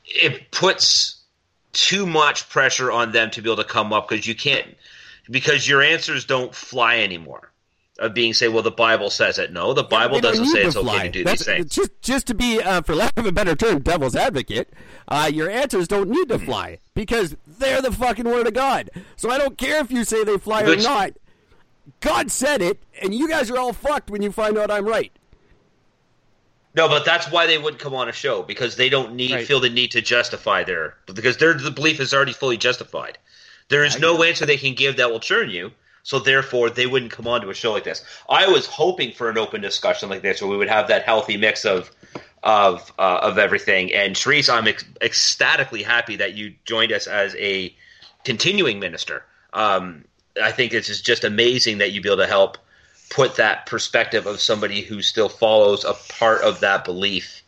It 0.05 0.51
puts 0.51 1.22
too 1.72 2.07
much 2.07 2.49
pressure 2.49 2.91
on 2.91 3.12
them 3.12 3.30
to 3.30 3.43
be 3.43 3.49
able 3.49 3.62
to 3.62 3.68
come 3.68 3.93
up 3.93 4.09
because 4.09 4.26
you 4.26 4.34
can't 4.34 4.76
because 5.30 5.68
your 5.68 5.82
answers 5.82 6.24
don't 6.24 6.55
fly 6.55 6.99
anymore 6.99 7.53
of 7.99 8.14
being 8.14 8.32
say, 8.32 8.49
well, 8.49 8.62
the 8.62 8.70
Bible 8.70 9.11
says 9.11 9.38
it. 9.38 9.53
No, 9.53 9.72
the 9.74 9.82
Bible 9.82 10.20
don't 10.20 10.32
doesn't 10.32 10.46
say 10.46 10.62
it's 10.62 10.76
okay 10.76 10.84
fly. 10.86 11.03
to 11.07 11.11
do 11.11 11.24
That's- 11.24 11.40
these 11.40 11.46
things. 11.46 11.70
Just, 11.74 11.90
just 12.03 12.26
to 12.28 12.34
be, 12.34 12.61
uh, 12.62 12.82
for 12.82 12.94
lack 12.94 13.18
of 13.18 13.26
a 13.26 13.32
better 13.32 13.57
term, 13.57 13.80
devil's 13.80 14.14
advocate, 14.14 14.72
uh, 15.09 15.30
your 15.32 15.51
answers 15.51 15.88
don't 15.88 16.09
need 16.09 16.28
to 16.28 16.38
fly 16.38 16.78
because 16.94 17.36
they're 17.46 17.82
the 17.82 17.90
fucking 17.92 18.24
word 18.26 18.46
of 18.46 18.55
God. 18.55 18.90
So 19.16 19.30
I 19.30 19.38
don't 19.38 19.59
care 19.59 19.80
if 19.80 19.90
you 19.90 20.05
say 20.05 20.22
they 20.24 20.38
fly 20.38 20.62
or 20.62 20.76
not. 20.76 21.12
God 22.01 22.30
said 22.30 22.62
it, 22.62 22.80
and 23.03 23.14
you 23.14 23.28
guys 23.28 23.51
are 23.51 23.59
all 23.59 23.72
fucked 23.72 24.11
when 24.11 24.22
you 24.22 24.30
find 24.30 24.57
out 24.59 24.70
I'm 24.70 24.86
right. 24.86 25.11
No, 26.74 26.86
but 26.88 27.05
that's 27.05 27.30
why 27.30 27.46
they 27.46 27.59
wouldn't 27.59 27.80
come 27.82 27.94
on 27.94 28.09
a 28.09 28.12
show 28.12 28.42
because 28.42 28.76
they 28.76 28.88
don't 28.88 29.14
need 29.14 29.32
Right. 29.32 29.46
feel 29.46 29.59
the 29.59 29.70
need 29.70 29.90
to 29.92 30.01
justify 30.01 30.62
their 30.64 30.94
because 31.12 31.38
their 31.38 31.55
the 31.55 31.70
belief 31.70 31.99
is 31.99 32.14
already 32.14 32.32
fully 32.34 32.57
justified. 32.57 33.18
There 33.68 33.84
is 33.84 33.99
no 33.99 34.22
answer 34.22 34.46
they 34.46 34.57
can 34.59 34.74
give 34.74 34.96
that 34.99 35.11
will 35.11 35.18
churn 35.20 35.51
you, 35.51 35.72
so 36.09 36.18
therefore 36.18 36.70
they 36.70 36.86
wouldn't 36.86 37.12
come 37.12 37.28
on 37.28 37.42
to 37.42 37.50
a 37.50 37.54
show 37.54 37.70
like 37.70 37.84
this. 37.84 38.02
I 38.30 38.46
was 38.48 38.64
hoping 38.64 39.12
for 39.12 39.28
an 39.28 39.36
open 39.36 39.61
discussion 39.61 40.09
like 40.09 40.22
this 40.22 40.40
where 40.40 40.50
we 40.50 40.56
would 40.56 40.70
have 40.70 40.88
that 40.88 41.02
healthy 41.02 41.36
mix 41.36 41.66
of 41.66 41.90
of 42.42 42.90
uh, 42.98 43.18
of 43.20 43.36
everything. 43.36 43.92
And 43.92 44.16
Therese, 44.16 44.48
I'm 44.48 44.66
ec- 44.66 44.86
ecstatically 45.02 45.82
happy 45.82 46.16
that 46.16 46.32
you 46.32 46.54
joined 46.64 46.92
us 46.92 47.06
as 47.06 47.36
a 47.36 47.76
continuing 48.24 48.80
minister. 48.80 49.22
Um, 49.52 50.06
I 50.42 50.50
think 50.50 50.72
this 50.72 50.88
is 50.88 51.02
just 51.02 51.24
amazing 51.24 51.76
that 51.76 51.92
you 51.92 52.00
be 52.00 52.09
able 52.09 52.22
to 52.22 52.26
help 52.26 52.56
put 53.11 53.36
that 53.36 53.66
perspective 53.66 54.24
of 54.24 54.40
somebody 54.40 54.80
who 54.80 55.02
still 55.02 55.28
follows 55.28 55.84
a 55.84 55.92
part 55.92 56.40
of 56.40 56.61
that 56.61 56.86
belief 56.86 57.42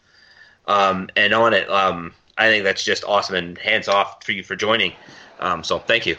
um, 0.67 1.09
and 1.17 1.33
on 1.33 1.55
it. 1.55 1.67
Um, 1.71 2.13
I 2.37 2.49
think 2.51 2.65
that's 2.65 2.85
just 2.85 3.05
awesome 3.05 3.37
and 3.37 3.57
hands 3.57 3.89
off 3.89 4.23
for 4.23 4.33
you 4.33 4.43
for 4.43 4.55
joining. 4.55 4.93
Um, 5.39 5.65
so 5.65 5.79
thank 5.79 6.05
you. 6.05 6.19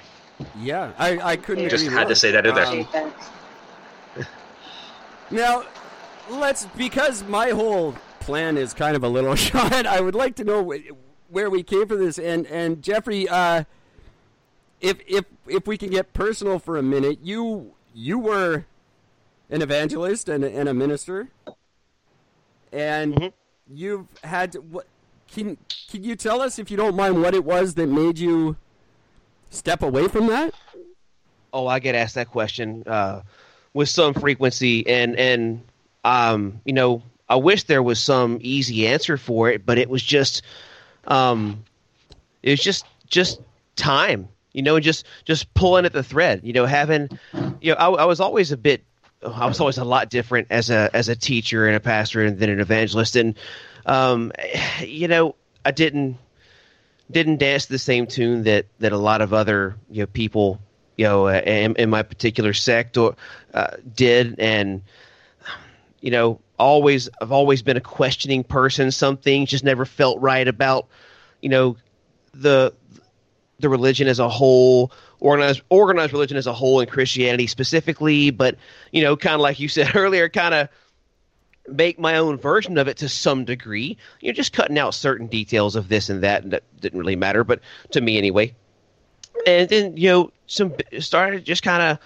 Yeah, 0.60 0.92
I, 0.98 1.20
I 1.20 1.36
couldn't 1.36 1.70
Just 1.70 1.86
agree 1.86 1.98
had 1.98 2.08
to 2.08 2.16
say 2.16 2.32
that 2.32 2.46
in 2.46 2.56
there. 2.56 2.66
Um, 2.66 2.80
Okay. 2.80 3.12
Now, 5.30 5.64
let's 6.30 6.66
because 6.78 7.24
my 7.24 7.50
whole 7.50 7.96
plan 8.20 8.58
is 8.58 8.74
kind 8.74 8.96
of 8.96 9.04
a 9.04 9.08
little 9.08 9.36
shot. 9.36 9.86
I 9.86 10.02
would 10.02 10.16
like 10.16 10.36
to 10.36 10.44
know 10.44 10.74
where 11.30 11.50
we 11.50 11.64
came 11.64 11.88
from 11.88 12.00
this, 12.00 12.20
and 12.20 12.46
and 12.48 12.82
Jeffrey, 12.82 13.28
uh, 13.30 13.64
if 14.82 15.00
if 15.08 15.26
if 15.48 15.68
we 15.68 15.78
can 15.78 15.90
get 15.90 16.14
personal 16.14 16.60
for 16.60 16.78
a 16.78 16.84
minute, 16.84 17.20
you 17.24 17.74
you 17.94 18.20
were 18.20 18.66
an 19.50 19.62
evangelist 19.62 20.30
and 20.30 20.44
a, 20.44 20.52
and 20.52 20.68
a 20.68 20.74
minister, 20.74 21.30
and 22.72 23.32
you've 23.74 24.08
had 24.24 24.54
to, 24.54 24.60
what 24.62 24.88
can 25.32 25.58
can 25.90 26.04
you 26.04 26.16
tell 26.16 26.42
us 26.42 26.60
if 26.60 26.70
you 26.70 26.78
don't 26.78 26.96
mind 26.96 27.22
what 27.22 27.34
it 27.34 27.46
was 27.46 27.76
that 27.76 27.88
made 27.88 28.20
you 28.20 28.58
step 29.52 29.84
away 29.84 30.08
from 30.08 30.28
that? 30.28 30.54
Oh, 31.54 31.68
I 31.68 31.80
get 31.80 31.94
asked 31.94 32.16
that 32.16 32.30
question 32.30 32.84
uh, 32.88 33.22
with 33.74 33.90
some 33.90 34.14
frequency, 34.14 34.88
and 34.88 35.16
and 35.16 35.62
um, 36.04 36.62
you 36.66 36.74
know, 36.74 37.04
I 37.30 37.36
wish 37.36 37.64
there 37.64 37.84
was 37.84 38.00
some 38.00 38.40
easy 38.42 38.88
answer 38.88 39.18
for 39.18 39.50
it, 39.50 39.66
but 39.66 39.78
it 39.78 39.90
was 39.90 40.02
just, 40.02 40.42
um, 41.08 41.64
it 42.42 42.52
was 42.52 42.62
just 42.62 42.86
just 43.08 43.42
time, 43.76 44.28
you 44.54 44.62
know, 44.62 44.76
and 44.76 44.84
just 44.84 45.06
just 45.26 45.54
pulling 45.54 45.86
at 45.86 45.94
the 45.94 46.04
thread, 46.04 46.42
you 46.44 46.54
know, 46.54 46.66
having, 46.66 47.10
you 47.62 47.72
know, 47.72 47.78
I, 47.78 47.90
I 47.90 48.06
was 48.06 48.20
always 48.20 48.52
a 48.52 48.58
bit, 48.58 48.84
I 49.26 49.46
was 49.46 49.60
always 49.60 49.78
a 49.78 49.86
lot 49.86 50.10
different 50.10 50.48
as 50.50 50.70
a 50.70 50.90
as 50.94 51.10
a 51.10 51.16
teacher 51.16 51.68
and 51.68 51.76
a 51.76 51.80
pastor 51.80 52.24
and 52.26 52.40
then 52.40 52.50
an 52.50 52.60
evangelist, 52.60 53.16
and 53.16 53.38
um, 53.86 54.32
you 54.80 55.08
know, 55.08 55.36
I 55.66 55.72
didn't 55.72 56.18
didn't 57.12 57.38
dance 57.38 57.66
the 57.66 57.80
same 57.80 58.08
tune 58.08 58.44
that 58.44 58.66
that 58.80 58.92
a 58.92 58.98
lot 58.98 59.22
of 59.22 59.34
other 59.34 59.76
you 59.90 60.04
know 60.04 60.08
people 60.08 60.60
you 60.98 61.06
know 61.06 61.28
uh, 61.28 61.42
in, 61.46 61.76
in 61.76 61.90
my 61.90 62.04
particular 62.04 62.54
sect 62.54 62.98
or 62.98 63.16
uh, 63.54 63.78
did. 63.96 64.40
And 64.40 64.82
you 66.00 66.12
know 66.12 66.40
always 66.58 67.10
I've 67.22 67.32
always 67.32 67.62
been 67.62 67.78
a 67.78 67.82
questioning 67.82 68.44
person. 68.44 68.92
Some 68.92 69.18
things 69.18 69.50
just 69.50 69.64
never 69.64 69.86
felt 69.86 70.20
right 70.22 70.48
about 70.48 70.88
you 71.42 71.50
know 71.50 71.78
the 72.34 72.74
the 73.60 73.70
religion 73.70 74.08
as 74.08 74.20
a 74.20 74.30
whole 74.30 74.92
organized 75.20 75.62
organized 75.70 76.14
religion 76.14 76.38
as 76.38 76.48
a 76.48 76.54
whole 76.54 76.80
and 76.80 76.90
Christianity 76.90 77.48
specifically. 77.48 78.32
But 78.32 78.58
you 78.92 79.04
know 79.04 79.18
kind 79.18 79.36
of 79.36 79.42
like 79.42 79.60
you 79.60 79.68
said 79.68 79.92
earlier 79.96 80.30
kind 80.30 80.54
of 80.54 80.70
make 81.68 82.00
my 82.00 82.18
own 82.18 82.38
version 82.38 82.78
of 82.78 82.88
it 82.88 82.98
to 82.98 83.10
some 83.10 83.46
degree. 83.46 83.98
You're 84.20 84.34
just 84.34 84.54
cutting 84.54 84.78
out 84.78 84.94
certain 84.94 85.28
details 85.28 85.76
of 85.76 85.90
this 85.90 86.10
and 86.10 86.22
that, 86.24 86.44
and 86.44 86.54
that 86.54 86.64
didn't 86.80 87.00
really 87.00 87.16
matter, 87.16 87.44
but 87.44 87.60
to 87.92 88.02
me 88.02 88.18
anyway. 88.18 88.54
And 89.46 89.70
then 89.70 89.98
you 89.98 90.10
know, 90.10 90.32
some 90.48 90.74
started 91.00 91.46
just 91.46 91.64
kind 91.64 91.82
of 91.82 92.00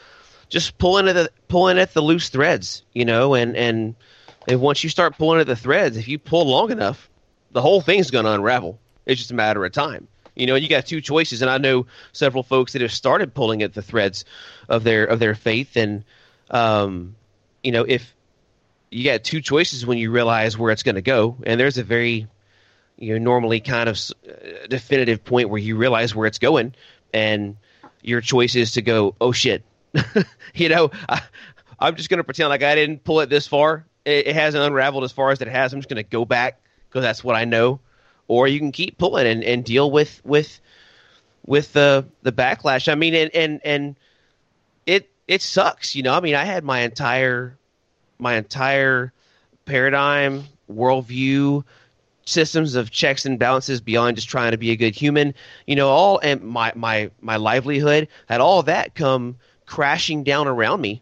just 0.50 0.78
pulling 0.78 1.08
at 1.08 1.14
the 1.14 1.30
pulling 1.48 1.78
at 1.80 1.94
the 1.94 2.02
loose 2.02 2.30
threads, 2.30 2.84
you 2.94 3.06
know, 3.06 3.34
and 3.34 3.56
and 3.56 3.96
and 4.48 4.62
once 4.62 4.84
you 4.84 4.90
start 4.90 5.18
pulling 5.18 5.40
at 5.40 5.48
the 5.48 5.56
threads, 5.56 5.98
if 5.98 6.08
you 6.08 6.20
pull 6.20 6.46
long 6.46 6.72
enough, 6.72 7.10
the 7.52 7.62
whole 7.62 7.82
thing's 7.82 8.12
going 8.12 8.26
to 8.26 8.32
unravel. 8.32 8.80
It's 9.06 9.20
just 9.20 9.32
a 9.32 9.36
matter 9.36 9.66
of 9.66 9.72
time. 9.72 10.08
You 10.36 10.46
know, 10.48 10.56
you 10.56 10.68
got 10.68 10.86
two 10.86 11.02
choices, 11.02 11.42
and 11.42 11.50
I 11.50 11.58
know 11.58 11.86
several 12.12 12.44
folks 12.44 12.74
that 12.74 12.82
have 12.82 12.92
started 12.92 13.34
pulling 13.34 13.64
at 13.64 13.74
the 13.74 13.82
threads 13.82 14.26
of 14.68 14.84
their 14.84 15.06
of 15.06 15.20
their 15.20 15.34
faith, 15.34 15.78
and 15.78 16.04
um, 16.52 17.16
you 17.64 17.72
know, 17.72 17.84
if 17.88 18.14
you 18.96 19.04
got 19.04 19.26
two 19.26 19.42
choices 19.42 19.86
when 19.86 19.98
you 19.98 20.10
realize 20.10 20.58
where 20.58 20.72
it's 20.72 20.84
going 20.84 20.96
to 20.96 21.02
go, 21.02 21.36
and 21.46 21.60
there's 21.60 21.78
a 21.78 21.84
very 21.84 22.28
you 22.98 23.14
know 23.14 23.18
normally 23.20 23.60
kind 23.60 23.90
of 23.90 24.00
uh, 24.26 24.68
definitive 24.70 25.24
point 25.24 25.50
where 25.50 25.60
you 25.60 25.76
realize 25.76 26.16
where 26.16 26.26
it's 26.26 26.40
going, 26.40 26.74
and 27.14 27.58
your 28.02 28.22
choice 28.22 28.56
is 28.56 28.72
to 28.72 28.82
go, 28.82 29.14
oh 29.20 29.34
shit, 29.34 29.64
you 30.56 30.70
know, 30.70 30.92
I, 31.10 31.22
I'm 31.78 31.98
just 31.98 32.10
going 32.10 32.20
to 32.20 32.24
pretend 32.24 32.48
like 32.48 32.64
I 32.64 32.74
didn't 32.74 33.04
pull 33.04 33.20
it 33.20 33.30
this 33.30 33.48
far. 33.48 33.86
It, 34.06 34.28
it 34.28 34.36
hasn't 34.36 34.64
unraveled 34.64 35.04
as 35.04 35.12
far 35.12 35.32
as 35.32 35.42
it 35.42 35.50
has. 35.50 35.74
I'm 35.74 35.80
just 35.80 35.90
going 35.90 36.02
to 36.02 36.10
go 36.10 36.24
back 36.24 36.62
because 36.88 37.04
that's 37.04 37.22
what 37.22 37.36
I 37.36 37.44
know. 37.44 37.82
Or 38.30 38.48
you 38.48 38.60
can 38.60 38.72
keep 38.72 38.98
pulling 38.98 39.28
and, 39.28 39.44
and 39.44 39.66
deal 39.66 39.92
with 39.92 40.22
with 40.24 40.62
with 41.46 41.74
the 41.74 42.06
the 42.22 42.32
backlash. 42.32 42.90
I 42.90 42.96
mean, 42.96 43.14
and 43.14 43.36
and 43.36 43.62
and 43.66 43.96
it 44.86 45.10
it 45.28 45.42
sucks. 45.42 45.96
You 45.96 46.04
know, 46.04 46.14
I 46.14 46.22
mean, 46.22 46.36
I 46.36 46.46
had 46.46 46.64
my 46.64 46.80
entire 46.80 47.58
my 48.20 48.36
entire 48.36 49.12
paradigm, 49.66 50.44
worldview, 50.72 51.64
systems 52.26 52.76
of 52.76 52.92
checks 52.92 53.26
and 53.26 53.38
balances 53.38 53.82
beyond 53.82 54.18
just 54.18 54.30
trying 54.30 54.52
to 54.52 54.58
be 54.58 54.72
a 54.72 54.76
good 54.76 54.96
human. 54.96 55.34
You 55.68 55.76
know, 55.76 55.90
all 55.90 56.20
and 56.20 56.42
my 56.42 56.72
my 56.76 57.12
my 57.22 57.38
livelihood 57.38 58.08
had 58.28 58.42
all 58.42 58.64
that 58.64 58.96
come 58.96 59.38
crashing 59.66 60.24
down 60.24 60.48
around 60.48 60.82
me, 60.82 61.02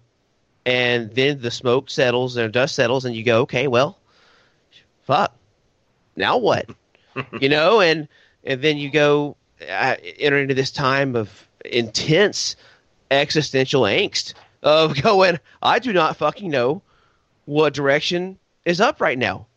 and 0.66 1.12
then 1.12 1.42
the 1.42 1.52
smoke 1.52 1.90
settles 1.90 2.38
and 2.38 2.52
dust 2.52 2.76
settles, 2.76 3.06
and 3.06 3.16
you 3.16 3.24
go, 3.24 3.42
okay, 3.42 3.68
well, 3.68 3.98
fuck, 5.04 5.34
now 6.16 6.38
what? 6.38 6.70
you 7.40 7.50
know, 7.50 7.82
and 7.82 8.08
and 8.44 8.62
then 8.62 8.78
you 8.78 8.90
go 8.90 9.36
uh, 9.62 9.96
enter 10.20 10.38
into 10.38 10.54
this 10.54 10.72
time 10.72 11.16
of 11.16 11.48
intense 11.66 12.56
existential 13.12 13.84
angst 13.84 14.34
of 14.62 15.02
going, 15.02 15.40
I 15.62 15.80
do 15.80 15.94
not 15.94 16.18
fucking 16.18 16.50
know 16.50 16.82
what 17.46 17.74
direction 17.74 18.38
is 18.66 18.82
up 18.82 19.02
right 19.02 19.18
now. 19.18 19.48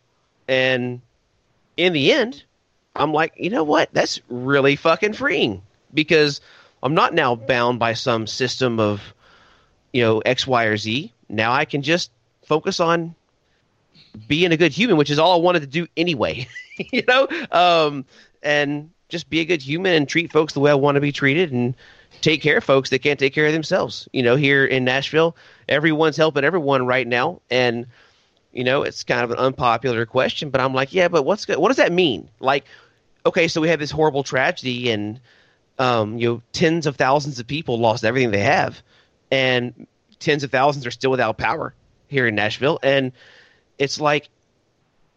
And 0.48 1.00
in 1.76 1.92
the 1.92 2.12
end, 2.12 2.42
I'm 2.94 3.12
like, 3.12 3.34
you 3.36 3.50
know 3.50 3.64
what? 3.64 3.90
That's 3.92 4.20
really 4.28 4.76
fucking 4.76 5.12
freeing 5.12 5.62
because 5.92 6.40
I'm 6.82 6.94
not 6.94 7.14
now 7.14 7.34
bound 7.34 7.78
by 7.78 7.94
some 7.94 8.26
system 8.26 8.80
of, 8.80 9.02
you 9.92 10.02
know, 10.02 10.20
X, 10.20 10.46
Y, 10.46 10.64
or 10.64 10.76
Z. 10.76 11.12
Now 11.28 11.52
I 11.52 11.64
can 11.64 11.82
just 11.82 12.10
focus 12.44 12.80
on 12.80 13.14
being 14.28 14.52
a 14.52 14.56
good 14.56 14.72
human, 14.72 14.96
which 14.96 15.10
is 15.10 15.18
all 15.18 15.38
I 15.38 15.42
wanted 15.42 15.60
to 15.60 15.66
do 15.66 15.86
anyway, 15.96 16.48
you 16.92 17.02
know? 17.06 17.28
Um, 17.50 18.04
and 18.42 18.90
just 19.08 19.30
be 19.30 19.40
a 19.40 19.44
good 19.44 19.62
human 19.62 19.92
and 19.94 20.08
treat 20.08 20.32
folks 20.32 20.52
the 20.52 20.60
way 20.60 20.70
I 20.70 20.74
want 20.74 20.96
to 20.96 21.00
be 21.00 21.12
treated 21.12 21.52
and 21.52 21.74
take 22.20 22.42
care 22.42 22.58
of 22.58 22.64
folks 22.64 22.90
that 22.90 23.00
can't 23.00 23.18
take 23.18 23.34
care 23.34 23.46
of 23.46 23.52
themselves. 23.52 24.08
You 24.12 24.22
know, 24.22 24.36
here 24.36 24.64
in 24.64 24.84
Nashville, 24.84 25.36
everyone's 25.68 26.16
helping 26.16 26.44
everyone 26.44 26.86
right 26.86 27.06
now. 27.06 27.40
And, 27.50 27.86
you 28.52 28.64
know, 28.64 28.82
it's 28.82 29.04
kind 29.04 29.22
of 29.22 29.30
an 29.30 29.38
unpopular 29.38 30.06
question, 30.06 30.50
but 30.50 30.60
I'm 30.60 30.74
like, 30.74 30.92
yeah, 30.92 31.08
but 31.08 31.24
what's? 31.24 31.46
What 31.48 31.68
does 31.68 31.76
that 31.78 31.92
mean? 31.92 32.28
Like, 32.40 32.64
okay, 33.24 33.48
so 33.48 33.60
we 33.60 33.68
have 33.68 33.78
this 33.78 33.90
horrible 33.90 34.22
tragedy 34.22 34.90
and, 34.90 35.20
um, 35.78 36.18
you 36.18 36.28
know, 36.28 36.42
tens 36.52 36.86
of 36.86 36.96
thousands 36.96 37.38
of 37.38 37.46
people 37.46 37.78
lost 37.78 38.04
everything 38.04 38.30
they 38.30 38.40
have, 38.40 38.80
and 39.30 39.86
tens 40.18 40.44
of 40.44 40.50
thousands 40.50 40.86
are 40.86 40.90
still 40.90 41.10
without 41.10 41.36
power 41.36 41.74
here 42.08 42.26
in 42.26 42.34
Nashville, 42.34 42.78
and 42.82 43.12
it's 43.78 44.00
like, 44.00 44.28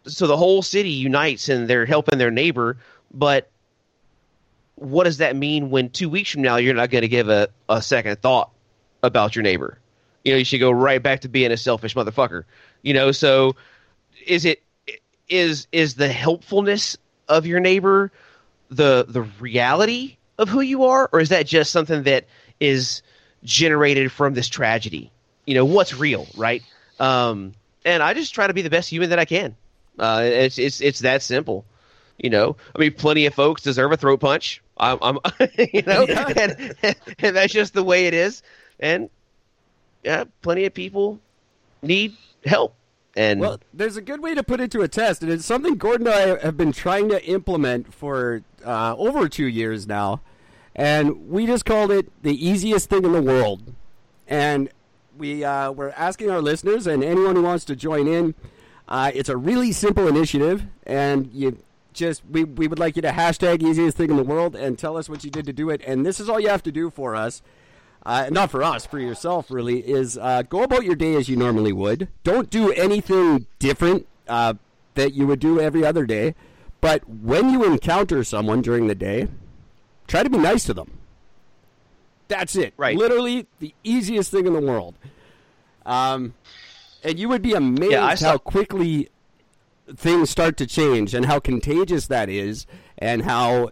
so 0.06 0.26
the 0.26 0.36
whole 0.36 0.62
city 0.62 0.90
unites 0.90 1.48
and 1.48 1.68
they're 1.68 1.86
helping 1.86 2.18
their 2.18 2.30
neighbor, 2.30 2.78
but 3.12 3.50
what 4.74 5.04
does 5.04 5.18
that 5.18 5.36
mean 5.36 5.70
when 5.70 5.90
two 5.90 6.08
weeks 6.08 6.30
from 6.30 6.42
now 6.42 6.56
you're 6.56 6.74
not 6.74 6.90
going 6.90 7.02
to 7.02 7.08
give 7.08 7.28
a, 7.28 7.48
a 7.68 7.82
second 7.82 8.20
thought 8.20 8.50
about 9.02 9.36
your 9.36 9.42
neighbor? 9.42 9.78
You 10.24 10.32
know, 10.32 10.38
you 10.38 10.44
should 10.44 10.60
go 10.60 10.70
right 10.70 11.02
back 11.02 11.20
to 11.20 11.28
being 11.28 11.52
a 11.52 11.56
selfish 11.56 11.94
motherfucker. 11.94 12.44
You 12.82 12.94
know, 12.94 13.12
so 13.12 13.56
is 14.26 14.44
it 14.44 14.62
is 15.28 15.66
is 15.72 15.94
the 15.94 16.08
helpfulness 16.08 16.96
of 17.28 17.46
your 17.46 17.60
neighbor 17.60 18.10
the 18.70 19.04
the 19.08 19.22
reality 19.40 20.16
of 20.38 20.48
who 20.48 20.60
you 20.60 20.84
are, 20.84 21.08
or 21.12 21.20
is 21.20 21.30
that 21.30 21.46
just 21.46 21.70
something 21.70 22.04
that 22.04 22.26
is 22.58 23.02
generated 23.44 24.10
from 24.12 24.34
this 24.34 24.48
tragedy? 24.48 25.10
You 25.46 25.54
know, 25.54 25.64
what's 25.64 25.94
real, 25.94 26.26
right? 26.36 26.62
Um, 26.98 27.52
and 27.84 28.02
I 28.02 28.14
just 28.14 28.34
try 28.34 28.46
to 28.46 28.54
be 28.54 28.62
the 28.62 28.70
best 28.70 28.90
human 28.90 29.10
that 29.10 29.18
I 29.18 29.24
can. 29.24 29.56
Uh, 29.98 30.22
it's 30.24 30.58
it's 30.58 30.80
it's 30.80 31.00
that 31.00 31.22
simple. 31.22 31.64
You 32.18 32.30
know, 32.30 32.56
I 32.74 32.78
mean, 32.78 32.92
plenty 32.92 33.26
of 33.26 33.34
folks 33.34 33.62
deserve 33.62 33.92
a 33.92 33.96
throat 33.96 34.20
punch. 34.20 34.62
I'm, 34.76 34.98
I'm 35.00 35.18
you 35.72 35.82
know, 35.82 36.04
and, 36.36 36.76
and 37.18 37.36
that's 37.36 37.52
just 37.52 37.74
the 37.74 37.82
way 37.82 38.06
it 38.06 38.14
is. 38.14 38.42
And 38.78 39.10
yeah, 40.02 40.24
plenty 40.42 40.64
of 40.64 40.74
people 40.74 41.20
need 41.82 42.14
help. 42.44 42.74
And 43.16 43.40
Well, 43.40 43.60
there's 43.74 43.96
a 43.96 44.02
good 44.02 44.22
way 44.22 44.34
to 44.34 44.42
put 44.42 44.60
it 44.60 44.70
to 44.72 44.82
a 44.82 44.88
test, 44.88 45.22
and 45.22 45.32
it's 45.32 45.44
something 45.44 45.76
Gordon 45.76 46.06
and 46.06 46.16
I 46.40 46.44
have 46.44 46.56
been 46.56 46.72
trying 46.72 47.08
to 47.08 47.24
implement 47.24 47.92
for 47.92 48.42
uh, 48.64 48.94
over 48.96 49.28
two 49.28 49.46
years 49.46 49.86
now. 49.86 50.20
And 50.76 51.28
we 51.28 51.46
just 51.46 51.64
called 51.64 51.90
it 51.90 52.10
the 52.22 52.46
easiest 52.46 52.88
thing 52.88 53.04
in 53.04 53.12
the 53.12 53.20
world. 53.20 53.74
And 54.28 54.70
we 55.18 55.44
uh, 55.44 55.72
we're 55.72 55.90
asking 55.90 56.30
our 56.30 56.40
listeners 56.40 56.86
and 56.86 57.02
anyone 57.02 57.34
who 57.34 57.42
wants 57.42 57.64
to 57.66 57.76
join 57.76 58.06
in. 58.06 58.34
Uh, 58.88 59.10
it's 59.14 59.28
a 59.28 59.36
really 59.36 59.72
simple 59.72 60.06
initiative, 60.06 60.64
and 60.86 61.30
you 61.32 61.58
just 61.92 62.22
we, 62.30 62.44
we 62.44 62.68
would 62.68 62.78
like 62.78 62.94
you 62.94 63.02
to 63.02 63.10
hashtag 63.10 63.62
easiest 63.62 63.96
thing 63.96 64.10
in 64.10 64.16
the 64.16 64.22
world 64.22 64.54
and 64.54 64.78
tell 64.78 64.96
us 64.96 65.08
what 65.08 65.24
you 65.24 65.30
did 65.30 65.46
to 65.46 65.52
do 65.52 65.68
it. 65.70 65.82
And 65.84 66.06
this 66.06 66.20
is 66.20 66.28
all 66.28 66.38
you 66.38 66.48
have 66.48 66.62
to 66.62 66.72
do 66.72 66.90
for 66.90 67.16
us 67.16 67.42
uh, 68.06 68.28
not 68.30 68.50
for 68.50 68.62
us, 68.62 68.86
for 68.86 68.98
yourself, 68.98 69.50
really, 69.50 69.80
is 69.80 70.16
uh, 70.18 70.42
go 70.42 70.62
about 70.62 70.84
your 70.84 70.94
day 70.94 71.14
as 71.14 71.28
you 71.28 71.36
normally 71.36 71.72
would. 71.72 72.08
Don't 72.24 72.48
do 72.50 72.72
anything 72.72 73.46
different 73.58 74.06
uh, 74.28 74.54
that 74.94 75.12
you 75.14 75.26
would 75.26 75.40
do 75.40 75.60
every 75.60 75.84
other 75.84 76.06
day. 76.06 76.34
But 76.80 77.06
when 77.08 77.50
you 77.50 77.62
encounter 77.64 78.24
someone 78.24 78.62
during 78.62 78.86
the 78.86 78.94
day, 78.94 79.28
try 80.06 80.22
to 80.22 80.30
be 80.30 80.38
nice 80.38 80.64
to 80.64 80.74
them. 80.74 80.98
That's 82.28 82.56
it. 82.56 82.72
Right. 82.76 82.96
Literally 82.96 83.46
the 83.58 83.74
easiest 83.84 84.30
thing 84.30 84.46
in 84.46 84.52
the 84.54 84.60
world. 84.60 84.94
Um, 85.84 86.34
and 87.02 87.18
you 87.18 87.28
would 87.28 87.42
be 87.42 87.52
amazed 87.52 87.92
Yeah, 87.92 88.14
saw- 88.14 88.30
how 88.32 88.38
quickly 88.38 89.08
things 89.94 90.30
start 90.30 90.56
to 90.58 90.66
change 90.66 91.14
and 91.14 91.26
how 91.26 91.40
contagious 91.40 92.06
that 92.06 92.28
is 92.28 92.66
and 92.96 93.22
how 93.22 93.70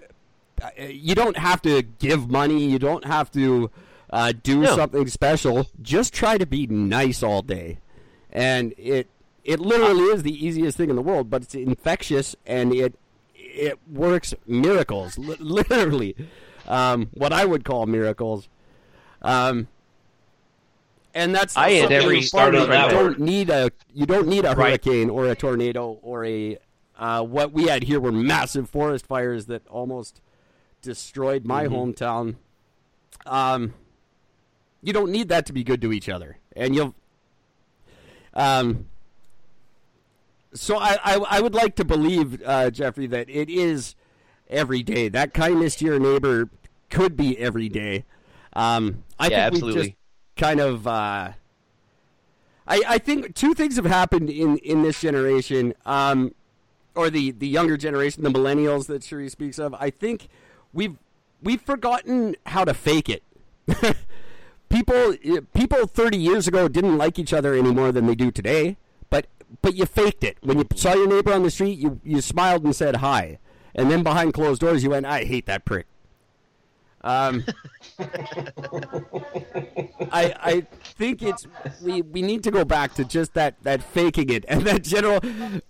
uh, 0.61 0.71
you 0.89 1.15
don't 1.15 1.37
have 1.39 1.63
to 1.63 1.83
give 1.83 2.29
money 2.29 2.65
you 2.65 2.79
don't 2.79 3.05
have 3.05 3.31
to 3.31 3.71
uh, 4.11 4.33
do 4.43 4.61
No. 4.61 4.75
something 4.77 5.07
special 5.09 5.67
just 5.83 6.13
try 6.15 6.39
to 6.39 6.47
be 6.47 6.67
nice 6.67 7.23
all 7.23 7.43
day 7.43 7.79
and 8.33 8.75
it 8.79 9.09
it 9.45 9.61
literally 9.61 10.05
is 10.05 10.23
the 10.23 10.47
easiest 10.47 10.77
thing 10.77 10.91
in 10.91 10.97
the 10.97 11.03
world 11.03 11.29
but 11.31 11.43
it's 11.43 11.55
infectious 11.55 12.35
and 12.47 12.73
it 12.75 12.95
it 13.35 13.79
works 13.91 14.35
miracles 14.47 15.19
li- 15.19 15.37
literally 15.41 16.15
um, 16.67 17.09
what 17.15 17.33
i 17.33 17.45
would 17.45 17.65
call 17.65 17.87
miracles 17.87 18.49
um, 19.23 19.67
and 21.15 21.35
that's 21.35 21.57
I 21.57 21.71
end 21.73 21.81
something 21.83 21.97
every- 21.97 22.21
fun. 22.21 22.27
Start 22.27 22.55
on 22.55 22.61
you 22.63 22.67
that 22.69 22.91
don't 22.91 23.19
need 23.21 23.51
a 23.51 23.71
you 23.95 24.07
don't 24.07 24.29
need 24.29 24.45
a 24.45 24.49
Right. 24.55 24.71
hurricane 24.71 25.11
or 25.11 25.27
a 25.27 25.35
tornado 25.35 25.99
or 26.03 26.25
a 26.25 26.59
uh, 26.99 27.23
what 27.23 27.53
we 27.53 27.65
had 27.65 27.85
here 27.85 28.01
were 28.01 28.13
massive 28.13 28.69
forest 28.69 29.07
fires 29.07 29.47
that 29.47 29.67
almost 29.69 30.21
destroyed 30.83 31.45
my 31.45 31.65
Mm-hmm. 31.67 31.75
hometown. 31.75 32.35
Um, 33.27 33.75
you 34.83 34.93
don't 34.93 35.11
need 35.11 35.29
that 35.29 35.47
to 35.47 35.53
be 35.53 35.65
good 35.65 35.81
to 35.83 35.93
each 35.93 36.09
other, 36.09 36.39
and 36.57 36.75
you'll. 36.75 36.95
Um. 38.35 38.87
So 40.55 40.77
I, 40.79 40.99
I 41.05 41.15
I 41.17 41.41
would 41.41 41.55
like 41.55 41.77
to 41.77 41.85
believe 41.85 42.43
uh, 42.45 42.71
Jeffrey 42.71 43.07
that 43.09 43.29
it 43.29 43.51
is 43.51 43.95
every 44.49 44.83
day. 44.83 45.09
That 45.09 45.35
kindness 45.35 45.77
to 45.77 45.85
your 45.85 45.99
neighbor 45.99 46.49
could 46.91 47.17
be 47.17 47.39
every 47.39 47.69
day. 47.69 48.05
Um, 48.55 49.05
I 49.19 49.29
Yeah, 49.29 49.51
think 49.51 49.63
we 49.65 49.69
absolutely. 49.69 49.83
just 49.91 49.97
kind 50.37 50.61
of. 50.61 50.87
Uh, 50.87 51.33
I, 52.67 52.83
I 52.87 52.99
think 52.99 53.35
two 53.35 53.55
things 53.55 53.77
have 53.77 53.87
happened 53.87 54.29
in, 54.29 54.59
in 54.59 54.83
this 54.83 55.01
generation, 55.01 55.73
um, 55.87 56.35
or 56.95 57.09
the, 57.09 57.31
the 57.31 57.49
younger 57.49 57.79
generation, 57.79 58.23
the 58.23 58.31
millennials 58.31 58.87
that 58.89 59.03
Cherie 59.03 59.31
speaks 59.31 59.59
of. 59.59 59.75
I 59.75 59.89
think 59.91 60.29
we've 60.73 60.99
we've 61.43 61.63
forgotten 61.63 62.37
how 62.47 62.65
to 62.65 62.75
fake 62.75 63.09
it. 63.09 63.23
people 64.69 65.15
people 65.55 65.87
30 65.87 66.17
years 66.17 66.47
ago 66.49 66.69
didn't 66.69 66.99
like 66.99 67.19
each 67.19 67.33
other 67.33 67.55
any 67.55 67.73
more 67.73 67.93
than 67.93 68.07
they 68.07 68.15
do 68.15 68.31
today, 68.31 68.77
but 69.11 69.27
but 69.63 69.75
you 69.75 69.87
faked 69.87 70.25
it. 70.25 70.39
When 70.43 70.59
you 70.59 70.67
saw 70.75 70.95
your 70.95 71.09
neighbor 71.09 71.33
on 71.33 71.43
the 71.43 71.51
street, 71.51 71.79
you 71.79 72.01
you 72.05 72.21
smiled 72.21 72.65
and 72.65 72.75
said 72.75 72.97
hi, 72.97 73.39
and 73.75 73.91
then 73.91 74.03
behind 74.03 74.35
closed 74.35 74.61
doors, 74.61 74.83
you 74.83 74.91
went, 74.91 75.07
"I 75.07 75.25
hate 75.25 75.47
that 75.47 75.65
prick." 75.65 75.87
Um, 77.03 77.45
I 80.11 80.35
I 80.41 80.67
think 80.83 81.23
it's 81.23 81.47
we, 81.81 82.03
we 82.03 82.23
need 82.23 82.43
to 82.45 82.51
go 82.51 82.65
back 82.65 82.95
to 82.95 83.05
just 83.05 83.35
that, 83.35 83.55
that 83.63 83.83
faking 83.83 84.31
it 84.31 84.45
and 84.49 84.63
that 84.63 84.83
general 84.83 85.21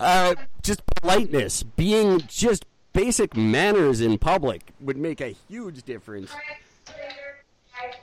uh, 0.00 0.34
just 0.62 0.84
politeness, 0.86 1.62
being 1.62 2.20
just 2.26 2.64
basic 2.92 3.36
manners 3.36 4.00
in 4.00 4.18
public 4.18 4.72
would 4.80 4.96
make 4.96 5.20
a 5.20 5.36
huge 5.48 5.82
difference. 5.82 6.32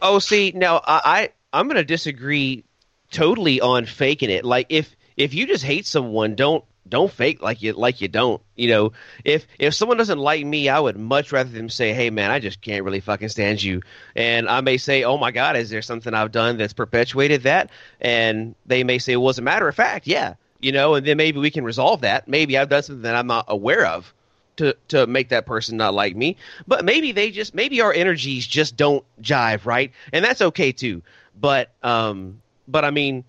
Oh, 0.02 0.20
see, 0.20 0.52
now 0.56 0.82
I, 0.86 1.02
I 1.06 1.30
I'm 1.60 1.68
going 1.68 1.78
to 1.78 1.84
disagree 1.84 2.64
totally 3.12 3.62
on 3.62 3.86
faking 3.86 4.30
it. 4.30 4.46
Like 4.46 4.68
if 4.70 4.96
if 5.18 5.34
you 5.34 5.48
just 5.48 5.64
hate 5.64 5.86
someone, 5.86 6.36
don't 6.36 6.64
don't 6.88 7.12
fake 7.12 7.42
like 7.42 7.62
you 7.62 7.74
like 7.74 8.02
you 8.02 8.08
don't. 8.08 8.42
You 8.56 8.70
know, 8.70 8.92
if 9.24 9.48
if 9.58 9.74
someone 9.74 9.98
doesn't 9.98 10.20
like 10.20 10.46
me, 10.46 10.70
I 10.70 10.80
would 10.80 10.98
much 10.98 11.32
rather 11.32 11.50
them 11.50 11.70
say, 11.70 11.94
"Hey, 11.94 12.10
man, 12.10 12.30
I 12.30 12.40
just 12.40 12.62
can't 12.62 12.84
really 12.84 13.00
fucking 13.00 13.30
stand 13.30 13.64
you." 13.64 13.82
And 14.16 14.48
I 14.48 14.62
may 14.62 14.78
say, 14.78 15.04
"Oh 15.04 15.18
my 15.18 15.32
God, 15.32 15.56
is 15.56 15.70
there 15.70 15.82
something 15.82 16.14
I've 16.14 16.32
done 16.32 16.58
that's 16.58 16.74
perpetuated 16.74 17.44
that?" 17.44 17.72
And 18.00 18.56
they 18.66 18.84
may 18.84 19.00
say, 19.00 19.16
"Well, 19.16 19.30
as 19.30 19.40
a 19.40 19.44
matter 19.44 19.68
of 19.68 19.76
fact, 19.76 20.08
yeah." 20.08 20.36
You 20.62 20.72
know, 20.72 20.96
and 20.96 21.06
then 21.06 21.18
maybe 21.18 21.40
we 21.40 21.52
can 21.52 21.64
resolve 21.64 22.02
that. 22.02 22.28
Maybe 22.28 22.58
I've 22.58 22.70
done 22.70 22.82
something 22.82 23.04
that 23.04 23.16
I'm 23.16 23.28
not 23.28 23.46
aware 23.48 23.86
of 23.86 24.14
to 24.58 24.76
to 24.90 25.08
make 25.08 25.30
that 25.30 25.46
person 25.46 25.78
not 25.78 25.94
like 25.94 26.16
me. 26.16 26.38
But 26.68 26.86
maybe 26.86 27.12
they 27.12 27.32
just 27.32 27.54
maybe 27.54 27.82
our 27.82 27.94
energies 27.94 28.46
just 28.48 28.76
don't 28.76 29.04
jive, 29.22 29.66
right? 29.66 29.92
And 30.14 30.24
that's 30.24 30.42
okay 30.42 30.72
too. 30.72 31.02
But 31.40 31.72
um 31.84 32.42
but 32.68 32.86
I 32.86 32.92
mean, 32.92 33.24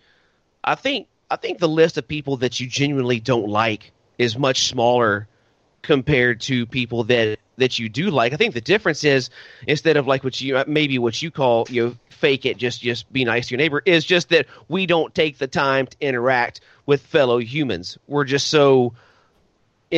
I 0.64 0.74
think 0.74 1.08
I 1.30 1.36
think 1.36 1.58
the 1.58 1.68
list 1.68 1.98
of 1.98 2.06
people 2.06 2.38
that 2.38 2.60
you 2.60 2.66
genuinely 2.66 3.20
don't 3.20 3.48
like 3.48 3.92
is 4.18 4.38
much 4.38 4.68
smaller 4.68 5.28
compared 5.82 6.40
to 6.42 6.66
people 6.66 7.04
that 7.04 7.38
that 7.56 7.78
you 7.78 7.88
do 7.88 8.10
like. 8.10 8.32
I 8.32 8.36
think 8.36 8.54
the 8.54 8.60
difference 8.60 9.04
is 9.04 9.30
instead 9.66 9.96
of 9.96 10.06
like 10.06 10.24
what 10.24 10.40
you 10.40 10.62
maybe 10.66 10.98
what 10.98 11.20
you 11.20 11.30
call 11.30 11.66
you 11.70 11.86
know, 11.86 11.96
fake 12.10 12.46
it, 12.46 12.56
just 12.56 12.80
just 12.80 13.10
be 13.12 13.24
nice 13.24 13.48
to 13.48 13.52
your 13.52 13.58
neighbor, 13.58 13.82
is 13.84 14.04
just 14.04 14.28
that 14.30 14.46
we 14.68 14.86
don't 14.86 15.14
take 15.14 15.38
the 15.38 15.46
time 15.46 15.86
to 15.86 15.96
interact 16.00 16.60
with 16.86 17.02
fellow 17.02 17.38
humans. 17.38 17.98
We're 18.06 18.24
just 18.24 18.48
so 18.48 18.94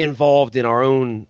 involved 0.03 0.57
in 0.57 0.65
our 0.65 0.83
own 0.83 1.27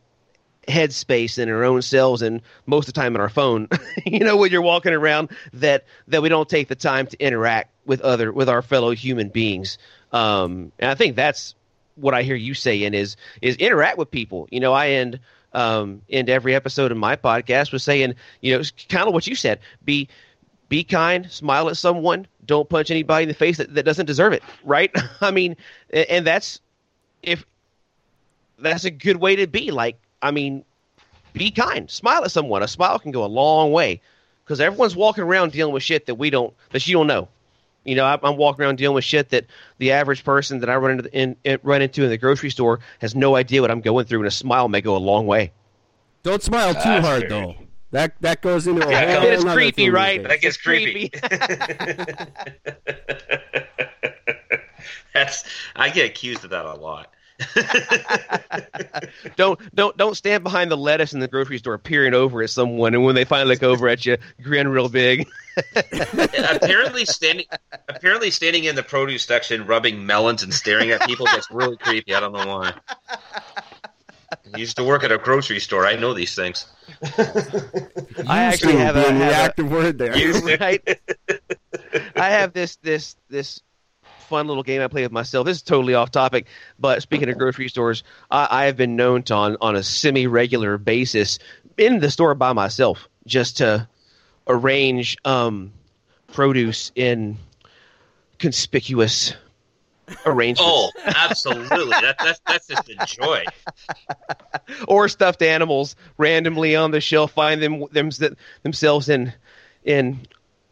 headspace 0.67 1.39
and 1.39 1.51
our 1.51 1.65
own 1.65 1.81
selves 1.81 2.21
and 2.21 2.43
most 2.67 2.89
of 2.89 2.95
the 2.95 3.01
time 3.01 3.15
in 3.15 3.21
our 3.21 3.29
phone. 3.29 3.69
You 4.07 4.21
know 4.21 4.37
when 4.37 4.51
you're 4.51 4.63
walking 4.63 4.95
around 4.95 5.29
that 5.53 5.85
that 6.07 6.23
we 6.23 6.29
don't 6.29 6.49
take 6.49 6.69
the 6.69 6.75
time 6.75 7.07
to 7.09 7.19
interact 7.19 7.71
with 7.85 8.01
other 8.01 8.33
with 8.33 8.49
our 8.49 8.63
fellow 8.63 8.91
human 8.93 9.29
beings. 9.29 9.77
Um 10.13 10.73
and 10.79 10.91
i 10.91 10.95
think 10.95 11.15
that's 11.15 11.55
what 11.97 12.15
i 12.15 12.23
hear 12.23 12.37
you 12.37 12.55
saying 12.55 12.95
is 12.95 13.17
is 13.43 13.57
interact 13.57 13.99
with 13.99 14.11
people. 14.11 14.49
You 14.51 14.61
know 14.61 14.73
i 14.73 14.89
end 14.89 15.21
um 15.53 16.03
end 16.09 16.31
every 16.31 16.55
episode 16.55 16.91
of 16.91 16.97
my 16.97 17.17
podcast 17.17 17.73
with 17.73 17.83
saying 17.83 18.15
you 18.41 18.57
know 18.57 18.63
kind 18.89 19.09
of 19.09 19.15
what 19.15 19.27
you 19.27 19.35
said 19.35 19.61
be 19.85 20.09
be 20.69 20.85
kind, 20.85 21.31
smile 21.31 21.69
at 21.69 21.77
someone, 21.77 22.27
don't 22.45 22.69
punch 22.69 22.91
anybody 22.91 23.23
in 23.25 23.29
the 23.29 23.35
face 23.35 23.57
that, 23.57 23.75
that 23.75 23.85
doesn't 23.85 24.07
deserve 24.07 24.33
it, 24.33 24.43
right? 24.65 24.91
I 25.21 25.31
mean, 25.31 25.57
and 25.91 26.27
that's 26.27 26.61
if 27.23 27.45
that's 28.59 28.85
a 28.85 28.91
good 28.91 29.17
way 29.17 29.37
to 29.37 29.47
be. 29.47 29.71
Like, 29.71 29.99
I 30.23 30.31
mean, 30.31 30.65
be 31.33 31.51
kind, 31.51 31.91
smile 31.91 32.25
at 32.25 32.31
someone. 32.31 32.63
A 32.63 32.69
smile 32.69 32.99
can 32.99 33.13
go 33.13 33.25
a 33.25 33.27
long 33.27 33.73
way 33.73 34.01
because 34.45 34.61
everyone's 34.61 34.97
walking 34.97 35.25
around 35.25 35.53
dealing 35.53 35.75
with 35.75 35.83
shit 35.83 36.07
that 36.07 36.17
we 36.17 36.31
don't, 36.31 36.55
that 36.71 36.87
you 36.87 36.95
don't 36.95 37.07
know. 37.07 37.29
You 37.85 37.95
know, 37.95 38.05
I'm, 38.05 38.19
I'm 38.23 38.37
walking 38.37 38.65
around 38.65 38.77
dealing 38.77 38.97
with 38.97 39.05
shit 39.05 39.31
that 39.31 39.47
the 39.79 39.93
average 39.93 40.25
person 40.25 40.61
that 40.61 40.69
I 40.69 40.77
run 40.77 40.99
into 40.99 41.17
in, 41.17 41.37
in 41.45 41.59
run 41.63 41.81
into 41.81 42.05
in 42.05 42.11
the 42.11 42.19
grocery 42.19 42.51
store 42.51 42.81
has 43.01 43.15
no 43.15 43.37
idea 43.37 43.63
what 43.63 43.71
I'm 43.71 43.81
going 43.81 44.05
through, 44.05 44.21
and 44.21 44.29
a 44.29 44.33
smile 44.33 44.69
may 44.69 44.81
go 44.81 44.97
a 44.97 44.99
long 44.99 45.27
way. 45.27 45.53
Don't 46.23 46.43
smile 46.43 46.75
too 46.75 46.81
That's 46.81 47.07
hard, 47.07 47.21
fair. 47.23 47.29
though. 47.31 47.55
That 47.93 48.21
that 48.21 48.43
goes 48.43 48.67
into 48.67 48.87
a 48.87 48.91
Yeah, 48.91 49.21
whole 49.21 49.29
It 49.29 49.33
is 49.39 49.45
creepy, 49.45 49.89
right? 49.89 50.19
these 50.21 50.29
That 50.29 50.41
gets 50.43 50.57
creepy. 50.59 51.11
That's 55.15 55.45
I 55.75 55.89
get 55.89 56.07
accused 56.07 56.45
of 56.45 56.51
that 56.51 56.67
a 56.67 56.75
lot. 56.75 57.13
don't 59.37 59.59
don't 59.75 59.97
don't 59.97 60.17
stand 60.17 60.43
behind 60.43 60.71
the 60.71 60.77
lettuce 60.77 61.13
in 61.13 61.21
the 61.21 61.29
grocery 61.29 61.59
store 61.59 61.79
peering 61.79 62.15
over 62.15 62.43
at 62.43 62.51
someone, 62.51 62.95
and 62.95 63.05
when 63.05 63.15
they 63.15 63.25
finally 63.25 63.55
look 63.55 63.63
over 63.63 63.89
at 63.89 64.05
you, 64.05 64.17
grin 64.43 64.69
real 64.69 64.89
big. 64.89 65.29
apparently 66.53 67.05
standing 67.05 67.47
apparently 67.89 68.31
standing 68.31 68.65
in 68.65 68.75
the 68.75 68.83
produce 68.83 69.25
section 69.25 69.67
rubbing 69.67 70.05
melons 70.05 70.43
and 70.43 70.53
staring 70.53 70.91
at 70.91 71.01
people 71.07 71.27
gets 71.27 71.51
really 71.51 71.77
creepy. 71.77 72.15
I 72.15 72.21
don't 72.21 72.33
know 72.33 72.47
why. 72.47 72.75
I 74.31 74.59
used 74.59 74.77
to 74.77 74.85
work 74.85 75.05
at 75.05 75.13
a 75.13 75.19
grocery 75.19 75.61
store. 75.61 75.87
I 75.87 75.97
know 75.97 76.15
these 76.15 76.35
things. 76.35 76.67
I 78.27 78.45
actually 78.45 78.77
have 78.77 78.97
a, 78.97 79.03
being 79.03 79.19
the 79.19 79.25
have 79.25 79.33
a- 79.33 79.37
active 79.37 79.71
word 79.71 79.99
there. 79.99 80.13
right? 80.61 81.01
I 82.17 82.31
have 82.31 82.53
this 82.53 82.77
this 82.77 83.17
this 83.29 83.61
fun 84.29 84.47
little 84.47 84.63
game 84.63 84.81
I 84.83 84.89
play 84.89 85.03
with 85.03 85.13
myself. 85.13 85.47
This 85.47 85.57
is 85.59 85.63
totally 85.63 85.95
off 85.95 86.11
topic, 86.11 86.47
but 86.79 87.03
speaking 87.03 87.29
of 87.29 87.39
grocery 87.39 87.69
stores, 87.69 88.05
I, 88.31 88.49
I 88.51 88.65
have 88.67 88.77
been 88.77 88.97
known 88.97 89.23
to 89.25 89.35
on 89.35 89.57
on 89.61 89.77
a 89.77 89.83
semi 89.83 90.27
regular 90.27 90.79
basis 90.79 91.39
in 91.77 92.01
the 92.01 92.11
store 92.11 92.35
by 92.35 92.53
myself 92.53 93.09
just 93.27 93.59
to 93.59 93.89
arrange 94.47 95.17
um, 95.25 95.73
produce 96.33 96.93
in 96.95 97.37
conspicuous 98.39 99.35
arrangements. 100.25 100.63
Oh, 100.65 100.91
absolutely. 101.05 101.91
That, 101.91 102.17
that's 102.19 102.41
that's 102.47 102.67
just 102.67 102.89
a 102.89 103.07
joy. 103.07 103.45
or 104.89 105.09
stuffed 105.09 105.43
animals 105.43 105.97
randomly 106.17 106.77
on 106.77 106.91
the 106.91 107.01
shelf 107.01 107.33
find 107.33 107.63
them, 107.63 107.85
them 107.93 108.11
themselves 108.63 109.09
in 109.09 109.33
in 109.85 110.21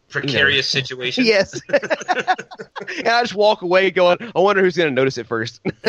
Precarious 0.09 0.69
situation. 0.69 1.25
yes 1.27 1.61
and 1.69 3.09
i 3.09 3.23
just 3.23 3.35
walk 3.35 3.63
away 3.63 3.91
going 3.91 4.17
i 4.35 4.39
wonder 4.39 4.63
who's 4.63 4.77
going 4.77 4.89
to 4.89 4.95
notice 4.95 5.19
it 5.19 5.27
first 5.27 5.61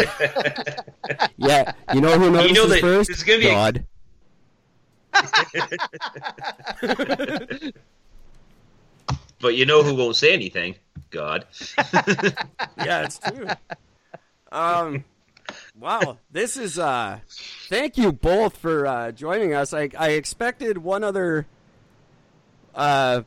yeah, 1.38 1.72
you 1.94 2.02
know 2.02 2.18
who 2.18 2.31
notices 2.31 2.57
know 2.57 2.65
that 2.68 2.81
first? 2.81 3.10
it's 3.10 3.23
gonna 3.23 3.39
be 3.39 3.48
a- 3.48 3.52
God. 3.52 3.85
But 9.39 9.56
you 9.56 9.65
know 9.65 9.84
who 9.84 9.94
won't 9.95 10.15
say 10.15 10.34
anything? 10.34 10.76
God. 11.11 11.45
yeah, 12.77 13.03
it's 13.06 13.19
true. 13.19 13.48
Um, 14.52 15.03
wow, 15.80 16.18
this 16.31 16.57
is. 16.57 16.80
uh 16.80 17.19
Thank 17.69 17.98
you 17.98 18.11
both 18.11 18.57
for 18.57 18.88
uh 18.88 19.11
joining 19.11 19.53
us. 19.53 19.73
I 19.73 19.89
I 19.98 20.10
expected 20.11 20.80
one 20.80 21.03
other 21.03 21.45
uh 22.73 23.22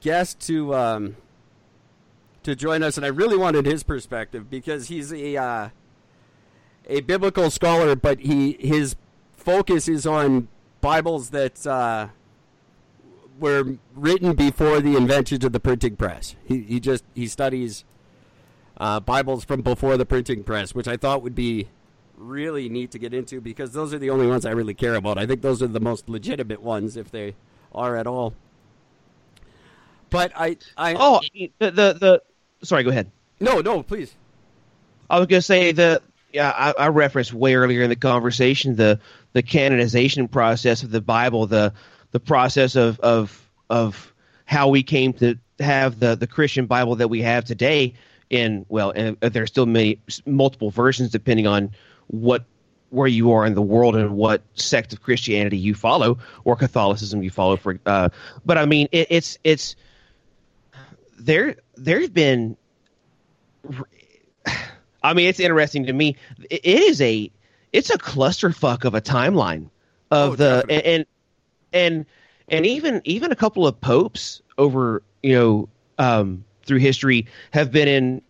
guest 0.00 0.40
to 0.40 0.74
um 0.74 1.16
to 2.42 2.54
join 2.54 2.82
us, 2.82 2.96
and 2.96 3.04
I 3.04 3.10
really 3.10 3.36
wanted 3.36 3.66
his 3.66 3.82
perspective 3.82 4.48
because 4.50 4.88
he's 4.88 5.12
a 5.12 5.36
uh, 5.36 5.68
a 6.86 7.00
biblical 7.02 7.50
scholar, 7.50 7.94
but 7.94 8.20
he 8.20 8.52
his 8.60 8.96
focus 9.36 9.88
is 9.88 10.06
on 10.06 10.48
Bibles 10.80 11.30
that 11.30 11.66
uh, 11.66 12.08
were 13.38 13.76
written 13.94 14.34
before 14.34 14.80
the 14.80 14.96
invention 14.96 15.44
of 15.44 15.52
the 15.52 15.60
printing 15.60 15.96
press. 15.96 16.36
He 16.44 16.62
he 16.62 16.80
just 16.80 17.04
he 17.14 17.26
studies 17.26 17.84
uh, 18.78 19.00
Bibles 19.00 19.44
from 19.44 19.60
before 19.60 19.96
the 19.96 20.06
printing 20.06 20.42
press, 20.42 20.74
which 20.74 20.88
I 20.88 20.96
thought 20.96 21.22
would 21.22 21.34
be 21.34 21.68
really 22.16 22.68
neat 22.68 22.90
to 22.90 22.98
get 22.98 23.14
into 23.14 23.40
because 23.40 23.72
those 23.72 23.94
are 23.94 23.98
the 23.98 24.10
only 24.10 24.26
ones 24.26 24.44
I 24.44 24.50
really 24.50 24.74
care 24.74 24.94
about. 24.94 25.18
I 25.18 25.26
think 25.26 25.42
those 25.42 25.62
are 25.62 25.66
the 25.66 25.80
most 25.80 26.08
legitimate 26.08 26.62
ones, 26.62 26.96
if 26.96 27.10
they 27.10 27.34
are 27.74 27.96
at 27.96 28.06
all. 28.06 28.34
But 30.10 30.32
I, 30.36 30.56
I 30.76 30.94
oh 30.98 31.20
the, 31.58 31.70
the 31.70 31.70
the 31.70 32.22
sorry 32.62 32.82
go 32.82 32.90
ahead 32.90 33.10
no, 33.40 33.60
no, 33.60 33.82
please. 33.82 34.14
i 35.08 35.18
was 35.18 35.26
going 35.26 35.38
to 35.38 35.42
say 35.42 35.72
the 35.72 36.02
yeah 36.32 36.50
I, 36.50 36.84
I 36.84 36.88
referenced 36.88 37.32
way 37.32 37.54
earlier 37.54 37.82
in 37.82 37.88
the 37.88 37.96
conversation 37.96 38.76
the 38.76 39.00
the 39.32 39.42
canonization 39.42 40.28
process 40.28 40.82
of 40.82 40.90
the 40.90 41.00
bible 41.00 41.46
the 41.46 41.72
the 42.12 42.20
process 42.20 42.76
of 42.76 43.00
of 43.00 43.48
of 43.68 44.12
how 44.44 44.68
we 44.68 44.82
came 44.82 45.12
to 45.14 45.38
have 45.58 46.00
the 46.00 46.16
the 46.16 46.26
christian 46.26 46.66
bible 46.66 46.96
that 46.96 47.08
we 47.08 47.22
have 47.22 47.44
today 47.44 47.94
in 48.30 48.66
well 48.68 48.92
and 48.94 49.16
there 49.20 49.42
are 49.42 49.46
still 49.46 49.66
many 49.66 49.98
multiple 50.26 50.70
versions 50.70 51.10
depending 51.10 51.46
on 51.46 51.70
what 52.08 52.44
where 52.90 53.08
you 53.08 53.30
are 53.32 53.46
in 53.46 53.54
the 53.54 53.62
world 53.62 53.94
and 53.96 54.16
what 54.16 54.42
sect 54.54 54.92
of 54.92 55.02
christianity 55.02 55.56
you 55.56 55.74
follow 55.74 56.18
or 56.44 56.56
catholicism 56.56 57.22
you 57.22 57.30
follow 57.30 57.56
for 57.56 57.78
uh 57.86 58.08
but 58.44 58.58
i 58.58 58.66
mean 58.66 58.88
it, 58.92 59.06
it's 59.10 59.38
it's 59.44 59.76
there 61.20 61.56
there's 61.76 62.08
been 62.08 62.56
I 65.02 65.14
mean, 65.14 65.28
it's 65.28 65.40
interesting 65.40 65.86
to 65.86 65.92
me. 65.92 66.16
It 66.50 66.64
is 66.64 67.00
a 67.00 67.30
it's 67.72 67.90
a 67.90 67.98
clusterfuck 67.98 68.84
of 68.84 68.94
a 68.94 69.00
timeline 69.00 69.70
of 70.10 70.32
Oh, 70.32 70.36
the 70.36 70.64
definitely. 70.66 70.92
and 70.94 71.06
and 71.72 72.06
and 72.48 72.66
even 72.66 73.00
even 73.04 73.32
a 73.32 73.36
couple 73.36 73.66
of 73.66 73.80
popes 73.80 74.42
over 74.58 75.02
you 75.22 75.34
know 75.34 75.68
um, 75.98 76.44
through 76.64 76.78
history 76.78 77.26
have 77.52 77.70
been 77.70 77.88
in 77.88 78.22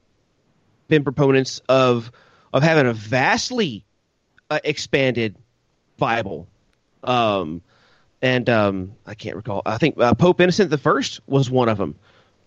been 0.89 1.03
proponents 1.05 1.61
of 1.69 2.11
of 2.53 2.63
having 2.63 2.87
a 2.87 2.93
vastly 2.93 3.85
uh, 4.51 4.59
expanded 4.65 5.37
Bible. 5.97 6.47
Um, 7.05 7.63
and 8.23 8.51
um, 8.51 8.93
I 9.07 9.15
can't 9.15 9.37
recall. 9.37 9.63
I 9.65 9.79
think 9.79 9.99
uh, 9.99 10.13
Pope 10.15 10.41
Innocent 10.41 10.69
the 10.71 10.77
First 10.79 11.21
was 11.27 11.51
one 11.51 11.69
of 11.69 11.79
them. 11.79 11.97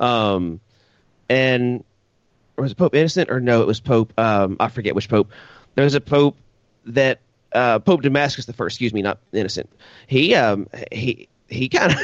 Um, 0.04 0.60
and 1.30 1.84
was 2.58 2.72
it 2.72 2.78
Pope 2.78 2.94
Innocent 2.94 3.32
or 3.32 3.40
no? 3.40 3.62
It 3.62 3.68
was 3.68 3.80
Pope. 3.80 4.14
Um, 4.18 4.58
I 4.60 4.68
forget 4.68 4.96
which 4.96 5.10
Pope. 5.10 5.32
There 5.76 5.86
was 5.86 5.96
a 5.96 6.02
Pope 6.02 6.38
that 6.86 7.20
uh, 7.54 7.80
Pope 7.80 8.02
Damasus 8.02 8.46
the 8.46 8.54
First. 8.54 8.76
Excuse 8.76 8.94
me, 8.94 9.02
not 9.02 9.20
Innocent. 9.32 9.70
He 10.08 10.36
um 10.36 10.68
he 10.92 11.30
he 11.48 11.70
kind 11.70 11.94
of 11.94 12.00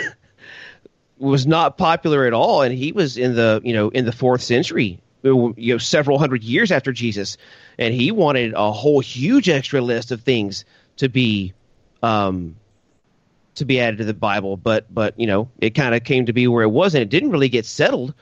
was 1.18 1.46
not 1.46 1.78
popular 1.78 2.26
at 2.26 2.34
all, 2.34 2.62
and 2.62 2.74
he 2.74 2.92
was 2.94 3.18
in 3.18 3.36
the 3.36 3.62
you 3.64 3.74
know 3.74 3.90
in 3.90 4.06
the 4.06 4.14
fourth 4.14 4.42
century, 4.42 4.98
you 5.24 5.54
know, 5.58 5.78
several 5.78 6.18
hundred 6.18 6.44
years 6.44 6.72
after 6.72 6.94
Jesus, 6.94 7.38
and 7.78 7.94
he 7.94 8.12
wanted 8.12 8.54
a 8.54 8.72
whole 8.72 9.02
huge 9.02 9.50
extra 9.50 9.82
list 9.82 10.12
of 10.12 10.22
things 10.22 10.64
to 10.98 11.10
be 11.10 11.54
um 12.02 12.56
to 13.60 13.66
be 13.66 13.80
added 13.80 13.98
to 13.98 14.06
the 14.06 14.14
Bible, 14.14 14.58
but 14.58 14.94
but 14.94 15.20
you 15.20 15.28
know 15.28 15.50
it 15.60 15.72
kind 15.72 15.96
of 15.96 16.04
came 16.04 16.26
to 16.26 16.34
be 16.34 16.48
where 16.48 16.64
it 16.64 16.70
was, 16.70 16.96
and 16.96 17.02
it 17.02 17.10
didn't 17.10 17.32
really 17.32 17.50
get 17.50 17.66
settled 17.66 18.14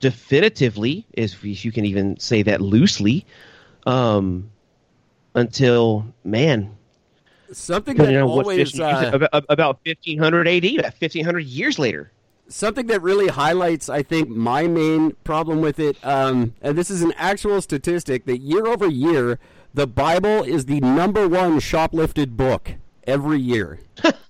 definitively, 0.00 1.06
if 1.12 1.44
you 1.44 1.72
can 1.72 1.84
even 1.84 2.18
say 2.20 2.42
that 2.42 2.60
loosely, 2.60 3.26
um, 3.86 4.50
until 5.34 6.06
man, 6.24 6.76
Something 7.52 7.96
you 7.96 8.12
know 8.12 8.28
always 8.28 8.72
15 8.72 8.82
uh, 8.82 9.10
about, 9.14 9.44
about 9.48 9.80
fifteen 9.84 10.18
hundred 10.18 10.46
A.D. 10.48 10.78
About 10.78 10.94
fifteen 10.94 11.24
hundred 11.24 11.46
years 11.46 11.78
later. 11.78 12.12
something 12.48 12.86
that 12.88 13.02
really 13.02 13.28
highlights, 13.28 13.88
I 13.88 14.02
think, 14.02 14.28
my 14.28 14.66
main 14.66 15.12
problem 15.24 15.60
with 15.60 15.78
it, 15.78 15.96
um, 16.04 16.54
and 16.60 16.76
this 16.76 16.90
is 16.90 17.02
an 17.02 17.12
actual 17.16 17.60
statistic 17.62 18.26
that 18.26 18.38
year 18.38 18.66
over 18.66 18.86
year, 18.86 19.38
the 19.72 19.86
Bible 19.86 20.42
is 20.42 20.66
the 20.66 20.80
number 20.80 21.28
one 21.28 21.60
shoplifted 21.60 22.36
book 22.36 22.74
every 23.06 23.40
year. 23.40 23.80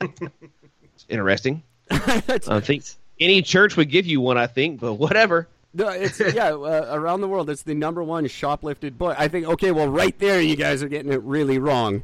It's 0.00 1.06
interesting. 1.08 1.62
I 1.90 2.60
think 2.60 2.84
any 3.20 3.42
church 3.42 3.76
would 3.76 3.90
give 3.90 4.06
you 4.06 4.20
one. 4.20 4.38
I 4.38 4.46
think, 4.46 4.80
but 4.80 4.94
whatever. 4.94 5.48
No, 5.74 5.88
it's 5.88 6.20
yeah. 6.20 6.50
Uh, 6.50 6.88
around 6.90 7.20
the 7.20 7.28
world, 7.28 7.50
it's 7.50 7.62
the 7.62 7.74
number 7.74 8.02
one 8.02 8.24
shoplifted 8.26 8.96
book. 8.98 9.16
I 9.18 9.28
think. 9.28 9.46
Okay, 9.46 9.70
well, 9.70 9.88
right 9.88 10.18
there, 10.18 10.40
you 10.40 10.56
guys 10.56 10.82
are 10.82 10.88
getting 10.88 11.12
it 11.12 11.22
really 11.22 11.58
wrong. 11.58 12.02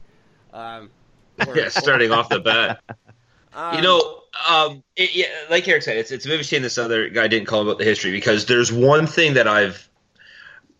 Um, 0.52 0.90
or- 1.46 1.56
Yeah, 1.56 1.68
starting 1.68 2.12
off 2.12 2.28
the 2.28 2.40
bat. 2.40 2.80
you 3.74 3.82
know, 3.82 4.20
um, 4.48 4.82
it, 4.96 5.14
yeah, 5.14 5.26
like 5.50 5.66
Eric 5.68 5.82
said, 5.82 5.96
it's 5.96 6.10
it's 6.10 6.24
a 6.24 6.28
bit 6.28 6.34
of 6.34 6.40
a 6.40 6.44
shame 6.44 6.62
this 6.62 6.78
other 6.78 7.08
guy 7.08 7.28
didn't 7.28 7.46
call 7.46 7.62
about 7.62 7.78
the 7.78 7.84
history 7.84 8.10
because 8.10 8.46
there's 8.46 8.72
one 8.72 9.06
thing 9.06 9.34
that 9.34 9.46
I've 9.48 9.88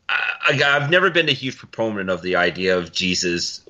I, 0.09 0.61
I've 0.65 0.91
never 0.91 1.11
been 1.11 1.28
a 1.28 1.32
huge 1.32 1.57
proponent 1.57 2.11
of 2.11 2.23
the 2.23 2.36
idea 2.36 2.77
of 2.77 2.93
Jesus 2.93 3.62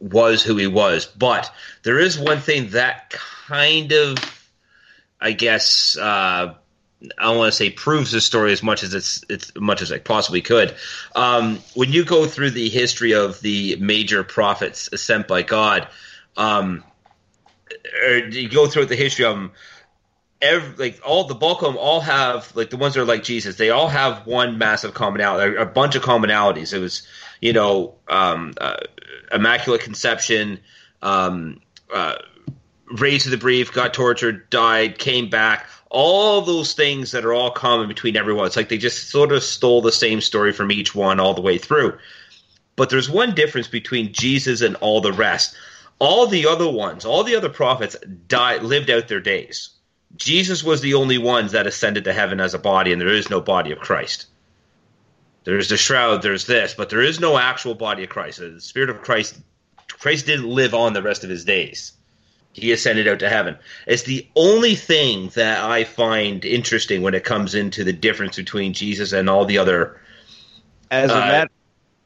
was 0.00 0.42
who 0.42 0.56
he 0.56 0.66
was, 0.66 1.06
but 1.06 1.52
there 1.82 1.98
is 1.98 2.18
one 2.18 2.38
thing 2.38 2.70
that 2.70 3.10
kind 3.46 3.92
of, 3.92 4.18
I 5.20 5.32
guess, 5.32 5.96
uh, 5.96 6.54
I 7.18 7.22
don't 7.22 7.38
want 7.38 7.52
to 7.52 7.56
say 7.56 7.70
proves 7.70 8.12
the 8.12 8.20
story 8.20 8.52
as 8.52 8.62
much 8.62 8.82
as 8.82 8.92
it's 8.92 9.24
it's 9.28 9.50
as 9.50 9.60
much 9.60 9.80
as 9.80 9.90
I 9.90 9.98
possibly 9.98 10.42
could. 10.42 10.74
Um, 11.14 11.58
when 11.74 11.92
you 11.92 12.04
go 12.04 12.26
through 12.26 12.50
the 12.50 12.68
history 12.68 13.14
of 13.14 13.40
the 13.40 13.76
major 13.76 14.22
prophets 14.22 14.88
sent 15.00 15.26
by 15.26 15.42
God, 15.42 15.88
um, 16.36 16.84
or 18.04 18.16
you 18.28 18.48
go 18.48 18.66
through 18.66 18.86
the 18.86 18.96
history 18.96 19.24
of 19.24 19.34
them. 19.36 19.52
Every, 20.42 20.74
like 20.76 21.00
all 21.04 21.24
the 21.24 21.34
bulk 21.34 21.60
of 21.60 21.68
them 21.68 21.76
all 21.76 22.00
have 22.00 22.56
like 22.56 22.70
the 22.70 22.78
ones 22.78 22.94
that 22.94 23.02
are 23.02 23.04
like 23.04 23.22
Jesus. 23.22 23.56
They 23.56 23.68
all 23.68 23.88
have 23.88 24.26
one 24.26 24.56
massive 24.56 24.94
commonality, 24.94 25.56
a 25.56 25.66
bunch 25.66 25.96
of 25.96 26.02
commonalities. 26.02 26.72
It 26.72 26.78
was 26.78 27.06
you 27.42 27.52
know 27.52 27.96
um, 28.08 28.54
uh, 28.58 28.78
immaculate 29.32 29.80
conception, 29.80 30.60
um, 31.02 31.60
uh, 31.92 32.16
raised 32.92 33.24
to 33.24 33.30
the 33.30 33.36
brief, 33.36 33.72
got 33.72 33.94
tortured, 33.94 34.48
died, 34.50 34.98
came 34.98 35.30
back. 35.30 35.66
All 35.90 36.40
those 36.42 36.72
things 36.74 37.10
that 37.12 37.24
are 37.24 37.32
all 37.32 37.50
common 37.50 37.88
between 37.88 38.16
everyone. 38.16 38.46
It's 38.46 38.56
like 38.56 38.68
they 38.68 38.78
just 38.78 39.10
sort 39.10 39.32
of 39.32 39.42
stole 39.42 39.82
the 39.82 39.92
same 39.92 40.20
story 40.20 40.52
from 40.52 40.70
each 40.70 40.94
one 40.94 41.18
all 41.18 41.34
the 41.34 41.40
way 41.40 41.58
through. 41.58 41.98
But 42.76 42.90
there's 42.90 43.10
one 43.10 43.34
difference 43.34 43.68
between 43.68 44.12
Jesus 44.12 44.60
and 44.60 44.76
all 44.76 45.00
the 45.00 45.12
rest. 45.12 45.54
All 45.98 46.26
the 46.26 46.46
other 46.46 46.70
ones, 46.70 47.04
all 47.04 47.24
the 47.24 47.36
other 47.36 47.50
prophets 47.50 47.96
died, 48.26 48.62
lived 48.62 48.88
out 48.88 49.08
their 49.08 49.20
days. 49.20 49.70
Jesus 50.16 50.64
was 50.64 50.80
the 50.80 50.94
only 50.94 51.18
ones 51.18 51.52
that 51.52 51.66
ascended 51.66 52.04
to 52.04 52.12
heaven 52.12 52.40
as 52.40 52.54
a 52.54 52.58
body, 52.58 52.92
and 52.92 53.00
there 53.00 53.08
is 53.08 53.30
no 53.30 53.40
body 53.40 53.70
of 53.70 53.80
Christ. 53.80 54.26
There's 55.44 55.68
the 55.68 55.76
shroud, 55.76 56.22
there's 56.22 56.46
this, 56.46 56.74
but 56.74 56.90
there 56.90 57.00
is 57.02 57.18
no 57.20 57.38
actual 57.38 57.74
body 57.74 58.04
of 58.04 58.10
Christ. 58.10 58.38
The 58.40 58.60
Spirit 58.60 58.90
of 58.90 59.00
Christ, 59.00 59.38
Christ 59.88 60.26
didn't 60.26 60.46
live 60.48 60.74
on 60.74 60.92
the 60.92 61.02
rest 61.02 61.24
of 61.24 61.30
his 61.30 61.44
days. 61.44 61.92
He 62.52 62.72
ascended 62.72 63.06
out 63.08 63.20
to 63.20 63.28
heaven. 63.30 63.56
It's 63.86 64.02
the 64.02 64.26
only 64.36 64.74
thing 64.74 65.28
that 65.34 65.62
I 65.64 65.84
find 65.84 66.44
interesting 66.44 67.00
when 67.00 67.14
it 67.14 67.24
comes 67.24 67.54
into 67.54 67.84
the 67.84 67.92
difference 67.92 68.36
between 68.36 68.72
Jesus 68.74 69.12
and 69.12 69.30
all 69.30 69.44
the 69.44 69.56
other 69.56 70.00
As 70.90 71.10
a 71.10 71.14
Uh, 71.14 71.20
matter, 71.20 71.50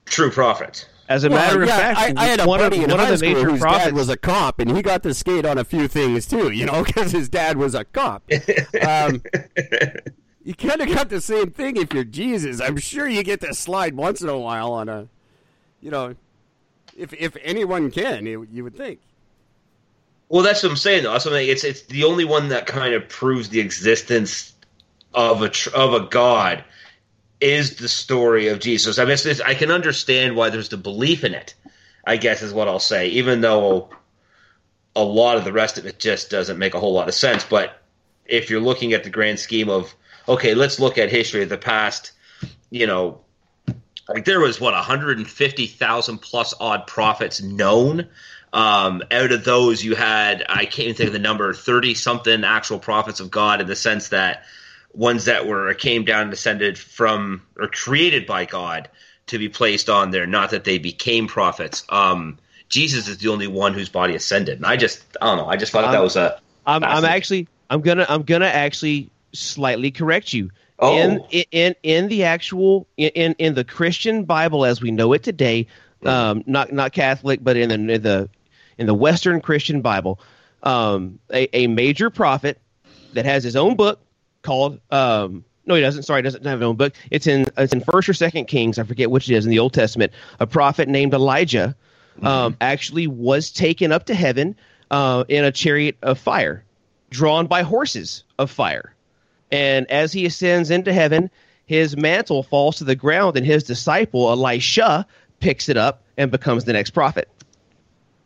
true 0.04 0.30
prophts. 0.30 0.84
as 1.08 1.24
a 1.24 1.30
Well, 1.30 1.38
matter 1.38 1.62
of 1.62 1.68
yeah, 1.68 1.94
fact, 1.94 2.18
I, 2.18 2.22
I 2.22 2.26
had 2.26 2.40
a 2.40 2.46
one 2.46 2.60
buddy 2.60 2.76
of, 2.78 2.84
in 2.84 2.90
one 2.90 2.98
high 2.98 3.06
of 3.06 3.10
the 3.12 3.18
school 3.18 3.34
major 3.34 3.50
whose 3.50 3.60
prophets 3.60 3.84
dad 3.86 3.94
was 3.94 4.08
a 4.10 4.16
cop, 4.18 4.58
and 4.60 4.76
he 4.76 4.82
got 4.82 5.02
to 5.04 5.14
skate 5.14 5.46
on 5.46 5.56
a 5.58 5.64
few 5.64 5.88
things 5.88 6.26
too, 6.26 6.50
you 6.50 6.66
know, 6.66 6.84
because 6.86 7.10
his 7.12 7.28
dad 7.30 7.56
was 7.56 7.74
a 7.74 7.84
cop. 7.84 8.22
Um, 8.86 9.22
you 10.44 10.54
kind 10.54 10.80
of 10.82 10.88
got 10.88 11.08
the 11.08 11.20
same 11.20 11.50
thing 11.50 11.76
if 11.76 11.92
you're 11.92 12.04
Jesus. 12.04 12.60
I'm 12.60 12.76
sure 12.76 13.08
you 13.08 13.22
get 13.22 13.40
to 13.40 13.54
slide 13.54 13.94
once 13.94 14.20
in 14.20 14.28
a 14.28 14.38
while 14.38 14.72
on 14.72 14.88
a, 14.88 15.08
you 15.80 15.90
know, 15.90 16.14
if 16.96 17.12
if 17.14 17.36
anyone 17.42 17.90
can, 17.90 18.26
you, 18.26 18.46
you 18.52 18.62
would 18.62 18.76
think. 18.76 19.00
Well, 20.28 20.42
that's 20.42 20.62
what 20.62 20.70
I'm 20.70 20.76
saying. 20.76 21.04
Though. 21.04 21.16
Saying. 21.18 21.48
It's 21.48 21.64
it's 21.64 21.82
the 21.82 22.04
only 22.04 22.24
one 22.24 22.48
that 22.48 22.66
kind 22.66 22.94
of 22.94 23.08
proves 23.08 23.48
the 23.48 23.60
existence 23.60 24.52
of 25.14 25.42
a 25.42 25.50
of 25.74 25.94
a 25.94 26.06
God 26.08 26.62
is 27.40 27.76
the 27.76 27.88
story 27.88 28.48
of 28.48 28.60
Jesus. 28.60 28.98
I 28.98 29.04
mean, 29.04 29.12
it's, 29.12 29.26
it's, 29.26 29.40
I 29.40 29.54
can 29.54 29.70
understand 29.70 30.36
why 30.36 30.50
there's 30.50 30.68
the 30.68 30.76
belief 30.76 31.24
in 31.24 31.34
it. 31.34 31.54
I 32.06 32.16
guess 32.16 32.42
is 32.42 32.52
what 32.52 32.68
I'll 32.68 32.78
say, 32.78 33.08
even 33.08 33.40
though 33.40 33.88
a 34.94 35.02
lot 35.02 35.36
of 35.36 35.44
the 35.44 35.52
rest 35.52 35.78
of 35.78 35.86
it 35.86 35.98
just 35.98 36.30
doesn't 36.30 36.58
make 36.58 36.74
a 36.74 36.80
whole 36.80 36.92
lot 36.92 37.08
of 37.08 37.14
sense. 37.14 37.44
But 37.44 37.82
if 38.26 38.50
you're 38.50 38.60
looking 38.60 38.92
at 38.92 39.04
the 39.04 39.10
grand 39.10 39.38
scheme 39.38 39.70
of 39.70 39.94
okay, 40.28 40.54
let's 40.54 40.80
look 40.80 40.98
at 40.98 41.10
history 41.10 41.42
of 41.42 41.48
the 41.48 41.58
past. 41.58 42.12
You 42.70 42.86
know, 42.86 43.20
like 44.08 44.24
there 44.24 44.40
was 44.40 44.60
what 44.60 44.74
150,000 44.74 46.18
plus 46.18 46.54
odd 46.58 46.86
prophets 46.86 47.42
known. 47.42 48.08
Um, 48.52 49.02
out 49.10 49.32
of 49.32 49.44
those, 49.44 49.82
you 49.82 49.96
had 49.96 50.44
I 50.48 50.64
can't 50.64 50.80
even 50.80 50.94
think 50.94 51.06
of 51.08 51.12
the 51.12 51.18
number, 51.18 51.52
thirty 51.52 51.94
something 51.94 52.44
actual 52.44 52.78
prophets 52.78 53.18
of 53.20 53.30
God 53.30 53.60
in 53.60 53.66
the 53.66 53.74
sense 53.74 54.10
that 54.10 54.44
ones 54.92 55.24
that 55.24 55.46
were 55.46 55.74
came 55.74 56.04
down 56.04 56.22
and 56.22 56.30
descended 56.30 56.78
from 56.78 57.42
or 57.58 57.66
created 57.66 58.26
by 58.26 58.44
God 58.44 58.88
to 59.26 59.38
be 59.38 59.48
placed 59.48 59.88
on 59.88 60.10
there, 60.12 60.26
not 60.26 60.50
that 60.50 60.62
they 60.64 60.78
became 60.78 61.26
prophets. 61.26 61.82
Um, 61.88 62.38
Jesus 62.68 63.08
is 63.08 63.18
the 63.18 63.28
only 63.28 63.46
one 63.48 63.74
whose 63.74 63.88
body 63.88 64.14
ascended, 64.14 64.58
and 64.58 64.66
I 64.66 64.76
just 64.76 65.02
I 65.20 65.26
don't 65.26 65.38
know. 65.38 65.46
I 65.46 65.56
just 65.56 65.72
thought 65.72 65.90
that 65.90 65.98
Um, 65.98 66.04
was 66.04 66.16
a 66.16 66.40
I'm, 66.64 66.84
I'm 66.84 67.04
actually 67.04 67.48
I'm 67.68 67.80
gonna 67.80 68.06
I'm 68.08 68.22
gonna 68.22 68.46
actually 68.46 69.10
slightly 69.34 69.90
correct 69.90 70.32
you. 70.32 70.50
Oh. 70.78 70.96
In 70.96 71.20
in 71.52 71.74
in 71.82 72.08
the 72.08 72.24
actual 72.24 72.86
in 72.96 73.34
in 73.38 73.54
the 73.54 73.64
Christian 73.64 74.24
Bible 74.24 74.64
as 74.64 74.80
we 74.80 74.90
know 74.90 75.12
it 75.12 75.22
today, 75.22 75.66
um, 76.04 76.42
not 76.46 76.72
not 76.72 76.92
Catholic, 76.92 77.42
but 77.42 77.56
in 77.56 77.68
the 77.68 77.94
in 77.94 78.02
the 78.02 78.28
in 78.78 78.86
the 78.86 78.94
Western 78.94 79.40
Christian 79.40 79.82
Bible, 79.82 80.20
um, 80.62 81.20
a, 81.32 81.48
a 81.56 81.66
major 81.68 82.10
prophet 82.10 82.60
that 83.12 83.24
has 83.24 83.44
his 83.44 83.54
own 83.54 83.76
book 83.76 84.00
called 84.42 84.80
um, 84.90 85.44
no 85.64 85.76
he 85.76 85.80
doesn't. 85.80 86.02
Sorry 86.02 86.18
he 86.18 86.22
doesn't 86.22 86.44
have 86.44 86.58
his 86.58 86.66
own 86.66 86.76
book. 86.76 86.94
It's 87.10 87.28
in 87.28 87.46
it's 87.56 87.72
in 87.72 87.80
first 87.80 88.08
or 88.08 88.14
second 88.14 88.46
kings. 88.46 88.78
I 88.78 88.82
forget 88.82 89.10
which 89.10 89.30
it 89.30 89.36
is 89.36 89.44
in 89.44 89.50
the 89.50 89.60
old 89.60 89.74
testament. 89.74 90.12
A 90.40 90.46
prophet 90.46 90.88
named 90.88 91.14
elijah 91.14 91.76
um, 92.22 92.56
actually 92.60 93.06
was 93.06 93.50
taken 93.50 93.92
up 93.92 94.06
to 94.06 94.14
heaven 94.14 94.56
uh, 94.90 95.24
in 95.28 95.44
a 95.44 95.52
chariot 95.52 95.96
of 96.02 96.18
fire 96.18 96.64
drawn 97.10 97.46
by 97.46 97.62
horses 97.62 98.24
of 98.38 98.50
fire 98.50 98.93
and 99.54 99.90
as 99.90 100.12
he 100.12 100.26
ascends 100.26 100.70
into 100.70 100.92
heaven 100.92 101.30
his 101.66 101.96
mantle 101.96 102.42
falls 102.42 102.76
to 102.76 102.84
the 102.84 102.96
ground 102.96 103.36
and 103.36 103.46
his 103.46 103.64
disciple 103.64 104.30
elisha 104.30 105.06
picks 105.40 105.68
it 105.68 105.76
up 105.76 106.02
and 106.16 106.30
becomes 106.30 106.64
the 106.64 106.72
next 106.72 106.90
prophet 106.90 107.28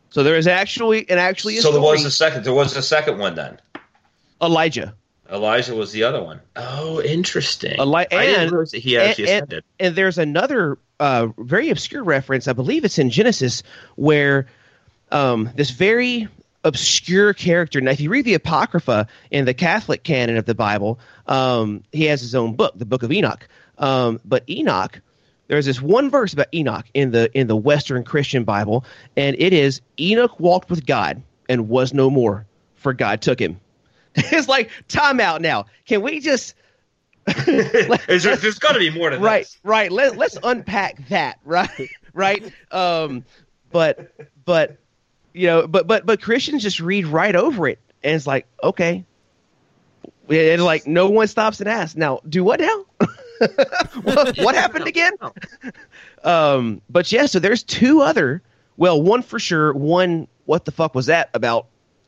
so 0.09 0.23
there 0.23 0.35
is 0.35 0.47
actually 0.47 1.09
an 1.09 1.17
actually 1.19 1.57
a 1.57 1.61
so 1.61 1.71
there 1.71 1.81
was 1.81 2.03
a 2.03 2.11
second. 2.11 2.43
There 2.43 2.53
was 2.53 2.75
a 2.75 2.81
second 2.81 3.19
one 3.19 3.35
then. 3.35 3.59
elijah 4.41 4.95
Elijah 5.31 5.75
was 5.75 5.91
the 5.91 6.01
other 6.03 6.23
one. 6.23 6.41
Oh, 6.55 7.01
interesting. 7.03 7.79
Eli- 7.79 8.05
I 8.11 8.25
didn't 8.25 8.41
and- 8.41 8.51
realize 8.51 8.71
that 8.71 8.79
he 8.79 8.97
actually 8.97 9.25
and, 9.25 9.29
ascended. 9.43 9.63
and, 9.79 9.87
and 9.87 9.95
there's 9.95 10.17
another 10.17 10.79
uh, 10.99 11.27
very 11.37 11.69
obscure 11.69 12.03
reference. 12.03 12.47
I 12.47 12.53
believe 12.53 12.83
it's 12.83 12.97
in 12.97 13.11
Genesis 13.11 13.61
where 13.95 14.47
um, 15.11 15.51
this 15.55 15.69
very 15.69 16.27
obscure 16.63 17.33
character. 17.33 17.79
Now, 17.81 17.91
if 17.91 17.99
you 17.99 18.09
read 18.09 18.25
the 18.25 18.33
Apocrypha 18.33 19.07
in 19.31 19.45
the 19.45 19.53
Catholic 19.53 20.03
canon 20.03 20.37
of 20.37 20.45
the 20.45 20.55
Bible, 20.55 20.99
um, 21.27 21.83
he 21.91 22.05
has 22.05 22.21
his 22.21 22.35
own 22.35 22.55
book, 22.55 22.73
the 22.77 22.85
Book 22.85 23.03
of 23.03 23.11
Enoch. 23.11 23.47
Um, 23.77 24.19
but 24.25 24.43
Enoch, 24.49 25.01
there's 25.47 25.65
this 25.65 25.81
one 25.81 26.09
verse 26.09 26.33
about 26.33 26.47
Enoch 26.53 26.85
in 26.93 27.11
the 27.11 27.29
in 27.37 27.47
the 27.47 27.55
Western 27.55 28.03
Christian 28.03 28.43
Bible, 28.43 28.85
and 29.15 29.35
it 29.39 29.53
is 29.53 29.81
Enoch 29.99 30.39
walked 30.39 30.69
with 30.69 30.85
God 30.85 31.21
and 31.47 31.69
was 31.69 31.93
no 31.93 32.09
more, 32.09 32.45
for 32.75 32.93
God 32.93 33.21
took 33.21 33.39
him. 33.39 33.59
it's 34.15 34.47
like 34.47 34.69
time 34.87 35.19
out 35.19 35.41
now. 35.41 35.65
Can 35.85 36.01
we 36.01 36.19
just 36.19 36.55
there's 37.45 38.59
got 38.59 38.73
to 38.73 38.79
be 38.79 38.89
more 38.89 39.09
to 39.09 39.19
right 39.19 39.43
this. 39.43 39.57
right 39.63 39.91
Let, 39.91 40.17
let's 40.17 40.37
unpack 40.41 41.07
that 41.09 41.37
right 41.43 41.69
right 42.13 42.43
um 42.71 43.23
but 43.71 44.13
but 44.45 44.77
you 45.33 45.47
know 45.47 45.67
but 45.67 45.87
but 45.87 46.05
but 46.05 46.21
christians 46.21 46.63
just 46.63 46.79
read 46.79 47.05
right 47.07 47.35
over 47.35 47.67
it 47.67 47.79
and 48.03 48.15
it's 48.15 48.27
like 48.27 48.47
okay 48.63 49.05
and 50.29 50.63
like 50.63 50.85
no 50.87 51.09
one 51.09 51.27
stops 51.27 51.59
and 51.59 51.69
asks 51.69 51.95
now 51.95 52.19
do 52.29 52.43
what 52.43 52.59
now 52.59 52.85
what, 54.03 54.37
what 54.37 54.55
happened 54.55 54.87
again 54.87 55.13
um 56.23 56.81
but 56.89 57.11
yeah 57.11 57.25
so 57.25 57.39
there's 57.39 57.63
two 57.63 58.01
other 58.01 58.41
well 58.77 59.01
one 59.01 59.21
for 59.21 59.39
sure 59.39 59.73
one 59.73 60.27
what 60.45 60.65
the 60.65 60.71
fuck 60.71 60.93
was 60.95 61.07
that 61.07 61.29
about 61.33 61.67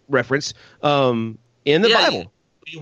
reference 0.10 0.54
um 0.84 1.38
in 1.66 1.82
the 1.82 1.90
Yeah, 1.90 2.10
bible 2.10 2.32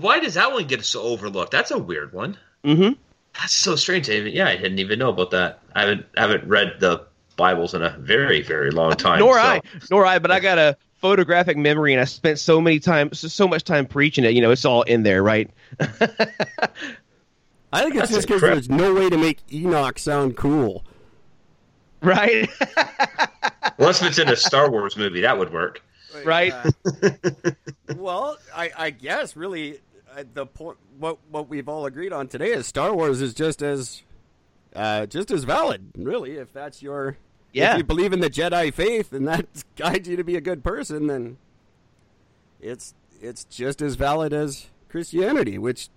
Why 0.00 0.20
does 0.20 0.34
that 0.34 0.52
one 0.52 0.66
get 0.66 0.84
so 0.84 1.02
overlooked? 1.02 1.50
That's 1.52 1.70
a 1.70 1.78
weird 1.78 2.12
one. 2.12 2.36
mm-hmm 2.64 2.92
That's 3.34 3.52
so 3.52 3.76
strange. 3.76 4.08
I 4.10 4.14
even, 4.14 4.32
yeah, 4.32 4.48
I 4.48 4.56
didn't 4.56 4.78
even 4.78 4.98
know 4.98 5.10
about 5.10 5.30
that. 5.30 5.60
I 5.74 5.80
haven't 5.82 6.06
haven't 6.16 6.46
read 6.48 6.74
the 6.80 7.06
Bibles 7.40 7.72
in 7.72 7.82
a 7.82 7.96
very 7.98 8.42
very 8.42 8.70
long 8.70 8.92
time. 8.92 9.18
nor 9.18 9.34
so- 9.34 9.40
I, 9.40 9.60
nor 9.90 10.04
I. 10.06 10.18
But 10.18 10.30
I 10.30 10.40
got 10.40 10.58
a 10.58 10.76
photographic 10.98 11.56
memory, 11.56 11.94
and 11.94 12.00
I 12.00 12.04
spent 12.04 12.38
so 12.38 12.60
many 12.60 12.78
time, 12.78 13.12
so, 13.14 13.26
so 13.28 13.48
much 13.48 13.64
time 13.64 13.86
preaching 13.86 14.24
it. 14.24 14.34
You 14.34 14.42
know, 14.42 14.50
it's 14.50 14.66
all 14.66 14.82
in 14.82 15.02
there, 15.02 15.22
right? 15.22 15.50
I 17.72 17.82
think 17.82 17.94
it's 17.94 18.10
That's 18.10 18.10
just 18.12 18.26
because 18.28 18.42
there's 18.42 18.68
no 18.68 18.92
way 18.94 19.08
to 19.08 19.16
make 19.16 19.38
Enoch 19.52 19.98
sound 19.98 20.36
cool. 20.36 20.84
Right, 22.02 22.48
Unless 23.78 24.00
if 24.02 24.08
it's 24.08 24.18
in 24.18 24.28
a 24.28 24.36
Star 24.36 24.70
Wars 24.70 24.96
movie, 24.96 25.20
that 25.20 25.38
would 25.38 25.52
work. 25.52 25.82
right. 26.24 26.54
Well, 27.96 28.36
I, 28.54 28.70
I 28.76 28.90
guess 28.90 29.36
really 29.36 29.80
uh, 30.16 30.24
the 30.32 30.46
point 30.46 30.78
what 30.98 31.18
what 31.30 31.48
we've 31.48 31.68
all 31.68 31.86
agreed 31.86 32.12
on 32.12 32.28
today 32.28 32.52
is 32.52 32.66
Star 32.66 32.94
Wars 32.94 33.20
is 33.20 33.34
just 33.34 33.62
as 33.62 34.02
uh, 34.74 35.06
just 35.06 35.30
as 35.30 35.44
valid, 35.44 35.90
really. 35.96 36.32
If 36.36 36.52
that's 36.52 36.82
your 36.82 37.16
Yeah. 37.52 37.72
if 37.72 37.78
you 37.78 37.84
believe 37.84 38.12
in 38.12 38.20
the 38.20 38.30
Jedi 38.30 38.72
faith 38.72 39.12
and 39.12 39.26
that 39.28 39.46
guides 39.76 40.08
you 40.08 40.16
to 40.16 40.24
be 40.24 40.36
a 40.36 40.40
good 40.40 40.62
person, 40.62 41.06
then 41.06 41.38
it's 42.60 42.94
it's 43.20 43.44
just 43.44 43.82
as 43.82 43.96
valid 43.96 44.32
as 44.32 44.66
Christianity, 44.88 45.58
which 45.58 45.88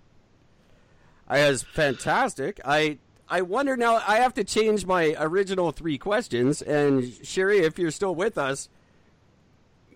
I 1.28 1.40
is 1.40 1.62
fantastic. 1.62 2.60
I 2.64 2.98
I 3.28 3.42
wonder 3.42 3.76
now. 3.76 4.02
I 4.06 4.16
have 4.16 4.34
to 4.34 4.44
change 4.44 4.84
my 4.84 5.14
original 5.18 5.72
three 5.72 5.96
questions, 5.98 6.60
and 6.60 7.04
Cherie, 7.24 7.60
if 7.60 7.78
you're 7.78 7.90
still 7.90 8.14
with 8.14 8.36
us, 8.36 8.68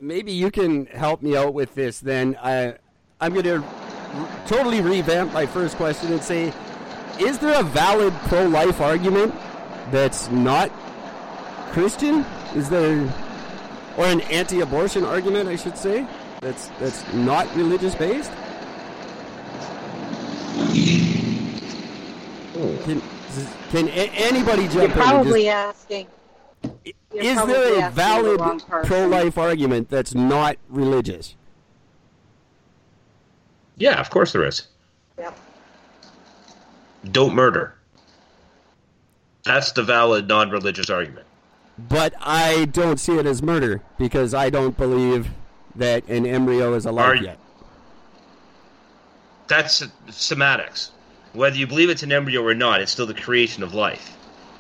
maybe 0.01 0.32
you 0.32 0.51
can 0.51 0.86
help 0.86 1.22
me 1.22 1.36
out 1.36 1.55
with 1.55 1.74
this. 1.74 2.01
Then 2.01 2.36
I 2.43 2.76
I'm 3.20 3.32
going 3.32 3.44
to 3.44 3.64
totally 4.47 4.80
revamp 4.80 5.32
my 5.32 5.44
first 5.44 5.76
question 5.76 6.12
and 6.12 6.22
say, 6.22 6.52
is 7.20 7.39
there 7.39 7.59
a 7.59 7.64
valid 7.64 8.14
pro-life 8.28 8.80
argument 8.80 9.35
that's 9.90 10.30
not 10.30 10.70
Christian? 11.72 12.24
Is 12.54 12.68
there 12.68 13.12
or 13.96 14.04
an 14.04 14.20
anti-abortion 14.22 15.04
argument, 15.04 15.48
I 15.48 15.56
should 15.56 15.76
say, 15.76 16.06
that's 16.40 16.68
that's 16.80 17.12
not 17.12 17.52
religious 17.56 17.94
based? 17.94 18.30
Can, 22.54 23.02
can 23.70 23.88
a- 23.88 24.10
anybody 24.14 24.62
You're 24.62 24.72
jump 24.72 24.84
in? 24.84 24.90
and 24.90 24.92
probably 24.92 25.48
asking. 25.48 26.06
you're 27.12 27.22
is 27.22 27.34
probably 27.34 27.54
there 27.54 27.74
a 27.74 27.80
asking 27.82 27.84
the 27.84 27.90
valid 27.90 28.40
wrong 28.40 28.60
pro-life 28.60 29.38
argument 29.38 29.90
that's 29.90 30.14
not 30.14 30.56
religious? 30.68 31.36
Yeah, 33.76 34.00
of 34.00 34.10
course 34.10 34.32
there 34.32 34.44
is. 34.44 34.66
Yep. 35.18 35.38
Don't 37.12 37.34
murder. 37.34 37.74
That's 39.44 39.70
the 39.72 39.84
valid 39.84 40.26
non-religious 40.26 40.90
argument. 40.90 41.26
But 41.78 42.14
I 42.20 42.64
don't 42.66 42.98
see 42.98 43.16
it 43.18 43.26
as 43.26 43.42
murder 43.42 43.82
because 43.98 44.34
I 44.34 44.50
don't 44.50 44.76
believe 44.76 45.28
that 45.76 46.06
an 46.09 46.26
embryo 46.26 46.74
is 46.74 46.84
alive 46.86 47.06
Are- 47.09 47.14
yet. 47.16 47.38
That's 49.46 49.86
semantics. 50.10 50.90
Whether 51.32 51.56
you 51.56 51.66
believe 51.66 51.88
it's 51.88 52.02
an 52.02 52.12
embryo 52.12 52.42
or 52.42 52.55
not, 52.55 52.80
it's 52.82 52.90
still 52.92 53.06
the 53.06 53.14
creation 53.14 53.62
of 53.62 53.74
life. 53.74 54.16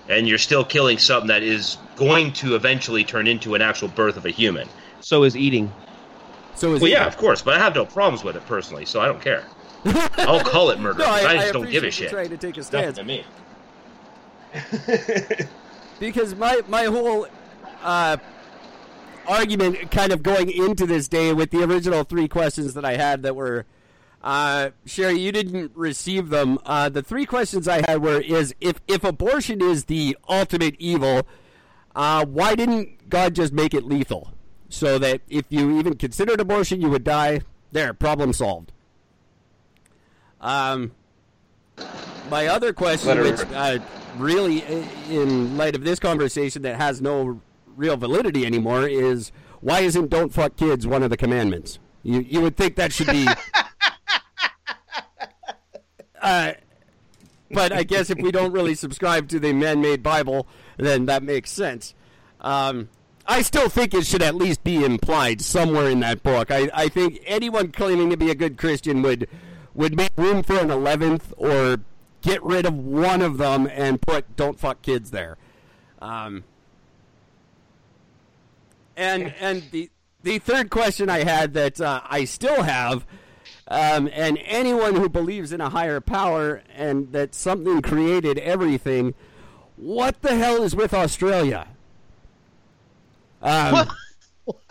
And 0.08 0.26
you're 0.26 0.38
still 0.38 0.64
killing 0.64 0.96
something 0.96 1.28
that 1.28 1.42
is 1.42 1.76
going 1.96 2.32
to 2.34 2.54
eventually 2.54 3.04
turn 3.04 3.26
into 3.26 3.54
an 3.54 3.60
actual 3.60 3.88
birth 3.88 4.16
of 4.16 4.24
a 4.24 4.30
human. 4.30 4.68
So 5.00 5.24
is 5.24 5.36
eating. 5.36 5.70
So 6.54 6.72
is 6.74 6.80
Well, 6.80 6.90
it- 6.90 6.94
yeah, 6.94 7.06
of 7.06 7.16
course, 7.16 7.42
but 7.42 7.54
I 7.54 7.58
have 7.58 7.74
no 7.74 7.84
problems 7.84 8.24
with 8.24 8.36
it 8.36 8.46
personally, 8.46 8.86
so 8.86 9.00
I 9.00 9.06
don't 9.06 9.20
care. 9.20 9.44
I'll 10.18 10.40
call 10.40 10.70
it 10.70 10.80
murder. 10.80 11.00
No, 11.00 11.04
I, 11.04 11.08
I, 11.08 11.28
I 11.30 11.36
just 11.36 11.52
don't 11.52 11.70
give 11.70 11.84
a 11.84 11.88
appreciate 11.88 12.06
you 12.06 12.08
shit. 12.08 12.10
Trying 12.10 12.30
to 12.30 12.36
take 12.36 12.56
a 12.56 12.60
Nothing 12.60 12.92
to 12.94 13.04
me. 13.04 13.24
because 15.98 16.34
my 16.34 16.60
my 16.68 16.84
whole 16.84 17.26
uh, 17.82 18.16
argument, 19.26 19.90
kind 19.90 20.12
of 20.12 20.22
going 20.22 20.50
into 20.50 20.86
this 20.86 21.08
day, 21.08 21.32
with 21.32 21.50
the 21.50 21.62
original 21.62 22.04
three 22.04 22.28
questions 22.28 22.74
that 22.74 22.84
I 22.84 22.96
had 22.96 23.22
that 23.22 23.36
were. 23.36 23.66
Uh, 24.20 24.70
Cherie, 24.84 25.20
you 25.20 25.30
didn't 25.30 25.70
receive 25.76 26.28
them. 26.28 26.58
Uh, 26.66 26.88
the 26.88 27.02
three 27.02 27.24
questions 27.24 27.68
I 27.68 27.88
had 27.88 28.02
were: 28.02 28.20
is 28.20 28.52
if 28.60 28.80
if 28.88 29.04
abortion 29.04 29.62
is 29.62 29.84
the 29.84 30.18
ultimate 30.28 30.74
evil, 30.80 31.24
uh, 31.94 32.24
why 32.26 32.56
didn't 32.56 33.08
God 33.08 33.36
just 33.36 33.52
make 33.52 33.74
it 33.74 33.84
lethal, 33.84 34.32
so 34.68 34.98
that 34.98 35.20
if 35.28 35.46
you 35.50 35.78
even 35.78 35.94
considered 35.94 36.40
abortion, 36.40 36.80
you 36.80 36.90
would 36.90 37.04
die? 37.04 37.42
There, 37.70 37.94
problem 37.94 38.32
solved. 38.32 38.72
Um, 40.40 40.92
my 42.30 42.46
other 42.46 42.72
question, 42.72 43.08
Let 43.08 43.16
her- 43.18 43.22
which 43.24 43.40
uh, 43.54 43.78
really, 44.16 44.62
in 45.10 45.56
light 45.56 45.74
of 45.74 45.84
this 45.84 45.98
conversation 45.98 46.62
that 46.62 46.76
has 46.76 47.00
no 47.00 47.40
real 47.76 47.96
validity 47.96 48.44
anymore, 48.46 48.86
is 48.86 49.32
why 49.60 49.80
isn't 49.80 50.08
"Don't 50.10 50.32
fuck 50.32 50.56
kids" 50.56 50.86
one 50.86 51.02
of 51.02 51.10
the 51.10 51.16
commandments? 51.16 51.78
You 52.02 52.20
you 52.20 52.40
would 52.40 52.56
think 52.56 52.76
that 52.76 52.92
should 52.92 53.08
be. 53.08 53.26
uh, 56.22 56.52
but 57.50 57.72
I 57.72 57.82
guess 57.82 58.10
if 58.10 58.18
we 58.18 58.30
don't 58.30 58.52
really 58.52 58.74
subscribe 58.74 59.28
to 59.28 59.40
the 59.40 59.52
man-made 59.52 60.02
Bible, 60.02 60.46
then 60.76 61.06
that 61.06 61.22
makes 61.22 61.50
sense. 61.50 61.94
Um, 62.40 62.88
I 63.26 63.42
still 63.42 63.68
think 63.68 63.94
it 63.94 64.06
should 64.06 64.22
at 64.22 64.34
least 64.34 64.64
be 64.64 64.84
implied 64.84 65.40
somewhere 65.42 65.88
in 65.90 66.00
that 66.00 66.22
book. 66.22 66.50
I, 66.50 66.70
I 66.72 66.88
think 66.88 67.20
anyone 67.26 67.72
claiming 67.72 68.10
to 68.10 68.16
be 68.16 68.30
a 68.30 68.34
good 68.34 68.56
Christian 68.58 69.02
would 69.02 69.28
would 69.74 69.96
make 69.96 70.10
room 70.16 70.42
for 70.42 70.58
an 70.58 70.70
eleventh 70.70 71.32
or 71.36 71.78
get 72.28 72.42
rid 72.42 72.66
of 72.66 72.76
one 72.76 73.22
of 73.22 73.38
them 73.38 73.66
and 73.70 74.00
put 74.00 74.36
"Don't 74.36 74.58
fuck 74.58 74.82
kids" 74.82 75.10
there. 75.10 75.36
Um, 76.00 76.44
and 78.96 79.34
and 79.40 79.62
the 79.70 79.90
the 80.22 80.38
third 80.38 80.70
question 80.70 81.08
I 81.08 81.24
had 81.24 81.54
that 81.54 81.80
uh, 81.80 82.02
I 82.04 82.24
still 82.24 82.62
have, 82.62 83.06
um, 83.68 84.08
and 84.12 84.38
anyone 84.44 84.96
who 84.96 85.08
believes 85.08 85.52
in 85.52 85.60
a 85.60 85.70
higher 85.70 86.00
power 86.00 86.62
and 86.74 87.12
that 87.12 87.34
something 87.34 87.80
created 87.80 88.38
everything, 88.38 89.14
what 89.76 90.20
the 90.22 90.36
hell 90.36 90.62
is 90.62 90.74
with 90.76 90.92
Australia? 90.92 91.68
Um, 93.40 93.88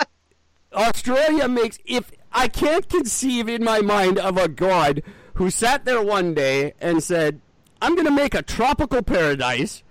Australia 0.73 1.47
makes 1.47 1.79
if 1.85 2.11
I 2.31 2.49
can't 2.49 2.87
conceive 2.87 3.47
in 3.49 3.63
my 3.63 3.81
mind 3.81 4.19
of 4.19 4.37
a 4.37 4.47
god 4.47 5.01
who 5.35 5.49
sat 5.49 5.85
there 5.85 6.01
one 6.01 6.33
day 6.33 6.73
and 6.81 7.01
said, 7.01 7.39
"I'm 7.81 7.95
going 7.95 8.05
to 8.05 8.11
make 8.11 8.33
a 8.35 8.41
tropical 8.41 9.01
paradise." 9.01 9.83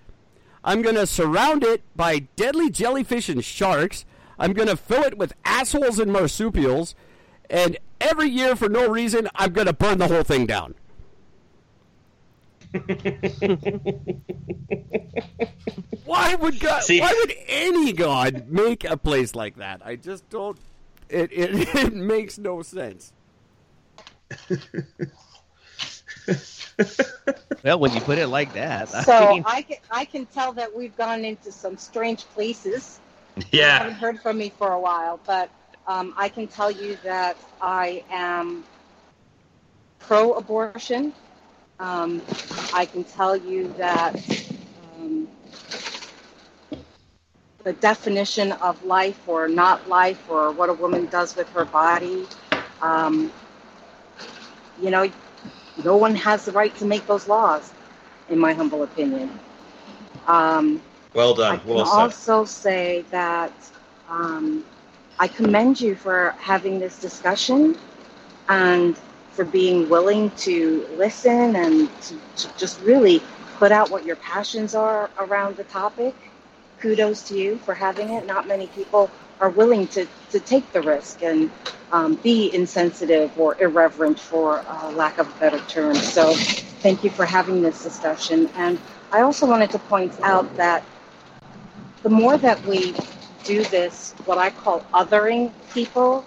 I'm 0.66 0.82
going 0.82 0.96
to 0.96 1.06
surround 1.06 1.62
it 1.62 1.82
by 1.94 2.18
deadly 2.34 2.70
jellyfish 2.70 3.28
and 3.28 3.44
sharks. 3.44 4.04
I'm 4.36 4.52
going 4.52 4.66
to 4.68 4.76
fill 4.76 5.04
it 5.04 5.16
with 5.16 5.32
assholes 5.44 6.00
and 6.00 6.12
marsupials. 6.12 6.96
And 7.48 7.78
every 8.00 8.28
year, 8.28 8.56
for 8.56 8.68
no 8.68 8.88
reason, 8.88 9.28
I'm 9.36 9.52
going 9.52 9.68
to 9.68 9.72
burn 9.72 9.98
the 9.98 10.08
whole 10.08 10.24
thing 10.24 10.44
down. 10.44 10.74
why 16.04 16.34
would 16.34 16.58
God? 16.58 16.82
See- 16.82 17.00
why 17.00 17.14
would 17.16 17.32
any 17.46 17.92
god 17.92 18.48
make 18.48 18.82
a 18.84 18.96
place 18.96 19.36
like 19.36 19.56
that? 19.56 19.80
I 19.84 19.94
just 19.96 20.28
don't. 20.30 20.58
It 21.08 21.30
it, 21.32 21.74
it 21.76 21.94
makes 21.94 22.38
no 22.38 22.62
sense. 22.62 23.12
Well, 27.64 27.78
when 27.80 27.92
you 27.92 28.02
put 28.02 28.18
it 28.18 28.28
like 28.28 28.52
that, 28.54 28.90
I 28.94 29.06
So 29.06 29.24
mean, 29.26 29.44
I 29.44 29.62
can, 29.62 29.76
I 29.90 30.04
can 30.04 30.26
tell 30.26 30.52
that 30.54 30.74
we've 30.74 30.96
gone 30.96 31.24
into 31.24 31.52
some 31.52 31.76
strange 31.76 32.24
places. 32.28 33.00
You 33.56 33.66
Yeah. 33.66 33.78
haven't 33.78 33.94
heard 33.94 34.20
from 34.20 34.38
me 34.38 34.50
for 34.50 34.72
a 34.72 34.80
while, 34.80 35.20
but 35.26 35.50
um, 35.86 36.14
I 36.16 36.28
can 36.28 36.46
tell 36.48 36.70
you 36.70 36.96
that 37.04 37.36
I 37.60 38.04
am 38.10 38.64
pro-abortion. 40.00 41.12
Um, 41.78 42.22
I 42.72 42.86
can 42.86 43.04
tell 43.04 43.36
you 43.36 43.72
that 43.78 44.14
um, 44.96 45.28
the 47.64 47.72
definition 47.72 48.52
of 48.52 48.82
life 48.84 49.28
or 49.28 49.48
not 49.48 49.88
life 49.88 50.28
or 50.30 50.50
what 50.52 50.68
a 50.68 50.74
woman 50.74 51.06
does 51.06 51.36
with 51.36 51.48
her 51.50 51.64
body, 51.64 52.26
um, 52.80 53.32
you 54.80 54.90
know, 54.90 55.10
no 55.84 55.96
one 55.96 56.14
has 56.14 56.44
the 56.44 56.52
right 56.52 56.74
to 56.76 56.84
make 56.84 57.06
those 57.06 57.28
laws, 57.28 57.72
in 58.28 58.38
my 58.38 58.52
humble 58.52 58.82
opinion. 58.82 59.38
Um, 60.26 60.82
Well 61.14 61.34
I 61.48 61.56
done. 61.56 61.58
can 61.58 61.66
Well 61.76 61.86
also 61.86 62.44
say 62.44 63.04
that 63.10 63.52
um, 64.08 64.64
I 65.18 65.28
commend 65.28 65.80
you 65.80 65.94
for 65.94 66.34
having 66.38 66.78
this 66.78 67.00
discussion 67.00 67.76
and 68.48 68.96
for 69.30 69.44
being 69.44 69.88
willing 69.88 70.30
to 70.32 70.86
listen 70.96 71.56
and 71.56 71.90
to, 72.02 72.14
to 72.36 72.48
just 72.56 72.80
really 72.82 73.22
put 73.58 73.72
out 73.72 73.90
what 73.90 74.04
your 74.04 74.16
passions 74.16 74.74
are 74.74 75.10
around 75.18 75.56
the 75.56 75.64
topic. 75.64 76.14
Kudos 76.80 77.28
to 77.28 77.38
you 77.38 77.56
for 77.58 77.74
having 77.74 78.10
it. 78.10 78.26
Not 78.26 78.46
many 78.46 78.66
people 78.68 79.10
are 79.40 79.50
willing 79.50 79.86
to, 79.88 80.06
to 80.30 80.40
take 80.40 80.70
the 80.72 80.82
risk 80.82 81.22
and 81.22 81.50
um, 81.92 82.14
be 82.16 82.54
insensitive 82.54 83.38
or 83.38 83.60
irreverent, 83.60 84.18
for 84.18 84.64
uh, 84.66 84.90
lack 84.92 85.18
of 85.18 85.28
a 85.28 85.38
better 85.38 85.60
term. 85.68 85.94
So, 85.94 86.34
thank 86.34 87.04
you 87.04 87.10
for 87.10 87.24
having 87.24 87.62
this 87.62 87.82
discussion. 87.82 88.50
And 88.56 88.78
I 89.12 89.20
also 89.20 89.46
wanted 89.46 89.70
to 89.70 89.78
point 89.78 90.18
out 90.22 90.54
that 90.56 90.84
the 92.02 92.10
more 92.10 92.36
that 92.38 92.64
we 92.66 92.94
do 93.44 93.64
this, 93.64 94.14
what 94.24 94.38
I 94.38 94.50
call 94.50 94.80
othering 94.94 95.52
people, 95.72 96.24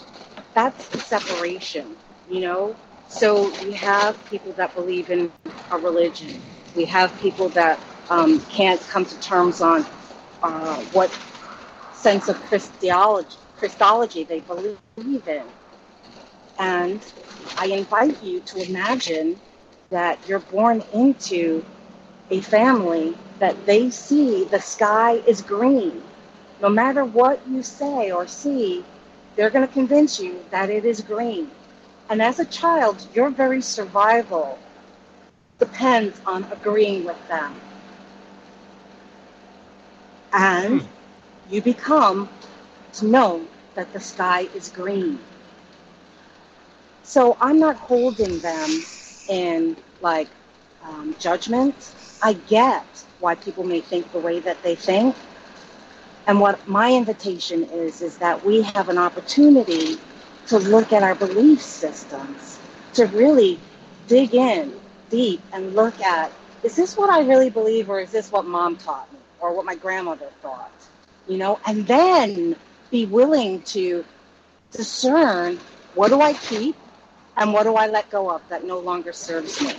that's 0.53 0.87
the 0.89 0.99
separation, 0.99 1.95
you 2.29 2.41
know? 2.41 2.75
So 3.07 3.49
we 3.63 3.71
have 3.73 4.23
people 4.25 4.51
that 4.53 4.73
believe 4.75 5.09
in 5.09 5.31
a 5.71 5.77
religion. 5.77 6.41
We 6.75 6.85
have 6.85 7.17
people 7.19 7.49
that 7.49 7.79
um, 8.09 8.39
can't 8.41 8.79
come 8.81 9.05
to 9.05 9.19
terms 9.19 9.61
on 9.61 9.85
uh, 10.43 10.75
what 10.93 11.11
sense 11.99 12.29
of 12.29 12.37
Christology, 12.47 13.37
Christology 13.57 14.23
they 14.23 14.41
believe 14.41 15.27
in. 15.27 15.43
And 16.59 17.01
I 17.57 17.67
invite 17.67 18.21
you 18.23 18.41
to 18.41 18.69
imagine 18.69 19.39
that 19.89 20.19
you're 20.27 20.39
born 20.39 20.83
into 20.93 21.63
a 22.29 22.41
family 22.41 23.17
that 23.39 23.65
they 23.65 23.89
see 23.89 24.45
the 24.45 24.59
sky 24.59 25.13
is 25.27 25.41
green. 25.41 26.03
No 26.61 26.69
matter 26.69 27.05
what 27.05 27.41
you 27.47 27.63
say 27.63 28.11
or 28.11 28.27
see, 28.27 28.85
they're 29.35 29.49
going 29.49 29.67
to 29.67 29.73
convince 29.73 30.19
you 30.19 30.43
that 30.51 30.69
it 30.69 30.85
is 30.85 31.01
green. 31.01 31.51
And 32.09 32.21
as 32.21 32.39
a 32.39 32.45
child, 32.45 33.07
your 33.13 33.29
very 33.29 33.61
survival 33.61 34.59
depends 35.59 36.21
on 36.25 36.43
agreeing 36.51 37.05
with 37.05 37.27
them. 37.27 37.55
And 40.33 40.81
hmm. 40.81 40.87
You 41.49 41.61
become 41.61 42.29
to 42.93 43.05
know 43.07 43.45
that 43.75 43.91
the 43.93 43.99
sky 43.99 44.47
is 44.55 44.69
green. 44.69 45.19
So 47.03 47.37
I'm 47.41 47.59
not 47.59 47.75
holding 47.77 48.39
them 48.39 48.69
in 49.29 49.77
like 50.01 50.29
um, 50.83 51.15
judgment. 51.19 51.93
I 52.23 52.33
get 52.33 52.85
why 53.19 53.35
people 53.35 53.63
may 53.63 53.81
think 53.81 54.11
the 54.11 54.19
way 54.19 54.39
that 54.41 54.61
they 54.63 54.75
think. 54.75 55.15
And 56.27 56.39
what 56.39 56.67
my 56.67 56.93
invitation 56.93 57.63
is, 57.65 58.01
is 58.01 58.17
that 58.19 58.45
we 58.45 58.61
have 58.61 58.89
an 58.89 58.97
opportunity 58.97 59.99
to 60.47 60.59
look 60.59 60.93
at 60.93 61.03
our 61.03 61.15
belief 61.15 61.61
systems, 61.61 62.59
to 62.93 63.07
really 63.07 63.59
dig 64.07 64.35
in 64.35 64.73
deep 65.09 65.41
and 65.53 65.75
look 65.75 65.99
at 66.01 66.31
is 66.63 66.75
this 66.75 66.97
what 66.97 67.09
I 67.09 67.21
really 67.21 67.49
believe, 67.49 67.89
or 67.89 68.01
is 68.01 68.11
this 68.11 68.31
what 68.31 68.45
mom 68.45 68.77
taught 68.77 69.11
me, 69.13 69.19
or 69.39 69.53
what 69.55 69.65
my 69.65 69.75
grandmother 69.75 70.27
thought? 70.41 70.88
You 71.29 71.37
know, 71.37 71.61
and 71.67 71.87
then 71.87 72.57
be 72.91 73.07
willing 73.07 73.63
to 73.63 74.05
discern 74.71 75.59
what 75.95 76.09
do 76.09 76.21
I 76.21 76.33
keep 76.33 76.75
And 77.37 77.53
what 77.53 77.63
do 77.63 77.75
I 77.75 77.87
let 77.87 78.11
go 78.11 78.31
of 78.31 78.47
that 78.49 78.65
no 78.65 78.79
longer 78.79 79.13
serves 79.13 79.61
me? 79.61 79.73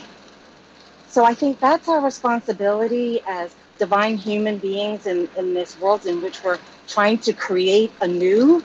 So 1.09 1.25
I 1.25 1.35
think 1.35 1.61
that's 1.61 1.89
our 1.89 2.01
responsibility 2.01 3.21
as 3.27 3.55
divine 3.79 4.17
human 4.17 4.59
beings 4.59 5.07
in, 5.07 5.29
in 5.37 5.55
this 5.55 5.79
world 5.81 6.07
in 6.07 6.23
which 6.23 6.43
we're 6.45 6.59
trying 6.89 7.19
to 7.21 7.35
create 7.35 7.93
anew 8.01 8.65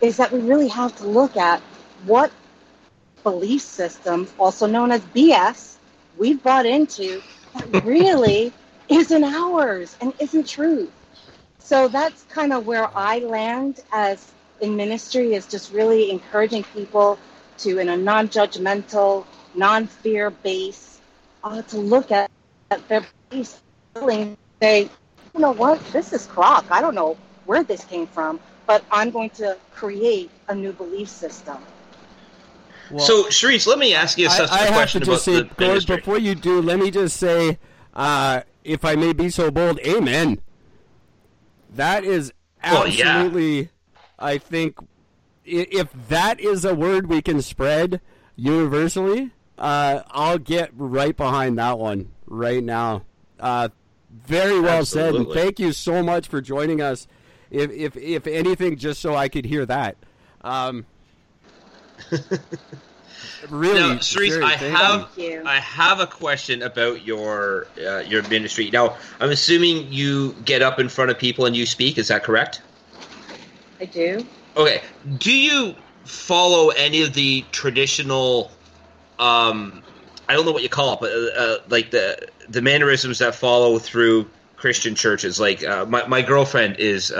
is 0.00 0.18
that 0.18 0.32
we 0.32 0.40
really 0.40 0.68
have 0.68 0.96
to 0.98 1.04
look 1.06 1.36
at 1.36 1.60
what 2.06 2.32
belief 3.24 3.62
systems, 3.62 4.32
also 4.38 4.66
known 4.66 4.92
as 4.92 5.02
BS, 5.02 5.76
we've 6.18 6.42
brought 6.42 6.66
into 6.66 7.22
that 7.54 7.84
really 7.84 8.52
isn't 8.88 9.24
ours 9.24 9.96
and 10.00 10.14
isn't 10.20 10.48
truth. 10.48 10.92
So 11.58 11.88
that's 11.88 12.22
kind 12.24 12.52
of 12.52 12.66
where 12.66 12.88
I 12.96 13.18
land 13.18 13.80
as 13.92 14.32
in 14.60 14.76
ministry 14.76 15.34
is 15.34 15.46
just 15.46 15.72
really 15.72 16.10
encouraging 16.10 16.64
people 16.64 17.18
to, 17.58 17.78
in 17.78 17.88
a 17.88 17.96
non-judgmental, 17.96 19.26
non-fear 19.54 20.30
base, 20.30 21.00
uh, 21.44 21.62
to 21.62 21.78
look 21.78 22.10
at, 22.10 22.30
at 22.70 22.86
their 22.88 23.04
beliefs, 23.30 23.60
and 23.96 24.36
say, 24.62 24.88
you 25.34 25.40
know 25.40 25.52
what, 25.52 25.84
this 25.92 26.12
is 26.12 26.26
crock. 26.26 26.66
I 26.70 26.80
don't 26.80 26.94
know 26.94 27.16
where 27.46 27.62
this 27.62 27.84
came 27.84 28.06
from, 28.06 28.40
but 28.66 28.84
I'm 28.90 29.10
going 29.10 29.30
to 29.30 29.56
create 29.74 30.30
a 30.48 30.54
new 30.54 30.72
belief 30.72 31.08
system. 31.08 31.58
Well, 32.90 33.04
so, 33.04 33.24
Sharice, 33.24 33.66
let 33.66 33.78
me 33.78 33.94
ask 33.94 34.16
you 34.18 34.26
a, 34.26 34.30
I, 34.30 34.48
I 34.50 34.58
have 34.66 34.74
question 34.74 35.02
to 35.02 35.06
about 35.06 35.14
just 35.14 35.24
say, 35.24 35.42
the 35.42 35.44
Gord, 35.56 35.86
before 35.86 36.18
you 36.18 36.34
do, 36.34 36.62
let 36.62 36.78
me 36.78 36.90
just 36.90 37.16
say, 37.16 37.58
uh, 37.94 38.42
if 38.64 38.84
I 38.84 38.96
may 38.96 39.12
be 39.12 39.28
so 39.28 39.50
bold, 39.50 39.78
amen. 39.80 40.40
That 41.74 42.04
is 42.04 42.32
Well, 42.62 42.86
yeah. 42.86 43.18
absolutely, 43.18 43.70
I 44.18 44.38
think, 44.38 44.78
if 45.44 45.88
that 46.08 46.40
is 46.40 46.64
a 46.64 46.74
word 46.74 47.08
we 47.08 47.22
can 47.22 47.42
spread 47.42 48.00
universally, 48.36 49.30
uh, 49.58 50.02
I'll 50.10 50.38
get 50.38 50.70
right 50.74 51.16
behind 51.16 51.58
that 51.58 51.78
one 51.78 52.10
right 52.26 52.62
now. 52.62 53.04
Uh, 53.38 53.68
very 54.10 54.60
well 54.60 54.84
said, 54.84 55.14
and 55.14 55.30
thank 55.32 55.58
you 55.58 55.72
so 55.72 56.02
much 56.02 56.28
for 56.28 56.40
joining 56.40 56.80
us. 56.80 57.06
If 57.50 57.70
if 57.70 57.96
if 57.96 58.26
anything, 58.26 58.76
just 58.76 59.00
so 59.00 59.14
I 59.14 59.28
could 59.28 59.44
hear 59.44 59.64
that. 59.66 59.96
Um, 60.42 60.86
really, 63.48 63.94
Now, 63.94 64.00
Cerise, 64.00 64.32
Cherie, 64.32 64.44
I 64.44 64.54
have 64.56 65.10
I 65.46 65.60
have 65.60 66.00
a 66.00 66.06
question 66.06 66.62
about 66.62 67.04
your 67.04 67.68
uh, 67.78 67.98
your 68.00 68.22
ministry. 68.22 68.70
Now, 68.72 68.96
I'm 69.20 69.30
assuming 69.30 69.92
you 69.92 70.34
get 70.44 70.62
up 70.62 70.78
in 70.78 70.88
front 70.88 71.10
of 71.10 71.18
people 71.18 71.46
and 71.46 71.56
you 71.56 71.66
speak. 71.66 71.98
Is 71.98 72.08
that 72.08 72.24
correct? 72.24 72.62
I 73.80 73.84
do. 73.84 74.26
Okay. 74.56 74.82
Do 75.18 75.32
you 75.32 75.74
follow 76.04 76.70
any 76.70 77.02
of 77.02 77.14
the 77.14 77.44
traditional? 77.52 78.50
Um, 79.18 79.82
I 80.28 80.34
don't 80.34 80.44
know 80.44 80.52
what 80.52 80.62
you 80.62 80.68
call 80.68 80.94
it, 80.94 81.00
but 81.00 81.12
uh, 81.12 81.40
uh, 81.40 81.58
like 81.68 81.90
the 81.90 82.28
the 82.48 82.62
mannerisms 82.62 83.18
that 83.20 83.34
follow 83.34 83.78
through 83.78 84.28
Christian 84.56 84.94
churches. 84.94 85.38
Like 85.38 85.64
uh, 85.64 85.84
my 85.86 86.06
my 86.06 86.22
girlfriend 86.22 86.76
is. 86.78 87.12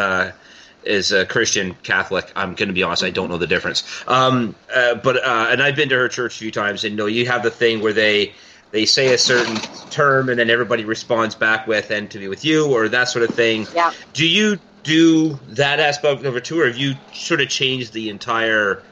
Is 0.85 1.13
a 1.13 1.27
Christian 1.27 1.75
Catholic. 1.83 2.31
I'm 2.37 2.55
going 2.55 2.69
to 2.69 2.73
be 2.73 2.83
honest; 2.83 3.03
I 3.03 3.11
don't 3.11 3.29
know 3.29 3.37
the 3.37 3.47
difference. 3.47 3.83
Um, 4.07 4.55
uh, 4.75 4.95
but 4.95 5.17
uh, 5.17 5.49
and 5.51 5.63
I've 5.63 5.77
been 5.77 5.89
to 5.89 5.97
her 5.97 6.09
church 6.09 6.37
a 6.37 6.39
few 6.39 6.51
times, 6.51 6.85
and 6.85 6.97
no, 6.97 7.07
you 7.07 7.27
have 7.27 7.43
the 7.43 7.51
thing 7.51 7.83
where 7.83 7.93
they 7.93 8.33
they 8.71 8.87
say 8.87 9.13
a 9.13 9.19
certain 9.19 9.57
term, 9.91 10.29
and 10.29 10.39
then 10.39 10.51
everybody 10.51 10.85
responds 10.85 11.35
back 11.35 11.67
with 11.67 11.91
"and 11.91 12.11
to 12.13 12.19
be 12.19 12.29
with 12.29 12.45
you" 12.45 12.73
or 12.73 12.89
that 12.89 13.09
sort 13.09 13.29
of 13.29 13.35
thing. 13.35 13.67
Yeah. 13.75 13.93
Do 14.13 14.27
you 14.27 14.59
do 14.85 15.39
that 15.49 15.81
aspect 15.81 16.25
of 16.25 16.37
a 16.37 16.41
tour? 16.41 16.67
Have 16.67 16.79
you 16.79 16.95
sort 17.13 17.41
of 17.41 17.49
changed 17.49 17.93
the 17.93 18.09
entire 18.09 18.83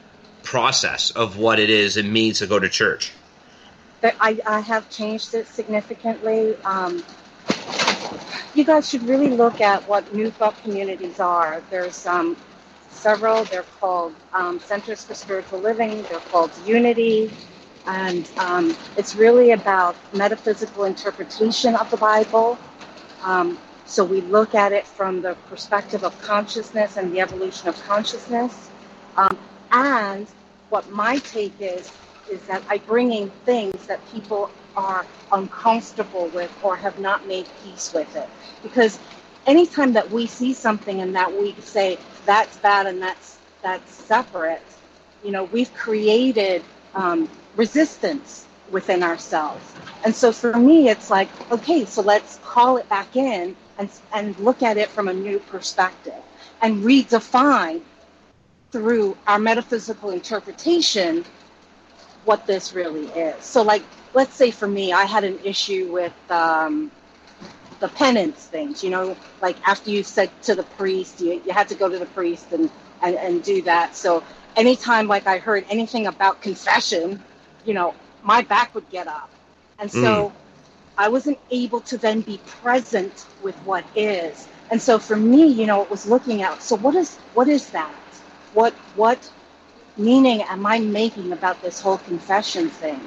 process 0.43 1.11
of 1.11 1.37
what 1.37 1.59
it 1.59 1.69
is 1.69 1.97
and 1.97 2.11
means 2.11 2.39
to 2.39 2.47
go 2.47 2.59
to 2.59 2.69
church? 2.69 3.11
But 4.01 4.15
I, 4.19 4.39
I 4.45 4.59
have 4.59 4.89
changed 4.89 5.33
it 5.33 5.47
significantly. 5.47 6.55
Um, 6.63 7.03
you 8.55 8.63
guys 8.63 8.89
should 8.89 9.03
really 9.03 9.29
look 9.29 9.61
at 9.61 9.87
what 9.87 10.13
New 10.13 10.31
Thought 10.31 10.61
communities 10.63 11.19
are. 11.19 11.63
There's 11.69 12.05
um, 12.07 12.35
several. 12.89 13.45
They're 13.45 13.65
called 13.79 14.15
um, 14.33 14.59
Centers 14.59 15.03
for 15.05 15.13
Spiritual 15.13 15.59
Living. 15.59 16.03
They're 16.03 16.19
called 16.31 16.51
Unity. 16.65 17.31
And 17.87 18.29
um, 18.37 18.75
it's 18.97 19.15
really 19.15 19.51
about 19.51 19.95
metaphysical 20.13 20.85
interpretation 20.85 21.75
of 21.75 21.89
the 21.91 21.97
Bible. 21.97 22.57
Um, 23.23 23.59
so 23.85 24.03
we 24.03 24.21
look 24.21 24.55
at 24.55 24.71
it 24.73 24.85
from 24.87 25.21
the 25.21 25.35
perspective 25.49 26.03
of 26.03 26.19
consciousness 26.21 26.97
and 26.97 27.13
the 27.13 27.21
evolution 27.21 27.69
of 27.69 27.81
consciousness. 27.83 28.69
Um, 29.17 29.37
and 29.71 30.27
what 30.69 30.89
my 30.91 31.17
take 31.19 31.53
is, 31.59 31.91
is 32.29 32.41
that 32.47 32.61
I 32.69 32.79
bring 32.79 33.13
in 33.13 33.29
things 33.45 33.87
that 33.87 34.01
people 34.11 34.51
are 34.77 35.05
uncomfortable 35.33 36.27
with 36.29 36.51
or 36.63 36.77
have 36.77 36.99
not 36.99 37.27
made 37.27 37.47
peace 37.63 37.93
with 37.93 38.15
it. 38.15 38.29
Because 38.63 38.99
anytime 39.47 39.93
that 39.93 40.11
we 40.11 40.27
see 40.27 40.53
something 40.53 41.01
and 41.01 41.15
that 41.15 41.33
we 41.37 41.53
say 41.61 41.99
that's 42.25 42.57
bad 42.57 42.87
and 42.87 43.01
that's 43.01 43.39
that's 43.63 43.91
separate, 43.91 44.61
you 45.23 45.31
know, 45.31 45.45
we've 45.45 45.73
created 45.73 46.63
um, 46.95 47.29
resistance 47.57 48.47
within 48.71 49.03
ourselves. 49.03 49.65
And 50.05 50.15
so 50.15 50.31
for 50.31 50.53
me, 50.57 50.89
it's 50.89 51.09
like, 51.09 51.29
okay, 51.51 51.85
so 51.85 52.01
let's 52.01 52.39
call 52.43 52.77
it 52.77 52.87
back 52.89 53.15
in 53.17 53.55
and 53.79 53.89
and 54.13 54.37
look 54.39 54.63
at 54.63 54.77
it 54.77 54.89
from 54.89 55.09
a 55.09 55.13
new 55.13 55.39
perspective 55.39 56.21
and 56.61 56.83
redefine 56.83 57.81
through 58.71 59.17
our 59.27 59.39
metaphysical 59.39 60.11
interpretation 60.11 61.25
what 62.27 62.45
this 62.47 62.73
really 62.73 63.07
is. 63.07 63.43
So, 63.43 63.63
like, 63.63 63.83
let's 64.13 64.35
say 64.35 64.51
for 64.51 64.67
me, 64.67 64.93
I 64.93 65.05
had 65.05 65.23
an 65.23 65.39
issue 65.43 65.87
with 65.91 66.13
um, 66.31 66.91
the 67.79 67.89
penance 67.89 68.45
things. 68.45 68.83
You 68.83 68.91
know, 68.91 69.17
like 69.41 69.57
after 69.67 69.89
you 69.91 70.03
said 70.03 70.29
to 70.43 70.55
the 70.55 70.63
priest, 70.63 71.21
you, 71.21 71.41
you 71.45 71.53
had 71.53 71.69
to 71.69 71.75
go 71.75 71.89
to 71.89 71.99
the 71.99 72.05
priest 72.07 72.51
and, 72.53 72.69
and, 73.01 73.15
and 73.15 73.43
do 73.43 73.61
that. 73.63 73.95
So, 73.95 74.23
anytime 74.55 75.07
like 75.07 75.27
I 75.27 75.39
heard 75.39 75.65
anything 75.69 76.07
about 76.07 76.41
confession, 76.41 77.23
you 77.65 77.73
know, 77.73 77.95
my 78.23 78.41
back 78.43 78.75
would 78.75 78.89
get 78.89 79.07
up. 79.07 79.29
And 79.79 79.91
so 79.91 80.33
I 80.97 81.09
wasn't 81.09 81.39
able 81.51 81.81
to 81.81 81.97
then 81.97 82.21
be 82.21 82.39
present 82.45 83.25
with 83.43 83.55
what 83.59 83.85
is. 83.95 84.47
And 84.71 84.81
so 84.81 84.99
for 84.99 85.15
me, 85.15 85.47
you 85.47 85.65
know, 85.65 85.81
it 85.83 85.89
was 85.89 86.07
looking 86.07 86.41
out. 86.41 86.61
so 86.61 86.75
what 86.75 86.95
is 86.95 87.15
what 87.35 87.47
is 87.47 87.69
that? 87.71 87.93
What 88.53 88.73
what 88.95 89.29
meaning 89.97 90.41
am 90.43 90.65
I 90.65 90.79
making 90.79 91.31
about 91.31 91.61
this 91.61 91.79
whole 91.81 91.97
confession 91.97 92.69
thing? 92.69 93.01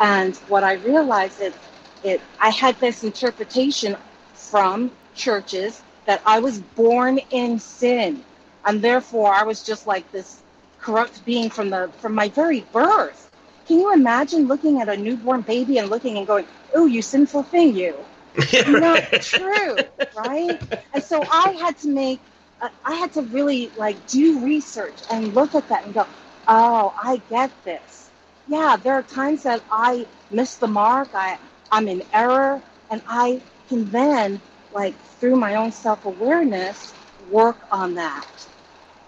And 0.00 0.36
what 0.48 0.64
I 0.64 0.74
realized 0.74 1.40
is 1.40 1.54
it 2.02 2.20
I 2.40 2.50
had 2.50 2.78
this 2.80 3.04
interpretation 3.04 3.96
from 4.34 4.90
churches 5.14 5.82
that 6.06 6.22
I 6.26 6.40
was 6.40 6.58
born 6.58 7.18
in 7.30 7.58
sin. 7.58 8.24
And 8.64 8.82
therefore 8.82 9.32
I 9.32 9.44
was 9.44 9.62
just 9.62 9.86
like 9.86 10.10
this 10.12 10.42
corrupt 10.80 11.24
being 11.24 11.50
from 11.50 11.70
the 11.70 11.90
from 11.98 12.14
my 12.14 12.28
very 12.28 12.60
birth. 12.72 13.30
Can 13.66 13.80
you 13.80 13.92
imagine 13.92 14.46
looking 14.46 14.80
at 14.80 14.88
a 14.88 14.96
newborn 14.96 15.42
baby 15.42 15.78
and 15.78 15.90
looking 15.90 16.16
and 16.18 16.26
going, 16.26 16.46
"Oh, 16.74 16.86
you 16.86 17.02
sinful 17.02 17.44
thing, 17.44 17.74
you." 17.74 17.94
Not 18.68 19.02
true, 19.22 19.76
right? 20.16 20.60
And 20.92 21.02
so 21.02 21.22
I 21.30 21.50
had 21.52 21.76
to 21.78 21.88
make, 21.88 22.20
I 22.60 22.94
had 22.94 23.12
to 23.14 23.22
really 23.22 23.70
like 23.76 24.06
do 24.08 24.40
research 24.40 24.96
and 25.10 25.34
look 25.34 25.54
at 25.54 25.68
that 25.68 25.84
and 25.84 25.94
go, 25.94 26.06
"Oh, 26.48 26.94
I 27.02 27.18
get 27.30 27.50
this." 27.64 28.10
Yeah, 28.48 28.76
there 28.76 28.94
are 28.94 29.02
times 29.02 29.42
that 29.44 29.62
I 29.70 30.06
miss 30.30 30.56
the 30.56 30.68
mark. 30.68 31.10
I 31.14 31.38
I'm 31.72 31.88
in 31.88 32.02
error, 32.12 32.62
and 32.90 33.02
I 33.08 33.42
can 33.68 33.90
then 33.90 34.40
like 34.72 34.94
through 35.18 35.36
my 35.36 35.56
own 35.56 35.72
self 35.72 36.04
awareness 36.06 36.94
work 37.30 37.58
on 37.72 37.94
that 37.94 38.26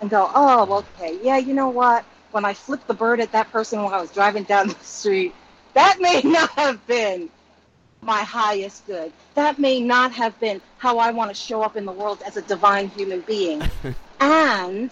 and 0.00 0.10
go, 0.10 0.30
oh, 0.34 0.84
okay, 0.96 1.18
yeah, 1.22 1.38
you 1.38 1.54
know 1.54 1.68
what? 1.68 2.04
When 2.30 2.44
I 2.44 2.54
flipped 2.54 2.86
the 2.86 2.94
bird 2.94 3.20
at 3.20 3.32
that 3.32 3.50
person 3.50 3.82
while 3.82 3.94
I 3.94 4.00
was 4.00 4.10
driving 4.12 4.44
down 4.44 4.68
the 4.68 4.74
street, 4.82 5.34
that 5.74 5.98
may 6.00 6.22
not 6.24 6.50
have 6.50 6.86
been 6.86 7.30
my 8.02 8.22
highest 8.22 8.86
good. 8.86 9.12
That 9.34 9.58
may 9.58 9.80
not 9.80 10.12
have 10.12 10.38
been 10.40 10.60
how 10.78 10.98
I 10.98 11.10
want 11.10 11.30
to 11.30 11.34
show 11.34 11.62
up 11.62 11.76
in 11.76 11.84
the 11.84 11.92
world 11.92 12.22
as 12.26 12.36
a 12.36 12.42
divine 12.42 12.88
human 12.88 13.20
being. 13.22 13.62
and 14.20 14.90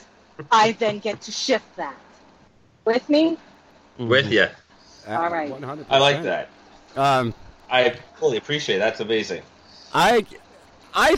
I 0.50 0.72
then 0.72 0.98
get 0.98 1.20
to 1.22 1.32
shift 1.32 1.76
that. 1.76 1.96
With 2.84 3.08
me? 3.08 3.36
With 3.98 4.30
you. 4.30 4.46
All 5.08 5.30
right. 5.30 5.50
100%. 5.50 5.86
I 5.88 5.98
like 5.98 6.22
that. 6.22 6.48
Um, 6.96 7.34
I 7.70 7.96
fully 8.16 8.36
appreciate 8.36 8.76
it. 8.76 8.78
That's 8.80 9.00
amazing. 9.00 9.42
I, 9.92 10.26
I 10.94 11.16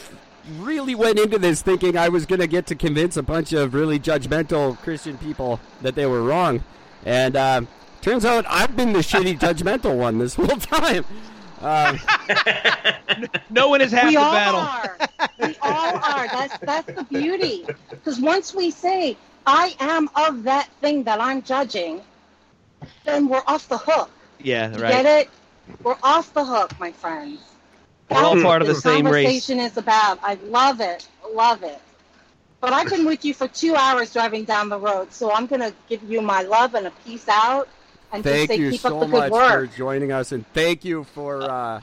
really 0.58 0.94
went 0.94 1.18
into 1.18 1.38
this 1.38 1.62
thinking 1.62 1.96
I 1.96 2.08
was 2.08 2.26
going 2.26 2.40
to 2.40 2.46
get 2.46 2.66
to 2.66 2.74
convince 2.74 3.16
a 3.16 3.22
bunch 3.22 3.52
of 3.52 3.74
really 3.74 3.98
judgmental 3.98 4.78
Christian 4.78 5.18
people 5.18 5.60
that 5.82 5.94
they 5.94 6.06
were 6.06 6.22
wrong, 6.22 6.64
and 7.04 7.36
um, 7.36 7.68
turns 8.00 8.24
out 8.24 8.44
I've 8.48 8.76
been 8.76 8.92
the 8.92 9.00
shitty 9.00 9.38
judgmental 9.40 9.96
one 9.96 10.18
this 10.18 10.34
whole 10.34 10.46
time. 10.46 11.04
Um, 11.60 11.98
No 13.50 13.68
one 13.68 13.80
is 13.80 13.92
half 13.92 14.08
we 14.08 14.16
the 14.16 14.20
all 14.20 14.32
battle. 14.32 14.60
are. 14.60 14.98
We 15.38 15.56
all 15.62 15.98
are. 16.02 16.28
That's 16.28 16.54
that's 16.64 16.88
the 16.94 17.02
beauty. 17.04 17.66
Because 17.90 18.20
once 18.20 18.54
we 18.54 18.70
say, 18.70 19.16
"I 19.46 19.74
am 19.80 20.08
of 20.14 20.44
that 20.44 20.68
thing 20.80 21.04
that 21.04 21.20
I'm 21.20 21.42
judging," 21.42 22.02
then 23.04 23.28
we're 23.28 23.42
off 23.46 23.68
the 23.68 23.78
hook. 23.78 24.10
Yeah, 24.38 24.70
You 24.74 24.80
right. 24.80 24.90
get 24.90 25.06
it? 25.06 25.30
We're 25.82 25.96
off 26.02 26.32
the 26.34 26.44
hook, 26.44 26.78
my 26.78 26.92
friends. 26.92 27.40
We're 28.10 28.18
all 28.18 28.36
part 28.36 28.44
what 28.44 28.60
of 28.62 28.68
the 28.68 28.74
same 28.74 29.06
race. 29.06 29.24
conversation 29.24 29.60
is 29.60 29.76
about. 29.76 30.18
I 30.22 30.34
love 30.34 30.80
it. 30.80 31.06
Love 31.32 31.62
it. 31.62 31.80
But 32.60 32.72
I've 32.72 32.90
been 32.90 33.04
with 33.06 33.24
you 33.24 33.34
for 33.34 33.46
two 33.48 33.74
hours 33.76 34.12
driving 34.12 34.44
down 34.44 34.68
the 34.68 34.78
road, 34.78 35.12
so 35.12 35.32
I'm 35.32 35.46
going 35.46 35.60
to 35.60 35.72
give 35.88 36.02
you 36.10 36.20
my 36.20 36.42
love 36.42 36.74
and 36.74 36.86
a 36.86 36.90
peace 36.90 37.28
out 37.28 37.68
and 38.12 38.22
just 38.24 38.34
Thank 38.36 38.50
say 38.50 38.56
you 38.56 38.70
keep 38.72 38.80
so 38.80 38.94
up 38.96 39.00
the 39.02 39.08
much 39.08 39.30
work. 39.32 39.70
for 39.70 39.76
joining 39.76 40.12
us, 40.12 40.32
and 40.32 40.46
thank 40.54 40.84
you 40.84 41.04
for 41.04 41.42
uh, 41.42 41.80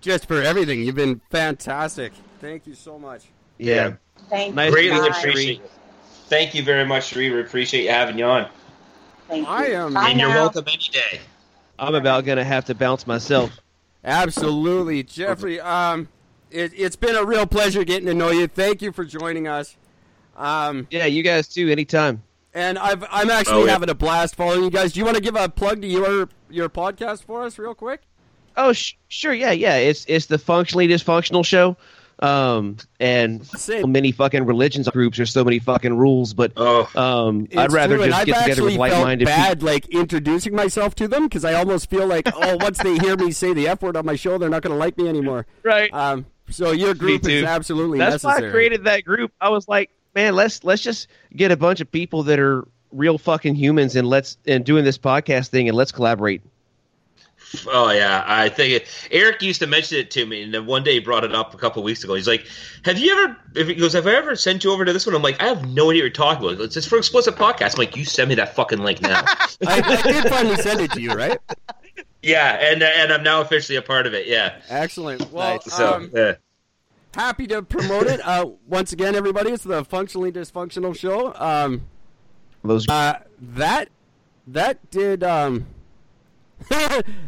just 0.00 0.26
for 0.26 0.42
everything. 0.42 0.80
You've 0.82 0.94
been 0.94 1.20
fantastic. 1.30 2.12
Thank 2.40 2.66
you 2.66 2.74
so 2.74 2.98
much. 2.98 3.24
Yeah. 3.58 3.94
Thank 4.30 4.54
Nice 4.54 4.66
you. 4.66 4.72
Greatly 4.72 5.08
guys. 5.08 5.18
appreciate 5.18 5.60
it. 5.60 5.70
Thank 6.28 6.54
you 6.54 6.62
very 6.62 6.84
much, 6.86 7.08
Cherie. 7.08 7.30
We 7.30 7.40
appreciate 7.40 7.84
you 7.84 7.90
having 7.90 8.18
you 8.18 8.24
on. 8.26 8.48
Thank 9.28 9.46
you. 9.46 9.52
I 9.52 9.64
am- 9.66 9.94
Bye 9.94 10.10
and 10.10 10.20
you're 10.20 10.28
welcome 10.28 10.64
any 10.66 10.76
day. 10.92 11.20
I'm 11.78 11.94
about 11.94 12.24
gonna 12.24 12.44
have 12.44 12.64
to 12.66 12.74
bounce 12.74 13.06
myself. 13.06 13.58
Absolutely, 14.04 15.02
Jeffrey. 15.02 15.60
Um, 15.60 16.08
it, 16.50 16.72
it's 16.76 16.96
been 16.96 17.14
a 17.16 17.24
real 17.24 17.46
pleasure 17.46 17.84
getting 17.84 18.06
to 18.06 18.14
know 18.14 18.30
you. 18.30 18.46
Thank 18.46 18.82
you 18.82 18.92
for 18.92 19.04
joining 19.04 19.46
us. 19.48 19.76
Um, 20.36 20.86
Yeah, 20.90 21.06
you 21.06 21.22
guys 21.22 21.48
too. 21.48 21.68
Anytime. 21.68 22.22
And 22.58 22.78
I've, 22.78 23.04
I'm 23.10 23.30
actually 23.30 23.62
Oh, 23.62 23.64
yeah. 23.66 23.72
having 23.72 23.88
a 23.90 23.94
blast 23.94 24.34
following 24.36 24.64
you 24.64 24.70
guys. 24.70 24.92
Do 24.92 25.00
you 25.00 25.04
want 25.04 25.16
to 25.16 25.22
give 25.22 25.36
a 25.36 25.48
plug 25.48 25.80
to 25.82 25.86
your 25.88 26.28
your 26.50 26.68
podcast 26.68 27.24
for 27.24 27.42
us, 27.42 27.58
real 27.58 27.74
quick? 27.74 28.02
Oh, 28.56 28.72
sh- 28.72 28.94
sure. 29.08 29.32
Yeah, 29.32 29.52
yeah. 29.52 29.76
It's 29.76 30.04
it's 30.08 30.26
the 30.26 30.38
functionally 30.38 30.88
dysfunctional 30.88 31.44
show. 31.44 31.76
Um, 32.20 32.78
and 32.98 33.46
Same. 33.46 33.82
so 33.82 33.86
many 33.86 34.10
fucking 34.10 34.44
religions 34.44 34.88
groups. 34.88 35.18
There's 35.18 35.32
so 35.32 35.44
many 35.44 35.60
fucking 35.60 35.96
rules, 35.96 36.34
but 36.34 36.50
Oh, 36.56 36.88
um, 36.96 37.44
It's 37.44 37.56
I'd 37.56 37.70
rather 37.72 37.94
true, 37.94 38.02
and 38.04 38.10
just 38.10 38.20
I've 38.22 38.26
get 38.26 38.40
together 38.42 38.64
with 38.64 38.72
felt 38.72 38.80
like-minded 38.90 39.24
bad, 39.26 39.58
people. 39.60 39.72
like 39.72 39.86
introducing 39.90 40.52
myself 40.52 40.96
to 40.96 41.06
them 41.06 41.24
because 41.28 41.44
I 41.44 41.54
almost 41.54 41.88
feel 41.88 42.06
like, 42.08 42.28
oh, 42.34 42.56
once 42.56 42.78
they 42.78 42.98
hear 42.98 43.16
me 43.16 43.30
say 43.30 43.52
the 43.54 43.68
f 43.68 43.82
word 43.82 43.96
on 43.96 44.04
my 44.04 44.16
show, 44.16 44.36
they're 44.36 44.48
not 44.48 44.62
going 44.62 44.72
to 44.72 44.78
like 44.78 44.98
me 44.98 45.08
anymore. 45.08 45.46
Right. 45.62 45.94
Um, 45.94 46.26
so 46.50 46.72
your 46.72 46.94
group 46.94 47.22
too. 47.22 47.30
is 47.30 47.44
absolutely 47.44 47.98
That's 47.98 48.24
why. 48.24 48.38
I 48.38 48.50
created 48.50 48.82
that 48.84 49.04
group. 49.04 49.30
I 49.40 49.50
was 49.50 49.68
like, 49.68 49.90
man, 50.14 50.34
let's 50.34 50.64
let's 50.64 50.82
just 50.82 51.08
get 51.34 51.50
a 51.50 51.56
bunch 51.56 51.80
of 51.80 51.90
people 51.90 52.22
that 52.24 52.38
are 52.38 52.66
real 52.92 53.18
fucking 53.18 53.54
humans 53.54 53.96
and 53.96 54.08
let's 54.08 54.38
and 54.46 54.64
doing 54.64 54.84
this 54.84 54.98
podcast 54.98 55.48
thing 55.48 55.68
and 55.68 55.76
let's 55.76 55.92
collaborate. 55.92 56.42
oh 57.68 57.90
yeah. 57.90 58.24
I 58.26 58.48
think 58.48 58.72
it, 58.82 59.08
Eric 59.10 59.40
used 59.42 59.60
to 59.60 59.66
mention 59.66 59.98
it 59.98 60.10
to 60.12 60.26
me, 60.26 60.42
and 60.42 60.52
then 60.52 60.66
one 60.66 60.82
day 60.84 60.94
he 60.94 60.98
brought 61.00 61.24
it 61.24 61.34
up 61.34 61.54
a 61.54 61.56
couple 61.56 61.82
weeks 61.82 62.04
ago. 62.04 62.14
He's 62.14 62.26
like, 62.28 62.46
"Have 62.84 62.98
you 62.98 63.12
ever?" 63.12 63.36
If 63.54 63.68
he 63.68 63.74
goes, 63.74 63.92
"Have 63.94 64.06
I 64.06 64.14
ever 64.16 64.36
sent 64.36 64.64
you 64.64 64.72
over 64.72 64.84
to 64.84 64.92
this 64.92 65.06
one?" 65.06 65.14
I'm 65.14 65.22
like, 65.22 65.40
"I 65.42 65.46
have 65.46 65.66
no 65.68 65.84
idea 65.84 65.84
what 65.84 65.94
you're 65.96 66.10
talking 66.10 66.44
about." 66.46 66.60
It's 66.62 66.74
just 66.74 66.88
for 66.88 66.98
explicit 66.98 67.36
podcast. 67.36 67.74
I'm 67.74 67.78
like, 67.78 67.96
"You 67.96 68.04
send 68.04 68.28
me 68.28 68.34
that 68.34 68.54
fucking 68.54 68.80
link 68.80 69.00
now." 69.00 69.22
I, 69.66 69.80
I 69.82 70.02
did 70.02 70.24
finally 70.24 70.56
send 70.56 70.80
it 70.80 70.90
to 70.92 71.00
you, 71.00 71.12
right? 71.12 71.38
yeah, 72.22 72.58
and 72.70 72.82
and 72.82 73.12
I'm 73.12 73.22
now 73.22 73.40
officially 73.40 73.76
a 73.76 73.82
part 73.82 74.06
of 74.06 74.12
it. 74.14 74.26
Yeah. 74.26 74.60
Excellent. 74.68 75.30
Well, 75.32 75.60
So 75.62 75.94
um, 75.94 76.10
yeah. 76.14 76.34
Happy 77.18 77.46
to 77.48 77.62
promote 77.62 78.06
it. 78.06 78.20
Uh, 78.24 78.46
once 78.68 78.92
again, 78.92 79.14
everybody, 79.16 79.50
it's 79.50 79.64
the 79.64 79.84
Functionally 79.84 80.30
Dysfunctional 80.32 80.96
Show. 80.96 81.34
Um, 81.34 81.82
Those 82.64 82.88
uh, 82.88 83.18
that 83.40 83.88
that 84.46 84.90
did 84.90 85.22
um, 85.24 85.66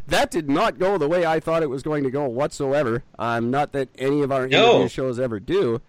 that 0.06 0.30
did 0.30 0.48
not 0.48 0.78
go 0.78 0.96
the 0.96 1.08
way 1.08 1.26
I 1.26 1.40
thought 1.40 1.62
it 1.62 1.68
was 1.70 1.82
going 1.82 2.04
to 2.04 2.10
go 2.10 2.26
whatsoever. 2.28 3.02
Um, 3.18 3.50
not 3.50 3.72
that 3.72 3.88
any 3.98 4.22
of 4.22 4.30
our 4.32 4.46
No. 4.46 4.70
interview 4.76 4.88
shows 4.88 5.18
ever 5.20 5.40
do. 5.40 5.80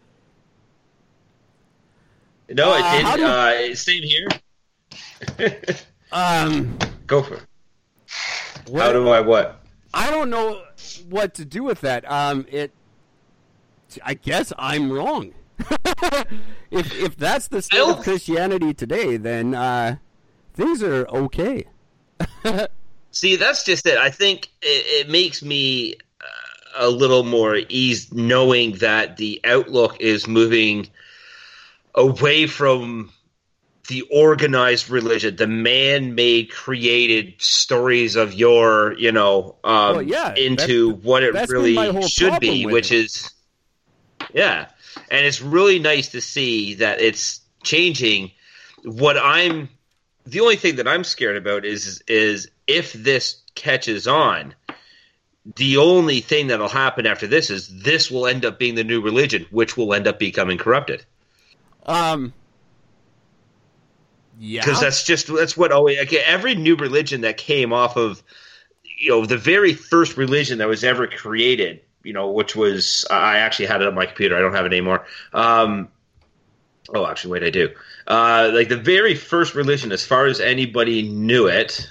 no, 2.50 2.74
it 2.76 2.82
uh, 2.84 2.92
didn't. 2.92 3.06
how 3.06 3.16
do- 3.18 3.26
uh, 3.26 3.76
same 3.76 4.04
here. 4.04 4.28
Um, 6.14 6.78
Go 7.08 7.24
for 7.24 7.36
it. 7.36 7.44
what- 8.68 8.82
How 8.82 8.92
do 8.92 9.08
I 9.08 9.22
what? 9.22 9.62
I 9.94 10.12
don't 10.12 10.30
know 10.30 10.62
what 11.10 11.34
to 11.36 11.46
do 11.46 11.64
with 11.64 11.80
that. 11.82 12.04
Um, 12.12 12.46
it. 12.50 12.72
I 14.04 14.14
guess 14.16 14.54
I'm 14.58 14.92
wrong. 14.92 15.34
if 16.72 16.94
if 16.94 17.18
that's 17.18 17.48
the 17.48 17.62
state 17.62 17.80
of 17.80 18.02
Christianity 18.02 18.74
today, 18.74 19.18
then 19.18 19.54
uh, 19.54 19.98
things 20.54 20.82
are 20.82 21.08
okay. 21.08 21.66
See, 23.12 23.36
that's 23.36 23.64
just 23.66 23.86
it. 23.86 23.98
I 23.98 24.10
think 24.10 24.48
it, 24.62 25.06
it 25.06 25.10
makes 25.10 25.44
me 25.44 25.96
uh, 26.22 26.86
a 26.86 26.90
little 26.90 27.24
more 27.24 27.58
ease 27.70 28.12
knowing 28.14 28.74
that 28.78 29.18
the 29.18 29.42
outlook 29.44 30.00
is 30.00 30.28
moving 30.28 30.88
away 31.94 32.48
from 32.48 33.12
the 33.88 34.04
organized 34.04 34.90
religion, 34.90 35.36
the 35.36 35.48
man-made, 35.48 36.50
created 36.50 37.34
stories 37.42 38.16
of 38.16 38.34
your, 38.34 38.94
you 38.94 39.12
know, 39.12 39.58
um, 39.66 39.96
Well, 39.96 40.02
yeah, 40.02 40.34
into 40.36 40.94
what 40.94 41.24
it 41.24 41.34
really 41.50 41.76
should 42.08 42.40
be, 42.40 42.66
which 42.66 42.92
it. 42.92 43.06
is, 43.06 43.32
yeah, 44.34 44.68
and 45.10 45.26
it's 45.26 45.42
really 45.42 45.80
nice 45.80 46.10
to 46.10 46.22
see 46.22 46.76
that 46.76 47.02
it's 47.02 47.42
changing. 47.64 48.32
What 48.84 49.18
I'm 49.18 49.70
the 50.26 50.40
only 50.40 50.56
thing 50.56 50.76
that 50.78 50.88
I'm 50.88 51.04
scared 51.04 51.38
about 51.38 51.66
is 51.66 52.04
is 52.08 52.50
if 52.68 52.94
this 52.94 53.42
catches 53.56 54.08
on, 54.08 54.56
the 55.56 55.78
only 55.78 56.22
thing 56.22 56.48
that'll 56.48 56.70
happen 56.70 57.06
after 57.06 57.28
this 57.28 57.50
is 57.50 57.68
this 57.84 58.12
will 58.12 58.28
end 58.28 58.46
up 58.46 58.60
being 58.60 58.76
the 58.76 58.84
new 58.84 59.02
religion, 59.02 59.46
which 59.52 59.76
will 59.76 59.94
end 59.94 60.08
up 60.08 60.20
becoming 60.20 60.58
corrupted. 60.58 61.06
Um. 61.86 62.34
Yeah. 64.40 64.62
Because 64.66 64.82
that's 64.82 65.04
just 65.04 65.28
that's 65.28 65.56
what 65.56 65.72
always 65.72 66.00
like, 66.00 66.14
every 66.14 66.56
new 66.56 66.76
religion 66.76 67.22
that 67.22 67.38
came 67.38 67.74
off 67.74 67.96
of 67.96 68.24
you 68.98 69.10
know 69.10 69.26
the 69.26 69.38
very 69.38 69.74
first 69.74 70.18
religion 70.18 70.60
that 70.60 70.68
was 70.68 70.84
ever 70.84 71.08
created, 71.08 71.82
you 72.04 72.14
know, 72.14 72.32
which 72.32 72.56
was 72.56 73.06
I 73.10 73.38
actually 73.38 73.68
had 73.68 73.82
it 73.82 73.88
on 73.88 73.96
my 73.96 74.06
computer. 74.06 74.36
I 74.38 74.42
don't 74.42 74.54
have 74.54 74.66
it 74.66 74.74
anymore. 74.74 75.06
Um, 75.34 75.90
oh, 76.94 77.06
actually, 77.06 77.32
wait, 77.32 77.44
I 77.44 77.50
do. 77.50 77.70
Uh, 78.08 78.52
like 78.54 78.70
the 78.70 78.78
very 78.78 79.16
first 79.16 79.56
religion, 79.56 79.92
as 79.92 80.06
far 80.06 80.26
as 80.26 80.40
anybody 80.40 81.08
knew 81.08 81.48
it, 81.48 81.90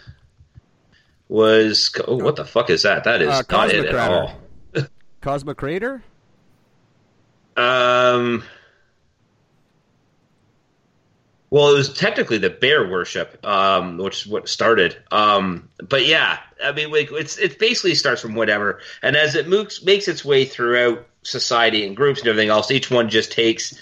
was 1.29 1.95
oh, 2.07 2.17
what 2.17 2.37
the 2.37 2.45
fuck 2.45 2.71
is 2.71 2.83
that? 2.83 3.05
That 3.05 3.23
is 3.23 3.29
Uh, 3.29 3.43
not 3.51 3.71
it 3.71 3.87
at 3.87 3.95
all. 3.95 4.35
Cosmic 5.21 5.57
Crater. 5.57 6.03
Um. 7.57 8.43
Well, 11.51 11.71
it 11.71 11.75
was 11.75 11.93
technically 11.93 12.39
the 12.39 12.51
bear 12.51 12.89
worship, 12.89 13.45
um, 13.45 13.99
which 13.99 14.23
is 14.23 14.27
what 14.27 14.49
started. 14.49 14.97
Um, 15.11 15.69
but 15.89 16.07
yeah, 16.07 16.39
I 16.63 16.71
mean, 16.71 16.93
like, 16.93 17.11
it's 17.11 17.39
it 17.39 17.59
basically 17.59 17.97
starts 17.97 18.23
from 18.23 18.37
whatever, 18.37 18.81
and 19.03 19.17
as 19.17 19.35
it 19.35 19.49
moves, 19.49 19.85
makes 19.85 20.07
its 20.07 20.25
way 20.25 20.45
throughout 20.45 21.05
society 21.23 21.85
and 21.87 21.97
groups 21.97 22.21
and 22.21 22.29
everything 22.29 22.51
else, 22.51 22.71
each 22.71 22.91
one 22.91 23.09
just 23.11 23.33
takes, 23.33 23.75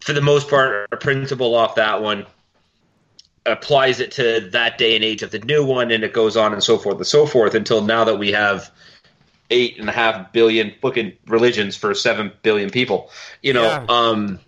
for 0.00 0.12
the 0.12 0.20
most 0.20 0.48
part, 0.50 0.88
a 0.92 0.96
principle 0.98 1.54
off 1.54 1.76
that 1.76 2.02
one, 2.02 2.26
applies 3.46 3.98
it 3.98 4.12
to 4.12 4.48
that 4.52 4.76
day 4.76 4.94
and 4.94 5.02
age 5.02 5.22
of 5.22 5.30
the 5.30 5.38
new 5.38 5.64
one, 5.64 5.90
and 5.90 6.04
it 6.04 6.12
goes 6.12 6.36
on 6.36 6.52
and 6.52 6.62
so 6.62 6.76
forth 6.76 6.96
and 6.98 7.06
so 7.06 7.24
forth 7.24 7.54
until 7.54 7.80
now 7.82 8.04
that 8.04 8.18
we 8.18 8.30
have 8.32 8.70
eight 9.50 9.80
and 9.80 9.88
a 9.88 9.92
half 9.92 10.30
billion 10.34 10.74
fucking 10.82 11.14
religions 11.26 11.74
for 11.76 11.94
seven 11.94 12.30
billion 12.42 12.68
people. 12.68 13.10
You 13.42 13.54
know, 13.54 13.62
Yeah. 13.62 13.86
um, 13.88 14.38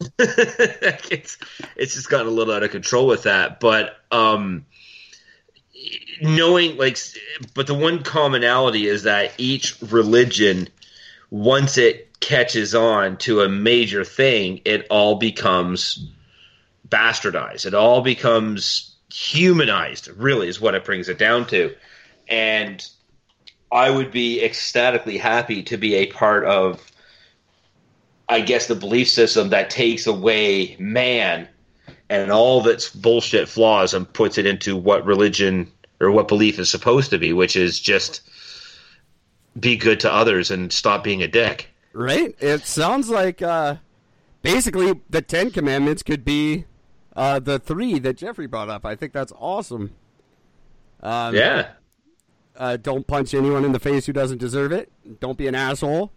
it's 0.18 1.38
it's 1.76 1.94
just 1.94 2.08
gotten 2.08 2.26
a 2.26 2.30
little 2.30 2.54
out 2.54 2.62
of 2.62 2.70
control 2.70 3.06
with 3.06 3.24
that. 3.24 3.60
But 3.60 3.96
um, 4.10 4.64
knowing 6.22 6.76
like, 6.76 6.98
but 7.54 7.66
the 7.66 7.74
one 7.74 8.02
commonality 8.02 8.86
is 8.86 9.02
that 9.02 9.32
each 9.38 9.80
religion, 9.82 10.68
once 11.30 11.76
it 11.76 12.18
catches 12.20 12.74
on 12.74 13.16
to 13.18 13.42
a 13.42 13.48
major 13.48 14.04
thing, 14.04 14.60
it 14.64 14.86
all 14.90 15.16
becomes 15.16 16.10
bastardized. 16.88 17.66
It 17.66 17.74
all 17.74 18.00
becomes 18.00 18.94
humanized. 19.12 20.08
Really, 20.08 20.48
is 20.48 20.60
what 20.60 20.74
it 20.74 20.84
brings 20.84 21.08
it 21.08 21.18
down 21.18 21.46
to, 21.48 21.74
and. 22.28 22.86
I 23.72 23.88
would 23.88 24.10
be 24.10 24.42
ecstatically 24.42 25.16
happy 25.16 25.62
to 25.62 25.76
be 25.76 25.94
a 25.94 26.06
part 26.06 26.44
of, 26.44 26.84
I 28.30 28.40
guess, 28.40 28.66
the 28.66 28.74
belief 28.76 29.08
system 29.08 29.50
that 29.50 29.70
takes 29.70 30.06
away 30.06 30.76
man 30.78 31.48
and 32.08 32.30
all 32.30 32.60
of 32.60 32.66
its 32.66 32.88
bullshit 32.88 33.48
flaws 33.48 33.92
and 33.92 34.10
puts 34.12 34.38
it 34.38 34.46
into 34.46 34.76
what 34.76 35.04
religion 35.04 35.70
or 36.00 36.10
what 36.10 36.28
belief 36.28 36.58
is 36.58 36.70
supposed 36.70 37.10
to 37.10 37.18
be, 37.18 37.32
which 37.32 37.56
is 37.56 37.78
just 37.78 38.22
be 39.58 39.76
good 39.76 40.00
to 40.00 40.12
others 40.12 40.50
and 40.50 40.72
stop 40.72 41.04
being 41.04 41.22
a 41.22 41.28
dick. 41.28 41.68
Right. 41.92 42.34
It 42.38 42.64
sounds 42.66 43.08
like 43.08 43.42
uh, 43.42 43.76
basically 44.42 45.00
the 45.10 45.22
Ten 45.22 45.50
Commandments 45.50 46.02
could 46.02 46.24
be 46.24 46.66
uh, 47.16 47.40
the 47.40 47.58
three 47.58 47.98
that 47.98 48.16
Jeffrey 48.16 48.46
brought 48.46 48.70
up. 48.70 48.86
I 48.86 48.94
think 48.94 49.12
that's 49.12 49.32
awesome. 49.38 49.92
Um, 51.02 51.34
Yeah. 51.34 51.70
Uh, 52.56 52.76
don't 52.76 53.06
punch 53.06 53.32
anyone 53.32 53.64
in 53.64 53.72
the 53.72 53.80
face 53.80 54.06
who 54.06 54.12
doesn't 54.12 54.38
deserve 54.38 54.70
it. 54.70 54.92
Don't 55.20 55.38
be 55.38 55.48
an 55.48 55.54
asshole. 55.54 56.12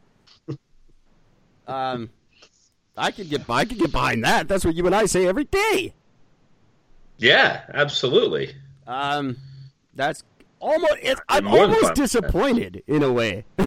Um, 1.68 2.10
I 2.98 3.12
could 3.12 3.30
get 3.30 3.50
I 3.50 3.66
could 3.66 3.80
get 3.80 3.92
behind 3.92 4.24
that. 4.24 4.48
That's 4.48 4.66
what 4.66 4.76
you 4.76 4.86
and 4.86 4.96
I 4.96 5.06
say 5.06 5.28
every 5.28 5.46
day. 5.46 5.94
Yeah, 7.18 7.62
absolutely. 7.74 8.56
Um, 8.88 9.38
that's 9.96 10.24
almost. 10.60 10.96
I'm 11.30 11.48
almost 11.48 11.96
disappointed 11.96 12.84
in 12.88 13.04
a 13.04 13.12
way. 13.12 13.46
Uh, 13.58 13.66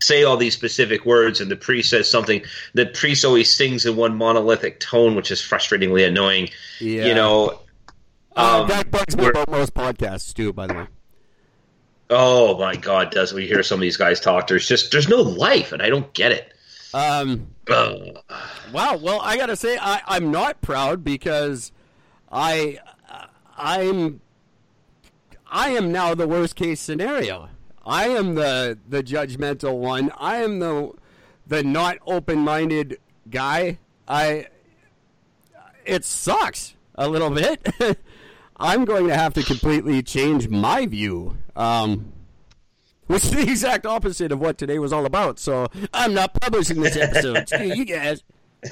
say 0.00 0.24
all 0.24 0.36
these 0.36 0.54
specific 0.54 1.04
words, 1.04 1.40
and 1.40 1.50
the 1.50 1.56
priest 1.56 1.90
says 1.90 2.10
something. 2.10 2.42
The 2.74 2.86
priest 2.86 3.24
always 3.24 3.54
sings 3.54 3.86
in 3.86 3.94
one 3.96 4.16
monolithic 4.16 4.80
tone, 4.80 5.14
which 5.14 5.30
is 5.30 5.40
frustratingly 5.40 6.06
annoying. 6.06 6.48
Yeah. 6.80 7.06
You 7.06 7.14
know, 7.14 7.60
Uh, 8.36 8.62
um, 8.62 8.68
that 8.68 8.90
bugs 8.90 9.16
me 9.16 9.26
about 9.26 9.50
most 9.50 9.74
podcasts 9.74 10.34
too. 10.34 10.52
By 10.52 10.66
the 10.66 10.74
way. 10.74 10.86
Oh 12.10 12.58
my 12.58 12.76
god, 12.76 13.10
does 13.10 13.32
we 13.32 13.46
hear 13.46 13.62
some 13.62 13.76
of 13.76 13.82
these 13.82 13.96
guys 13.96 14.20
talk? 14.20 14.46
There's 14.46 14.66
just 14.66 14.90
there's 14.90 15.08
no 15.08 15.20
life, 15.20 15.72
and 15.72 15.82
I 15.82 15.88
don't 15.88 16.12
get 16.14 16.32
it. 16.32 16.52
Um. 16.94 17.48
Ugh. 17.68 18.18
Wow. 18.72 18.96
Well, 18.96 19.20
I 19.20 19.36
gotta 19.36 19.56
say, 19.56 19.78
I, 19.78 20.00
I'm 20.06 20.30
not 20.30 20.60
proud 20.62 21.04
because 21.04 21.72
I, 22.32 22.78
I'm, 23.56 24.20
I 25.50 25.70
am 25.70 25.92
now 25.92 26.14
the 26.14 26.26
worst 26.26 26.56
case 26.56 26.80
scenario. 26.80 27.48
I 27.84 28.08
am 28.08 28.34
the 28.34 28.78
the 28.88 29.02
judgmental 29.02 29.78
one. 29.78 30.12
I 30.18 30.36
am 30.36 30.58
the 30.58 30.92
the 31.46 31.62
not 31.62 31.98
open 32.06 32.38
minded 32.38 32.98
guy. 33.30 33.78
I. 34.06 34.48
It 35.84 36.04
sucks 36.04 36.74
a 36.96 37.08
little 37.08 37.30
bit. 37.30 37.66
I'm 38.58 38.84
going 38.84 39.06
to 39.08 39.16
have 39.16 39.34
to 39.34 39.42
completely 39.42 40.02
change 40.02 40.48
my 40.48 40.86
view. 40.86 41.38
Um, 41.54 42.12
which 43.08 43.24
is 43.24 43.30
the 43.30 43.42
exact 43.42 43.86
opposite 43.86 44.30
of 44.30 44.38
what 44.38 44.58
today 44.58 44.78
was 44.78 44.92
all 44.92 45.06
about. 45.06 45.38
So 45.40 45.66
I'm 45.92 46.14
not 46.14 46.34
publishing 46.34 46.80
this 46.80 46.96
episode. 46.96 47.48
Screw 47.48 47.66
you 47.66 47.84
guys. 47.84 48.22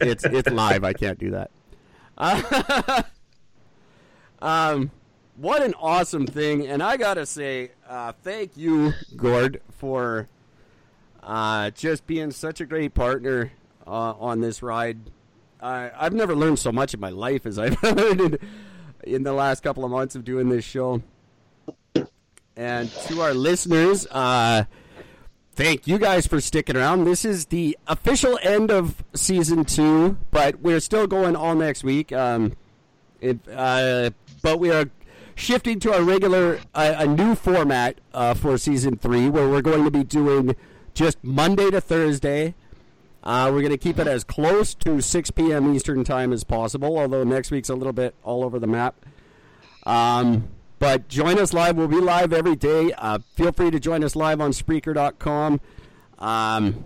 it's 0.00 0.24
it's 0.24 0.50
live. 0.50 0.84
I 0.84 0.92
can't 0.92 1.18
do 1.18 1.30
that. 1.30 1.50
Uh, 2.16 3.02
um, 4.42 4.90
what 5.36 5.62
an 5.62 5.74
awesome 5.80 6.26
thing! 6.26 6.66
And 6.66 6.82
I 6.82 6.96
gotta 6.96 7.26
say, 7.26 7.70
uh, 7.88 8.12
thank 8.24 8.56
you, 8.56 8.92
Gord, 9.16 9.60
for 9.70 10.28
uh, 11.22 11.70
just 11.70 12.08
being 12.08 12.32
such 12.32 12.60
a 12.60 12.66
great 12.66 12.92
partner 12.92 13.52
uh, 13.86 14.14
on 14.18 14.40
this 14.40 14.60
ride. 14.60 14.98
Uh, 15.60 15.90
I've 15.96 16.12
never 16.12 16.34
learned 16.34 16.58
so 16.58 16.70
much 16.72 16.94
in 16.94 17.00
my 17.00 17.10
life 17.10 17.46
as 17.46 17.58
I've 17.58 17.82
learned 17.82 18.20
in, 18.20 18.38
in 19.02 19.22
the 19.22 19.32
last 19.32 19.62
couple 19.62 19.84
of 19.84 19.90
months 19.90 20.14
of 20.14 20.24
doing 20.24 20.48
this 20.48 20.64
show. 20.64 21.02
And 22.56 22.90
to 23.06 23.20
our 23.20 23.34
listeners, 23.34 24.06
uh, 24.10 24.64
thank 25.54 25.86
you 25.86 25.98
guys 25.98 26.26
for 26.26 26.40
sticking 26.40 26.76
around. 26.76 27.04
This 27.04 27.24
is 27.24 27.46
the 27.46 27.78
official 27.86 28.38
end 28.42 28.70
of 28.70 29.04
season 29.14 29.64
two, 29.64 30.16
but 30.30 30.60
we're 30.60 30.80
still 30.80 31.06
going 31.06 31.36
all 31.36 31.54
next 31.54 31.84
week. 31.84 32.12
Um, 32.12 32.54
it, 33.20 33.38
uh, 33.52 34.10
but 34.42 34.58
we 34.58 34.70
are 34.70 34.90
shifting 35.36 35.78
to 35.80 35.92
a 35.92 36.02
regular, 36.02 36.58
uh, 36.74 36.94
a 36.98 37.06
new 37.06 37.34
format 37.36 38.00
uh, 38.12 38.34
for 38.34 38.58
season 38.58 38.96
three, 38.96 39.28
where 39.28 39.48
we're 39.48 39.62
going 39.62 39.84
to 39.84 39.90
be 39.90 40.02
doing 40.02 40.56
just 40.94 41.22
Monday 41.22 41.70
to 41.70 41.80
Thursday. 41.80 42.54
Uh, 43.24 43.50
we're 43.52 43.60
going 43.60 43.70
to 43.70 43.78
keep 43.78 43.98
it 43.98 44.06
as 44.06 44.24
close 44.24 44.74
to 44.74 45.00
6 45.00 45.30
p.m. 45.32 45.74
Eastern 45.74 46.04
time 46.04 46.32
as 46.32 46.44
possible, 46.44 46.98
although 46.98 47.24
next 47.24 47.50
week's 47.50 47.68
a 47.68 47.74
little 47.74 47.92
bit 47.92 48.14
all 48.22 48.44
over 48.44 48.58
the 48.58 48.66
map. 48.66 48.94
Um, 49.84 50.48
but 50.78 51.08
join 51.08 51.38
us 51.38 51.52
live. 51.52 51.76
We'll 51.76 51.88
be 51.88 52.00
live 52.00 52.32
every 52.32 52.56
day. 52.56 52.92
Uh, 52.92 53.18
feel 53.34 53.52
free 53.52 53.70
to 53.70 53.80
join 53.80 54.04
us 54.04 54.14
live 54.14 54.40
on 54.40 54.52
Spreaker.com. 54.52 55.60
Um, 56.18 56.84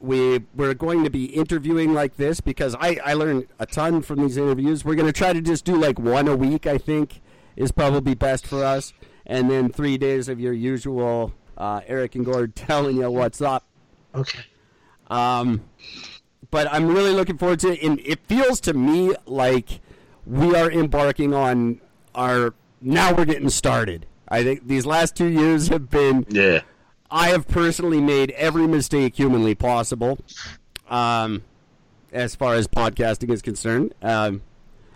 we 0.00 0.40
we're 0.54 0.74
going 0.74 1.04
to 1.04 1.10
be 1.10 1.26
interviewing 1.26 1.94
like 1.94 2.16
this 2.16 2.40
because 2.40 2.74
I, 2.78 2.98
I 3.04 3.14
learned 3.14 3.46
a 3.58 3.66
ton 3.66 4.02
from 4.02 4.20
these 4.20 4.36
interviews. 4.36 4.84
We're 4.84 4.94
going 4.94 5.06
to 5.06 5.12
try 5.12 5.32
to 5.32 5.40
just 5.40 5.64
do 5.64 5.76
like 5.76 5.98
one 5.98 6.28
a 6.28 6.36
week. 6.36 6.66
I 6.66 6.78
think 6.78 7.20
is 7.56 7.72
probably 7.72 8.14
best 8.14 8.46
for 8.46 8.62
us, 8.62 8.92
and 9.24 9.50
then 9.50 9.70
three 9.70 9.96
days 9.96 10.28
of 10.28 10.38
your 10.38 10.52
usual 10.52 11.32
uh, 11.56 11.80
Eric 11.86 12.14
and 12.14 12.24
Gord 12.24 12.54
telling 12.56 12.96
you 12.96 13.10
what's 13.10 13.40
up. 13.40 13.64
Okay. 14.14 14.40
Um, 15.08 15.62
but 16.50 16.72
I'm 16.72 16.88
really 16.88 17.12
looking 17.12 17.38
forward 17.38 17.60
to 17.60 17.72
it. 17.72 17.82
And 17.82 18.00
it 18.00 18.20
feels 18.26 18.60
to 18.62 18.74
me 18.74 19.14
like 19.26 19.80
we 20.24 20.54
are 20.54 20.70
embarking 20.70 21.34
on 21.34 21.80
our. 22.14 22.54
Now 22.80 23.14
we're 23.14 23.24
getting 23.24 23.48
started. 23.48 24.06
I 24.28 24.42
think 24.42 24.66
these 24.66 24.86
last 24.86 25.16
two 25.16 25.28
years 25.28 25.68
have 25.68 25.90
been. 25.90 26.26
Yeah. 26.28 26.60
I 27.10 27.28
have 27.28 27.46
personally 27.46 28.00
made 28.00 28.32
every 28.32 28.66
mistake 28.66 29.14
humanly 29.14 29.54
possible, 29.54 30.18
um, 30.90 31.44
as 32.12 32.34
far 32.34 32.54
as 32.54 32.66
podcasting 32.66 33.30
is 33.30 33.42
concerned. 33.42 33.94
Um, 34.02 34.42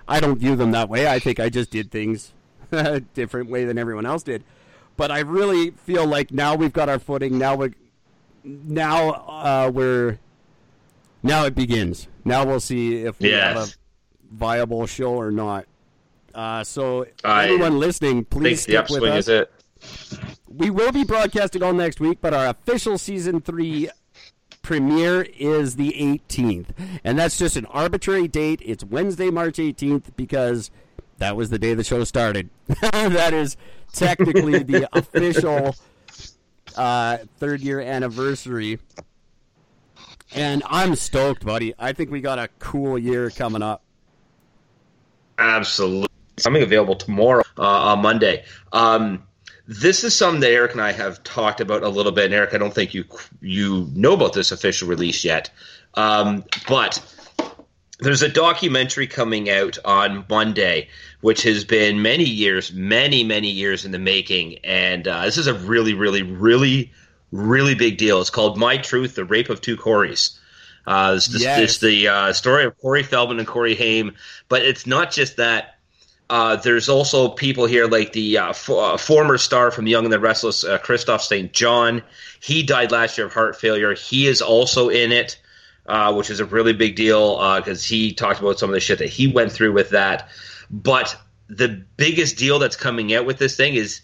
I 0.08 0.18
don't 0.18 0.36
view 0.36 0.56
them 0.56 0.72
that 0.72 0.88
way. 0.88 1.06
I 1.06 1.20
think 1.20 1.38
I 1.38 1.48
just 1.48 1.70
did 1.70 1.92
things 1.92 2.32
a 2.72 3.00
different 3.14 3.48
way 3.48 3.64
than 3.64 3.78
everyone 3.78 4.06
else 4.06 4.24
did. 4.24 4.42
But 4.96 5.12
I 5.12 5.20
really 5.20 5.70
feel 5.70 6.04
like 6.04 6.32
now 6.32 6.56
we've 6.56 6.72
got 6.72 6.88
our 6.88 6.98
footing. 6.98 7.38
Now 7.38 7.54
we, 7.54 7.70
now 8.44 9.10
uh, 9.10 9.70
we're, 9.72 10.18
now 11.22 11.44
it 11.44 11.54
begins. 11.54 12.08
Now 12.24 12.44
we'll 12.44 12.60
see 12.60 13.02
if 13.02 13.18
we 13.20 13.30
have 13.30 13.56
a 13.56 13.68
viable 14.30 14.86
show 14.86 15.14
or 15.14 15.30
not. 15.30 15.66
Uh, 16.34 16.62
so 16.64 17.06
I 17.24 17.44
everyone 17.44 17.78
listening, 17.78 18.24
please 18.24 18.62
stick 18.62 18.88
with 18.88 19.02
us 19.02 19.28
it. 19.28 19.50
we 20.48 20.70
will 20.70 20.92
be 20.92 21.04
broadcasting 21.04 21.62
all 21.62 21.72
next 21.72 22.00
week, 22.00 22.18
but 22.20 22.32
our 22.32 22.46
official 22.46 22.98
season 22.98 23.40
three 23.40 23.90
premiere 24.62 25.22
is 25.36 25.76
the 25.76 25.92
18th. 25.98 26.66
And 27.02 27.18
that's 27.18 27.38
just 27.38 27.56
an 27.56 27.66
arbitrary 27.66 28.28
date. 28.28 28.60
It's 28.64 28.84
Wednesday, 28.84 29.30
March 29.30 29.56
18th, 29.56 30.16
because 30.16 30.70
that 31.18 31.36
was 31.36 31.50
the 31.50 31.58
day 31.58 31.74
the 31.74 31.84
show 31.84 32.04
started. 32.04 32.50
that 32.92 33.32
is 33.32 33.56
technically 33.92 34.62
the 34.62 34.88
official 34.96 35.74
uh, 36.76 37.18
third 37.38 37.60
year 37.60 37.80
anniversary. 37.80 38.78
And 40.32 40.62
I'm 40.66 40.94
stoked, 40.94 41.44
buddy. 41.44 41.74
I 41.78 41.92
think 41.92 42.10
we 42.10 42.20
got 42.20 42.38
a 42.38 42.48
cool 42.58 42.98
year 42.98 43.30
coming 43.30 43.62
up. 43.62 43.82
Absolutely. 45.38 46.08
Something 46.38 46.62
available 46.62 46.94
tomorrow 46.94 47.42
uh, 47.58 47.62
on 47.62 48.02
Monday. 48.02 48.44
Um, 48.72 49.24
this 49.66 50.04
is 50.04 50.14
something 50.14 50.40
that 50.40 50.50
Eric 50.50 50.72
and 50.72 50.80
I 50.80 50.92
have 50.92 51.22
talked 51.22 51.60
about 51.60 51.82
a 51.82 51.88
little 51.88 52.12
bit. 52.12 52.26
And 52.26 52.34
Eric, 52.34 52.54
I 52.54 52.58
don't 52.58 52.74
think 52.74 52.92
you 52.92 53.04
you 53.40 53.88
know 53.94 54.14
about 54.14 54.32
this 54.32 54.52
official 54.52 54.88
release 54.88 55.24
yet, 55.24 55.50
um, 55.94 56.44
but 56.68 57.00
there's 58.00 58.22
a 58.22 58.28
documentary 58.28 59.06
coming 59.06 59.48
out 59.48 59.78
on 59.84 60.24
Monday, 60.28 60.88
which 61.20 61.42
has 61.42 61.64
been 61.64 62.02
many 62.02 62.24
years, 62.24 62.72
many 62.72 63.24
many 63.24 63.48
years 63.50 63.84
in 63.84 63.92
the 63.92 63.98
making, 63.98 64.58
and 64.64 65.06
uh, 65.06 65.24
this 65.24 65.36
is 65.38 65.46
a 65.46 65.54
really, 65.54 65.94
really, 65.94 66.22
really, 66.22 66.92
really 67.32 67.74
big 67.74 67.98
deal. 67.98 68.20
It's 68.20 68.30
called 68.30 68.56
"My 68.58 68.76
Truth: 68.78 69.14
The 69.14 69.24
Rape 69.24 69.50
of 69.50 69.60
Two 69.60 69.76
Corys." 69.76 70.36
Uh, 70.86 71.12
it's, 71.16 71.26
the, 71.28 71.38
Yes. 71.40 71.58
it's 71.60 71.78
the 71.78 72.08
uh, 72.08 72.32
story 72.32 72.64
of 72.64 72.76
Corey 72.80 73.02
Feldman 73.02 73.38
and 73.38 73.46
Corey 73.46 73.74
Haim, 73.74 74.14
but 74.48 74.62
it's 74.62 74.86
not 74.86 75.10
just 75.12 75.36
that. 75.36 75.76
Uh, 76.30 76.54
there's 76.54 76.88
also 76.88 77.28
people 77.28 77.66
here 77.66 77.86
like 77.88 78.12
the 78.12 78.38
uh, 78.38 78.50
f- 78.50 78.70
uh, 78.70 78.96
former 78.96 79.36
star 79.36 79.72
from 79.72 79.88
Young 79.88 80.04
and 80.04 80.12
the 80.12 80.20
Restless, 80.20 80.62
uh, 80.62 80.78
Kristoff 80.78 81.20
St. 81.22 81.52
John. 81.52 82.02
He 82.40 82.62
died 82.62 82.92
last 82.92 83.18
year 83.18 83.26
of 83.26 83.34
heart 83.34 83.56
failure. 83.60 83.94
He 83.94 84.28
is 84.28 84.40
also 84.40 84.88
in 84.90 85.10
it, 85.10 85.40
uh, 85.86 86.14
which 86.14 86.30
is 86.30 86.38
a 86.38 86.44
really 86.44 86.72
big 86.72 86.94
deal 86.94 87.36
because 87.56 87.84
he 87.84 88.12
talked 88.14 88.38
about 88.38 88.60
some 88.60 88.70
of 88.70 88.74
the 88.74 88.80
shit 88.80 89.00
that 89.00 89.08
he 89.08 89.26
went 89.26 89.50
through 89.50 89.72
with 89.72 89.90
that. 89.90 90.28
But 90.70 91.16
the 91.48 91.84
biggest 91.96 92.38
deal 92.38 92.58
that's 92.58 92.76
coming 92.76 93.12
out 93.14 93.26
with 93.26 93.38
this 93.38 93.56
thing 93.56 93.74
is 93.74 94.02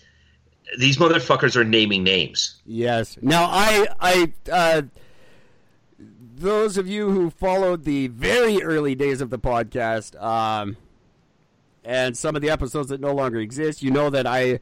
these 0.79 0.97
motherfuckers 0.97 1.57
are 1.57 1.65
naming 1.65 2.03
names. 2.03 2.61
Yes. 2.67 3.17
Now, 3.23 3.45
I, 3.45 3.87
I, 4.01 4.33
uh, 4.51 4.83
those 6.37 6.77
of 6.77 6.89
you 6.89 7.11
who 7.11 7.31
followed 7.31 7.85
the 7.85 8.09
very 8.09 8.63
early 8.63 8.95
days 8.95 9.21
of 9.21 9.31
the 9.31 9.39
podcast, 9.39 10.21
um, 10.23 10.77
and 11.85 12.17
some 12.17 12.35
of 12.35 12.43
the 12.43 12.51
episodes 12.51 12.89
that 12.89 13.01
no 13.01 13.15
longer 13.15 13.39
exist, 13.39 13.83
you 13.83 13.93
know 13.93 14.11
that 14.11 14.27
I, 14.27 14.59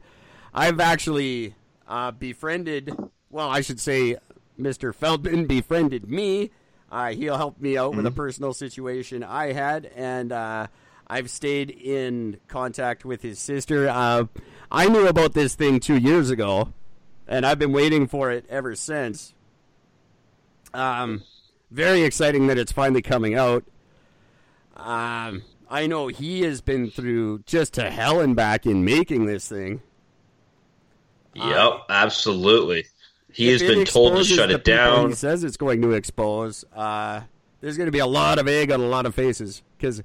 I've 0.53 0.79
actually 0.79 1.55
uh, 1.87 2.11
befriended. 2.11 2.95
Well, 3.31 3.49
I 3.49 3.61
should 3.61 3.79
say, 3.79 4.17
Mr. 4.59 4.93
Feldman 4.93 5.47
befriended 5.47 6.09
me. 6.09 6.51
Uh, 6.91 7.11
he'll 7.11 7.35
help 7.35 7.59
me 7.59 7.77
out 7.77 7.95
with 7.95 8.05
a 8.05 8.11
personal 8.11 8.53
situation 8.53 9.23
I 9.23 9.51
had, 9.53 9.87
and 9.95 10.31
uh, 10.31 10.67
I've 11.07 11.29
stayed 11.29 11.69
in 11.69 12.39
contact 12.47 13.05
with 13.05 13.21
his 13.21 13.39
sister. 13.39 13.87
Uh, 13.87 14.25
I 14.71 14.87
knew 14.89 15.07
about 15.07 15.33
this 15.33 15.55
thing 15.55 15.79
two 15.79 15.97
years 15.97 16.29
ago, 16.29 16.73
and 17.27 17.45
I've 17.45 17.59
been 17.59 17.71
waiting 17.71 18.07
for 18.07 18.31
it 18.31 18.45
ever 18.49 18.75
since. 18.75 19.33
Um, 20.73 21.23
very 21.71 22.01
exciting 22.01 22.47
that 22.47 22.57
it's 22.57 22.71
finally 22.71 23.01
coming 23.01 23.35
out. 23.35 23.63
Um, 24.75 25.43
I 25.69 25.87
know 25.87 26.07
he 26.07 26.41
has 26.41 26.61
been 26.61 26.89
through 26.89 27.39
just 27.45 27.73
to 27.75 27.89
hell 27.89 28.19
and 28.19 28.35
back 28.35 28.65
in 28.65 28.83
making 28.83 29.25
this 29.25 29.47
thing. 29.47 29.81
Yep, 31.33 31.81
absolutely. 31.89 32.85
He 33.31 33.49
has 33.49 33.61
been 33.61 33.85
told 33.85 34.17
to 34.17 34.23
shut 34.23 34.51
it 34.51 34.63
down. 34.63 35.09
He 35.09 35.15
says 35.15 35.43
it's 35.43 35.57
going 35.57 35.81
to 35.81 35.91
expose. 35.91 36.63
Uh, 36.73 37.21
there's 37.59 37.77
going 37.77 37.87
to 37.87 37.91
be 37.91 37.99
a 37.99 38.05
lot 38.05 38.39
of 38.39 38.47
egg 38.47 38.71
on 38.71 38.79
a 38.79 38.85
lot 38.85 39.05
of 39.05 39.13
faces 39.13 39.61
because 39.85 40.03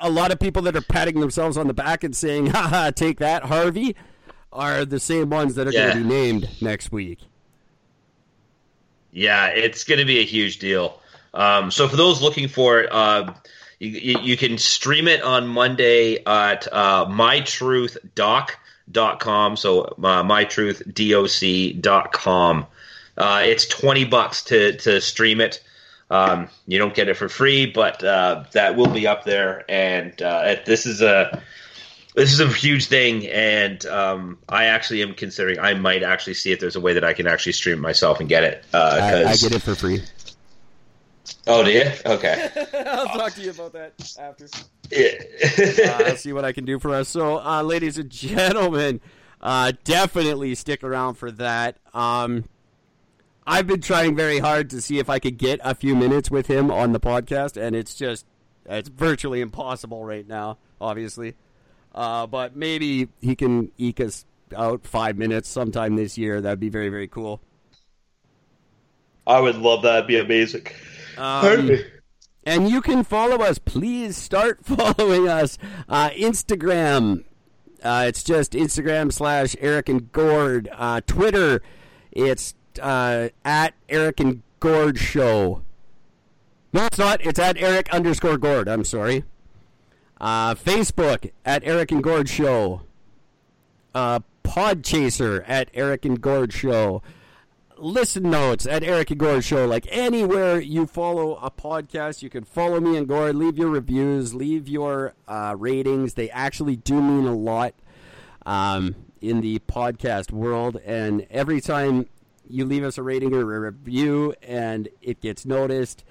a 0.00 0.10
lot 0.10 0.32
of 0.32 0.38
people 0.40 0.62
that 0.62 0.74
are 0.76 0.80
patting 0.82 1.20
themselves 1.20 1.56
on 1.56 1.66
the 1.68 1.74
back 1.74 2.02
and 2.04 2.14
saying, 2.16 2.46
haha, 2.46 2.90
take 2.90 3.18
that, 3.20 3.44
Harvey, 3.44 3.94
are 4.52 4.84
the 4.84 4.98
same 5.00 5.30
ones 5.30 5.54
that 5.54 5.66
are 5.68 5.72
Yeah. 5.72 5.92
going 5.92 6.02
to 6.02 6.04
be 6.04 6.08
named 6.08 6.48
next 6.60 6.90
week. 6.92 7.20
Yeah, 9.12 9.46
it's 9.48 9.84
going 9.84 10.00
to 10.00 10.04
be 10.04 10.18
a 10.18 10.24
huge 10.24 10.58
deal. 10.58 11.00
Um, 11.32 11.70
so 11.70 11.88
for 11.88 11.96
those 11.96 12.20
looking 12.20 12.48
for 12.48 12.80
it, 12.80 12.92
uh, 12.92 13.32
you, 13.78 13.88
you, 13.90 14.18
you 14.20 14.36
can 14.36 14.58
stream 14.58 15.06
it 15.08 15.22
on 15.22 15.46
Monday 15.46 16.22
at 16.24 16.66
uh, 16.72 17.06
mytruthdoc.com. 17.06 19.56
So 19.56 19.82
uh, 19.82 20.22
mytruthdoc.com. 20.24 22.66
Uh, 23.16 23.42
it's 23.44 23.68
20 23.68 24.04
bucks 24.06 24.42
to, 24.44 24.76
to 24.78 25.00
stream 25.00 25.40
it. 25.40 25.62
Um, 26.14 26.48
you 26.66 26.78
don't 26.78 26.94
get 26.94 27.08
it 27.08 27.16
for 27.16 27.28
free, 27.28 27.66
but 27.66 28.02
uh, 28.04 28.44
that 28.52 28.76
will 28.76 28.86
be 28.88 29.06
up 29.06 29.24
there. 29.24 29.64
And 29.68 30.20
uh, 30.22 30.42
it- 30.46 30.64
this 30.66 30.86
is 30.86 31.02
a 31.02 31.42
this 32.14 32.32
is 32.32 32.38
a 32.38 32.46
huge 32.48 32.86
thing, 32.86 33.26
and 33.26 33.84
um, 33.86 34.38
I 34.48 34.66
actually 34.66 35.02
am 35.02 35.14
considering. 35.14 35.58
I 35.58 35.74
might 35.74 36.02
actually 36.04 36.34
see 36.34 36.52
if 36.52 36.60
there's 36.60 36.76
a 36.76 36.80
way 36.80 36.92
that 36.92 37.02
I 37.04 37.12
can 37.12 37.26
actually 37.26 37.52
stream 37.52 37.80
myself 37.80 38.20
and 38.20 38.28
get 38.28 38.44
it. 38.44 38.64
Uh, 38.72 38.98
I, 39.02 39.20
I 39.20 39.24
'cause- 39.24 39.42
get 39.42 39.52
it 39.54 39.62
for 39.62 39.74
free. 39.74 40.00
Oh, 41.46 41.64
do 41.64 41.70
you? 41.72 41.90
Okay. 42.06 42.50
I'll 42.86 43.06
talk 43.06 43.32
to 43.34 43.42
you 43.42 43.50
about 43.50 43.72
that 43.72 43.94
after. 44.18 44.46
Yeah. 44.90 45.88
uh, 46.02 46.04
I'll 46.10 46.16
see 46.16 46.32
what 46.34 46.44
I 46.44 46.52
can 46.52 46.64
do 46.66 46.78
for 46.78 46.90
us. 46.94 47.08
So, 47.08 47.38
uh, 47.44 47.62
ladies 47.62 47.96
and 47.98 48.10
gentlemen, 48.10 49.00
uh, 49.40 49.72
definitely 49.84 50.54
stick 50.54 50.84
around 50.84 51.14
for 51.14 51.30
that. 51.32 51.78
Um, 51.94 52.44
I've 53.46 53.66
been 53.66 53.80
trying 53.80 54.16
very 54.16 54.38
hard 54.38 54.70
to 54.70 54.80
see 54.80 54.98
if 54.98 55.10
I 55.10 55.18
could 55.18 55.36
get 55.36 55.60
a 55.62 55.74
few 55.74 55.94
minutes 55.94 56.30
with 56.30 56.46
him 56.46 56.70
on 56.70 56.92
the 56.92 57.00
podcast, 57.00 57.60
and 57.60 57.76
it's 57.76 57.94
just 57.94 58.26
it's 58.66 58.88
virtually 58.88 59.40
impossible 59.40 60.04
right 60.04 60.26
now. 60.26 60.58
Obviously, 60.80 61.34
uh, 61.94 62.26
but 62.26 62.56
maybe 62.56 63.08
he 63.20 63.36
can 63.36 63.70
eke 63.76 64.00
us 64.00 64.24
out 64.56 64.86
five 64.86 65.18
minutes 65.18 65.48
sometime 65.48 65.96
this 65.96 66.16
year. 66.16 66.40
That'd 66.40 66.60
be 66.60 66.70
very 66.70 66.88
very 66.88 67.08
cool. 67.08 67.40
I 69.26 69.40
would 69.40 69.56
love 69.56 69.82
that. 69.82 69.96
It'd 69.96 70.06
be 70.08 70.18
amazing. 70.18 70.66
Um, 71.16 71.70
and 72.44 72.68
you 72.68 72.80
can 72.80 73.04
follow 73.04 73.38
us. 73.38 73.58
Please 73.58 74.16
start 74.16 74.60
following 74.64 75.28
us. 75.28 75.58
Uh, 75.88 76.10
Instagram. 76.10 77.24
Uh, 77.82 78.04
it's 78.08 78.22
just 78.22 78.52
Instagram 78.52 79.12
slash 79.12 79.54
Eric 79.60 79.88
and 79.88 80.10
Gord. 80.12 80.68
Uh, 80.72 81.00
Twitter. 81.06 81.62
It's 82.12 82.54
uh, 82.80 83.28
at 83.44 83.74
Eric 83.88 84.20
and 84.20 84.42
Gord 84.60 84.98
Show. 84.98 85.62
No, 86.72 86.86
it's 86.86 86.98
not. 86.98 87.24
It's 87.24 87.38
at 87.38 87.56
Eric 87.56 87.92
underscore 87.92 88.38
Gord. 88.38 88.68
I'm 88.68 88.84
sorry. 88.84 89.24
Uh, 90.20 90.54
Facebook 90.54 91.30
at 91.44 91.62
Eric 91.64 91.92
and 91.92 92.02
Gord 92.02 92.28
Show. 92.28 92.82
Uh, 93.94 94.20
Podchaser 94.42 95.44
at 95.46 95.70
Eric 95.74 96.04
and 96.04 96.20
Gord 96.20 96.52
Show 96.52 97.02
listen 97.78 98.30
notes 98.30 98.66
at 98.66 98.82
Eric 98.82 99.10
and 99.10 99.20
Gord 99.20 99.44
Show. 99.44 99.66
Like 99.66 99.86
anywhere 99.90 100.60
you 100.60 100.86
follow 100.86 101.36
a 101.36 101.50
podcast, 101.50 102.22
you 102.22 102.30
can 102.30 102.44
follow 102.44 102.80
me 102.80 102.96
and 102.96 103.06
Gord. 103.06 103.36
Leave 103.36 103.58
your 103.58 103.68
reviews, 103.68 104.34
leave 104.34 104.68
your 104.68 105.14
uh, 105.28 105.54
ratings. 105.58 106.14
They 106.14 106.30
actually 106.30 106.76
do 106.76 107.00
mean 107.00 107.26
a 107.26 107.34
lot 107.34 107.74
um, 108.46 108.94
in 109.20 109.40
the 109.40 109.58
podcast 109.60 110.30
world. 110.30 110.76
And 110.84 111.26
every 111.30 111.60
time 111.60 112.06
you 112.48 112.64
leave 112.64 112.84
us 112.84 112.98
a 112.98 113.02
rating 113.02 113.34
or 113.34 113.40
a 113.40 113.60
review 113.60 114.34
and 114.42 114.88
it 115.02 115.20
gets 115.20 115.44
noticed, 115.44 116.04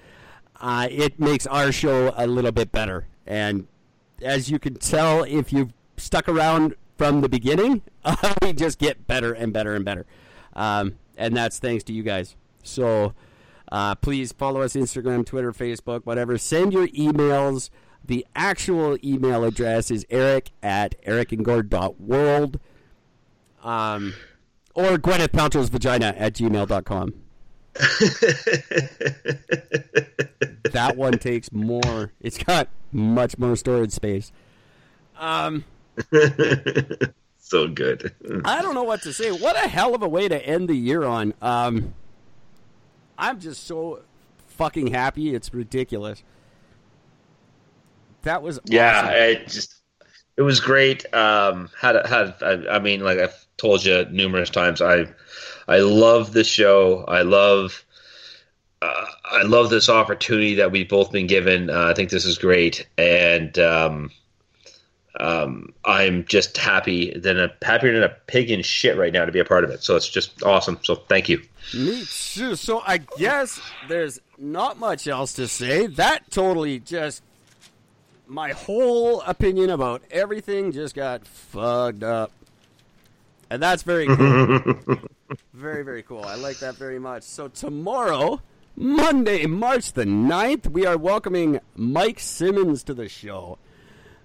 uh, 0.60 0.88
it 0.90 1.18
makes 1.18 1.46
our 1.46 1.72
show 1.72 2.12
a 2.16 2.26
little 2.26 2.52
bit 2.52 2.72
better. 2.72 3.06
And 3.26 3.66
as 4.22 4.50
you 4.50 4.58
can 4.58 4.74
tell, 4.74 5.24
if 5.24 5.52
you've 5.52 5.72
stuck 5.96 6.28
around 6.28 6.74
from 6.96 7.20
the 7.20 7.28
beginning, 7.28 7.82
we 8.42 8.52
just 8.52 8.78
get 8.78 9.06
better 9.06 9.32
and 9.32 9.52
better 9.52 9.74
and 9.74 9.84
better. 9.84 10.06
Um, 10.54 10.96
and 11.16 11.36
that's 11.36 11.58
thanks 11.58 11.84
to 11.84 11.92
you 11.92 12.02
guys. 12.02 12.36
So 12.62 13.14
uh, 13.70 13.94
please 13.96 14.32
follow 14.32 14.62
us 14.62 14.74
Instagram, 14.74 15.26
Twitter, 15.26 15.52
Facebook, 15.52 16.02
whatever. 16.04 16.38
Send 16.38 16.72
your 16.72 16.88
emails. 16.88 17.70
The 18.04 18.26
actual 18.36 18.98
email 19.02 19.44
address 19.44 19.90
is 19.90 20.04
eric 20.10 20.50
at 20.62 21.00
ericandgord.world 21.04 22.60
um, 23.64 24.14
or 24.74 24.96
Gwyneth 24.96 25.28
Paltrow's 25.28 25.68
vagina 25.68 26.14
at 26.16 26.34
gmail.com. 26.34 27.14
that 30.72 30.96
one 30.96 31.18
takes 31.18 31.52
more. 31.52 32.12
It's 32.20 32.38
got 32.38 32.68
much 32.92 33.38
more 33.38 33.56
storage 33.56 33.92
space. 33.92 34.32
Um, 35.18 35.64
so 37.38 37.68
good. 37.68 38.12
I 38.44 38.62
don't 38.62 38.74
know 38.74 38.84
what 38.84 39.02
to 39.02 39.12
say. 39.12 39.30
What 39.32 39.56
a 39.56 39.68
hell 39.68 39.94
of 39.94 40.02
a 40.02 40.08
way 40.08 40.28
to 40.28 40.46
end 40.46 40.68
the 40.68 40.76
year 40.76 41.04
on. 41.04 41.34
Um, 41.42 41.94
I'm 43.18 43.40
just 43.40 43.66
so 43.66 44.00
fucking 44.48 44.88
happy. 44.88 45.34
It's 45.34 45.52
ridiculous. 45.52 46.22
That 48.22 48.42
was 48.42 48.58
Yeah, 48.64 49.10
it 49.10 49.48
just 49.48 49.74
it 50.36 50.42
was 50.42 50.60
great. 50.60 51.12
Um, 51.14 51.68
had 51.78 51.94
had 52.06 52.34
I, 52.40 52.76
I 52.76 52.78
mean, 52.78 53.00
like 53.00 53.18
I've 53.18 53.43
told 53.56 53.84
you 53.84 54.04
numerous 54.10 54.50
times, 54.50 54.80
I 54.80 55.06
I 55.66 55.78
love 55.78 56.32
this 56.32 56.46
show. 56.46 57.04
I 57.06 57.22
love 57.22 57.84
uh, 58.82 59.06
I 59.24 59.42
love 59.42 59.70
this 59.70 59.88
opportunity 59.88 60.54
that 60.56 60.70
we've 60.70 60.88
both 60.88 61.10
been 61.10 61.26
given. 61.26 61.70
Uh, 61.70 61.86
I 61.86 61.94
think 61.94 62.10
this 62.10 62.24
is 62.24 62.38
great, 62.38 62.86
and 62.98 63.58
um, 63.58 64.10
um, 65.20 65.72
I'm 65.84 66.24
just 66.24 66.56
happy 66.56 67.16
than 67.18 67.38
a 67.38 67.50
happier 67.62 67.92
than 67.92 68.02
a 68.02 68.14
pig 68.26 68.50
in 68.50 68.62
shit 68.62 68.96
right 68.96 69.12
now 69.12 69.24
to 69.24 69.32
be 69.32 69.38
a 69.38 69.44
part 69.44 69.64
of 69.64 69.70
it. 69.70 69.82
So 69.82 69.96
it's 69.96 70.08
just 70.08 70.42
awesome. 70.42 70.78
So 70.82 70.96
thank 70.96 71.28
you. 71.28 71.40
Me 71.72 72.04
too. 72.04 72.56
So 72.56 72.82
I 72.84 72.98
guess 72.98 73.60
there's 73.88 74.20
not 74.38 74.78
much 74.78 75.06
else 75.06 75.32
to 75.34 75.48
say. 75.48 75.86
That 75.86 76.30
totally 76.30 76.80
just 76.80 77.22
my 78.26 78.50
whole 78.52 79.20
opinion 79.22 79.70
about 79.70 80.02
everything 80.10 80.72
just 80.72 80.94
got 80.94 81.26
fucked 81.26 82.02
up. 82.02 82.32
And 83.54 83.62
that's 83.62 83.84
very 83.84 84.08
cool. 84.08 84.16
very, 85.54 85.84
very 85.84 86.02
cool. 86.02 86.24
I 86.24 86.34
like 86.34 86.58
that 86.58 86.74
very 86.74 86.98
much. 86.98 87.22
So 87.22 87.46
tomorrow, 87.46 88.42
Monday, 88.74 89.46
March 89.46 89.92
the 89.92 90.02
9th, 90.02 90.72
we 90.72 90.84
are 90.84 90.98
welcoming 90.98 91.60
Mike 91.76 92.18
Simmons 92.18 92.82
to 92.82 92.94
the 92.94 93.08
show. 93.08 93.58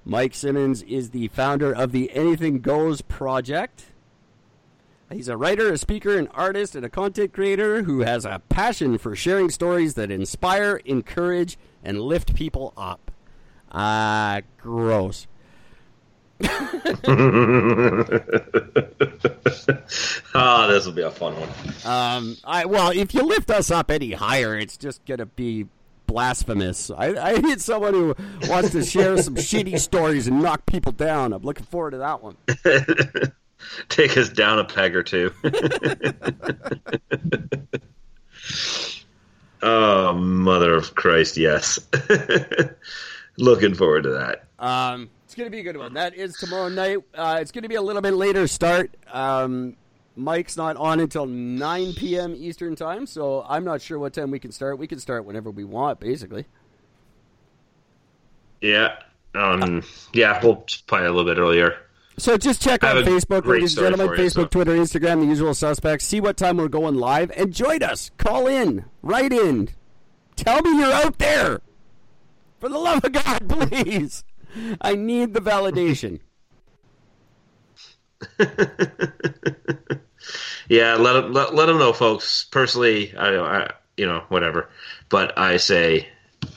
Mike 0.03 0.33
Simmons 0.33 0.81
is 0.81 1.11
the 1.11 1.27
founder 1.27 1.71
of 1.71 1.91
the 1.91 2.11
Anything 2.11 2.61
Goes 2.61 3.01
project. 3.01 3.91
He's 5.11 5.27
a 5.27 5.37
writer, 5.37 5.71
a 5.71 5.77
speaker, 5.77 6.17
an 6.17 6.27
artist, 6.29 6.75
and 6.75 6.83
a 6.83 6.89
content 6.89 7.31
creator 7.31 7.83
who 7.83 7.99
has 7.99 8.25
a 8.25 8.41
passion 8.49 8.97
for 8.97 9.15
sharing 9.15 9.51
stories 9.51 9.93
that 9.93 10.09
inspire, 10.09 10.77
encourage, 10.85 11.55
and 11.83 12.01
lift 12.01 12.33
people 12.33 12.73
up. 12.75 13.11
Ah, 13.71 14.41
gross. 14.57 15.27
Ah, 20.35 20.67
this 20.67 20.85
will 20.85 20.93
be 20.93 21.01
a 21.01 21.09
fun 21.11 21.33
one. 21.35 21.49
Um, 21.83 22.37
I 22.43 22.65
well, 22.65 22.91
if 22.91 23.13
you 23.13 23.23
lift 23.23 23.49
us 23.49 23.71
up 23.71 23.89
any 23.89 24.11
higher, 24.11 24.57
it's 24.57 24.77
just 24.77 25.03
gonna 25.05 25.25
be 25.25 25.65
blasphemous. 26.05 26.89
I, 26.91 27.15
I 27.15 27.37
need 27.37 27.61
someone 27.61 27.93
who 27.93 28.15
wants 28.47 28.71
to 28.71 28.83
share 28.83 29.21
some 29.21 29.35
shitty 29.37 29.79
stories 29.79 30.27
and 30.27 30.41
knock 30.41 30.65
people 30.65 30.91
down. 30.91 31.33
I'm 31.33 31.41
looking 31.43 31.65
forward 31.65 31.91
to 31.91 31.97
that 31.99 32.21
one. 32.23 32.37
Take 33.89 34.17
us 34.17 34.29
down 34.29 34.59
a 34.59 34.65
peg 34.65 34.95
or 34.95 35.03
two. 35.03 35.31
oh, 39.61 40.13
mother 40.13 40.73
of 40.73 40.95
Christ, 40.95 41.37
yes. 41.37 41.79
Looking 43.37 43.73
forward 43.73 44.03
to 44.03 44.09
that. 44.11 44.45
Um, 44.59 45.09
going 45.39 45.51
to 45.51 45.55
be 45.55 45.61
a 45.61 45.63
good 45.63 45.77
one. 45.77 45.93
That 45.93 46.13
is 46.15 46.35
tomorrow 46.37 46.69
night. 46.69 46.97
Uh, 47.15 47.39
it's 47.41 47.51
going 47.51 47.63
to 47.63 47.69
be 47.69 47.75
a 47.75 47.81
little 47.81 48.01
bit 48.01 48.13
later 48.13 48.45
start. 48.47 48.95
Um, 49.11 49.75
Mike's 50.15 50.57
not 50.57 50.75
on 50.77 50.99
until 50.99 51.25
9 51.25 51.93
p.m. 51.93 52.35
Eastern 52.37 52.75
time, 52.75 53.07
so 53.07 53.45
I'm 53.47 53.63
not 53.63 53.81
sure 53.81 53.97
what 53.97 54.13
time 54.13 54.29
we 54.31 54.39
can 54.39 54.51
start. 54.51 54.77
We 54.77 54.85
can 54.85 54.99
start 54.99 55.25
whenever 55.25 55.49
we 55.49 55.63
want, 55.63 55.99
basically. 55.99 56.45
Yeah. 58.61 58.95
Um, 59.33 59.83
yeah, 60.13 60.39
we'll 60.43 60.65
play 60.87 61.05
a 61.05 61.11
little 61.11 61.23
bit 61.25 61.39
earlier. 61.39 61.77
So 62.17 62.37
just 62.37 62.61
check 62.61 62.83
out 62.83 62.97
Facebook, 63.05 63.45
ladies 63.45 63.77
and 63.77 63.85
gentlemen. 63.85 64.17
you, 64.19 64.25
Facebook, 64.25 64.33
so- 64.33 64.45
Twitter, 64.47 64.75
Instagram, 64.75 65.21
the 65.21 65.27
usual 65.27 65.53
suspects. 65.53 66.05
See 66.05 66.19
what 66.19 66.35
time 66.35 66.57
we're 66.57 66.67
going 66.67 66.95
live 66.95 67.31
and 67.31 67.53
join 67.53 67.81
us. 67.81 68.11
Call 68.17 68.45
in, 68.47 68.85
write 69.01 69.31
in, 69.31 69.69
tell 70.35 70.61
me 70.61 70.77
you're 70.77 70.91
out 70.91 71.17
there. 71.17 71.61
For 72.59 72.67
the 72.67 72.77
love 72.77 73.05
of 73.05 73.13
God, 73.13 73.47
please. 73.71 74.25
I 74.81 74.95
need 74.95 75.33
the 75.33 75.41
validation. 75.41 76.19
Yeah, 80.69 80.95
let 80.95 81.31
let, 81.31 81.55
let 81.55 81.65
them 81.65 81.79
know, 81.79 81.93
folks. 81.93 82.45
Personally, 82.45 83.15
I, 83.17 83.35
I 83.37 83.71
you 83.97 84.05
know 84.05 84.23
whatever, 84.29 84.69
but 85.09 85.37
I 85.37 85.57
say 85.57 86.07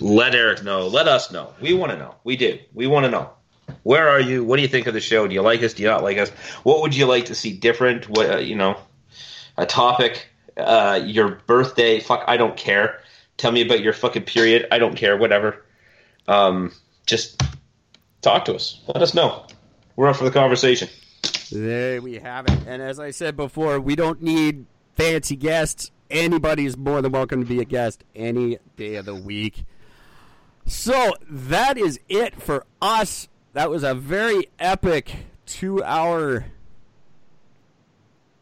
Let 0.00 0.34
Eric 0.34 0.62
know. 0.64 0.86
Let 0.86 1.08
us 1.08 1.32
know. 1.32 1.54
We 1.60 1.72
want 1.72 1.92
to 1.92 1.98
know. 1.98 2.14
We 2.22 2.36
do. 2.36 2.58
We 2.74 2.86
want 2.86 3.04
to 3.04 3.10
know. 3.10 3.30
Where 3.84 4.08
are 4.08 4.20
you? 4.20 4.44
What 4.44 4.56
do 4.56 4.62
you 4.62 4.68
think 4.68 4.86
of 4.86 4.94
the 4.94 5.00
show? 5.00 5.26
Do 5.26 5.34
you 5.34 5.40
like 5.42 5.62
us? 5.62 5.72
Do 5.74 5.82
you 5.82 5.88
not 5.88 6.02
like 6.02 6.18
us? 6.18 6.28
What 6.62 6.82
would 6.82 6.94
you 6.94 7.06
like 7.06 7.26
to 7.26 7.34
see 7.34 7.52
different? 7.52 8.08
What 8.08 8.30
uh, 8.30 8.38
you 8.38 8.54
know, 8.54 8.78
a 9.56 9.64
topic, 9.64 10.28
uh, 10.58 11.00
your 11.04 11.40
birthday. 11.46 11.98
Fuck, 12.00 12.24
I 12.28 12.36
don't 12.36 12.56
care. 12.56 13.00
Tell 13.38 13.50
me 13.50 13.62
about 13.62 13.80
your 13.80 13.94
fucking 13.94 14.24
period. 14.24 14.68
I 14.70 14.78
don't 14.78 14.94
care. 14.94 15.16
Whatever. 15.16 15.64
Um, 16.28 16.72
just 17.06 17.42
talk 18.22 18.44
to 18.46 18.54
us. 18.54 18.80
Let 18.86 19.02
us 19.02 19.14
know. 19.14 19.46
We're 19.96 20.08
up 20.08 20.16
for 20.16 20.24
the 20.24 20.30
conversation. 20.30 20.88
There 21.50 22.00
we 22.00 22.14
have 22.14 22.46
it. 22.46 22.58
And 22.66 22.80
as 22.80 22.98
I 22.98 23.10
said 23.10 23.36
before, 23.36 23.78
we 23.78 23.94
don't 23.94 24.22
need 24.22 24.64
fancy 24.96 25.36
guests. 25.36 25.90
Anybody's 26.10 26.76
more 26.76 27.02
than 27.02 27.12
welcome 27.12 27.42
to 27.42 27.46
be 27.46 27.60
a 27.60 27.64
guest 27.64 28.04
any 28.14 28.58
day 28.76 28.94
of 28.94 29.04
the 29.04 29.14
week. 29.14 29.64
So 30.66 31.12
that 31.28 31.76
is 31.76 32.00
it 32.08 32.40
for 32.40 32.64
us. 32.80 33.28
That 33.52 33.70
was 33.70 33.82
a 33.82 33.94
very 33.94 34.48
epic 34.58 35.26
two 35.44 35.82
hour 35.84 36.46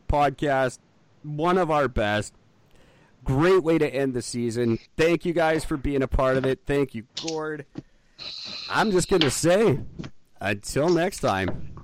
podcast. 0.09 0.79
One 1.23 1.59
of 1.59 1.71
our 1.71 1.89
best. 1.89 2.35
Great 3.25 3.63
way 3.63 3.79
to 3.79 3.89
end 3.89 4.15
the 4.15 4.23
season. 4.23 4.79
Thank 4.97 5.25
you 5.25 5.33
guys 5.33 5.65
for 5.65 5.77
being 5.77 6.03
a 6.03 6.09
part 6.09 6.37
of 6.37 6.47
it. 6.47 6.61
Thank 6.67 6.95
you, 6.95 7.05
Gord. 7.27 7.67
I'm 8.69 8.91
just 8.91 9.09
going 9.09 9.23
to 9.23 9.31
say, 9.31 9.81
until 10.41 10.89
next 10.89 11.21
time, 11.21 11.75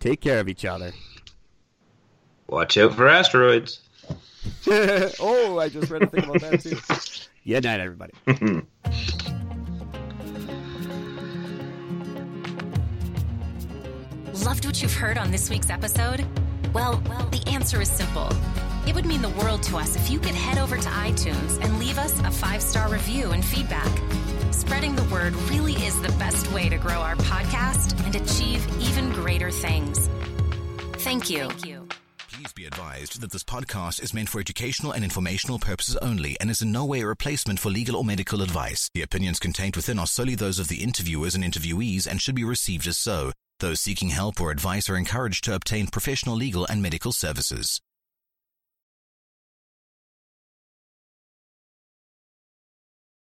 take 0.00 0.20
care 0.20 0.40
of 0.40 0.48
each 0.48 0.64
other. 0.64 0.92
Watch 2.46 2.76
out 2.78 2.94
for 2.94 3.08
asteroids. 3.08 3.80
oh, 4.66 5.58
I 5.60 5.68
just 5.68 5.90
read 5.90 6.02
a 6.02 6.06
thing 6.06 6.24
about 6.24 6.40
that 6.40 6.60
too. 6.60 6.78
Yeah, 7.46 7.60
night, 7.60 7.78
everybody. 7.78 8.14
Loved 14.44 14.64
what 14.64 14.80
you've 14.80 14.94
heard 14.94 15.18
on 15.18 15.30
this 15.30 15.50
week's 15.50 15.68
episode? 15.68 16.24
Well, 16.72 17.02
well, 17.06 17.28
the 17.28 17.46
answer 17.46 17.82
is 17.82 17.90
simple. 17.90 18.30
It 18.86 18.94
would 18.94 19.04
mean 19.04 19.20
the 19.20 19.28
world 19.28 19.62
to 19.64 19.76
us 19.76 19.94
if 19.94 20.10
you 20.10 20.18
could 20.18 20.34
head 20.34 20.56
over 20.56 20.76
to 20.76 20.88
iTunes 20.88 21.62
and 21.62 21.78
leave 21.78 21.98
us 21.98 22.18
a 22.20 22.30
five 22.30 22.62
star 22.62 22.90
review 22.90 23.32
and 23.32 23.44
feedback. 23.44 23.92
Spreading 24.54 24.94
the 24.94 25.02
word 25.04 25.34
really 25.50 25.72
is 25.72 26.00
the 26.00 26.12
best 26.12 26.50
way 26.52 26.68
to 26.68 26.78
grow 26.78 27.00
our 27.00 27.16
podcast 27.16 28.00
and 28.06 28.14
achieve 28.14 28.64
even 28.80 29.10
greater 29.10 29.50
things. 29.50 30.08
Thank 30.98 31.28
you. 31.28 31.48
Thank 31.48 31.66
you. 31.66 31.88
Please 32.30 32.52
be 32.52 32.64
advised 32.64 33.20
that 33.20 33.32
this 33.32 33.42
podcast 33.42 34.00
is 34.00 34.14
meant 34.14 34.28
for 34.28 34.38
educational 34.40 34.92
and 34.92 35.02
informational 35.02 35.58
purposes 35.58 35.96
only 35.96 36.36
and 36.40 36.50
is 36.50 36.62
in 36.62 36.70
no 36.70 36.84
way 36.84 37.00
a 37.00 37.06
replacement 37.06 37.58
for 37.58 37.68
legal 37.68 37.96
or 37.96 38.04
medical 38.04 38.42
advice. 38.42 38.88
The 38.94 39.02
opinions 39.02 39.40
contained 39.40 39.74
within 39.74 39.98
are 39.98 40.06
solely 40.06 40.36
those 40.36 40.60
of 40.60 40.68
the 40.68 40.84
interviewers 40.84 41.34
and 41.34 41.42
interviewees 41.42 42.06
and 42.06 42.22
should 42.22 42.36
be 42.36 42.44
received 42.44 42.86
as 42.86 42.96
so. 42.96 43.32
Those 43.58 43.80
seeking 43.80 44.10
help 44.10 44.40
or 44.40 44.52
advice 44.52 44.88
are 44.88 44.96
encouraged 44.96 45.42
to 45.44 45.54
obtain 45.56 45.88
professional 45.88 46.36
legal 46.36 46.64
and 46.64 46.80
medical 46.80 47.10
services. 47.10 47.80